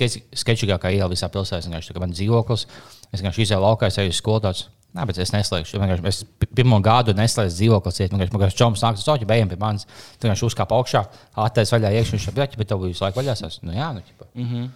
sketčīgākā 0.42 0.90
iela 0.96 1.12
visā 1.12 1.30
pilsētā. 1.30 1.70
Tā 1.70 1.94
kā 1.94 2.02
man 2.02 2.16
dzīvoklis. 2.16 2.66
Es 3.12 3.20
vienkārši 3.20 3.46
izēju 3.46 3.62
laukā, 3.62 3.92
es 3.92 4.00
eju 4.02 4.14
uz 4.16 4.18
skolu. 4.18 4.54
Nē, 4.92 5.06
bet 5.08 5.18
es 5.24 5.32
neslēgšu. 5.32 5.80
Vienkārši 5.80 6.08
Es 6.10 6.24
pi- 6.24 6.50
pirmo 6.60 6.82
gadu 6.84 7.14
neslēdzu 7.16 7.56
dzīvokli. 7.56 7.94
Ciet. 7.96 8.12
Vienkārši 8.12 8.60
čoms 8.60 8.82
nāks, 8.84 9.00
tas 9.06 9.08
jau 9.08 9.16
bija 9.26 9.48
pie 9.48 9.60
manis. 9.60 9.86
Tur 10.20 10.28
vienkārši 10.28 10.48
uzkāpa 10.50 10.76
augšā, 10.76 11.06
attēlus 11.46 11.72
vaļā 11.72 11.94
iekšā. 11.96 12.18
Viņš 12.18 12.28
bija, 12.36 12.50
bet 12.58 12.68
tev 12.68 12.84
visu 12.84 13.06
laiku 13.06 13.22
vaļās. 13.22 13.62
Nu, 13.64 13.72
jā, 13.72 13.94
nu, 13.96 14.04
ķipa. 14.04 14.28
Mm 14.36 14.50
-hmm. 14.52 14.70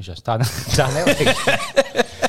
Viņš 0.00 0.24
tā, 0.24 0.38
tā 0.78 0.88
nevajag. 0.94 2.24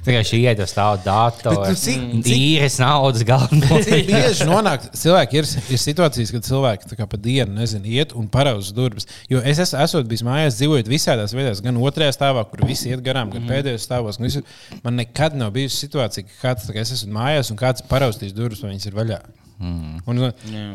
Tikai 0.00 0.22
šī 0.24 0.38
ieta 0.48 0.64
stāv 0.68 1.02
datorā. 1.04 1.68
Nu, 1.68 1.76
cik- 1.76 2.04
cik- 2.24 2.36
Īres 2.36 2.78
naudas 2.80 3.24
galvenais. 3.28 3.88
Bieži 4.08 4.46
nonāk 4.48 4.86
cilvēki, 4.96 5.40
ir, 5.42 5.48
ir 5.76 5.80
situācijas, 5.82 6.32
kad 6.32 6.46
cilvēki 6.46 6.96
kā 6.96 7.06
pa 7.10 7.20
dienu 7.20 7.52
nezinu, 7.58 7.84
iet 7.98 8.14
un 8.16 8.28
parauz 8.32 8.72
durvis. 8.76 9.06
Jo 9.28 9.42
es 9.44 9.60
esmu 9.66 9.80
esot 9.84 10.08
bijis 10.08 10.24
mājās, 10.26 10.56
dzīvojot 10.60 10.88
visādās 10.90 11.36
vietās, 11.36 11.60
gan 11.64 11.76
otrajā 11.76 12.14
stāvā, 12.16 12.46
kur 12.48 12.64
visi 12.68 12.88
iet 12.92 13.04
garām, 13.04 13.32
gan 13.34 13.44
pēdējos 13.50 13.84
stāvos. 13.88 14.16
gan 14.20 14.30
Visu, 14.30 14.42
man 14.84 14.96
nekad 15.02 15.36
nav 15.36 15.52
bijusi 15.56 15.84
situācija, 15.84 16.24
ka 16.28 16.38
kāds, 16.48 16.70
kā 16.72 16.80
es 16.80 16.94
esmu 16.96 17.12
mājās 17.20 17.52
un 17.52 17.60
kāds 17.60 17.84
paraustīs 17.90 18.32
durvis, 18.36 18.64
vai 18.64 18.72
viņas 18.72 18.88
ir 18.88 18.96
vaļā. 18.96 19.20
Mm. 19.60 19.98
Un, 20.08 20.24
Jā. 20.48 20.68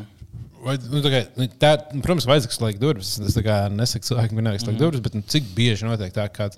Vai, 0.66 0.80
nu, 0.90 0.98
tā 1.06 1.10
kā, 1.14 1.20
nu, 1.38 1.46
tā, 1.62 1.76
protams, 2.02 2.26
vajag 2.26 2.54
slēgt 2.54 2.80
durvis. 2.82 3.12
Es 3.22 3.36
nesaku 3.38 4.08
cilvēkam, 4.08 4.38
ka 4.40 4.46
nevajag 4.48 4.64
slēgt 4.64 4.80
durvis, 4.82 5.02
bet 5.06 5.14
nu, 5.18 5.22
cik 5.30 5.52
bieži 5.58 5.86
notiek 5.86 6.14
tā, 6.16 6.26
ka 6.30 6.48
kāds. 6.48 6.58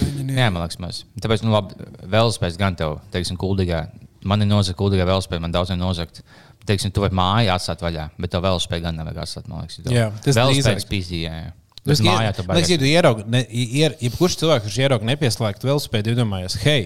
Jā, 0.00 0.48
man 0.48 0.62
liekas, 0.62 0.78
maz. 0.82 1.02
Tāpēc, 1.20 1.42
nu, 1.44 1.52
labi, 1.52 1.76
velospēds 2.12 2.58
gan 2.60 2.76
tev, 2.78 2.98
teiksim, 3.14 3.36
kuldīgā. 3.40 3.84
Man 4.28 4.44
ir 4.44 4.48
nozagta 4.48 4.78
kuldīgā 4.78 5.04
velospēda, 5.08 5.42
man 5.44 5.54
daudziem 5.54 5.80
nozagta. 5.80 6.24
Teiksim, 6.68 6.92
tu 6.94 7.02
vari 7.02 7.16
māju 7.18 7.50
atstāt 7.50 7.82
vaļā, 7.82 8.06
bet 8.22 8.30
tev 8.32 8.44
velospēdu 8.44 8.86
gan 8.86 9.00
nevajag 9.00 9.24
atstāt. 9.24 9.48
Man 9.50 9.64
liekas, 9.64 9.80
Jā, 9.90 10.06
tas 10.22 10.38
velospēds 10.38 10.86
drīzāk. 10.86 10.90
pīzdīja. 10.92 11.32
Jā, 11.32 11.40
jā. 11.48 11.54
Es 11.82 11.98
domāju, 11.98 12.44
ka, 12.46 12.58
ja 12.70 12.76
ieraugi, 12.86 13.24
ne, 13.34 13.40
ier, 13.50 13.96
jebkurš 13.98 14.36
cilvēks, 14.38 14.68
kurš 14.68 14.76
ierauga 14.84 15.08
nepieslēgtu 15.08 15.66
velospēdu, 15.66 16.12
iedomājās, 16.14 16.54
hei, 16.62 16.84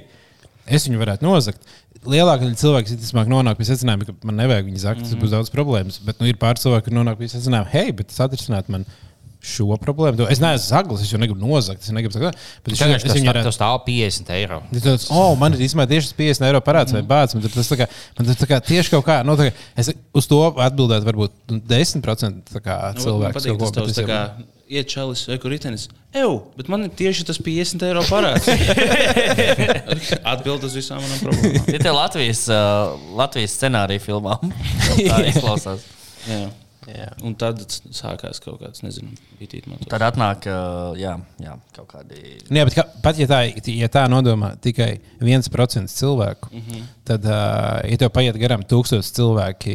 es 0.64 0.86
viņu 0.88 1.02
varētu 1.02 1.26
nozagt. 1.26 1.74
Lielākā 2.06 2.46
daļa 2.46 2.56
cilvēku 2.60 2.94
visticamāk 2.94 3.28
nonāk 3.28 3.58
pie 3.58 3.66
secinājuma, 3.68 4.06
ka 4.08 4.14
man 4.24 4.38
nevajag 4.40 4.70
viņu 4.70 4.80
zakt, 4.80 5.04
tas 5.04 5.18
būs 5.20 5.34
daudz 5.34 5.52
problēmas. 5.52 5.98
Bet 6.06 6.22
nu, 6.22 6.28
ir 6.30 6.38
pāris 6.40 6.64
cilvēki, 6.64 6.86
kuriem 6.86 7.02
nonāk 7.02 7.18
pie 7.20 7.28
secinājuma, 7.28 7.68
hei, 7.74 7.90
bet 7.98 8.08
tas 8.12 8.22
atrisināt 8.24 8.70
man 8.72 8.86
šo 9.46 9.76
problēmu. 9.82 10.18
To- 10.20 10.28
Es 10.32 10.40
neesmu 10.42 10.66
zaglis, 10.66 11.04
es 11.06 11.12
jau 11.14 11.20
negribu 11.22 11.38
nozagt. 11.46 11.84
Es 11.86 11.92
negribu 11.94 12.16
zakt, 12.16 12.40
bet 12.64 12.74
es, 12.74 12.80
Tagad 12.82 12.96
es 12.98 13.06
tas 13.06 13.14
viņu 13.16 13.28
tā- 13.28 13.32
varētu. 13.32 13.48
tas 13.50 13.58
stāv 13.60 13.78
50 13.86 14.32
eiro. 14.36 14.58
Tu 14.72 14.82
tāds, 14.82 15.06
oh, 15.14 15.36
man 15.38 15.54
ir 15.54 15.62
īstenībā 15.68 15.86
tieši 15.90 16.10
tas 16.10 16.18
50 16.18 16.48
eiro 16.50 16.60
parāds 16.66 16.92
vai 16.96 17.02
bācis. 17.06 17.38
Man 17.38 17.46
tas 17.46 17.70
tā 17.70 17.78
kā, 17.80 17.88
man 18.18 18.34
kā 18.52 18.60
tieši 18.72 18.90
kaut 18.96 19.06
kā, 19.06 19.20
nu, 19.24 19.36
tā 19.38 19.48
kā 19.50 19.54
es 19.76 19.92
uz 20.14 20.26
to 20.30 20.42
atbildētu 20.66 21.06
varbūt 21.08 21.30
nu, 21.54 21.60
10% 21.60 22.52
tā 22.52 22.60
kā 22.64 22.76
Nu, 22.98 23.18
man 23.22 23.32
cilvēku. 23.38 23.72
tavs, 23.72 23.96
tā 23.96 24.04
kā 24.08 24.20
iet 24.68 24.88
čalis 24.90 25.26
kur 25.40 25.50
ritenis. 25.54 25.86
Eju, 26.16 26.42
bet 26.56 26.66
man 26.72 26.82
ir 26.82 26.90
tieši 26.90 27.24
tas 27.28 27.38
50 27.38 27.84
eiro 27.86 28.02
parāds. 28.08 28.48
Atbild 30.32 30.64
uz 30.66 30.74
visām 30.76 30.98
manām 31.02 31.20
problēmām. 31.22 31.68
Ir 31.70 31.82
tie 31.84 31.92
Latvijas, 31.94 32.42
uh, 32.50 32.96
Latvijas 33.18 33.54
scenārija 33.58 34.02
filmām. 34.02 34.50
Tā 35.10 35.20
izklausās. 35.30 35.84
Jā. 36.26 36.48
Jā. 36.86 37.08
Un 37.26 37.34
tad 37.34 37.58
sākās 37.90 38.38
kaut 38.44 38.60
kāds, 38.60 38.82
nezinu, 38.84 39.08
man. 39.66 39.78
Tad 39.90 40.02
atnāk, 40.06 40.44
jā, 41.00 41.16
jā, 41.42 41.54
kaut 41.74 41.88
kādi. 41.90 42.20
Nē, 42.50 42.62
bet 42.68 42.76
kā, 42.78 42.84
pat 43.02 43.18
ja 43.18 43.26
tā, 43.26 43.40
ja 43.74 43.88
tā 43.90 44.04
nodomā 44.08 44.52
tikai 44.62 45.00
1% 45.20 45.90
cilvēku, 45.90 46.50
mm 46.52 46.56
Mhm. 46.56 46.70
-hmm. 46.76 46.84
tad, 47.04 47.24
ja 47.90 47.96
tev 47.98 48.10
paiet 48.10 48.36
garām 48.38 48.62
tūkstoši 48.62 49.12
cilvēki, 49.18 49.74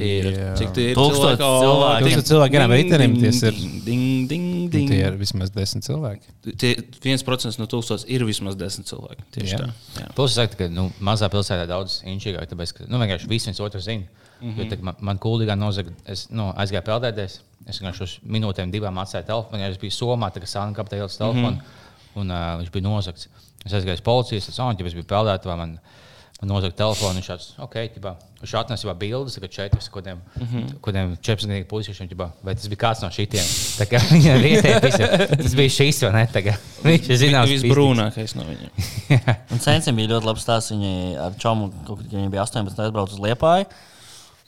Tie 0.00 0.18
ir. 0.18 0.26
Cik 0.58 0.72
tie 0.74 0.90
ir? 0.90 0.96
Tūkstoši 0.96 1.38
cilvēki? 1.38 2.04
Tūkstoši 2.04 2.28
cilvēki 2.32 2.54
garām 2.56 2.70
Ding, 2.74 2.82
ritenim, 2.90 3.14
ding, 3.14 3.22
ties 3.22 3.42
ir- 3.42 3.52
ding, 3.52 3.84
Ding, 3.86 4.28
ding, 4.28 4.70
ding. 4.72 4.88
tie 4.90 5.06
ir 5.06 5.16
vismaz 5.16 5.50
10 5.50 5.82
cilvēki. 5.86 6.56
Tie 6.58 6.74
1% 7.00 7.58
no 7.58 7.66
1000 7.66 8.04
ir 8.08 8.24
vismaz 8.24 8.56
10 8.56 8.84
cilvēki. 8.86 9.22
Tieši 9.32 9.54
Jā. 9.54 9.58
tā. 9.58 9.70
Jā. 10.00 10.14
Plus, 10.14 10.30
es 10.30 10.34
saku, 10.36 10.56
ka 10.56 10.68
nu, 10.68 10.90
mazā 11.00 11.28
pilsētā 11.30 11.66
daudz 11.68 12.02
inčīgāk, 12.04 12.46
tāpēc, 12.50 12.72
ka 12.74 12.84
nu, 12.88 12.98
vienkārši 12.98 13.28
viss 13.28 13.46
viens 13.46 13.60
otru 13.60 13.80
zina. 13.80 14.04
Mm 14.40 14.48
Mhm. 14.48 14.60
-hmm. 14.60 14.82
man, 14.82 14.94
man 15.00 15.18
kuldīgā 15.18 15.54
nozaga, 15.58 15.90
es 16.06 16.28
nu, 16.30 16.52
aizgāju 16.56 16.82
peldēties. 16.82 17.40
Es 17.68 17.80
vienkārši 17.80 18.02
uz 18.02 18.18
minūtēm, 18.26 18.70
divām 18.72 18.96
atstāju 18.98 19.26
telefonu. 19.26 19.62
Es 19.62 19.76
biju 19.78 19.90
Somā, 19.92 20.30
tā 20.32 20.40
kā 20.40 20.46
sāna 20.48 20.74
kapta 20.74 20.96
ielas 20.96 21.16
telefonu, 21.16 21.50
mm 21.50 21.58
-hmm. 21.58 22.20
un 22.20 22.30
uh, 22.30 22.60
viņš 22.60 22.70
bija 22.72 22.82
nozagts. 22.82 23.28
Es 23.66 23.72
aizgāju 23.72 23.92
uz 23.92 24.00
policijas, 24.00 24.48
es 24.48 24.56
teicu, 24.56 24.86
es 24.86 24.94
biju 24.94 25.04
peldētājs, 25.04 25.44
man, 25.56 25.78
man 26.40 26.48
nozagta 26.48 26.76
telefonu. 26.76 27.20
Viņš 27.20 27.28
tāds, 27.28 27.48
ok, 27.58 27.74
ķibā. 27.74 28.14
viņš 28.42 28.54
atnesa 28.60 28.88
jau 28.88 28.94
bildes, 28.94 29.38
ka 29.38 29.46
četras 29.48 29.88
kodiem, 29.88 30.18
mm 30.36 30.46
-hmm. 30.46 30.80
kodiem 30.80 31.16
14 31.22 31.46
gadiem 31.46 31.64
puišiem, 31.66 32.08
vai 32.42 32.54
tas 32.54 32.68
bija 32.68 32.78
kāds 32.88 33.02
no 33.02 33.10
šitiem. 33.10 33.44
Tā 33.78 33.84
kā 33.84 33.98
viņa 34.14 34.34
visi- 34.42 35.36
tas 35.42 35.54
bija 35.54 35.68
šīs 35.68 36.02
vai 36.02 36.12
ne? 36.12 36.28
Tā 36.32 36.40
kā 36.42 36.56
Viņš 36.84 37.10
ir 37.10 37.16
zināms. 37.16 37.50
Visbrūnākais 37.50 38.34
no 38.36 38.42
viņiem. 38.42 38.70
Un 39.52 39.58
Sensam 39.58 39.96
bija 39.96 40.08
ļoti 40.08 40.24
labs 40.26 40.42
stāsts. 40.42 40.70
Viņi 40.72 41.18
ar 41.18 41.32
čomu, 41.38 41.70
kaut 41.86 41.98
kad 41.98 42.06
viņi 42.12 42.30
bija 42.30 42.42
18, 42.42 42.78
aizbraucu 42.82 43.12
uz 43.12 43.20
Liepāju. 43.20 43.66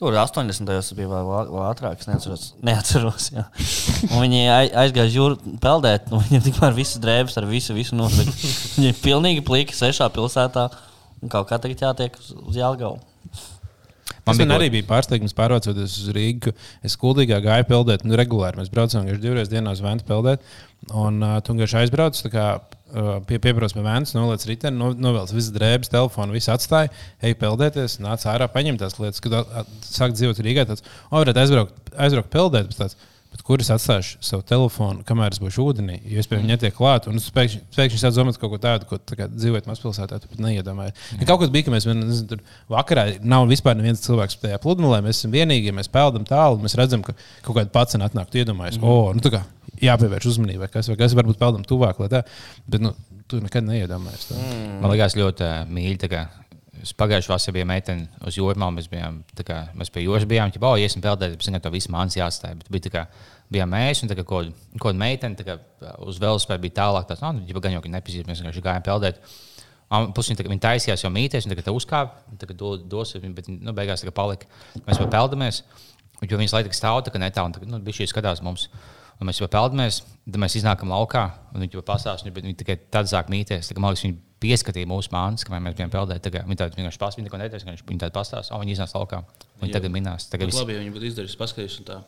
Tur 0.01 0.15
80. 0.19 0.65
gados 0.67 0.89
bija 0.97 1.07
vēl, 1.11 1.51
ātrāk, 1.63 2.01
es 2.01 2.09
neatceros. 2.09 2.45
neatceros 2.65 3.29
jā. 3.35 3.45
un 4.09 4.23
viņi 4.25 4.41
ai- 4.51 4.73
aizgāja 4.83 5.13
jūrā 5.13 5.55
peldēt, 5.63 6.09
un 6.11 6.23
viņiem 6.25 6.43
tikmēr 6.49 6.75
visas 6.75 6.99
drēbes 7.03 7.37
ar 7.39 7.47
visu, 7.47 7.75
visu 7.77 7.95
nosaka. 7.95 8.33
Viņi 8.75 8.89
ir 8.89 8.99
pilnīgi 9.03 9.45
pliki 9.47 9.77
sešā 9.77 10.09
pilsētā, 10.15 10.67
un 11.21 11.31
kaut 11.31 11.47
kā 11.51 11.61
tagad 11.61 11.85
jātiek 11.85 12.19
uz, 12.19 12.33
uz 12.43 12.59
Jālgavu. 12.59 12.99
Man, 14.23 14.37
bija 14.39 14.55
arī 14.55 14.69
bija 14.71 14.87
pārsteigums 14.87 15.35
pārvācoties 15.35 15.95
uz 15.99 16.11
Rīgā, 16.15 16.53
es 16.87 16.95
kuldīgā 16.99 17.41
gāju 17.43 17.65
peldēt. 17.67 18.05
Nu, 18.07 18.15
regulāri 18.19 18.59
mēs 18.61 18.71
braucām 18.71 19.03
vienkārši 19.03 19.23
divreiz 19.23 19.51
dienā 19.51 19.73
uz 19.75 19.81
Vēntu 19.83 20.07
peldēt. 20.07 20.43
Un 20.91 21.19
uh, 21.23 21.37
tu 21.43 21.55
vienkārši 21.55 21.81
aizbrauc, 21.81 22.19
pie, 23.29 23.39
piebrauc 23.43 23.73
pie 23.75 23.85
Vēntu, 23.85 24.17
noliec 24.17 24.45
riteni, 24.49 24.79
no, 24.79 24.91
novelc 24.93 25.33
visas 25.33 25.53
drēbes, 25.55 25.91
telefonu, 25.93 26.35
visu 26.35 26.53
atstāja, 26.53 26.91
ej 27.23 27.37
peldēties, 27.41 27.99
nāc 28.03 28.25
ārā, 28.29 28.49
paņem 28.51 28.77
tās 28.81 28.99
lietas, 29.01 29.23
kad 29.23 29.65
sāk 29.87 30.13
dzīvot 30.17 30.43
Rīgā. 30.45 30.67
Tāds, 30.69 30.85
o, 31.09 31.17
varētu 31.17 31.43
aizbraukt, 31.43 31.97
aizbraukt 32.05 32.31
peldēt. 32.33 32.69
bet 32.71 32.81
Tāds, 32.83 32.99
Bet 33.33 33.41
kur 33.41 33.61
es 33.63 33.69
atstāšu 33.73 34.19
savu 34.21 34.43
telefonu, 34.45 35.01
kamēr 35.07 35.33
es 35.33 35.39
būšu 35.41 35.63
ūdenī? 35.65 35.95
Jo 36.05 36.21
es 36.21 36.27
pie 36.29 36.37
viņa 36.37 36.51
netiek 36.51 36.75
klāt. 36.77 37.07
Un 37.09 37.17
es 37.17 37.31
pēkšņi, 37.33 37.63
pēkšņi 37.73 38.01
sāku 38.03 38.19
domāt 38.19 38.37
kaut 38.37 38.51
ko 38.51 38.59
tādu, 38.61 38.85
ko 38.91 38.99
tā 39.01 39.25
dzīvojot 39.25 39.69
mazpilsētā, 39.71 40.19
tu 40.21 40.29
pat 40.29 40.43
neiedomājies. 40.45 41.07
Ja 41.17 41.25
kaut 41.31 41.41
kas 41.41 41.53
bija, 41.53 41.65
ka 41.65 41.73
mēs 41.73 41.87
nezinu, 41.89 42.27
tur 42.29 42.43
vakarā 42.69 43.07
nav 43.25 43.47
vispār 43.49 43.79
neviens 43.79 44.05
cilvēks 44.05 44.37
tajā 44.43 44.61
pludmalē. 44.61 45.01
Mēs 45.07 45.23
esam 45.23 45.33
vienīgie, 45.33 45.73
mēs 45.73 45.89
peldam 45.89 46.27
tālu, 46.29 46.61
mēs 46.61 46.77
redzam, 46.77 47.01
ka 47.01 47.17
kaut 47.41 47.57
kāda 47.57 47.73
pats 47.73 47.97
atnāk. 47.97 48.29
Tu 48.29 48.43
iedomājies, 48.43 48.77
mm. 48.77 48.85
oh, 48.85 49.09
nu 49.17 49.25
tā 49.25 49.33
kā 49.33 49.41
jāpievērš 49.81 50.29
uzmanība, 50.33 50.69
kas, 50.71 50.91
vai 50.91 50.99
kas 50.99 51.15
varbūt 51.17 51.39
peldam 51.41 51.65
tuvāk, 51.67 51.99
lai 52.03 52.09
tā. 52.11 52.23
Bet 52.69 52.83
nu, 52.83 52.93
tu 53.27 53.41
nekad 53.41 53.65
neiedomājies. 53.65 54.29
Tā. 54.29 54.37
Mm. 54.37 54.79
Man 54.83 54.93
liekas, 54.93 55.17
ļoti 55.19 55.47
uh, 55.47 55.61
mīļi. 55.73 55.99
tā 56.03 56.25
pagājušajā 56.99 57.31
vasarā 57.31 57.55
biju 57.55 57.67
meitene 57.69 58.25
uz 58.27 58.37
jūrmā. 58.37 58.67
Mēs, 58.75 58.89
bijām, 58.91 59.21
tā 59.37 59.45
kā, 59.47 59.59
mēs 59.77 59.91
pie 59.93 60.03
jūras 60.03 60.25
bijām. 60.27 60.51
Ja 60.51 60.63
oh, 60.67 60.75
iesim 60.79 61.03
peldēt, 61.03 61.37
bet 61.37 61.45
zinu, 61.45 61.61
to 61.63 61.71
visu 61.73 61.91
mānesi 61.93 62.19
jāstāj. 62.19 62.57
Bet 62.59 62.71
bija 62.73 62.87
tā 62.87 62.91
kā, 62.93 63.03
bijām 63.53 63.71
mēs 63.71 64.03
un 64.03 64.11
tā 64.11 64.17
kā, 64.19 64.25
ko, 64.27 64.43
ko 64.81 64.93
meitene 64.97 65.39
tā 65.39 65.45
kā, 65.47 65.57
uz 66.03 66.19
velospēdu 66.21 66.65
bija 66.65 66.79
tālāk. 66.81 67.07
Tas, 67.09 67.23
oh, 67.23 67.31
nu, 67.35 67.45
ja 67.47 67.63
gan 67.63 67.77
jau 67.77 67.83
nepazīst, 67.85 68.27
mēs 68.27 68.43
vienkārši 68.43 68.65
gājām 68.65 68.85
peldēt. 68.89 69.21
Plus 70.17 70.29
viņi, 70.31 70.39
tā- 70.39 70.49
viņi 70.49 70.63
taisījās 70.63 71.03
jau 71.05 71.11
mītēs, 71.13 71.45
un 71.45 71.53
tagad 71.53 71.67
tā 71.67 71.75
uzkāpa, 71.75 72.23
un 72.31 72.39
tagad 72.41 72.57
do, 72.57 72.75
dos, 72.77 73.13
viņi- 73.13 73.35
bet 73.37 73.49
nu, 73.51 73.75
beigās 73.77 74.01
tā 74.01 74.09
kā 74.09 74.15
palika. 74.15 74.49
Mēs 74.87 74.97
vēl 74.97 75.11
peldamies, 75.13 75.61
jo 76.23 76.39
viņas 76.39 76.55
laikam 76.55 76.73
stāv 76.73 77.03
tā 77.05 77.13
kā 77.13 77.21
netālu, 77.21 77.51
un 77.51 77.53
tagad 77.53 77.69
nu, 77.69 77.79
bija 77.79 78.01
šī 78.01 78.09
skatās 78.09 78.41
mums. 78.41 78.69
Un 79.21 79.29
mēs 79.29 79.39
jau 79.39 79.47
peldamies, 79.51 80.01
tad 80.25 80.39
mēs 80.41 80.57
iznākam 80.59 80.91
laukā, 80.91 81.23
un 81.53 81.63
viņi 81.63 81.77
jau 81.77 81.83
pastāsta, 81.85 82.31
viņi, 82.33 82.55
tikai 82.59 82.75
tad 82.91 83.09
sāk 83.11 83.29
mītēs. 83.31 83.69
Tā 83.69 83.77
man 83.79 83.93
liekas, 83.93 84.05
viņi 84.07 84.17
pieskatīja 84.43 84.89
mūsu 84.89 85.13
mākslas, 85.13 85.45
kamēr 85.47 85.63
mēs 85.67 85.77
bijām 85.77 85.93
peldēji. 85.93 86.23
Tagad 86.25 86.49
Viņi 86.49 86.59
tādu 86.59 86.79
vienkārši 86.79 86.99
pastāstīja, 86.99 87.21
viņi 87.21 87.29
neko 87.29 87.39
neteica, 87.43 87.69
viņi 87.69 87.85
viņi 87.91 88.01
tādu 88.03 88.15
pastāstīja, 88.17 88.57
un 88.57 88.65
viņi 88.65 88.75
iznāca 88.75 88.99
laukā. 88.99 89.21
Viņi 89.61 89.71
Jā. 89.71 89.77
tagad 89.77 89.95
minās. 89.95 90.27
Tagad 90.31 90.51
viss 90.51 90.59
labi, 90.59 90.75
ja 90.75 90.83
viņi 90.83 90.95
būtu 90.97 91.09
izdarījuši 91.11 91.39
paskatījuši 91.39 91.79
un 91.83 91.89
tā. 91.91 91.99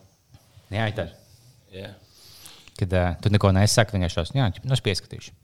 Jā, 0.76 0.90
tā 0.98 1.07
ir. 1.07 1.14
Jā. 1.76 1.94
Kad 2.76 2.98
uh, 2.99 3.14
tu 3.23 3.32
neko 3.32 3.53
nesaki, 3.56 3.95
vienkārši 3.95 4.19
tās, 4.19 4.34
jā, 4.36 4.49
nu, 4.65 4.76
es 4.76 4.84
pieskatīšu. 4.84 5.36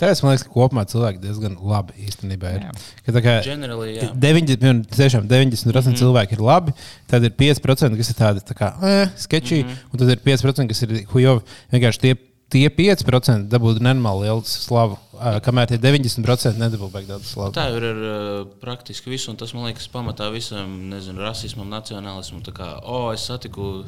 Tāpēc 0.00 0.22
man 0.24 0.32
liekas, 0.32 0.46
ka 0.46 0.54
kopumā 0.54 0.86
cilvēki 0.88 1.20
diezgan 1.20 1.58
labi 1.60 2.06
īstenībā 2.06 2.54
ir. 2.56 2.62
Jā. 2.64 2.72
Ka 3.04 3.14
tā 3.16 3.22
kā 3.24 3.34
Generally, 3.44 3.90
jā. 3.98 4.08
90, 4.16 4.64
un 4.70 4.80
tiešām 4.88 5.28
90% 5.28 5.60
mm. 5.60 5.76
-hmm. 5.76 5.98
cilvēki 6.00 6.36
ir 6.38 6.44
labi, 6.46 6.74
tad 7.10 7.26
ir 7.26 7.34
5%, 7.36 8.00
kas 8.00 8.10
ir 8.10 8.16
tādi 8.16 8.44
tā 8.48 8.56
kā 8.56 8.72
eh, 8.80 9.12
sketčī, 9.16 9.60
mm. 9.62 9.68
-hmm. 9.68 9.92
un 9.92 9.98
tad 9.98 10.08
ir 10.08 10.24
5%, 10.24 10.68
kas 10.72 10.82
ir 10.82 11.04
hujovi. 11.12 11.44
Vienkārši 11.72 12.00
tie, 12.00 12.14
tie 12.48 12.68
5% 12.70 13.48
dabūtu 13.52 13.84
nenormāli 13.84 14.24
lielu 14.24 14.42
slavu, 14.44 14.96
kamēr 15.44 15.68
tie 15.68 15.78
90% 15.78 16.56
nedabūtu 16.56 16.92
baigi 16.92 17.12
daudz 17.12 17.28
slavu. 17.34 17.52
Tā 17.52 17.68
ir 17.76 17.84
uh, 17.84 18.46
praktiski 18.60 19.12
viss, 19.12 19.28
un 19.28 19.36
tas 19.36 19.52
man 19.54 19.68
liekas 19.68 19.88
pamatā 19.92 20.32
visam 20.32 20.88
nezinu, 20.90 21.20
rasismam, 21.20 21.68
nacionālismam. 21.68 22.40
Tā 22.42 22.56
kā, 22.56 22.72
oh, 22.82 23.12
es 23.12 23.28
satiku 23.28 23.84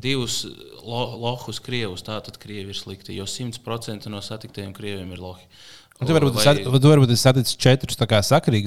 divus 0.00 0.46
lo 0.84 1.16
lohus 1.20 1.60
krievus, 1.62 2.02
tā 2.06 2.16
tad 2.24 2.38
krievi 2.40 2.70
ir 2.74 2.78
slikti, 2.78 3.14
jo 3.16 3.24
100% 3.24 4.06
no 4.12 4.20
satiktiem 4.24 4.72
krieviem 4.76 5.12
ir 5.12 5.18
lohi. 5.22 5.44
Un 6.00 6.06
Tu 6.08 6.14
varbūt, 6.16 6.32
Vai- 6.32 6.44
tu 6.80 6.88
varbūt 6.88 7.10
esi 7.12 7.20
saticis 7.26 7.56
četrus 7.60 7.96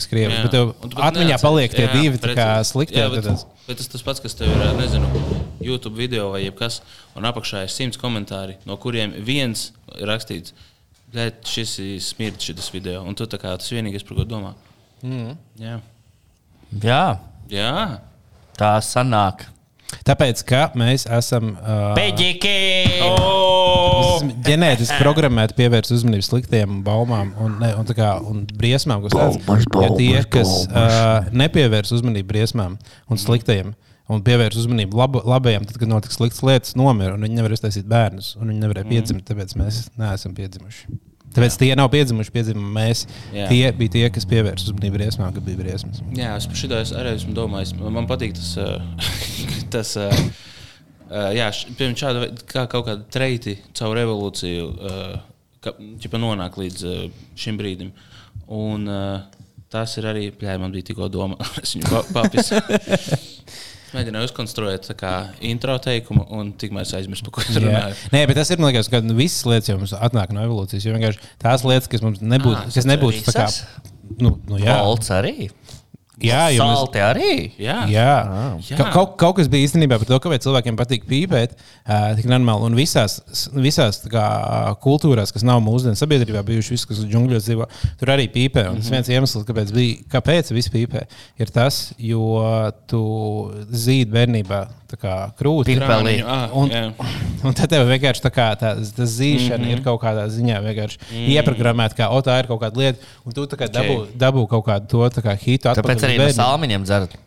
krievus, 0.05 0.35
Jā. 0.37 0.43
bet 0.43 0.51
tev 0.51 0.73
tu 0.81 0.89
pat 0.95 1.13
atmiņā 1.15 1.31
neatceries. 1.31 1.41
paliek 1.41 1.71
tie 1.73 1.87
Jā, 1.87 1.93
divi 1.93 2.17
slikti. 2.69 2.93
Jā, 2.99 3.09
bet, 3.09 3.23
bet 3.67 3.77
tas 3.77 3.87
tas 3.87 4.03
pats, 4.05 4.19
kas 4.19 4.35
tev 4.35 4.51
ir, 4.53 4.61
nezinu, 4.77 5.09
YouTube 5.59 5.95
video 5.97 6.29
vai 6.29 6.43
jebkas, 6.43 6.81
un 7.15 7.23
apakšā 7.23 7.63
ir 7.63 7.69
simts 7.73 7.97
komentāri, 7.97 8.57
no 8.67 8.77
kuriem 8.77 9.13
viens 9.25 9.71
ir 9.97 10.05
rakstīts, 10.05 10.53
ka 11.11 11.41
šis 11.43 11.79
ir 11.79 11.99
smirds, 12.01 12.43
šis 12.45 12.69
video, 12.71 13.01
un 13.01 13.15
tu 13.15 13.25
tā 13.25 13.39
kā 13.41 13.57
tas 13.57 13.69
vienīgais, 13.69 14.05
par 14.05 14.17
ko 14.17 14.25
domā. 14.25 14.53
Mm. 15.01 15.35
Jā. 15.59 15.81
Jā, 16.81 17.19
Jā. 17.49 17.99
tā 18.57 18.77
sanāk. 18.77 19.47
Tāpēc, 20.07 20.41
ka 20.49 20.63
mēs 20.79 21.05
esam. 21.19 21.53
Uh, 21.59 21.93
Beģiki! 21.97 22.53
Mēs 23.03 24.09
esam 24.17 24.33
ģenētiski 24.47 24.97
programmēti 25.01 25.57
pievērst 25.57 25.93
uzmanību 25.95 26.25
sliktiem 26.27 26.81
baumām 26.85 27.31
un, 27.43 27.55
ne, 27.61 27.71
un, 27.79 27.87
tā 27.87 27.95
kā, 27.97 28.09
un 28.29 28.43
briesmām. 28.59 29.05
kas 29.05 29.15
tādas. 29.15 29.69
Jo 29.77 29.93
tie, 29.99 30.17
kas 30.33 30.53
uh, 30.67 31.29
nepievērs 31.35 31.93
uzmanību 31.97 32.29
briesmām 32.33 32.77
un 33.09 33.21
sliktajiem, 33.21 33.73
un 34.11 34.25
pievērs 34.25 34.59
uzmanību 34.63 34.99
labo, 34.99 35.23
labajiem, 35.29 35.65
tad, 35.69 35.79
kad 35.81 35.91
notiks 35.91 36.19
sliktas 36.19 36.43
lietas, 36.45 36.75
nomira 36.79 37.15
un 37.15 37.25
viņi 37.27 37.39
nevar 37.39 37.55
iztaisīt 37.55 37.87
bērnus. 37.89 38.35
un 38.39 38.51
Viņi 38.51 38.65
nevarēja 38.65 38.89
piedzimt, 38.91 39.25
tāpēc 39.29 39.55
mēs 39.59 39.85
neesam 39.99 40.35
piedzimuši. 40.37 41.12
Tāpēc 41.33 41.57
tie 41.61 41.71
nav 41.77 41.89
piedzimuši, 41.93 42.33
piedzimumi 42.35 42.71
mēs. 42.75 43.03
Jā. 43.33 43.49
Tie 43.51 43.61
bija 43.77 43.93
tie, 43.95 44.03
kas 44.13 44.27
pievērsa 44.29 44.69
uzmanību 44.69 44.99
briesmām, 44.99 45.33
kad 45.35 45.45
bija 45.47 45.59
briesmas. 45.59 46.01
Jā, 46.17 46.35
es 46.37 46.47
par 46.49 46.59
šo 46.59 46.71
arī 47.01 47.13
esmu 47.17 47.35
domājis. 47.37 47.75
Man 47.81 48.09
patīk 48.09 48.35
tas, 48.37 48.53
tas 49.73 49.93
jā, 49.97 51.49
piemēram, 51.73 51.99
šāda 51.99 52.31
kā 52.49 52.65
kaut 52.71 52.87
kāda 52.89 53.07
treiti 53.13 53.57
caur 53.77 54.01
evolūciju, 54.03 54.67
uh, 54.71 55.13
ka, 55.63 55.75
ķipa, 56.03 56.21
nonāk 56.21 56.59
līdz 56.61 56.85
šim 57.39 57.57
brīdim. 57.59 57.93
Un 58.53 58.89
tas 59.73 59.97
ir 59.97 60.05
arī, 60.09 60.27
jā, 60.37 60.57
man 60.61 60.73
bija 60.73 60.91
tikko 60.91 61.09
doma, 61.11 61.37
es 61.63 61.73
viņu 61.77 61.89
pa- 61.89 62.05
papisu. 62.21 62.61
Es 62.61 63.07
mēģināju 63.95 64.29
uzkonstruēt 64.29 64.89
intro 65.49 65.77
teikumu, 65.83 66.25
un 66.35 66.51
tikmēr 66.59 66.85
es 66.87 66.93
aizmirsu, 66.97 67.25
par 67.27 67.37
ko 67.37 67.45
es 67.45 67.55
Jā. 67.55 67.63
runāju. 67.63 67.97
Nē, 68.13 68.25
bet 68.29 68.39
tas 68.39 68.51
ir 68.53 68.61
liekas, 68.63 68.91
ka 68.91 69.01
visas 69.13 69.47
lietas 69.49 69.71
jau 69.71 69.79
mums 69.79 69.95
atnāk 69.97 70.33
no 70.35 70.43
evolūcijas. 70.45 70.87
Jo 70.87 70.95
vienkārši 70.97 71.33
tās 71.41 71.65
lietas, 71.67 71.89
kas 71.91 72.05
mums 72.05 72.21
nebūtu, 72.23 72.61
Ā, 72.61 72.73
kas 72.75 72.89
nebūtu 72.89 73.25
tā 73.29 73.35
kā. 73.37 73.49
Nu, 74.19 74.35
nu, 74.49 74.59
jā, 74.61 74.75
Valds 74.83 75.09
arī. 75.15 75.49
Jā, 76.21 76.41
jo 76.53 76.63
mēs- 76.63 76.77
Salti 76.77 76.99
arī. 77.01 77.51
Jā, 77.57 77.77
Jā, 77.89 78.59
Jā. 78.69 78.77
Ka, 78.77 78.91
kaut, 78.93 79.17
kaut 79.17 79.35
kas 79.37 79.47
bija 79.47 79.67
īstenībā 79.67 79.97
par 79.97 80.05
to, 80.05 80.19
kāpēc 80.19 80.45
cilvēkiem 80.45 80.77
patīk 80.77 81.07
pīpēt. 81.09 81.55
Uh, 81.83 82.13
tik 82.15 82.25
normāli. 82.25 82.63
Un 82.69 82.75
visās, 82.75 83.17
visās 83.53 84.03
tā 84.03 84.11
kā, 84.13 84.25
kultūrās, 84.83 85.33
kas 85.33 85.43
nav 85.43 85.61
mūsdienu 85.65 85.97
sabiedrībā, 85.99 86.43
bijuši 86.45 86.75
visi, 86.75 86.87
kas 86.87 87.01
džungļos 87.05 87.47
dzīvo, 87.47 87.67
tur 87.99 88.13
arī 88.13 88.29
pīpē. 88.31 88.69
Un 88.71 88.79
tas 88.81 88.89
viens 88.93 89.09
iemesls, 89.09 89.45
kāpēc, 89.47 89.73
bija, 89.73 89.97
kāpēc 90.13 90.53
viss 90.53 90.69
pīpē, 90.69 91.03
ir 91.39 91.51
tas, 91.53 91.93
jo 91.97 92.23
tu 92.87 93.03
zīdi 93.73 94.11
bērnībā 94.13 94.63
tā 94.93 94.99
kā 95.01 95.13
krūti. 95.39 95.73
Ā, 95.81 96.39
Un, 96.53 96.69
jā. 96.69 96.83
un 97.47 97.55
tad 97.57 97.71
tev 97.71 97.87
vienkārši 97.89 98.21
tā 98.23 98.31
kā 98.33 98.47
tā, 98.59 98.75
tā 98.77 99.07
zīšana 99.09 99.57
mm 99.57 99.65
-hmm. 99.65 99.77
ir 99.79 99.83
kaut 99.85 100.01
kādā 100.03 100.27
ziņā 100.29 100.59
vienkārši 100.61 100.99
mm. 101.01 101.27
ieprogrammēta, 101.33 101.97
ka 101.97 102.09
o, 102.13 102.21
tā 102.21 102.37
ir 102.39 102.49
kaut 102.51 102.61
kāda 102.61 102.77
lieta, 102.77 102.99
un 103.25 103.33
tu 103.33 103.47
kā 103.47 103.67
dabū, 103.67 103.95
Ok. 104.03 104.13
dabū 104.17 104.47
kaut 104.47 104.65
kādu 104.67 104.87
to 104.87 105.09
tā 105.09 105.23
kā 105.25 105.33
hitu. 105.37 105.69
atpakaļ 105.69 105.95
Tāpēc 105.95 106.02
uz 106.03 106.09
arī 106.09 106.19
no 106.21 106.31
salmiņiem 106.37 106.87
dzerat. 106.87 107.19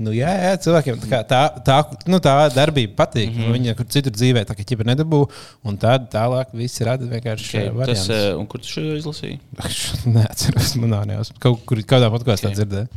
Nu, 0.00 0.14
jā, 0.16 0.30
jā, 0.32 0.52
cilvēkiem 0.64 1.00
tā, 1.02 1.18
tā, 1.28 1.38
tā, 1.60 1.76
nu, 2.08 2.16
tā 2.24 2.32
darbība 2.54 2.94
patīk. 3.02 3.34
Mm 3.34 3.42
-hmm. 3.42 3.56
Viņa 3.56 3.74
kur 3.76 3.88
citur 3.92 4.14
dzīvē 4.14 4.46
tā 4.48 4.56
kā 4.56 4.64
ķipa 4.64 4.86
nedabū, 4.88 5.20
un 5.68 5.76
tad 5.76 6.06
tālāk 6.14 6.54
viss 6.56 6.80
rada 6.80 7.04
vienkārši 7.04 7.64
Okay, 7.68 7.86
tas, 7.86 8.06
uh, 8.08 8.38
un 8.40 8.46
kur 8.48 8.62
tu 8.64 8.70
šo 8.72 8.80
izlasīji? 8.96 9.38
Neatceros, 10.14 10.74
man 10.80 10.94
nav 10.96 11.04
nejausmas. 11.10 11.38
Kaut 11.38 11.66
kur 11.68 11.82
kādā 11.84 12.08
podkāstā 12.08 12.48
okay. 12.48 12.56
dzirdēju. 12.62 12.88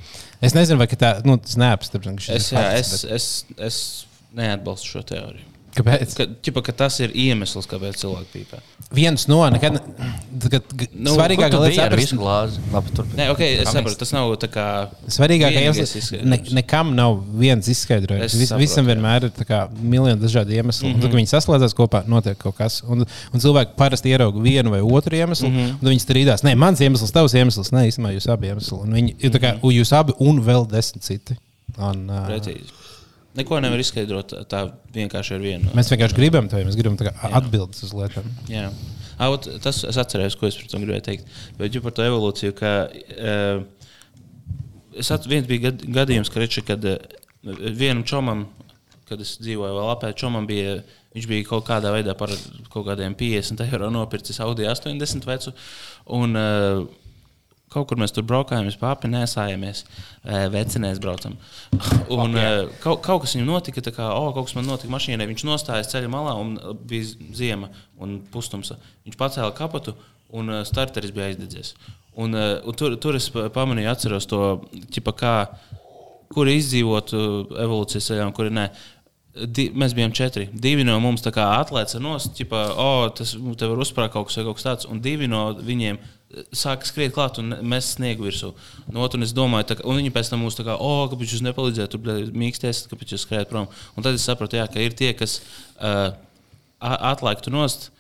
Es 0.41 0.55
nezinu, 0.55 0.80
vai 0.80 0.88
ka 0.88 0.95
tā, 0.95 1.11
nu, 1.27 1.35
tas 1.38 1.60
šis 2.23 2.30
Es, 2.30 2.51
jā, 2.55 2.68
es, 2.80 3.03
es, 3.03 3.27
es 3.57 3.81
neatbalstu 4.31 4.95
šo 4.95 5.03
teoriju. 5.11 5.52
Kāpēc? 5.73 6.11
Ka, 6.17 6.25
ķipa, 6.45 6.61
ka 6.67 6.71
tas 6.83 6.99
ir 7.01 7.09
iemesls, 7.17 7.65
kāpēc 7.65 7.95
cilvēki 7.97 8.27
pīpē. 8.33 8.59
Viens 8.93 9.27
no 9.27 9.39
nekad. 9.49 9.79
Nu, 10.93 11.13
Svarīgākā 11.15 11.57
lieta 11.63 11.87
saprast- 11.87 11.97
visu 12.03 12.17
glāzi. 12.19 12.59
Labi. 12.73 12.91
Nē, 13.17 13.25
okay, 13.33 13.55
es 13.63 13.69
saprotu, 13.73 13.97
tas 13.97 14.11
nav 14.13 14.29
tā 14.41 14.49
kā. 14.53 14.65
Svarīgākais 15.07 15.57
vienīgais 15.57 15.93
iemesls 15.95 16.11
ne, 16.29 16.37
nekam 16.59 16.93
nav 16.95 17.17
viens 17.41 17.67
izskaidrojums. 17.73 18.35
Vis, 18.37 18.51
visam 18.59 18.85
jā. 18.85 18.93
vienmēr 18.93 19.23
ir 19.29 19.33
tā 19.33 19.47
kā 19.49 19.63
miljoni 19.81 20.19
dažādu 20.21 20.53
iemeslu. 20.53 20.87
Mm 20.89 20.93
-hmm. 20.93 21.01
Tad, 21.01 21.09
Mhm. 21.09 21.11
kad 21.11 21.19
viņi 21.19 21.31
saslēdzas 21.33 21.73
kopā, 21.73 22.03
notiek 22.07 22.37
kaut 22.37 22.55
kas. 22.57 22.81
Un, 22.87 23.05
un 23.33 23.39
cilvēki 23.39 23.75
parasti 23.77 24.09
ierauga 24.09 24.39
vienu 24.41 24.69
vai 24.69 24.81
otru 24.81 25.15
iemeslu, 25.15 25.49
mm 25.49 25.53
Mhm. 25.55 25.65
-hmm. 25.69 25.77
un 25.81 25.89
viņi 25.89 26.05
strīdās. 26.05 26.43
Nē, 26.43 26.55
mans 26.55 26.79
iemesls, 26.79 27.11
tavs 27.11 27.33
iemesls, 27.33 27.71
nē, 27.71 27.87
īstenībā 27.89 28.13
jūs 28.15 28.31
abi 28.31 28.47
iemesli. 28.47 28.79
Un 28.81 28.91
viņi 28.93 29.15
ir 29.19 29.31
tā 29.31 29.39
kā 29.39 29.55
Mhm. 29.57 29.67
jūs 29.81 29.91
abi 29.97 30.13
un 30.19 30.41
vēl 30.43 30.67
desmit 30.69 31.03
citi. 31.03 31.37
Un, 31.77 32.09
uh, 32.09 32.27
Precīzi. 32.29 32.69
Neko 33.38 33.60
nevar 33.64 33.81
izskaidrot 33.81 34.34
tā- 34.49 34.68
vienkārši 34.93 35.35
ar 35.35 35.41
vienu. 35.41 35.72
mēs 35.73 35.89
vienkārši 35.89 36.18
gribam 36.19 36.49
to, 36.49 36.57
mēs 36.61 36.77
gribam 36.77 36.97
atbildes 37.34 37.81
uz 37.88 37.93
lietām. 37.97 38.27
Jā. 38.51 38.68
Aut, 39.23 39.47
tas 39.61 39.84
es 39.89 39.97
atceros, 39.97 40.35
ko 40.38 40.47
es 40.47 40.57
par 40.57 40.68
to 40.69 40.81
gribēju 40.81 41.05
teikt. 41.05 41.26
Bet 41.57 41.77
par 41.81 41.91
to 41.97 42.05
evolūciju, 42.05 42.53
ka 42.57 42.72
uh, 42.89 43.64
es 44.97 45.11
at, 45.14 45.26
viens 45.30 45.47
bija 45.49 45.69
gad, 45.69 45.85
gadījums, 45.99 46.30
ka 46.34 46.41
reči, 46.43 46.61
kad 46.65 46.85
uh, 46.85 46.97
vienam 47.73 48.03
čomam, 48.05 48.47
kad 49.10 49.22
es 49.22 49.35
dzīvoju 49.41 49.77
vēl 49.77 49.91
apēd, 49.95 50.18
čomam 50.18 50.47
bija, 50.49 50.80
viņš 51.14 51.30
bija 51.30 51.45
kaut 51.49 51.65
kādā 51.68 51.91
veidā 51.93 52.15
par 52.18 52.34
kaut 52.73 52.88
kādiem 52.88 53.15
50 53.18 53.65
eiro 53.68 53.89
nopircis 53.93 54.39
Audi 54.45 54.65
80 54.69 55.26
vecu. 55.30 55.53
Un, 56.14 56.38
uh, 56.38 56.85
Kaut 57.73 57.87
kur 57.89 57.97
mēs 57.97 58.13
tur 58.13 58.25
braukājām, 58.29 58.67
mēs 58.69 58.77
pāri 58.77 59.09
nesājāmies, 59.09 59.83
vecinājāmies, 60.53 61.01
braucam. 61.01 61.35
Un 62.13 62.37
kaut, 62.83 63.01
kaut 63.05 63.23
kas 63.25 63.33
viņam 63.33 63.49
notika, 63.49 63.81
tā 63.81 63.93
kā, 63.95 64.11
oh, 64.13 64.29
kaut 64.35 64.47
kas 64.47 64.55
man 64.59 64.69
notika 64.69 64.93
mašīnai. 64.93 65.27
Viņš 65.31 65.45
nostājās 65.49 65.89
ceļa 65.89 66.11
malā 66.13 66.37
un 66.37 66.55
bija 66.85 67.33
ziema 67.33 67.71
un 67.97 68.19
pustums. 68.33 68.75
Viņš 69.07 69.17
pacēla 69.19 69.55
kapatu 69.57 69.95
un 70.33 70.53
starteris 70.69 71.13
bija 71.15 71.31
aizdedzies. 71.31 71.73
Un, 72.15 72.35
un 72.37 72.75
tur, 72.77 72.95
tur 73.01 73.17
es 73.17 73.29
pa- 73.33 73.47
pamanīju, 73.53 73.89
atceros 73.89 74.27
to, 74.29 74.41
ķipa, 74.93 75.13
kā, 75.17 75.35
kur 76.33 76.49
izdzīvot 76.49 77.13
evolūcijas 77.13 78.11
ceļā 78.11 78.27
un 78.29 78.35
kur 78.37 78.51
nē. 78.53 78.67
Di, 79.33 79.71
mēs 79.73 79.95
bijām 79.97 80.11
četri. 80.13 80.45
Divi 80.53 80.83
no 80.85 80.99
mums 81.01 81.25
atlēca 81.25 81.97
no 82.01 82.19
stūra, 82.21 82.67
oh, 82.77 83.07
tas 83.17 83.33
nu, 83.33 83.55
te 83.57 83.65
var 83.65 83.81
uzsprāgt 83.81 84.13
kaut 84.13 84.29
kas, 84.29 84.37
kaut 84.45 84.59
kas 84.59 84.67
tāds. 84.67 84.85
Un 84.85 85.01
divi 85.01 85.25
no 85.25 85.47
viņiem 85.57 85.97
sāka 86.55 86.88
skriet 86.88 87.14
klāt 87.15 87.39
un 87.41 87.55
mēs 87.68 87.93
sniegu 87.97 88.26
virsū. 88.27 88.51
No 88.93 89.03
otras, 89.05 89.30
es 89.30 89.35
domāju, 89.38 89.69
tā, 89.72 89.80
un 89.85 89.99
viņi 89.99 90.14
pēc 90.15 90.31
tam 90.31 90.43
mums 90.43 90.57
tā 90.57 90.65
kā, 90.68 90.77
oh, 90.81 91.05
kāpēc 91.11 91.35
jūs 91.35 91.43
nepalīdzējāt, 91.45 91.93
tur 91.93 92.30
mīksties, 92.43 92.85
kāpēc 92.91 93.15
jūs 93.15 93.26
skrējat 93.27 93.51
prom. 93.51 93.69
Un 93.97 94.05
tad 94.05 94.18
es 94.18 94.26
sapratu, 94.26 94.57
jā, 94.60 94.68
ka 94.72 94.81
ir 94.84 94.95
tie, 94.97 95.11
kas 95.18 95.39
uh, 95.77 96.14
atlaiktu 96.81 97.53
nost. 97.53 97.91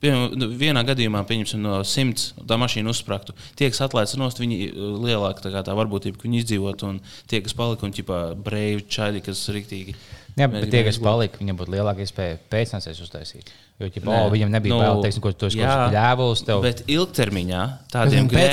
Piemēram, 0.00 0.38
nu, 0.40 0.46
vienā 0.56 0.80
gadījumā, 0.88 1.20
pieņemsim, 1.28 1.60
no 1.60 1.82
simts 1.84 2.30
tā 2.48 2.56
mašīna 2.60 2.88
uzsprāgtu. 2.88 3.34
Tie, 3.58 3.68
kas 3.68 3.82
atlaiž 3.84 4.16
nost, 4.20 4.40
viņi 4.40 4.70
uh, 4.70 4.94
lielāka 5.02 5.44
tā, 5.44 5.64
tā 5.66 5.76
varbūtība, 5.76 6.16
ka 6.16 6.28
viņi 6.28 6.44
izdzīvot, 6.44 6.86
un 6.88 7.02
tie, 7.28 7.42
kas 7.44 7.56
palika 7.58 7.84
un 7.88 7.94
ķipā 7.96 8.22
brīvi 8.40 8.86
čaļi, 8.88 9.24
kas 9.26 9.44
riktīgi 9.52 9.98
Jā, 10.38 10.46
bet 10.50 10.68
tie, 10.70 10.84
kas 10.86 11.00
palika, 11.02 11.40
viņiem 11.40 11.58
būtu 11.58 11.74
lielāka 11.74 12.04
iespēja 12.04 12.38
pēcnācējs 12.52 13.00
uztaisīt. 13.04 13.50
Jo, 13.80 13.88
ja 13.88 14.02
Nē. 14.04 14.14
oh, 14.14 14.28
viņam 14.32 14.52
nebija 14.52 14.76
Nu, 14.76 14.80
vēl, 14.82 15.02
teiksim, 15.06 15.24
ko 15.24 15.32
tu 15.32 15.48
esi 15.48 15.60
jā, 15.62 15.74
ļāvulis, 15.94 16.44
tev 16.46 16.62
Bet 16.64 16.82
ilgtermiņā 16.86 17.60
Viņam 17.64 17.90
tādiem 17.94 18.30
kā 18.30 18.44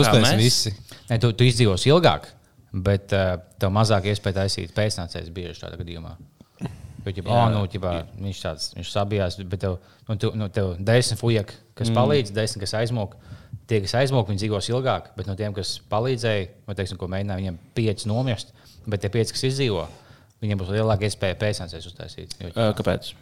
uztaisīs 0.00 0.38
visi. 0.38 0.74
ne, 1.10 1.18
tu, 1.22 1.32
tu 1.34 1.46
izdzīvos 1.48 1.84
ilgāk, 1.90 2.30
bet 2.86 3.14
uh, 3.16 3.36
tev 3.60 3.74
mazāk 3.74 4.08
iespēja 4.12 4.44
taisīt 4.44 4.74
pēcnācējs 4.76 5.32
bieži 5.34 5.64
tādā 5.64 5.80
gadījumā. 5.80 6.14
Jo, 7.08 7.12
ja, 7.14 7.24
oh, 7.32 7.46
nu, 7.52 7.62
ķipā, 7.70 7.92
viņš 8.20 8.40
tāds, 8.42 8.70
viņš 8.76 8.88
sabijās, 8.92 9.38
bet 9.48 9.62
tev, 9.62 9.78
nu, 10.08 10.16
tu, 10.20 10.32
nu, 10.36 10.48
tev 10.52 10.74
desmit 10.82 11.20
fujaki, 11.20 11.56
kas 11.78 11.88
mm. 11.88 11.96
palīdz, 11.96 12.32
desmit, 12.36 12.64
kas 12.66 12.74
aizmūk. 12.82 13.14
Tie, 13.68 13.78
kas 13.84 13.94
aizmūk, 14.00 14.28
viņi 14.28 14.42
dzīvos 14.42 14.68
ilgāk, 14.72 15.12
bet 15.16 15.28
no 15.28 15.36
tiem, 15.38 15.54
kas 15.56 15.78
palīdzēja, 15.92 16.50
vai 16.68 16.76
teiksim, 16.76 16.98
ko 17.00 17.08
mēģināja, 17.08 17.40
viņiem 17.40 17.56
pieci 17.76 18.10
nomirst, 18.10 18.52
bet 18.88 19.04
tie 19.04 19.10
pieci, 19.12 19.32
kas 19.36 19.46
izdzīvo, 19.48 19.86
viņiem 20.42 20.60
būs 20.60 20.74
lielāka 20.74 21.08
iespēja 21.08 21.38
pēcnācējs 21.40 21.88
uztaisīt. 21.92 22.36
Jo, 22.42 22.52
Ā, 22.54 22.72
Kāpēc? 22.78 23.14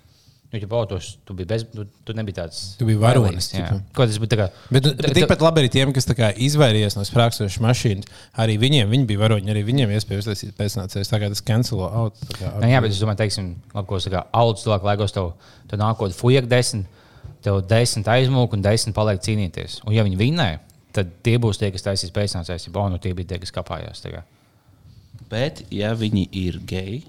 Nu, 0.46 0.60
ja 0.62 0.66
baudos, 0.70 1.16
tu 1.26 1.34
biji 1.34 1.48
bez, 1.50 1.64
tu, 1.74 1.82
tu 2.06 2.14
nebija 2.14 2.44
tāds. 2.44 2.76
Tu 2.78 2.86
biji 2.86 3.00
varonis. 3.02 3.48
Ko 3.96 4.04
tas 4.06 4.18
bija? 4.22 4.30
tā 4.30 4.36
kā- 4.38 4.50
Bet 4.70 4.84
tā- 4.84 4.92
bet 5.02 5.14
tikpat 5.18 5.40
labi 5.42 5.64
arī 5.64 5.70
tiem, 5.74 5.92
kas 5.92 6.06
kā 6.06 6.28
izvairījās 6.38 6.94
no 6.96 7.02
sprāgstošas 7.02 7.58
mašīnas. 7.64 8.06
Arī 8.38 8.54
viņiem 8.62 8.86
viņi 8.94 9.06
bija 9.10 9.18
varoņi, 9.24 9.50
arī 9.50 9.64
viņiem 9.66 9.90
iespēja 9.96 10.22
uztaisīt 10.22 10.52
pēcnācējus. 10.54 11.10
Kā 11.10 11.28
tas 11.28 11.42
cancelo 11.42 11.90
out. 11.90 12.14
kā- 12.38 12.60
Nu, 12.60 12.66
jā, 12.70 12.80
bet 12.80 12.92
es 12.92 13.00
domāju, 13.02 13.16
teiksim, 13.24 13.56
labi, 13.74 13.86
ko 13.88 13.98
saka, 13.98 14.26
audz 14.32 14.62
cilvēku 14.62 14.84
laikos, 14.86 15.12
tev, 15.12 15.32
tev 15.66 15.80
nākot 15.80 16.14
fujak 16.14 16.46
desmit, 16.46 16.86
tev 17.42 17.66
desmit 17.66 18.06
aizmūk 18.06 18.52
un 18.52 18.62
desmit 18.62 18.94
paliek 18.94 19.18
cīnīties. 19.18 19.80
Un 19.84 19.94
ja 19.94 20.04
viņi 20.04 20.16
vinnē, 20.16 20.60
tad 20.92 21.10
tie 21.24 21.38
būs 21.38 21.58
tie, 21.58 21.72
kas 21.72 21.82
taisīs 21.82 22.12
pēcnācējs, 22.14 22.68
ja 22.72 22.88
nu 22.88 22.98
tie 22.98 23.12
bija 23.14 23.26
tie, 23.34 23.38
kas 23.40 23.50
kapājās. 23.50 24.00
kā. 24.00 24.22
Bet, 25.30 25.64
ja 25.74 25.90
viņi 25.98 26.28
ir 26.38 26.60
geji, 26.68 27.04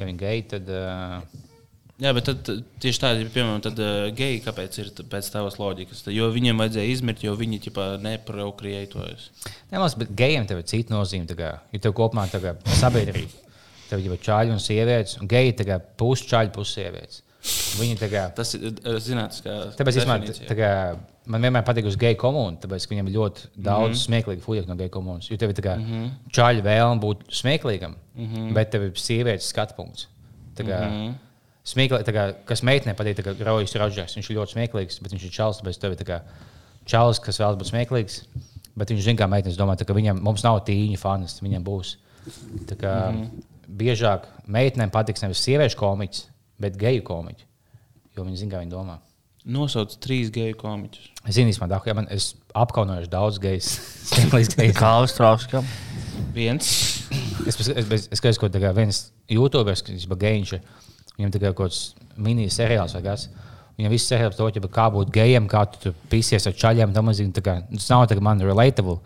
Ja 0.00 0.08
viņi 0.08 0.20
geji, 0.20 0.48
tad. 0.54 0.68
Uh, 0.72 1.46
Jā, 2.00 2.14
bet 2.16 2.24
tad, 2.24 2.46
tieši 2.80 3.00
tādi, 3.02 3.24
piemēram, 3.28 3.60
tad, 3.60 3.80
uh, 3.84 4.06
geji, 4.16 4.38
kāpēc 4.40 4.78
ir 4.80 4.86
pēc 5.12 5.26
tavas 5.34 5.58
loģikas? 5.60 6.00
Tad, 6.06 6.14
jo 6.16 6.30
viņiem 6.32 6.62
vajadzēja 6.62 6.94
izmirt, 6.94 7.20
jo 7.26 7.34
viņi 7.36 7.58
ķipā 7.66 7.88
neprokriētojas. 8.00 9.26
Nemaz, 9.68 9.98
bet 10.00 10.14
gejiem 10.16 10.48
tev 10.48 10.62
ir 10.62 10.70
cita 10.70 10.94
nozīme. 10.94 11.28
Kā, 11.36 11.50
jo 11.74 11.82
tev 11.84 11.92
kopumā 11.98 12.24
kā 12.32 12.54
sabiedrība, 12.80 13.44
tev 13.90 14.00
jau 14.00 14.16
ir 14.16 14.24
čāļi 14.24 14.54
un 14.54 14.64
sievietes, 14.64 15.18
un 15.20 15.28
geji 15.28 15.52
ir 15.52 15.74
pusi 16.00 16.30
čāļi, 16.32 16.54
pusi 16.56 16.78
sievietes. 16.78 17.20
Viņi 17.76 18.00
tā 18.00 18.08
kā. 18.12 18.24
Tas 18.36 18.56
ir 18.56 18.80
zināms, 19.04 19.44
kā. 19.44 19.58
Tāpēc 19.76 20.00
es 20.00 20.08
kā, 20.56 20.72
man 21.26 21.42
vienmēr 21.42 21.64
patīk 21.66 21.86
uz 21.86 21.96
geju 22.00 22.16
komuniju, 22.20 22.60
tāpēc 22.62 22.86
viņam 22.90 23.08
ir 23.08 23.16
ļoti 23.16 23.48
daudz 23.56 23.88
mm 23.88 23.94
-hmm. 23.94 24.04
smieklīgu 24.04 24.44
fujaku 24.44 24.68
no 24.68 24.76
geju 24.76 24.90
komunas. 24.90 25.30
Jo 25.30 25.36
tev 25.36 25.50
ir 25.50 25.60
mm 25.64 25.84
-hmm. 25.86 26.10
čaļa 26.32 26.62
vēlme 26.62 27.00
būt 27.00 27.24
smieklīgam, 27.28 27.94
mm 28.14 28.26
-hmm. 28.26 28.52
bet 28.52 28.70
tev 28.70 28.82
ir 28.82 28.92
sievietes 28.94 29.48
skatu 29.48 29.74
punkts. 29.76 30.08
Tā 30.56 30.64
kā, 30.64 30.80
mm 30.86 30.92
-hmm. 30.92 31.14
Smieklīgi, 31.64 32.04
tā 32.08 32.12
kā, 32.12 32.22
kas 32.44 32.62
meitenei 32.62 32.96
patīk, 32.96 33.20
kā 33.20 33.34
Rojas 33.44 33.74
Rodžers. 33.74 34.16
Viņš 34.16 34.30
ir 34.30 34.36
ļoti 34.36 34.54
smieklīgs, 34.56 35.02
bet 35.02 35.12
viņš 35.12 35.24
ir 35.24 35.30
čalis. 35.30 35.60
Tāpēc 35.60 35.80
tev 35.80 35.92
ir 35.92 35.98
tā 35.98 36.20
čalis, 36.84 37.20
kas 37.20 37.38
vēlas 37.38 37.58
būt 37.60 37.70
smieklīgs. 37.70 38.24
Bet 38.76 38.90
viņš 38.90 39.04
zina, 39.04 39.18
kā 39.20 39.28
meitenes 39.28 39.58
domā, 39.58 39.76
ka 39.76 39.94
viņam 39.94 40.22
mums 40.22 40.42
nav 40.42 40.64
tīņa 40.64 40.98
fanas, 40.98 41.42
viņam 41.42 41.64
būs. 41.64 41.96
Tā 42.66 42.76
kā, 42.80 43.10
mm 43.10 43.16
-hmm. 43.16 43.46
Biežāk 43.70 44.26
meitenēm 44.50 44.90
patiks 44.90 45.22
nevis 45.22 45.38
sieviešu 45.38 45.76
komiķis, 45.76 46.24
bet 46.58 46.76
geju 46.76 47.02
komiķis. 47.02 47.44
Jo 48.16 48.24
viņi 48.24 48.36
zina, 48.36 48.56
kā 48.56 48.60
viņi 48.64 48.72
domā. 48.72 48.98
Nosauc 49.48 49.94
trīs 50.04 50.28
geju 50.34 50.56
komiķus. 50.60 51.06
Es 51.24 51.36
zinu, 51.38 51.52
man 51.62 51.70
dārgi, 51.72 51.94
man 51.96 52.08
es 52.12 52.34
apkaunoju 52.56 53.08
daudz 53.08 53.38
gejs. 53.40 53.70
Kāls 54.76 55.14
trauskam. 55.16 55.66
Viens. 56.36 56.68
Es, 57.48 57.56
skatos, 57.56 58.38
ko 58.40 58.50
tā 58.52 58.60
kā 58.60 58.74
viens 58.76 59.06
YouTuberis, 59.32 59.82
kas 59.86 60.04
ir 60.04 60.18
gejs, 60.20 60.60
viņam 61.16 61.32
kā 61.32 61.52
kaut 61.54 61.62
kāds 61.62 61.80
mini-seriāls 62.20 62.96
vai 62.98 63.04
kas. 63.08 63.30
Viņam 63.78 63.94
viss 63.94 64.12
seriāls 64.12 64.36
to, 64.36 64.50
kā 64.68 64.90
būt 64.92 65.12
gejam, 65.14 65.48
kā 65.48 65.64
tu 65.72 65.86
tur 65.86 65.96
pisies 66.12 66.44
ar 66.46 66.52
čaļiem. 66.52 66.92
tam 66.92 67.08
tā 67.08 67.44
kā, 67.44 67.56
Tas 67.72 67.88
nav 67.88 68.04
tā, 68.10 68.20
man 68.20 68.42
relatable. 68.44 69.00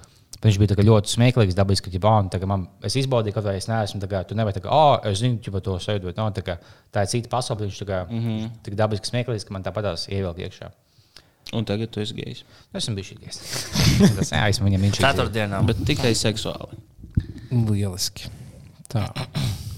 Bet 0.44 0.50
viņš 0.50 0.58
bija 0.60 0.70
tā 0.74 0.76
kā 0.76 0.84
ļoti 0.84 1.08
smieklīgs, 1.08 1.54
dabisks, 1.56 1.86
ka 1.86 1.90
ģipā, 1.94 2.10
un, 2.20 2.26
tā 2.28 2.36
kā 2.36 2.44
man, 2.44 2.66
es 2.84 2.92
izbaudīju, 3.00 3.40
vai 3.46 3.54
es 3.56 3.64
neesmu. 3.64 3.96
tā 4.02 4.10
Kā, 4.10 4.18
tu 4.28 4.36
nevari 4.36 4.52
teikt, 4.52 4.68
oh, 4.68 4.98
es 5.08 5.22
zinu, 5.22 5.38
ka 5.40 5.62
to 5.64 5.78
sēdu. 5.80 6.12
No, 6.18 6.26
tā, 6.36 6.42
kā, 6.44 6.58
tā 6.92 7.06
ir 7.06 7.08
cita 7.08 7.32
pasaule. 7.32 7.62
bet 7.62 7.70
Viņš 7.70 7.78
tā 7.80 7.86
kā, 7.88 8.00
mm 8.10 8.20
-hmm. 8.20 8.50
tik 8.66 8.76
dabiski 8.76 9.08
smieklīgs, 9.08 9.48
ka 9.48 9.56
man 9.56 9.64
tāpatās 9.64 10.04
ievilk 10.12 10.44
iekšā. 10.44 10.68
Un 11.56 11.64
tagad 11.64 11.88
tu 11.88 12.00
esi 12.00 12.12
gejs. 12.18 12.44
Esmu 12.74 12.94
bijis 12.94 13.14
šīs. 13.14 13.40
Tas 14.18 14.32
jā, 14.32 14.44
esmu 14.52 14.68
viņam 14.68 14.84
viņš. 14.84 15.00
Ceturtdienā. 15.00 15.62
Bet 15.64 15.80
tikai 15.86 16.12
seksuāli. 16.12 16.76
Lieliski. 17.50 18.28
Tā. 18.92 19.08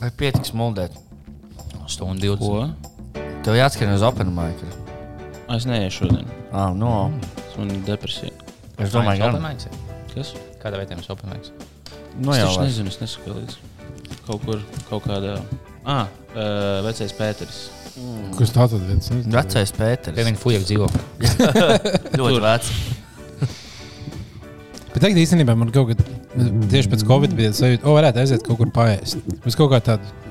Vai 0.01 0.11
pietiks 0.11 0.51
muldēt? 0.51 0.99
Stundu 1.87 2.35
20. 2.35 2.43
Ko? 2.43 3.23
Tev 3.45 3.55
jāatskrien 3.55 3.95
uz 3.95 4.03
Open 4.03 4.35
Mic. 4.35 4.67
Es 5.55 5.65
neiešu 5.65 6.07
šodien. 6.07 6.27
Ah, 6.51 6.75
no. 6.75 7.13
Man 7.57 7.71
ir 7.71 7.83
depresija. 7.87 8.35
Es 8.79 8.91
domāju, 8.91 9.23
ka 9.23 9.31
gan. 9.31 9.43
tas 9.55 9.71
ir. 9.71 9.86
Kas? 10.17 10.33
Kādā 10.63 10.79
veidā 10.81 10.97
mums 10.97 11.11
apmainīs? 11.13 11.51
Nu, 12.17 12.33
es 12.33 12.41
jau 12.41 12.53
var. 12.55 12.63
nezinu, 12.65 12.89
es 12.89 12.97
nesaku 13.03 13.35
līdzi. 13.35 13.59
Kaut 14.25 14.45
kur, 14.47 14.63
kaut 14.89 15.05
kādā. 15.05 15.35
Ah, 15.85 16.09
uh, 16.33 16.79
vecais 16.87 17.13
Pēters. 17.19 17.59
Kurš 18.39 18.55
tā 18.55 18.65
tad 18.73 18.87
viens? 18.89 19.11
Vecais 19.35 19.73
Pēters. 19.77 20.17
Pie 20.17 20.25
viņa 20.31 20.41
fujak 20.41 20.65
dzīvo. 20.65 20.89
Ļoti 22.21 22.41
vecs. 22.47 22.73
Bet 24.95 25.03
tagad 25.03 25.21
īstenībā 25.21 25.53
man 25.61 25.75
kaut 25.75 25.93
kad 25.93 26.01
tieši 26.73 26.95
pēc 26.95 27.05
Covid 27.13 27.37
bija 27.37 27.53
sajūta, 27.57 27.83
ka 27.85 27.97
varētu 27.99 28.25
aiziet 28.25 28.47
kaut 28.49 28.63
kur 28.63 28.73
paēst. 28.73 29.21
Uz 29.45 29.59
kaut 29.59 29.69
kā 29.75 29.83
tādu 29.93 30.26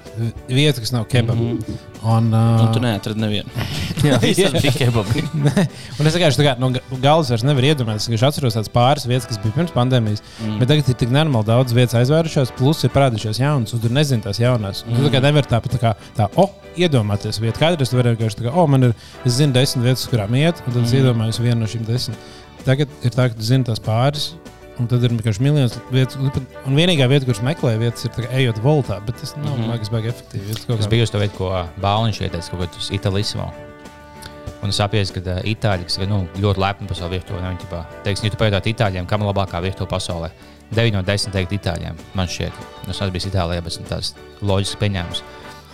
vietu, 0.48 0.80
kas 0.82 0.92
nav 0.92 1.06
kebab. 1.12 1.36
Mm 1.38 1.58
-hmm. 1.58 1.84
Un, 2.06 2.34
uh, 2.34 2.62
Un 2.68 2.74
tu 2.74 2.80
neatradi 2.80 3.20
nevienu. 3.20 3.50
Jā, 4.06 4.20
visas 4.22 4.52
bija 4.62 4.72
kebabi. 4.78 5.24
Un 6.00 6.08
es 6.08 6.14
vienkārši 6.16 6.38
tā 6.40 6.46
kā 6.46 6.60
no 6.60 6.70
ga- 6.70 6.82
galvas 7.02 7.30
vairs 7.30 7.44
nevaru 7.44 7.66
iedomāties, 7.66 8.10
es 8.14 8.24
atceros 8.24 8.54
tādas 8.56 8.70
pāris 8.70 9.08
vietas, 9.08 9.26
kas 9.28 9.38
bija 9.44 9.54
pirms 9.56 9.72
pandēmijas. 9.74 10.22
Mm. 10.46 10.60
Bet 10.60 10.68
tagad 10.68 10.90
ir 10.90 10.96
tik 10.96 11.10
normāli 11.10 11.46
daudz 11.46 11.74
vietas 11.74 11.94
aizvērušās, 12.02 12.52
plus 12.58 12.84
ir 12.84 12.90
parādījušās 12.90 13.40
jaunas, 13.40 13.74
un 13.74 13.80
tur 13.80 13.92
nezinu 13.92 14.22
tās 14.22 14.40
jaunās. 14.40 14.84
Mm. 14.86 14.96
Tu 14.98 15.10
tā 15.10 15.12
kā 15.18 15.22
nevar 15.22 15.44
tā, 15.46 15.62
kā 15.82 15.94
tā, 16.18 16.28
oh, 16.36 16.50
iedomāties 16.78 17.40
vietu. 17.42 17.60
Kādreiz 17.60 17.90
tu 17.90 17.96
vari 17.98 18.16
vienkārši 18.16 18.38
tā 18.38 18.44
kā, 18.50 18.54
oh, 18.56 18.68
man 18.68 18.84
ir, 18.84 18.94
es 19.26 19.34
zinu 19.34 19.54
desmit 19.54 19.86
vietas, 19.86 20.08
kurām 20.08 20.36
iet, 20.36 20.56
un 20.68 20.74
tad 20.74 20.84
es 20.84 20.92
Mhm. 20.94 21.00
iedomājos 21.02 21.40
vienu 21.42 21.60
no 21.60 21.66
šīm 21.66 21.86
desmit. 21.86 22.18
Tagad 22.66 22.88
ir 23.04 23.12
tā, 23.12 23.30
ka 23.30 23.34
tu 23.36 23.42
zini 23.44 23.64
tās 23.64 23.80
pāris. 23.80 24.34
Un 24.80 24.90
tad 24.92 25.04
ir 25.08 25.14
vienkārši 25.14 25.44
miljonus 25.44 25.78
vietu. 25.88 26.20
Un 26.68 26.76
vienīgā 26.76 27.08
vieta, 27.08 27.28
kuras 27.28 27.44
meklēju, 27.46 27.80
vietas, 27.80 28.08
ir 28.10 28.28
ejot 28.42 28.60
voltā. 28.64 29.00
Bet 29.06 29.22
tas 29.22 29.36
nav 29.38 29.54
mm 29.56 29.70
-hmm. 29.70 29.92
baigi 29.92 30.12
efektīvi. 30.12 30.58
Tas 30.68 30.92
biju 30.92 31.04
uz 31.04 31.12
to 31.12 31.20
vietu, 31.20 31.38
ko 31.38 31.68
Bāliņš 31.82 32.22
ieteica, 32.22 32.50
kaut 32.52 32.68
kādā 32.68 33.00
Itālijā. 33.00 33.54
Un 34.66 34.70
es 34.70 34.80
saprotu, 34.82 35.14
ka 35.14 35.22
uh, 35.36 35.44
itāļi, 35.46 35.86
kas 35.86 36.00
ir 36.02 36.08
nu, 36.10 36.24
ļoti 36.42 36.62
lepni 36.64 36.88
par 36.88 36.98
savu 36.98 37.14
virtuvi, 37.14 37.38
viņi 37.38 37.60
ģipā, 37.62 37.82
teiks, 38.04 38.24
ja 38.24 38.32
tu 38.34 38.38
pajautātu 38.40 38.72
itāļiem, 38.72 39.06
kam 39.06 39.22
ir 39.22 39.28
labākā 39.30 39.62
virtuve 39.62 39.86
pasaulē, 39.92 40.32
9 40.74 40.96
no 40.96 41.04
10 41.06 41.36
teikt 41.36 41.54
itāļiem. 41.60 42.00
Man 42.18 42.32
šķiet, 42.32 42.58
Nu, 42.86 42.90
es 42.90 42.98
esmu 42.98 43.12
bijis 43.14 43.28
Itālijā, 43.30 43.62
bet 43.62 43.78
nu, 43.82 43.86
tas 43.90 44.16
loģiski 44.42 44.82
pieņēmums. 44.82 45.22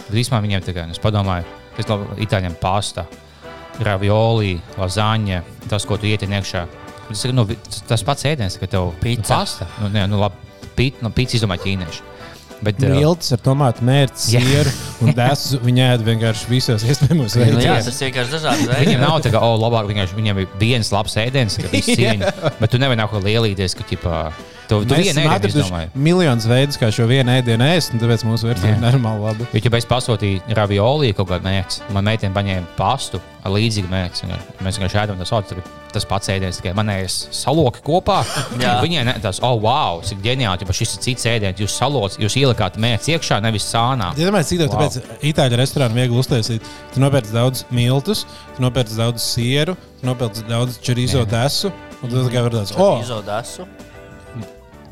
Bet 0.10 0.20
īstenībā 0.20 0.42
viņiem 0.44 0.68
kā, 0.76 0.86
es 0.92 1.00
padomāju, 1.00 1.48
kas 1.78 1.92
ir 1.92 2.24
itāļiem 2.28 2.56
pasta, 2.60 3.06
ravioli, 3.80 4.60
lazaņa, 4.78 5.42
tas, 5.70 5.86
ko 5.88 5.98
tu 5.98 6.12
ietini 6.12 6.40
iekšā. 6.40 6.66
Tas, 7.12 7.26
ir, 7.28 7.34
nu, 7.38 7.46
tas- 7.90 8.06
pats 8.08 8.26
ēdiens, 8.30 8.58
ka 8.62 8.68
tev 8.72 8.94
Pica. 9.04 9.22
Nu, 9.22 9.28
pasta. 9.34 9.68
Nu, 9.82 9.90
ne, 9.94 10.06
nu, 10.12 10.20
labi, 10.22 10.36
pīt, 10.78 11.02
nu, 11.06 11.12
pīcis 11.14 11.40
izdomā 11.42 11.58
ķīnieši. 11.62 12.08
Bet, 12.62 12.78
uh, 12.86 12.92
Milts 12.94 13.32
ar 13.34 13.40
tomātu 13.42 13.82
mērci, 13.88 14.36
sieru 14.38 14.70
un 15.02 15.14
desu. 15.18 15.58
Viņa 15.66 15.88
ēd 15.96 16.04
vienkārši 16.06 16.50
visos 16.52 16.84
iespējamos 16.86 17.34
Nu, 17.40 17.48
jā, 17.48 17.56
veidos. 17.58 17.88
tas 17.90 18.02
vienkārši 18.06 18.36
dažādi 18.36 18.68
Viņam 18.68 18.78
veidi. 18.86 18.98
nav 19.02 19.16
tā, 19.26 19.32
ka, 19.34 19.42
oh, 19.42 19.56
labāk, 19.58 19.88
vienkārši 19.90 20.18
viņam 20.20 20.42
ir 20.44 20.52
viens 20.62 20.92
labs 20.94 21.18
ēdiens, 21.18 21.58
ka 21.58 21.72
viss 21.74 21.90
cieņa. 21.98 22.30
Bet 22.62 22.70
tu 22.70 22.78
nevari 22.84 23.02
kaut 23.02 23.16
ko 23.16 23.24
lielīties, 23.26 23.74
ka, 23.80 23.88
ķipā, 23.90 24.20
tu, 24.72 24.80
tu 24.88 24.98
vienu 24.98 25.26
ēdienu 25.26 25.52
izdomāji. 25.52 25.92
miljonus 26.08 26.48
veidus, 26.50 26.80
kā 26.82 26.90
šo 26.96 27.08
vienu 27.12 27.36
ēdienu 27.36 27.68
ēst, 27.76 27.94
un 27.96 28.02
tāpēc 28.04 28.24
mūsu 28.28 28.48
vērtība 28.50 28.78
ir 28.78 28.82
normāli 28.86 29.26
laba. 29.28 29.50
Jo, 29.52 29.62
ja 29.68 29.76
es 29.82 29.90
pasūtīju 29.92 30.56
ravioli 30.58 31.12
kaut 31.18 31.30
kādu 31.34 31.48
mērķi, 31.50 31.92
man 31.96 32.08
meitene 32.08 32.34
paņēma 32.36 32.74
pastu 32.80 33.20
ar 33.42 33.56
līdzīgu 33.56 33.90
mērķi. 33.90 34.28
Mēs 34.62 34.78
vienkārši 34.78 35.00
ēdam 35.02 35.18
tas, 35.22 35.32
sauc, 35.34 35.52
tas 35.92 36.06
pats 36.08 36.30
ēdiens, 36.30 36.60
tikai 36.62 36.76
manējais 36.78 37.16
saloki 37.34 37.82
kopā. 37.84 38.20
Viņai 38.54 39.06
ne, 39.08 39.16
tas, 39.24 39.40
oh, 39.44 39.58
wow, 39.64 40.00
cik 40.06 40.22
ģeniāli, 40.24 40.62
ja 40.70 40.76
šis 40.78 40.94
ir 40.96 41.04
cits 41.08 41.26
ēdiens, 41.32 41.60
jūs 41.60 41.74
salots, 41.82 42.20
jūs 42.22 42.38
ielikāt 42.38 42.78
mērķi 42.82 43.16
iekšā, 43.18 43.42
nevis 43.44 43.66
sānā. 43.74 44.12
Ja 44.20 44.30
domājat, 44.30 44.52
cik 44.54 44.62
daudz 44.62 44.78
Wow. 44.78 44.88
tāpēc 44.88 45.26
itāļu 45.34 45.58
restorānu 45.60 45.98
viegli 45.98 46.22
uztaisīt, 46.22 46.70
tu 46.94 47.02
nopērci 47.04 47.34
daudz 47.36 47.66
miltus, 47.76 48.24
tu 48.56 48.64
nopērci 48.64 48.96
daudz 49.02 49.26
sieru, 49.26 49.76
tu 50.00 50.08
nopērci 50.08 50.46
daudz 50.48 50.78
čerizo 50.86 51.26
desu. 51.28 51.74
Un 52.02 52.10
tad 52.14 52.30
tikai 52.30 52.46
var 52.48 52.56
tāds, 52.62 52.78
oh, 52.78 53.02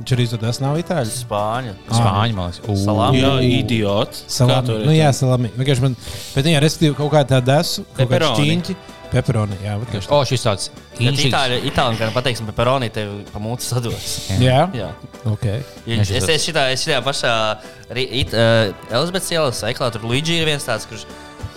Čerizo 0.05 0.37
desu 0.39 0.63
nav 0.63 0.77
itāļu. 0.79 1.11
Spāņu. 1.11 1.73
Spāņu, 1.89 2.35
man 2.37 2.51
liekas, 2.51 2.61
Ū. 2.67 2.75
Salami. 2.85 3.19
Jā, 3.21 3.33
idiots. 3.59 4.21
Kā 4.27 4.35
Salami. 4.37 4.67
tu 4.67 4.73
vari 4.77 4.85
Nu, 4.85 4.93
jā, 4.95 5.09
salami. 5.13 5.49
Vienkārši 5.57 5.81
man, 5.81 5.95
bet 6.35 6.45
viņa 6.45 6.61
respektīvi 6.63 6.95
kaut 6.95 7.11
kā 7.11 7.23
tā 7.27 7.41
desu, 7.43 7.83
kaut 7.83 7.97
kā 7.97 8.05
Pepperoni. 8.07 8.37
šķīņķi. 8.39 8.75
Pepperoni, 9.09 9.55
jā, 9.65 9.73
vat 9.81 9.89
tieši 9.89 10.05
tā. 10.07 10.13
O, 10.13 10.21
šis 10.29 10.43
tāds 10.45 10.69
īņķis. 11.01 11.23
Itāļi, 11.31 11.55
itāļi, 11.71 11.97
kad 11.97 12.13
pateiksim 12.13 12.45
par 12.51 12.55
peronī, 12.59 12.91
tev 12.93 13.15
pa 13.33 13.39
mūtu 13.41 13.65
sados. 13.65 14.29
Jā, 14.37 14.69
Jā. 14.77 14.91
ok. 15.25 15.45
Ja, 15.89 16.01
es 16.03 16.11
es 16.29 16.45
šitā, 16.45 16.67
es 16.71 16.85
šitā 16.85 16.99
pašā 17.01 17.57
it- 17.97 18.35
uh, 18.37 18.69
Elizabetes 18.93 19.31
ielas 19.33 19.63
veikalā, 19.65 19.91
tur 19.91 20.05
Luigi 20.05 20.37
ir 20.37 20.45
viens 20.45 20.63
tāds, 20.63 20.85
kurš 20.85 21.07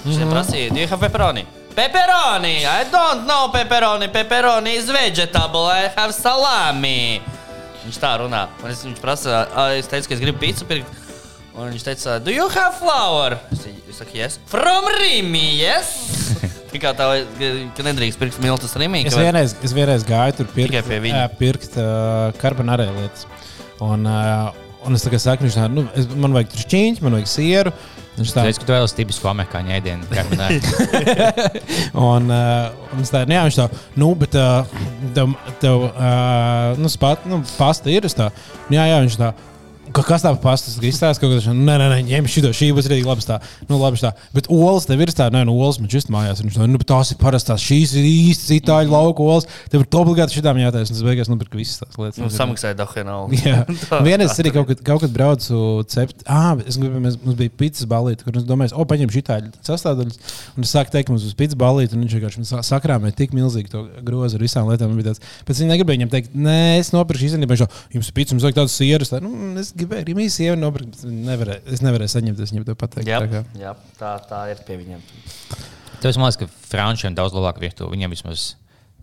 viņam 0.06 0.32
prasīja, 0.32 0.73
do 0.73 0.81
you 0.81 0.86
have 0.89 0.98
pepperoni? 1.05 1.44
Pepperoni! 1.77 2.64
I 2.64 2.85
don't 2.90 3.27
know 3.27 3.48
pepperoni. 3.52 4.09
Pepperoni 4.12 4.74
is 4.77 4.89
vegetable. 4.90 5.66
I 5.69 5.89
have 5.97 6.12
salami. 6.14 7.20
Viņš 7.82 7.98
tā 8.02 8.12
runā. 8.22 8.44
Un 8.62 8.70
es, 8.70 8.84
viņš 8.86 9.00
prasa, 9.02 9.46
"Ā, 9.50 9.78
es 9.78 9.88
teicu, 9.90 10.09
ka 10.09 10.14
es 10.14 10.20
gribu 10.22 10.38
pīci 10.42 10.66
pirkt. 10.68 11.00
Un 11.52 11.68
viņš 11.68 11.84
teica, 11.84 12.18
do 12.24 12.32
you 12.32 12.46
have 12.48 12.78
flour? 12.78 13.36
Es, 13.52 13.66
es 13.90 13.98
saku, 14.00 14.16
yes. 14.16 14.38
From 14.48 14.86
Rimi, 15.00 15.59
yes. 15.60 15.90
Tikai 16.72 16.94
tā, 16.96 17.09
ka 17.76 17.84
nedrīkst 17.84 18.18
pirkt 18.20 18.38
miltus 18.40 18.72
Rimi. 18.80 19.02
Es 19.04 19.18
vienreiz, 19.18 19.52
es 19.60 19.74
vienreiz 19.76 20.06
gāju 20.09 20.38
tur 20.38 20.48
pirkt, 20.54 20.78
pie 20.88 21.00
viņa. 21.04 21.26
pirkt 21.36 21.76
uh, 21.76 22.30
karbonārē 22.40 22.88
lietas. 22.94 23.26
Un, 23.84 24.06
uh, 24.09 24.48
un 24.86 24.96
es 24.96 25.04
kā 25.04 25.20
saku, 25.20 25.44
viņš 25.44 25.59
tā, 25.59 25.66
nu, 25.68 25.84
es, 25.98 26.09
man 26.16 26.32
vajag 26.32 26.54
tur 26.54 26.64
šķīņķi, 26.64 27.04
man 27.04 27.18
vajag 27.18 27.28
sieru. 27.34 27.74
Viņš 28.12 28.32
tā, 28.34 28.43
Es 28.44 28.59
domāju, 28.59 28.60
ka 28.60 28.66
tu 28.68 28.74
vēlaties 28.74 28.97
tipisku 28.97 29.28
amerikāņu 29.30 29.72
ēdienu. 29.72 30.09
un, 32.12 32.26
uh, 32.28 32.90
un 32.93 33.06
tā, 33.09 33.22
nu, 33.24 33.36
jā, 33.39 33.44
viņš 33.47 33.56
tā, 33.56 33.66
nu, 34.02 34.10
bet 34.20 34.36
uh, 34.36 34.74
tev, 35.16 35.32
tev 35.62 35.86
uh, 35.89 36.74
nu, 36.76 36.90
spat, 36.93 37.24
nu, 37.30 37.40
pasta 37.56 37.93
ir, 37.93 38.05
tā, 38.12 38.28
nu, 38.68 38.76
jā, 38.76 38.84
jā, 38.90 39.01
viņš 39.06 39.16
tā. 39.22 39.32
Ka, 39.93 40.02
kas 40.06 40.23
tā 40.24 40.31
par 40.32 40.40
pastu 40.52 40.73
izstāsta? 40.89 41.20
Kaut 41.20 41.35
kā 41.35 41.40
tāda, 41.43 41.52
nē, 41.56 41.74
nē, 41.81 41.86
nē, 41.93 41.98
ņem 42.09 42.28
šo, 42.31 42.51
šī 42.56 42.70
būs 42.77 42.89
arī 42.89 43.02
labi. 43.05 43.24
Tā, 43.27 43.39
nu, 43.69 43.78
labi 43.81 44.01
tā. 44.01 44.12
Bet 44.32 44.48
olas 44.52 44.86
tev 44.89 45.02
ir 45.05 45.12
tāda, 45.12 45.35
nē, 45.36 45.43
nu, 45.48 45.55
olas 45.60 45.78
man 45.82 45.90
šis 45.93 46.09
mājās. 46.12 46.40
Viņš 46.44 46.56
tā, 46.59 46.69
nu, 46.70 46.81
tās 46.86 47.12
ir 47.12 47.19
parastās, 47.20 47.60
šīs 47.62 47.93
ir 48.01 48.06
īstas 48.09 48.55
itāļu 48.56 48.93
lauku 48.94 49.27
olas. 49.28 49.48
Tev 49.73 49.85
ir 49.85 49.98
obligāti 50.01 50.39
šitām 50.39 50.60
jātaisa. 50.62 50.94
Un 50.94 50.98
es 50.98 51.05
beigās 51.06 51.31
nopirku 51.31 51.60
visas 51.60 51.82
tās 51.82 51.98
lietas. 52.01 52.20
Nu, 52.23 52.31
samaksāja 52.32 52.78
Dahenau. 52.78 53.27
Jā, 53.44 53.62
vienreiz 54.06 54.32
es 54.32 54.40
arī 54.43 54.55
kaut 54.56 54.70
kad, 54.73 54.81
kaut 54.86 55.05
kad 55.05 55.12
braucu 55.14 55.60
cept. 55.93 56.24
Ah, 56.24 56.55
es 56.64 56.81
gribēju, 56.81 57.05
mēs, 57.06 57.19
mums 57.23 57.39
bija 57.43 57.52
pitas 57.62 57.85
balīti, 57.90 58.24
kur 58.27 58.40
es 58.40 58.48
domāju, 58.48 58.73
o, 58.78 58.86
paņem 58.89 59.12
šī 59.12 59.24
tāda 59.28 59.52
sastāvdaļas. 59.69 60.19
Un 60.56 60.66
es 60.66 60.73
sāku 60.73 60.94
teikt, 60.94 61.12
mums 61.12 61.27
būs 61.28 61.36
pitas 61.39 61.59
balīti, 61.60 61.97
un 61.98 62.06
viņš 62.06 62.16
vienkārši 62.16 62.43
man 62.43 62.48
sa- 62.48 62.64
sakrāmēja 62.66 63.19
tik 63.20 63.36
milzīgi 63.36 63.73
to 63.74 63.85
grozu 64.06 64.40
ar 64.40 64.47
visām 64.47 64.70
lietām. 64.73 64.97
Tāds, 65.02 65.23
Pēc 65.48 65.60
viņa 65.62 65.74
negribēja 65.74 65.98
viņam 66.01 66.12
teikt, 66.12 66.35
nē, 66.39 66.59
es 66.78 66.93
nopirku 66.94 67.27
īstenībā, 67.27 67.56
jums 67.93 68.10
pitas, 68.14 68.35
mums 68.36 68.44
vajag 68.47 68.60
tādas 68.60 68.77
sieras. 68.78 69.10
Tā, 69.12 69.19
nu, 69.24 69.32
es 69.60 69.73
gribēju 69.82 70.06
arī 70.06 70.14
mīsī, 70.18 70.46
jau 70.48 70.56
nopirkt, 70.59 71.02
nevarēju, 71.04 71.62
es 71.76 71.82
nevarēju 71.84 72.14
saņemt, 72.16 72.40
es 72.46 72.54
viņam 72.54 72.66
to 72.70 72.74
pateikt. 72.80 73.09
Jā, 73.10 73.20
Tā 73.20 73.28
kā- 73.30 73.44
jā 73.60 73.74
tā, 73.98 74.12
tā 74.30 74.40
ir 74.54 74.62
pie 74.66 74.78
viņiem. 74.80 75.04
Man 76.02 76.26
liekas, 76.26 76.38
ka 76.40 76.46
frančiem 76.46 77.14
daudz 77.14 77.34
labāk 77.36 77.60
virtuve. 77.62 77.92
Viņiem 77.94 78.10
vismaz 78.10 78.54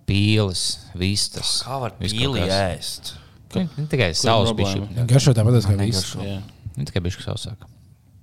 pīles, 0.10 0.64
vistas. 1.00 1.62
Kā 1.64 1.80
var 1.80 1.94
pīli 2.02 2.44
ēst? 2.50 3.14
Tikai 3.50 4.12
savs 4.18 4.52
bišķi. 4.58 5.06
Garšo 5.10 5.34
tāpat 5.38 5.64
kā 5.66 5.78
viss. 5.80 6.16
Jā. 6.20 6.42
Ne 6.78 6.86
tikai 6.86 7.02
bišķi 7.06 7.24
sausāk. 7.26 7.64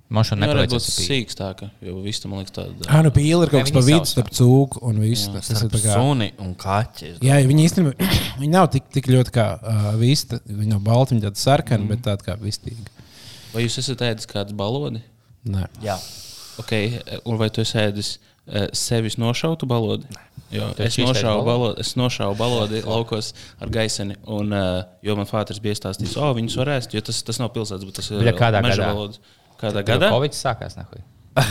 Man 0.07 0.23
šodien 0.23 0.47
būt 0.47 0.53
nepalīdzēs. 0.63 0.99
sīkstāka, 1.03 1.67
jo 1.83 1.97
viss 1.99 2.23
tam 2.23 2.37
liekas 2.37 2.53
tāda. 2.55 2.85
Ah, 2.87 3.01
nu 3.03 3.09
pīle 3.11 3.43
ir 3.43 3.49
kaut 3.51 3.65
kas 3.65 3.73
pa 3.75 3.81
vidu 3.83 4.07
starp 4.07 4.29
cūku 4.31 4.79
un 4.87 5.01
visu. 5.03 5.33
Tas 5.35 5.49
ir 5.51 5.73
kā. 5.73 5.97
Suni 5.97 6.29
un 6.43 6.53
kaķi. 6.59 7.17
Jā, 7.27 7.41
viņi 7.49 7.65
īstenībā 7.67 8.07
viņi 8.41 8.51
nav 8.53 8.69
tik, 8.71 8.87
tik 8.95 9.09
ļoti 9.11 9.33
kā 9.35 9.47
uh, 9.57 9.89
vista. 9.99 10.39
Viņi 10.47 10.71
nav 10.71 10.85
balti, 10.85 11.17
viņi 11.17 11.25
tādi 11.25 11.43
sarkani, 11.43 11.83
mm. 11.83 11.91
bet 11.91 12.05
tādi 12.07 12.27
kā 12.29 12.37
vistīgi. 12.39 12.87
Vai 13.51 13.65
jūs 13.65 13.75
esat 13.83 14.05
ēdis 14.07 14.31
kādu 14.31 14.55
balodi? 14.55 15.03
Nē. 15.51 15.67
Jā. 15.83 15.99
Okay. 16.63 16.95
Un 17.27 17.35
vai 17.41 17.51
tu 17.51 17.65
esi 17.65 17.75
ēdis 17.83 18.13
uh, 18.15 18.69
sevis 18.71 19.19
nošautu 19.19 19.67
balodi? 19.67 20.07
Jo, 20.55 20.69
es, 20.79 20.95
nošauju 20.95 21.43
balodi? 21.43 21.83
es 21.83 21.97
nošauju 21.99 22.37
balodi 22.39 22.79
laukos 22.85 23.33
ar 23.59 23.71
gaiseni. 23.75 24.15
Un, 24.23 24.55
uh, 24.55 24.85
jo 25.03 25.17
man 25.19 25.27
fāters 25.27 25.59
bija 25.63 25.75
stāstījis, 25.75 26.15
o, 26.15 26.31
viņus 26.37 26.55
var 26.61 26.77
ēst, 26.77 26.95
jo 26.95 27.03
tas, 27.03 27.19
tas 27.27 27.41
nav 27.43 27.51
pilsētas, 27.55 27.83
bet 27.83 27.99
tas 27.99 28.07
ir 28.13 28.23
Bļa, 28.23 28.35
kādā 28.39 28.63
gadā? 28.63 28.87
valodas. 28.93 29.19
Kādā 29.61 29.83
Gada? 29.83 29.93
gadā? 29.93 30.09
Covid 30.13 30.37
sākās. 30.37 30.77
Nahuj. 30.79 31.03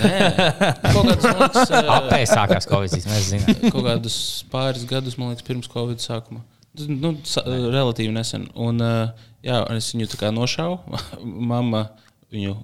Kaut 0.95 1.07
kādus, 1.07 1.27
man 1.27 1.41
liekas, 1.45 1.73
uh, 1.77 1.91
Apēs 1.97 2.33
sākās 2.35 2.69
Covid. 2.71 2.97
Mēs 3.07 3.29
zinām. 3.31 3.61
kaut 3.75 3.85
kādus 3.87 4.17
pāris 4.53 4.87
gadus, 4.89 5.19
man 5.21 5.33
liekas, 5.33 5.47
pirms 5.47 5.71
Covid 5.73 6.03
sākuma. 6.03 6.43
Nu, 6.77 7.15
sa, 7.25 7.45
relatīvi 7.47 8.13
nesen. 8.13 8.49
Un, 8.59 8.83
uh, 8.85 9.29
jā, 9.47 9.61
un 9.63 9.79
es 9.79 9.93
viņu 9.95 10.11
tā 10.13 10.21
kā 10.25 10.33
nošāvu. 10.35 10.99
Mama 11.23 11.87
viņu 12.35 12.57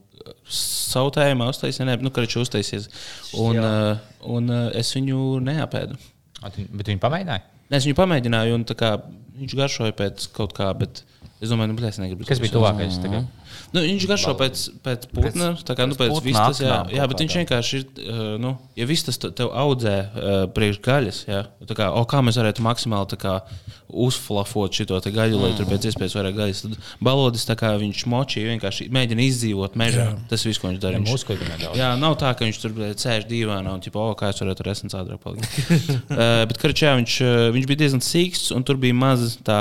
sautējumā 0.53 1.49
uztaisīja, 1.51 1.87
ne, 1.89 1.97
nu, 2.03 2.11
karš 2.15 2.41
uztaisījies. 2.43 2.91
Un, 3.43 3.59
un 4.31 4.53
es 4.79 4.93
viņu 4.95 5.41
neapēdu. 5.47 5.99
Bet 6.43 6.91
viņi 6.91 7.01
pamēģināja. 7.03 7.47
Nē, 7.73 7.79
Es 7.79 7.87
viņu 7.89 7.97
pamēģināju, 7.97 8.57
un 8.59 8.65
tā 8.69 8.77
kā, 8.77 8.91
viņš 9.39 9.55
garšoja 9.57 9.95
pēc 9.97 10.27
kaut 10.37 10.53
kā, 10.57 10.69
bet 10.77 11.01
es 11.41 11.49
domāju, 11.49 11.73
nu, 11.73 11.87
es 11.89 11.99
negribu. 12.03 12.27
Kas 12.29 12.43
bija 12.43 12.53
tuvākais? 12.59 12.99
tagad? 13.01 13.25
Nu, 13.73 13.81
viņš 13.81 14.05
garšo 14.11 14.35
pēc, 14.37 14.63
pēc 14.85 15.07
putna, 15.15 15.53
tā 15.65 15.77
kā 15.79 15.87
nu, 15.89 15.97
pēc 15.97 16.19
vistas. 16.25 16.61
Jā, 16.61 16.83
jā 16.93 17.07
bet 17.09 17.23
viņš 17.25 17.37
vienkārši 17.41 17.79
ir, 17.79 17.85
uh, 18.05 18.23
nu, 18.43 18.55
ja 18.77 18.87
vistas 18.89 19.17
te- 19.21 19.31
tev 19.33 19.53
audzē 19.57 19.95
uh, 20.05 20.33
priekš 20.53 20.81
gaļas, 20.85 21.21
jā, 21.29 21.45
tā 21.71 21.77
kā, 21.79 21.89
o, 21.97 22.03
kā 22.09 22.21
mēs 22.25 22.37
varētu 22.41 22.65
maksimāli 22.67 23.19
kā 23.23 23.39
uzflafot 23.93 24.73
šo 24.77 25.01
gaļu, 25.13 25.41
lai 25.41 25.51
tur 25.57 25.69
pēc 25.69 25.89
iespējas 25.91 26.17
vairāk 26.17 26.37
gaļas. 26.37 26.63
Tad 26.65 26.77
balodis 27.05 27.45
tā 27.49 27.57
kā 27.61 27.73
viņš 27.81 28.05
močīja, 28.13 28.53
vienkārši 28.55 28.89
mēģina 28.93 29.27
izdzīvot 29.29 29.77
mežā. 29.81 30.07
Tas 30.31 30.47
viss, 30.49 30.61
ko 30.61 30.71
viņš 30.71 30.81
dara. 30.83 30.97
Ja 30.97 31.03
Viņš- 31.03 31.17
muskuļi 31.17 31.49
nedaudz. 31.51 31.81
Jā, 31.81 31.91
nav 32.01 32.17
tā, 32.21 32.33
ka 32.37 32.49
viņš 32.49 32.61
tur 32.63 32.77
bļa, 32.77 32.93
sēž 33.01 33.29
divānā 33.29 33.75
un 33.77 33.85
tipo, 33.85 34.01
o, 34.01 34.17
kā 34.19 34.33
es 34.33 34.41
varētu 34.41 34.65
ar 34.65 34.73
esens 34.73 34.97
ātrāk 34.97 35.21
palikt. 35.25 35.61
uh, 36.09 36.43
bet 36.49 36.61
karčā 36.63 36.95
viņš, 37.01 37.19
viņš 37.57 37.69
bija 37.69 37.83
diezgan 37.85 38.05
sīgs 38.05 38.49
un 38.57 38.65
tur 38.69 38.81
bija 38.81 38.97
maz 38.97 39.37
tā 39.45 39.61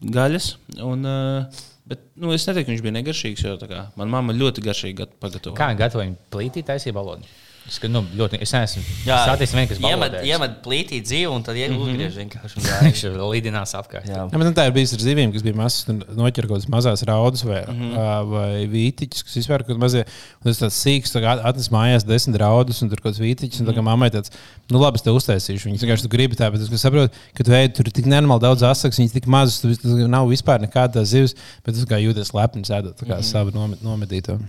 gaļas. 0.00 0.54
Un, 0.84 1.08
uh, 1.08 1.64
bet, 1.90 2.02
nu, 2.16 2.30
es 2.36 2.46
neteiktu, 2.48 2.68
ka 2.70 2.74
viņš 2.76 2.82
bija 2.86 2.96
negaršīgs, 2.98 3.44
jo 3.46 3.56
kā, 3.70 3.84
man 4.00 4.12
mamma 4.12 4.34
ļoti 4.36 4.62
garšīgi 4.64 4.98
gat- 5.02 5.16
pagatavoja. 5.22 5.58
Kā 5.58 5.70
gatavoja 5.78 6.14
plītī 6.32 6.62
taisīja 6.66 6.94
balodu? 6.96 7.26
Es, 7.68 7.76
ka, 7.78 7.86
nu, 7.86 8.00
ļoti, 8.18 8.38
es 8.42 8.50
neesmu 8.50 8.80
Jā, 9.06 9.16
satis 9.28 9.52
vien, 9.54 9.68
kas 9.70 9.78
iemet, 9.78 10.14
iemet 10.26 10.54
plītī 10.64 10.98
dzīvi 11.06 11.28
un 11.30 11.42
tad 11.46 11.54
Mhm. 11.54 11.76
uzgriež 11.78 12.16
vienkārši. 12.18 12.62
Viņš 12.86 13.02
gāja. 13.04 13.26
lidinās 13.30 13.74
apkārt. 13.78 14.08
Jā. 14.10 14.24
Jā, 14.26 14.38
bet 14.42 14.54
tā 14.56 14.64
ir 14.66 14.72
bijusi 14.74 14.96
ar 14.96 15.04
zivīm, 15.04 15.30
kas 15.32 15.42
bija 15.46 15.54
mazas, 15.54 15.84
un 15.88 16.00
noķer 16.18 16.48
kaut 16.48 16.56
kādas 16.58 16.68
mazas 16.68 17.04
raudas 17.06 17.44
vai, 17.46 17.60
mm 17.62 17.74
Mhm. 17.76 17.92
-hmm. 17.94 18.30
vai 18.32 18.66
vītiņas, 18.66 19.22
kas 19.22 19.34
vispār 19.38 19.62
kaut 19.66 19.78
mazie. 19.78 20.02
Un 20.42 20.50
tas 20.50 20.58
tāds 20.58 20.80
sīks, 20.82 21.12
tā 21.14 21.22
atnes 21.44 21.68
mājās 21.70 22.04
desmit 22.06 22.40
raudus, 22.42 22.82
un 22.82 22.88
tur 22.90 22.98
kaut 23.00 23.12
kāds 23.14 23.20
vītiņš, 23.22 23.60
un 23.60 23.66
tā 23.66 23.70
Mhm. 23.70 23.78
kā 23.78 23.82
mammai 23.82 24.10
tāds, 24.10 24.30
nu 24.70 24.78
labi, 24.80 24.96
es 24.96 25.02
te 25.02 25.10
uztaisīšu. 25.10 25.70
Viņas 25.70 25.84
vienkārši 25.86 26.02
tu 26.02 26.08
gribi 26.08 26.34
tā, 26.34 26.50
bet 26.50 26.60
es 26.60 26.68
saprotu, 26.82 27.10
ka 27.34 27.44
tu 27.44 27.50
ēd 27.52 27.74
tur 27.74 27.86
ir 27.86 27.92
tik 27.92 28.06
nenormāli 28.06 28.40
daudz 28.40 28.62
asaks, 28.62 28.98
viņas 28.98 29.12
tik 29.12 29.26
mazas, 29.26 29.60
tu 29.60 29.68
vis- 29.68 29.78
tu 29.78 30.08
nav 30.08 30.26
vispār 30.26 30.58
nekāda 30.58 31.04
zivs, 31.06 31.34
bet 31.64 31.74
tu 31.76 31.86
kā 31.86 32.02
jūties 32.02 32.32
lepni 32.34 32.62
sēdot, 32.66 32.96
tā 32.98 33.06
kā 33.06 33.14
mm 33.14 33.20
-hmm. 33.20 33.30
savu 33.30 33.50
nomedīto. 33.82 34.40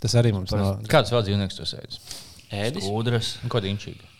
Tas 0.00 0.14
arī 0.14 0.32
mums 0.32 0.50
nav. 0.52 0.78
Kāds 0.86 1.10
vēl 1.10 1.22
dzīvnieks 1.26 1.56
to 1.56 1.62
sēdz? 1.62 1.98
Ēdis? 2.52 2.88
Ūdras. 2.92 3.36
Ko 3.52 3.62
dīņķīgi? 3.64 4.10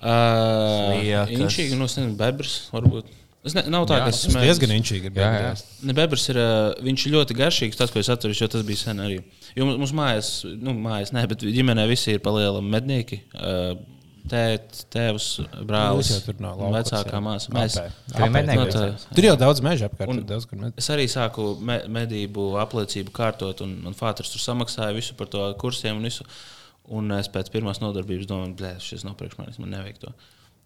Uh, 0.00 1.00
Sliekas. 1.00 1.32
Inčīgi, 1.36 1.76
nu, 1.76 1.88
es 1.90 1.96
nezinu, 1.98 2.16
bebrs 2.20 2.54
varbūt. 2.72 3.10
Es 3.44 3.54
ne, 3.56 3.62
nav 3.72 3.86
tā, 3.88 3.96
Jā, 3.96 4.06
ka 4.08 4.12
es 4.12 4.20
Tas 4.26 4.36
diezgan 4.36 4.72
inčīgi 4.74 5.08
ir. 5.08 5.16
Jā, 5.16 5.28
jā. 5.46 5.52
Ne, 5.88 5.94
bebrs 5.96 6.26
ir, 6.32 6.40
uh, 6.40 6.72
viņš 6.84 7.04
ir 7.08 7.14
ļoti 7.14 7.36
garšīgs, 7.38 7.78
tas, 7.80 7.92
ko 7.92 8.00
es 8.02 8.10
atceros, 8.12 8.40
jo 8.40 8.48
tas 8.52 8.64
bija 8.68 8.80
sen 8.82 9.00
arī. 9.00 9.16
Jo 9.56 9.68
mums, 9.70 9.94
mājās, 9.96 10.28
nu, 10.60 10.74
mājās, 10.76 11.14
ne, 11.16 11.24
bet 11.28 11.44
ģimenē 11.44 11.86
visi 11.88 12.16
ir 12.16 12.22
palielam 12.24 12.68
mednieki. 12.76 13.22
Uh, 13.36 13.72
Tēt, 14.30 14.82
tēvs, 14.92 15.26
brālis, 15.66 16.10
laukos, 16.28 16.74
vecākā 16.74 17.20
māsa. 17.24 17.50
Mēs, 17.54 17.78
ir 18.12 18.30
mednieki 18.30 18.58
no 18.60 18.66
tā- 18.68 19.14
Tur 19.16 19.26
jau 19.26 19.32
daudz 19.40 19.62
meža 19.64 19.88
apkārt. 19.88 20.20
Daudz, 20.28 20.44
kur 20.46 20.60
med... 20.60 20.76
Es 20.78 20.90
arī 20.92 21.06
sāku 21.10 21.54
me, 21.56 21.78
medību 21.88 22.50
apliecību 22.60 23.14
kārtot, 23.16 23.64
un 23.64 23.72
man 23.86 23.96
fāters 23.96 24.30
tur 24.30 24.42
samaksāja 24.44 24.92
visu 24.94 25.16
par 25.18 25.32
to 25.32 25.48
kursiem 25.58 25.96
un 25.96 26.06
visu. 26.06 26.28
Un 26.90 27.12
es 27.14 27.30
pēc 27.30 27.52
pirmās 27.54 27.78
nodarbības 27.82 28.26
domāju, 28.30 28.56
ka 28.58 28.72
šis 28.82 29.06
nav 29.06 29.14
priekš 29.20 29.38
manis, 29.38 29.60
man 29.62 29.70
nevajag 29.76 30.00
to. 30.02 30.10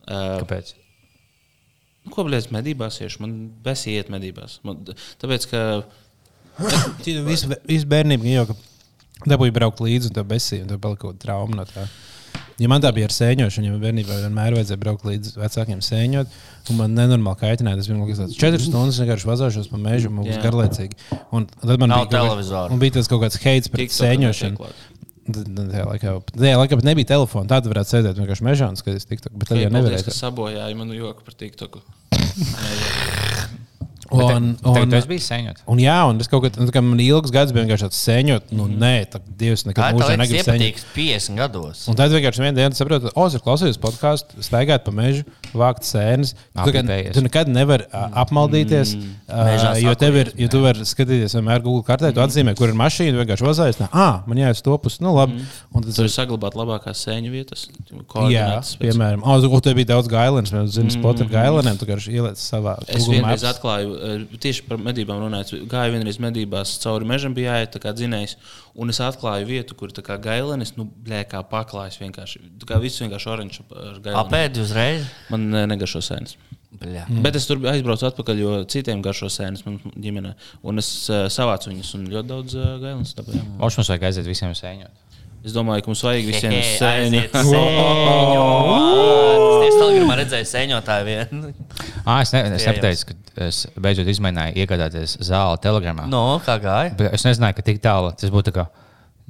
Uh, 0.04 0.38
Kāpēc? 0.40 0.72
Nu, 2.04 2.12
Ko 2.12 2.24
blēdz 2.24 2.50
medībās 2.52 3.00
iešu? 3.04 3.20
Man 3.24 3.36
besī 3.64 3.98
iet 3.98 4.12
medībās. 4.12 4.58
Man, 4.64 4.80
tāpēc, 5.20 5.48
ka 5.52 5.60
Visu, 7.26 7.50
visu 7.66 7.86
bērnību 7.90 8.28
jau 8.30 8.44
dabūju 9.26 9.54
braukt 9.56 9.80
līdzi, 9.82 10.10
un 10.10 10.18
tā 10.18 10.22
besīja, 10.28 10.64
un 10.66 10.74
tā 10.74 10.78
palika 10.78 11.08
kaut 11.08 11.22
trauma 11.22 11.58
no 11.58 11.64
tā. 11.66 11.86
Ja 12.62 12.68
man 12.70 12.78
tā 12.78 12.92
bija 12.94 13.08
ar 13.08 13.14
sēņošanu, 13.14 13.66
ja 13.66 13.78
bērnībā 13.82 14.16
vienmēr 14.22 14.54
vajadzēja 14.54 14.78
braukt 14.78 15.06
līdz 15.08 15.32
vecākiem 15.40 15.80
sēņot, 15.82 16.36
un 16.70 16.78
man 16.78 16.92
nenormāli 16.94 17.40
kaitināja. 17.40 17.80
Tas 17.80 17.88
bija 17.90 17.98
man 17.98 18.06
liekas, 18.06 18.36
četras 18.38 18.68
stundas 18.68 19.00
vienkārši 19.02 19.26
vazāšos 19.26 19.70
pa 19.72 19.80
mežu, 19.82 20.12
un 20.12 20.20
man 20.20 20.28
būs 20.28 20.36
Jā. 20.36 20.42
garlaicīgi. 20.44 20.98
Un 21.34 21.48
tad 21.50 21.82
man 21.82 21.90
Nav 21.90 22.06
bija 22.12 22.28
kaut. 22.28 22.70
Un 22.70 22.82
bija 22.82 22.94
tas 23.00 23.10
kaut 23.10 23.24
kāds 23.24 23.40
heits 23.42 23.72
pret 23.74 23.96
sēņošanu. 23.96 24.70
Tajā 25.24 25.84
laikā, 25.88 26.14
tajā 26.34 26.56
laikā 26.60 26.78
nebija 26.84 27.10
telefona. 27.14 27.48
Tāda 27.54 27.72
varētu 27.72 27.94
sēdēt 27.94 28.20
vienkārši 28.20 28.44
mežā 28.44 28.68
un 28.72 28.76
skatīties 28.80 29.08
TikTok. 29.08 29.32
Bet 29.40 29.52
tad 29.52 29.62
jau 29.62 29.72
nevarēja. 29.72 30.04
ka 30.04 30.12
sabojāja 30.12 30.76
manu 30.76 30.98
joku 30.98 31.24
par 31.24 31.38
TikToku. 31.40 31.80
Un, 34.12 34.20
Tagad 34.60 34.82
un, 34.84 34.90
tu 34.90 34.96
esi 34.98 35.08
bijis 35.08 35.26
sēņot. 35.30 35.60
un, 35.66 35.78
jā, 35.80 35.94
un 36.10 36.18
es 36.20 36.28
kaut 36.28 36.42
kādā 36.44 36.60
veidā, 36.60 36.82
man 36.84 37.00
ilgs 37.00 37.30
gads 37.32 37.52
bija 37.56 37.64
vienkārši 37.64 37.86
tāds 37.86 38.00
sēņot, 38.04 38.50
nu, 38.52 38.66
nē, 38.68 38.90
tā 39.10 39.20
Dievs 39.40 39.64
nekad 39.64 39.96
mūžā 39.96 40.18
negrib 40.20 40.44
sēņot. 40.44 40.60
iepatīks 40.60 40.84
50 40.94 41.38
gados? 41.40 41.84
Un 41.88 41.96
tad 41.96 42.12
vienkārši 42.12 42.42
vienā 42.44 42.52
dienā 42.58 42.76
saprotu, 42.76 43.08
o, 43.16 43.26
es 43.26 43.38
klausījos 43.40 43.80
podkāstu, 43.80 44.44
staigāt 44.44 44.84
pa 44.84 44.92
mežu, 44.92 45.24
vākt 45.56 45.88
sēnes. 45.88 46.34
Tu, 46.36 46.60
nekad- 46.68 46.84
Apipējies. 46.84 47.14
tu 47.16 47.24
nekad 47.24 47.48
nevari 47.48 47.88
apmaldīties, 48.24 48.92
ā, 49.28 49.46
Mežā 49.48 49.72
jo 49.82 49.94
tev 49.98 50.16
ir, 50.20 50.32
jo 50.38 50.48
tu 50.52 50.60
vari 50.64 50.84
skatīties 50.86 51.34
vienmēr 51.38 51.62
Google 51.64 51.82
kartē, 51.88 52.12
tu 52.14 52.20
atzīmē, 52.20 52.54
kur 52.58 52.68
ir 52.68 52.76
mašīna, 52.78 53.16
vienkārši 53.24 53.46
vazājas, 53.48 53.80
ah, 53.90 54.22
man 54.28 54.36
jāiet 54.38 54.60
uz 54.60 54.62
to 54.68 54.76
pusi, 54.78 55.00
nu 55.04 55.14
labi. 55.16 55.40
Un 55.74 55.82
tad 55.82 55.94
Tur 55.96 56.04
ir 56.08 56.12
saglabāt 56.12 56.54
labākās 56.58 57.00
sēņu 57.08 57.32
vietas. 57.32 57.66
Jā, 58.30 58.60
piemēram, 58.80 59.22
oh, 59.24 59.42
un 59.48 59.60
tur 59.64 59.74
bija 59.76 59.90
daudz 59.94 60.08
gailēnas. 60.10 60.52
Mēs 60.54 60.74
zinām, 60.76 60.92
spot 60.94 61.22
ar 61.24 61.28
gailēniem. 61.32 61.78
Tu 61.80 61.86
vienkārši 61.88 62.14
ieliec 62.14 62.40
savā 62.40 62.76
Es 62.88 63.04
Google 63.04 63.18
vienreiz 63.18 63.42
Maps. 63.42 63.58
atklāju, 63.58 63.93
tieši 64.40 64.64
par 64.68 64.80
medībām 64.82 65.20
runājot, 65.22 65.54
gāju 65.70 65.94
vienreiz 65.96 66.18
medībās 66.22 66.76
cauri 66.82 67.08
mežam, 67.08 67.36
bija 67.36 67.58
jāiet 67.58 67.74
tā 67.76 67.82
kā 67.82 67.94
dzinējs, 67.96 68.36
un 68.80 68.92
es 68.92 69.00
atklāju 69.04 69.48
vietu, 69.48 69.76
kur 69.78 69.94
tā 69.94 70.04
kā 70.06 70.18
gailenis, 70.22 70.74
nu, 70.78 70.88
blē, 71.06 71.22
kā 71.30 71.42
paklājas 71.50 72.00
vienkārši. 72.02 72.42
Tā 72.62 72.70
kā 72.70 72.80
viss 72.82 73.02
vienkārši 73.04 73.30
oranžs 73.36 73.62
ar 73.64 74.00
gaileni. 74.00 74.18
Apēdi 74.24 74.64
uzreiz. 74.64 75.08
Man 75.32 75.48
eh, 75.52 75.68
negaršo 75.70 76.02
sēnes. 76.04 76.38
Mm. 76.74 77.22
Bet 77.22 77.36
es 77.38 77.46
tur 77.46 77.60
aizbraucu 77.70 78.08
atpakaļ, 78.08 78.40
jo 78.42 78.54
citiem 78.70 79.02
garšo 79.04 79.28
sēnes 79.30 79.62
manā 79.66 79.92
ģimenē. 79.94 80.34
Un 80.66 80.82
es 80.82 80.88
uh, 81.06 81.26
savācu 81.32 81.70
viņus 81.70 81.92
un 81.98 82.08
ļoti 82.10 82.30
daudz 82.30 82.56
uh. 82.58 83.44
Moš 83.60 83.78
mums 83.78 83.92
vajag 83.92 84.08
aiziet 84.10 84.26
visiem 84.26 84.56
sēņot. 84.58 85.13
Es 85.44 85.52
domāju, 85.52 85.84
ka 85.84 85.90
mums 85.92 86.00
vajag 86.06 86.24
visiem 86.30 86.54
Aiziet 86.56 87.34
sēņu. 87.44 88.44
Es 89.64 89.74
Telegramā 89.76 90.14
redzēju 90.20 90.46
sēņotāju 90.48 91.04
vienu. 91.08 91.50
Ah, 92.04 92.20
es, 92.22 92.32
ne, 92.32 92.40
es 92.56 92.64
nepateicu, 92.68 93.10
ka 93.10 93.48
es 93.48 93.58
beidzot 93.80 94.08
izmēģināju 94.12 94.56
iegādāties 94.62 95.16
zāli 95.28 95.60
telegramā. 95.64 96.06
No, 96.10 96.22
kā 96.44 96.56
gāja? 96.62 96.94
Bet 96.98 97.16
es 97.18 97.26
nezināju, 97.28 97.58
ka 97.58 97.64
tik 97.66 97.82
tālu 97.84 98.12
tas 98.16 98.32
būtu. 98.32 98.48
tā 98.50 98.54
Kā, 98.56 98.64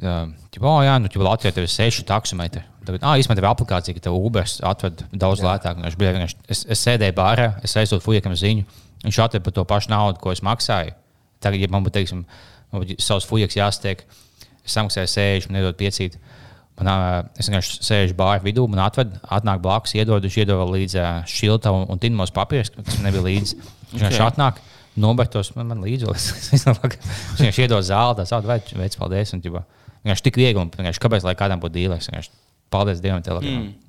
uh, 0.05 0.31
ķipa, 0.55 0.70
oh, 0.70 0.81
jā, 0.86 0.95
nu, 1.03 1.11
ķipa, 1.11 1.27
Latvijā 1.28 1.55
tev 1.57 1.66
ir 1.66 1.73
seši 1.74 2.07
taksometri. 2.09 2.62
Tagad, 2.85 3.05
ah, 3.07 3.15
īstenībā 3.19 3.39
tev 3.39 3.47
ir 3.47 3.51
aplikācija, 3.51 3.97
ka 3.97 4.05
tev 4.07 4.19
Uber 4.19 4.45
atved 4.70 5.05
daudz 5.15 5.41
jā. 5.43 5.49
lētāk. 5.51 5.78
Un 5.81 5.89
Es, 5.89 5.95
biju 5.99 6.12
vienkārši- 6.15 6.43
es, 6.53 6.65
es 6.77 6.82
sēdēju 6.85 7.16
bārā, 7.16 7.47
es 7.65 7.74
aizsūtu 7.81 8.05
fujekam 8.05 8.35
ziņu. 8.36 8.66
Viņš 9.07 9.20
atved 9.24 9.47
par 9.47 9.55
to 9.57 9.65
pašu 9.69 9.91
naudu, 9.95 10.20
ko 10.20 10.35
es 10.35 10.43
maksāju. 10.45 10.93
Tagad, 11.43 11.62
ja 11.65 11.70
man 11.73 11.82
būtu, 11.86 11.97
teiksim, 11.99 12.24
man 12.73 12.82
būtu 12.85 12.99
savs 13.03 13.24
fujeks 13.28 13.57
jāstiek, 13.59 14.05
es 14.65 14.77
samaksāju 14.77 15.11
sēžu, 15.11 15.51
man 15.51 15.61
nedod 15.61 15.77
piecīt. 15.78 16.19
Man, 16.74 16.89
es 17.39 17.47
vienkārši 17.47 17.85
sēžu 17.86 18.16
bāra 18.19 18.43
vidū, 18.43 18.65
man 18.70 18.82
atved, 18.82 19.12
atnāk 19.36 19.61
blakus, 19.62 19.93
iedod, 19.95 20.24
iedod 20.27 20.73
līdzi 20.73 20.99
ā, 20.99 21.11
šilta 21.31 21.70
un, 21.70 22.01
tinmos 22.03 22.35
papīrs, 22.35 22.73
kas 22.74 22.97
man 22.97 23.07
nebija 23.07 23.23
līdzi. 23.28 23.61
Viņš 23.93 23.95
vienkārši 24.01 24.23
Ok. 24.24 24.32
atnāk, 24.32 24.59
nobertos 24.99 25.53
man, 25.55 25.70
man 25.70 25.85
līdzi. 25.85 26.11
Es 26.57 26.66
vienkārši 26.66 27.66
iedod 27.69 27.86
zāli, 27.86 28.19
tā 28.19 28.27
sauc, 28.27 28.49
veids, 28.49 28.74
veids 28.74 28.99
paldies. 28.99 29.36
Un, 29.36 29.45
ģipa, 29.45 29.62
vienkārši 30.03 30.27
tik 30.27 30.43
viegli, 30.43 30.61
un 30.61 30.74
vienkārši 30.74 31.05
kāpēc, 31.07 31.28
lai 31.28 31.36
kādam 31.39 31.62
būtu 31.62 31.78
dīlēs, 31.78 32.11
vienkārši 32.11 32.35
paldies 32.74 33.05
Dievam, 33.05 33.23
telegramam. 33.23 33.69
Mm. 33.69 33.81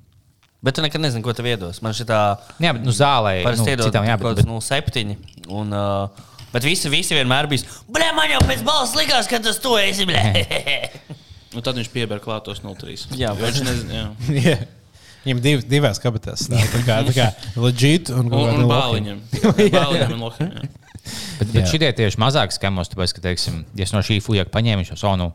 Bet 0.66 0.74
tu 0.78 0.82
nekad 0.82 1.02
nezini, 1.02 1.22
ko 1.22 1.34
tev 1.36 1.46
iedos. 1.46 1.82
Man 1.84 1.94
šī 1.94 2.06
tā. 2.08 2.20
Jā, 2.62 2.72
bet 2.74 2.82
nu, 2.82 2.94
zālē 2.94 3.36
Parasti 3.44 3.66
nu, 3.66 3.74
iedod 3.74 3.92
jā, 3.92 4.16
kaut 4.18 4.38
bet, 4.38 4.46
kāds 4.46 4.70
07. 4.70 5.14
Un, 5.52 5.74
uh, 5.74 6.24
bet 6.56 6.64
visi, 6.66 6.88
visi 6.92 7.16
vienmēr 7.18 7.48
bija. 7.52 7.68
Blē, 7.92 8.08
man 8.16 8.32
jau 8.32 8.40
pēc 8.48 8.64
balss 8.66 8.96
likās, 8.98 9.28
ka 9.30 9.40
tas 9.44 9.60
tu 9.62 9.76
esi. 9.80 10.08
Un 10.08 11.62
tad 11.66 11.76
viņš 11.78 11.92
pievēra 11.92 12.20
klātos 12.24 12.64
03. 12.64 13.12
Jā, 13.16 13.30
Jo 13.36 13.36
viņš 13.44 13.62
nezina. 13.68 14.00
jā. 14.00 14.08
Jā. 14.48 14.56
Viņam 15.26 15.40
div, 15.42 15.62
divās 15.66 15.98
kabatās 15.98 16.44
stāv. 16.46 16.62
Tā 16.76 16.80
kā, 16.86 16.96
tā 17.08 17.12
kā 17.16 17.24
legit 17.58 18.12
un, 18.14 18.28
Un, 18.30 18.60
un 18.62 18.68
bāliņam. 18.70 19.22
Bāliņam 19.74 20.12
un 20.14 20.20
lohim. 20.22 20.52
jā. 20.54 20.68
bet, 21.40 21.48
bet 21.50 21.66
šitie 21.72 21.88
tieši 21.98 22.20
mazāk 22.22 22.54
skamos, 22.54 22.92
tāpēc, 22.92 23.14
ka, 23.16 23.24
teiksim, 23.24 23.64
ja 23.74 23.86
es 23.88 23.94
no 23.94 24.04
šī 24.06 24.20
fujaka 24.22 24.52
paņēmu 24.54 24.86
šo 24.86 24.98
sonu, 25.02 25.32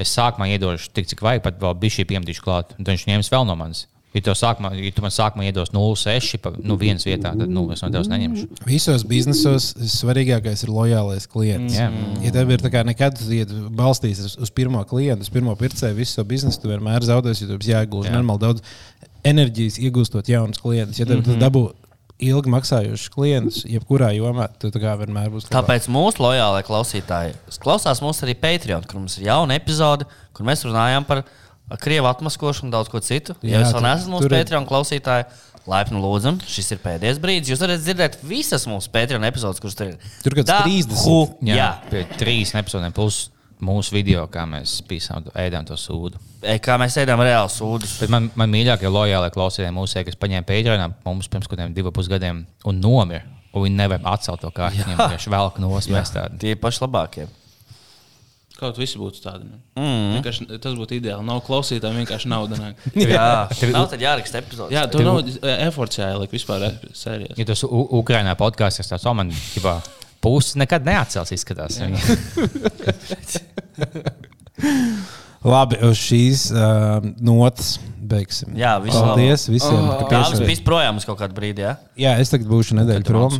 es 0.00 0.12
sākumā 0.16 0.48
iedošu 0.54 0.88
tik, 0.96 1.10
cik 1.12 1.20
vajag, 1.26 1.42
pat 1.44 1.60
vēl 1.60 1.76
bija 1.82 1.98
šī 1.98 2.06
piemetīša 2.14 2.44
klāt, 2.46 2.72
un 2.78 2.86
tad 2.88 2.94
viņš 2.94 3.04
ņems 3.12 3.30
vēl 3.34 3.44
no 3.50 3.58
manis. 3.60 3.84
Ja, 4.10 4.20
tev 4.26 4.34
sākumā, 4.34 4.72
ja 4.74 4.90
tu 4.90 5.04
man 5.04 5.12
sākumā 5.14 5.44
iedos 5.46 5.70
0,6 5.70 6.40
pa 6.42 6.50
nu, 6.58 6.74
vienas 6.80 7.04
vietā, 7.06 7.30
tad 7.30 7.50
nu, 7.50 7.62
es 7.70 7.82
no 7.84 7.90
tevis 7.94 8.08
neņemšu. 8.10 8.46
Visos 8.66 9.04
biznesos 9.06 9.68
svarīgākais 9.92 10.64
ir 10.66 10.72
lojālais 10.74 11.28
klients. 11.30 11.76
Jā. 11.78 11.86
Ja 12.24 12.32
tev 12.34 12.50
ir 12.50 12.64
tā 12.64 12.72
kā 12.74 12.82
nekad 12.86 13.20
iet 13.30 13.52
balstīts 13.78 14.24
uz, 14.26 14.34
uz 14.42 14.50
pirmo 14.54 14.82
klientu, 14.90 15.28
uz 15.28 15.30
pirmo 15.30 15.54
pircēju, 15.58 15.98
visu 16.00 16.18
savu 16.18 16.32
biznesu, 16.32 16.58
tu 16.58 16.72
vienmēr 16.72 17.06
zaudēsi, 17.06 17.46
jo 17.46 17.52
tev 17.52 17.70
jāiegūst 17.70 18.10
Jā. 18.10 18.16
normāli 18.16 18.42
daudz 18.48 18.66
enerģijas, 19.30 19.78
iegūstot 19.78 20.32
jaunus 20.32 20.58
klientus. 20.58 20.98
Ja 20.98 21.06
tev 21.06 21.20
mm 21.20 21.28
-hmm. 21.30 21.44
dabū 21.44 21.68
ilgi 22.20 22.52
maksājušus 22.52 23.12
klientus, 23.14 23.60
jebkurā 23.68 24.10
jomā, 24.16 24.48
tad 24.60 24.74
tā 24.74 24.94
vienmēr 25.00 25.30
būs. 25.32 25.46
labāk. 25.46 25.54
Tāpēc 25.56 25.88
mūsu 25.92 26.24
lojālai 26.24 26.62
klausītāji 26.66 27.36
klausās 27.62 28.02
mūsu 28.04 28.26
arī 28.26 28.34
Patreon, 28.40 28.84
kur 28.84 29.00
mums 29.00 29.18
ir 29.18 29.30
jauna 29.30 29.56
epizode, 29.56 30.08
kur 30.32 30.46
mēs 30.46 30.64
runājam 30.66 31.06
par 31.08 31.24
krievu 31.78 32.08
atmaskošanu 32.10 32.68
un 32.68 32.74
daudz 32.74 32.88
ko 32.90 33.00
citu. 33.04 33.36
Ja 33.42 33.60
jūs 33.62 33.74
vēl 33.76 33.84
neesat 33.86 34.08
mūsu 34.10 34.26
ir- 34.26 34.34
Patreon 34.34 34.66
klausītāji, 34.66 35.26
laipni 35.70 36.00
lūdzam, 36.02 36.40
šis 36.46 36.72
ir 36.72 36.78
pēdējais 36.82 37.20
brīdis. 37.22 37.50
Jūs 37.52 37.60
varat 37.62 37.80
dzirdēt 37.84 38.16
visas 38.26 38.64
mūsu 38.66 38.90
Patreon 38.90 39.24
epizodes, 39.28 39.60
kuras 39.60 39.74
tur 39.78 39.92
ir. 39.92 39.98
Tur 40.24 40.32
kāds 40.40 40.46
Da 40.50 40.62
30. 40.64 41.04
hu, 41.04 41.36
Jā, 41.46 41.54
Jā, 41.54 41.68
pie 41.90 42.04
trīs 42.18 42.54
epizodēm 42.54 42.92
plus 42.96 43.28
mūsu 43.60 43.92
video, 43.92 44.26
kā 44.26 44.46
mēs 44.48 44.78
pīsām, 44.88 45.26
ēdām 45.36 45.66
to 45.68 45.74
sūdu. 45.76 46.16
E, 46.42 46.58
kā 46.58 46.78
mēs 46.80 46.96
ēdam 46.96 47.20
reāli 47.20 47.50
sūdus. 47.52 47.98
Bet 48.00 48.08
man, 48.08 48.30
man 48.34 48.48
mīļākie 48.50 48.88
lojālie 48.88 49.28
klausītāji 49.30 49.74
mūsu, 49.76 50.02
kas 50.06 50.16
paņēma 50.16 50.46
Patreonā 50.48 50.86
mums 51.04 51.28
pirms 51.28 51.46
kaut 51.46 51.58
kādiem 51.58 51.74
diviem 51.76 51.92
pusgadiem 51.92 52.46
un 52.64 52.80
nomira. 52.80 53.22
Un 53.52 53.64
viņi 53.66 53.74
nevar 53.76 54.00
atcelt 54.14 54.40
to 54.40 54.50
kārtu. 54.54 54.78
Viņiem 54.78 54.96
vienkārši 54.96 55.30
velk 55.34 55.56
nosmēst 55.58 56.14
tādu. 56.14 56.38
Tie 56.38 56.52
ir 56.54 56.56
paši 56.62 56.80
labākie. 56.86 57.28
Kaut 58.60 58.76
visi 58.76 58.98
būtu 59.00 59.22
tādi. 59.24 59.46
Mm. 59.80 60.20
Tas 60.60 60.74
būtu 60.76 60.98
ideāli. 60.98 61.24
Nav 61.24 61.40
klausītājiem 61.46 62.02
vienkārši 62.02 62.28
nauda. 62.28 62.58
Jā, 63.00 63.48
nav 63.72 63.86
tad 63.88 64.04
jāraksta 64.04 64.42
epizode. 64.42 64.74
Jā, 64.76 64.82
tur 64.92 65.06
nav 65.06 65.22
efforts 65.54 66.00
jāieliek 66.02 66.34
vispār 66.34 66.66
sērijās. 66.92 67.38
Ja 67.40 67.48
tas 67.48 67.64
Ukrainā 67.64 68.36
podkāsts, 68.40 68.82
tas 68.82 68.92
tāds, 68.92 69.08
man 69.16 69.32
ģibā, 69.32 69.78
pusi 70.20 70.60
nekad 70.60 70.84
neatcels, 70.84 71.32
izskatās. 71.36 71.80
Labi, 75.40 75.78
uz 75.88 75.96
šīs 75.96 76.50
uh, 76.52 77.00
notas 77.24 77.78
beigsim. 78.10 78.52
Jā, 78.60 78.74
visu 78.84 79.00
Paldies 79.00 79.46
labu. 79.46 79.54
visiem. 79.56 79.78
Tā 79.80 79.86
mums 79.88 80.10
piešķīri. 80.12 80.48
bija 80.50 80.64
projām 80.66 81.00
uz 81.00 81.06
kaut 81.08 81.16
kādu 81.22 81.36
brīdi. 81.36 81.64
Jā? 81.64 81.72
Jā, 81.96 82.12
es 82.20 82.32
tagad 82.32 82.50
būšu 82.50 82.76
nedēļu 82.76 83.06
prom. 83.08 83.38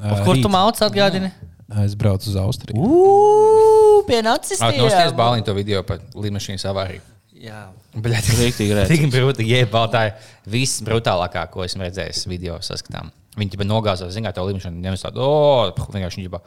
Uh, 0.00 0.22
Kur 0.24 0.40
tu 0.40 0.48
mācis 0.52 0.86
atgādini? 0.86 1.28
Es 1.28 1.51
braucu 1.98 2.30
uz 2.30 2.36
Austriju. 2.40 2.76
Ugh, 2.78 4.02
pie 4.08 4.20
nacistiskiem. 4.26 4.82
Nosties 4.82 5.16
bāliņu 5.18 5.46
to 5.48 5.56
video 5.56 5.82
par 5.86 6.02
lidmašīnas 6.14 6.66
avāriju. 6.70 7.02
Jā. 7.42 7.64
Bļaļ, 7.92 8.28
Rīktīgi 8.38 8.76
redz. 8.76 8.92
Tik 8.92 9.08
brūti, 9.12 9.46
jebā 9.50 9.82
tā 9.92 10.04
ir 10.08 10.28
viss 10.52 10.82
brutālākā, 10.86 11.42
ko 11.52 11.64
esmu 11.66 11.84
redzējis 11.84 12.24
video 12.30 12.60
saskatām. 12.64 13.10
Viņi 13.36 13.56
jau 13.56 13.66
nogāzās, 13.66 14.12
zināt, 14.14 14.36
to 14.36 14.44
līniju, 14.44 14.70
ņemt 14.76 15.02
tādu, 15.06 15.24
oh, 15.24 15.72
vienkārši 15.94 16.20
viņa 16.20 16.40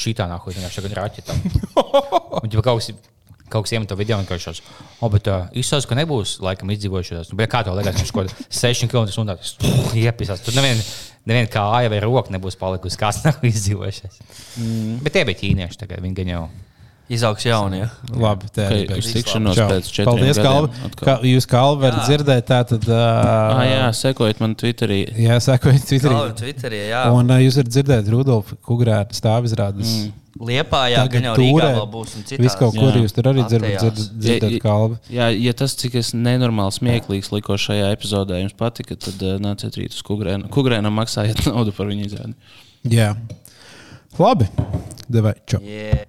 šitā 0.00 0.26
nāku, 0.30 0.52
vienkārši 0.54 0.80
tagad 0.80 0.96
raķetā. 0.98 1.36
Viņi 2.40 2.56
jau 2.56 2.64
kaut 2.64 2.80
kas, 2.80 2.90
kaut 3.52 3.66
kas 3.66 3.74
iemet 3.76 3.90
to 3.90 3.98
video, 3.98 4.18
šos, 4.40 4.62
oh, 5.00 5.10
bet 5.12 5.28
uh, 5.30 5.48
izsauc, 5.56 5.86
ka 5.90 5.98
nebūs 5.98 6.38
laikam 6.44 6.72
izdzīvojušās. 6.74 7.32
Nu, 7.32 7.38
bet 7.40 7.50
kā 7.52 7.62
tev 7.66 7.78
liekas, 7.78 8.00
viņš 8.00 8.14
kaut 8.14 8.30
kādā 8.30 8.48
6 8.62 8.90
km 8.90 9.10
stundā 9.12 9.36
iepisās. 10.06 10.42
Tur 10.46 10.56
nevien, 10.58 10.80
nevien 11.30 11.50
kāja 11.52 11.92
vai 11.92 12.02
roka 12.04 12.32
nebūs 12.34 12.58
palikusi, 12.60 13.00
kāds 13.00 13.22
nav 13.26 13.44
izdzīvojušies. 13.52 14.20
Mm. 14.62 14.98
Bet 15.04 15.16
tie 15.16 15.26
bija 15.28 15.42
ķīnieši, 15.44 15.82
tagad 15.84 16.04
viņi 16.06 16.20
gan 16.22 16.34
jau. 16.34 16.44
Izaugs 17.10 17.42
jauni. 17.44 17.80
Ja? 17.82 17.88
Labi, 18.14 18.46
tā 18.54 18.68
Ok, 18.68 18.74
arī 18.94 18.98
uz 19.02 19.08
tikšanos 19.16 19.56
Čau. 19.58 19.66
pēc 19.72 19.88
četriem 19.90 20.06
Paldies, 20.06 20.36
gadiem 20.38 20.46
Kalvi. 20.46 20.84
atkal. 20.86 21.04
Ka, 21.08 21.14
jūs, 21.26 21.46
Kalvi, 21.50 21.80
varat 21.82 22.04
dzirdēt, 22.06 22.44
tā 22.46 22.60
tad. 22.70 22.86
Ah, 22.86 23.58
Uh, 23.58 23.64
jā, 23.66 23.88
sekojiet 23.98 24.40
man 24.40 24.54
Twitterī. 24.54 25.00
jā 25.18 25.40
sekojiet 25.42 25.84
Twitterī. 25.90 26.14
Kalvi 26.14 26.36
Twitterī, 26.38 26.80
jā. 26.92 27.02
Un 27.10 27.30
uh, 27.34 27.40
jūs 27.42 27.58
varat 27.58 27.72
dzirdēt 27.74 28.10
Rudolfu 28.14 28.56
Kugrēna 28.62 29.10
stāvizrādes. 29.10 29.90
Mm. 30.04 30.12
Liepā, 30.40 30.84
jā, 30.88 31.02
gan 31.10 31.24
jau 31.26 31.32
Rīgā 31.36 31.66
vēl 31.74 31.88
būs 31.90 32.14
un 32.16 32.22
citās. 32.24 32.38
Viss 32.46 32.56
kaut 32.56 32.72
kur 32.78 32.94
Jā. 32.94 33.00
jūs 33.02 33.12
tur 33.12 33.26
arī 33.28 33.42
dzirdat, 33.50 33.74
dzirdat, 33.82 34.12
dzirdat 34.22 34.52
Ja- 34.54 34.60
Kalvi. 34.62 34.96
Jā, 35.10 35.26
ja 35.36 35.52
tas, 35.52 35.74
cik 35.76 35.96
es 36.00 36.12
nenormāli 36.14 36.72
smieklīgs 36.78 37.32
likos 37.34 37.60
šajā 37.66 37.90
epizodē, 37.92 38.38
jums 38.40 38.54
patika, 38.56 38.94
tad 38.96 39.20
uh, 39.26 39.34
nāciet 39.42 39.74
rīt 39.76 39.92
uz 39.98 40.00
Kugrēnu. 40.06 40.48
Kugrēnam 40.48 40.94
maksājiet 40.96 41.42
naudu 41.50 41.74
par 41.76 41.90
viņu 41.90 42.06
izrādi. 42.06 42.34
Jā. 42.88 43.10
Labi. 44.18 44.46
Devai, 45.10 45.34
čau. 45.50 45.58
Yeah. 45.66 46.04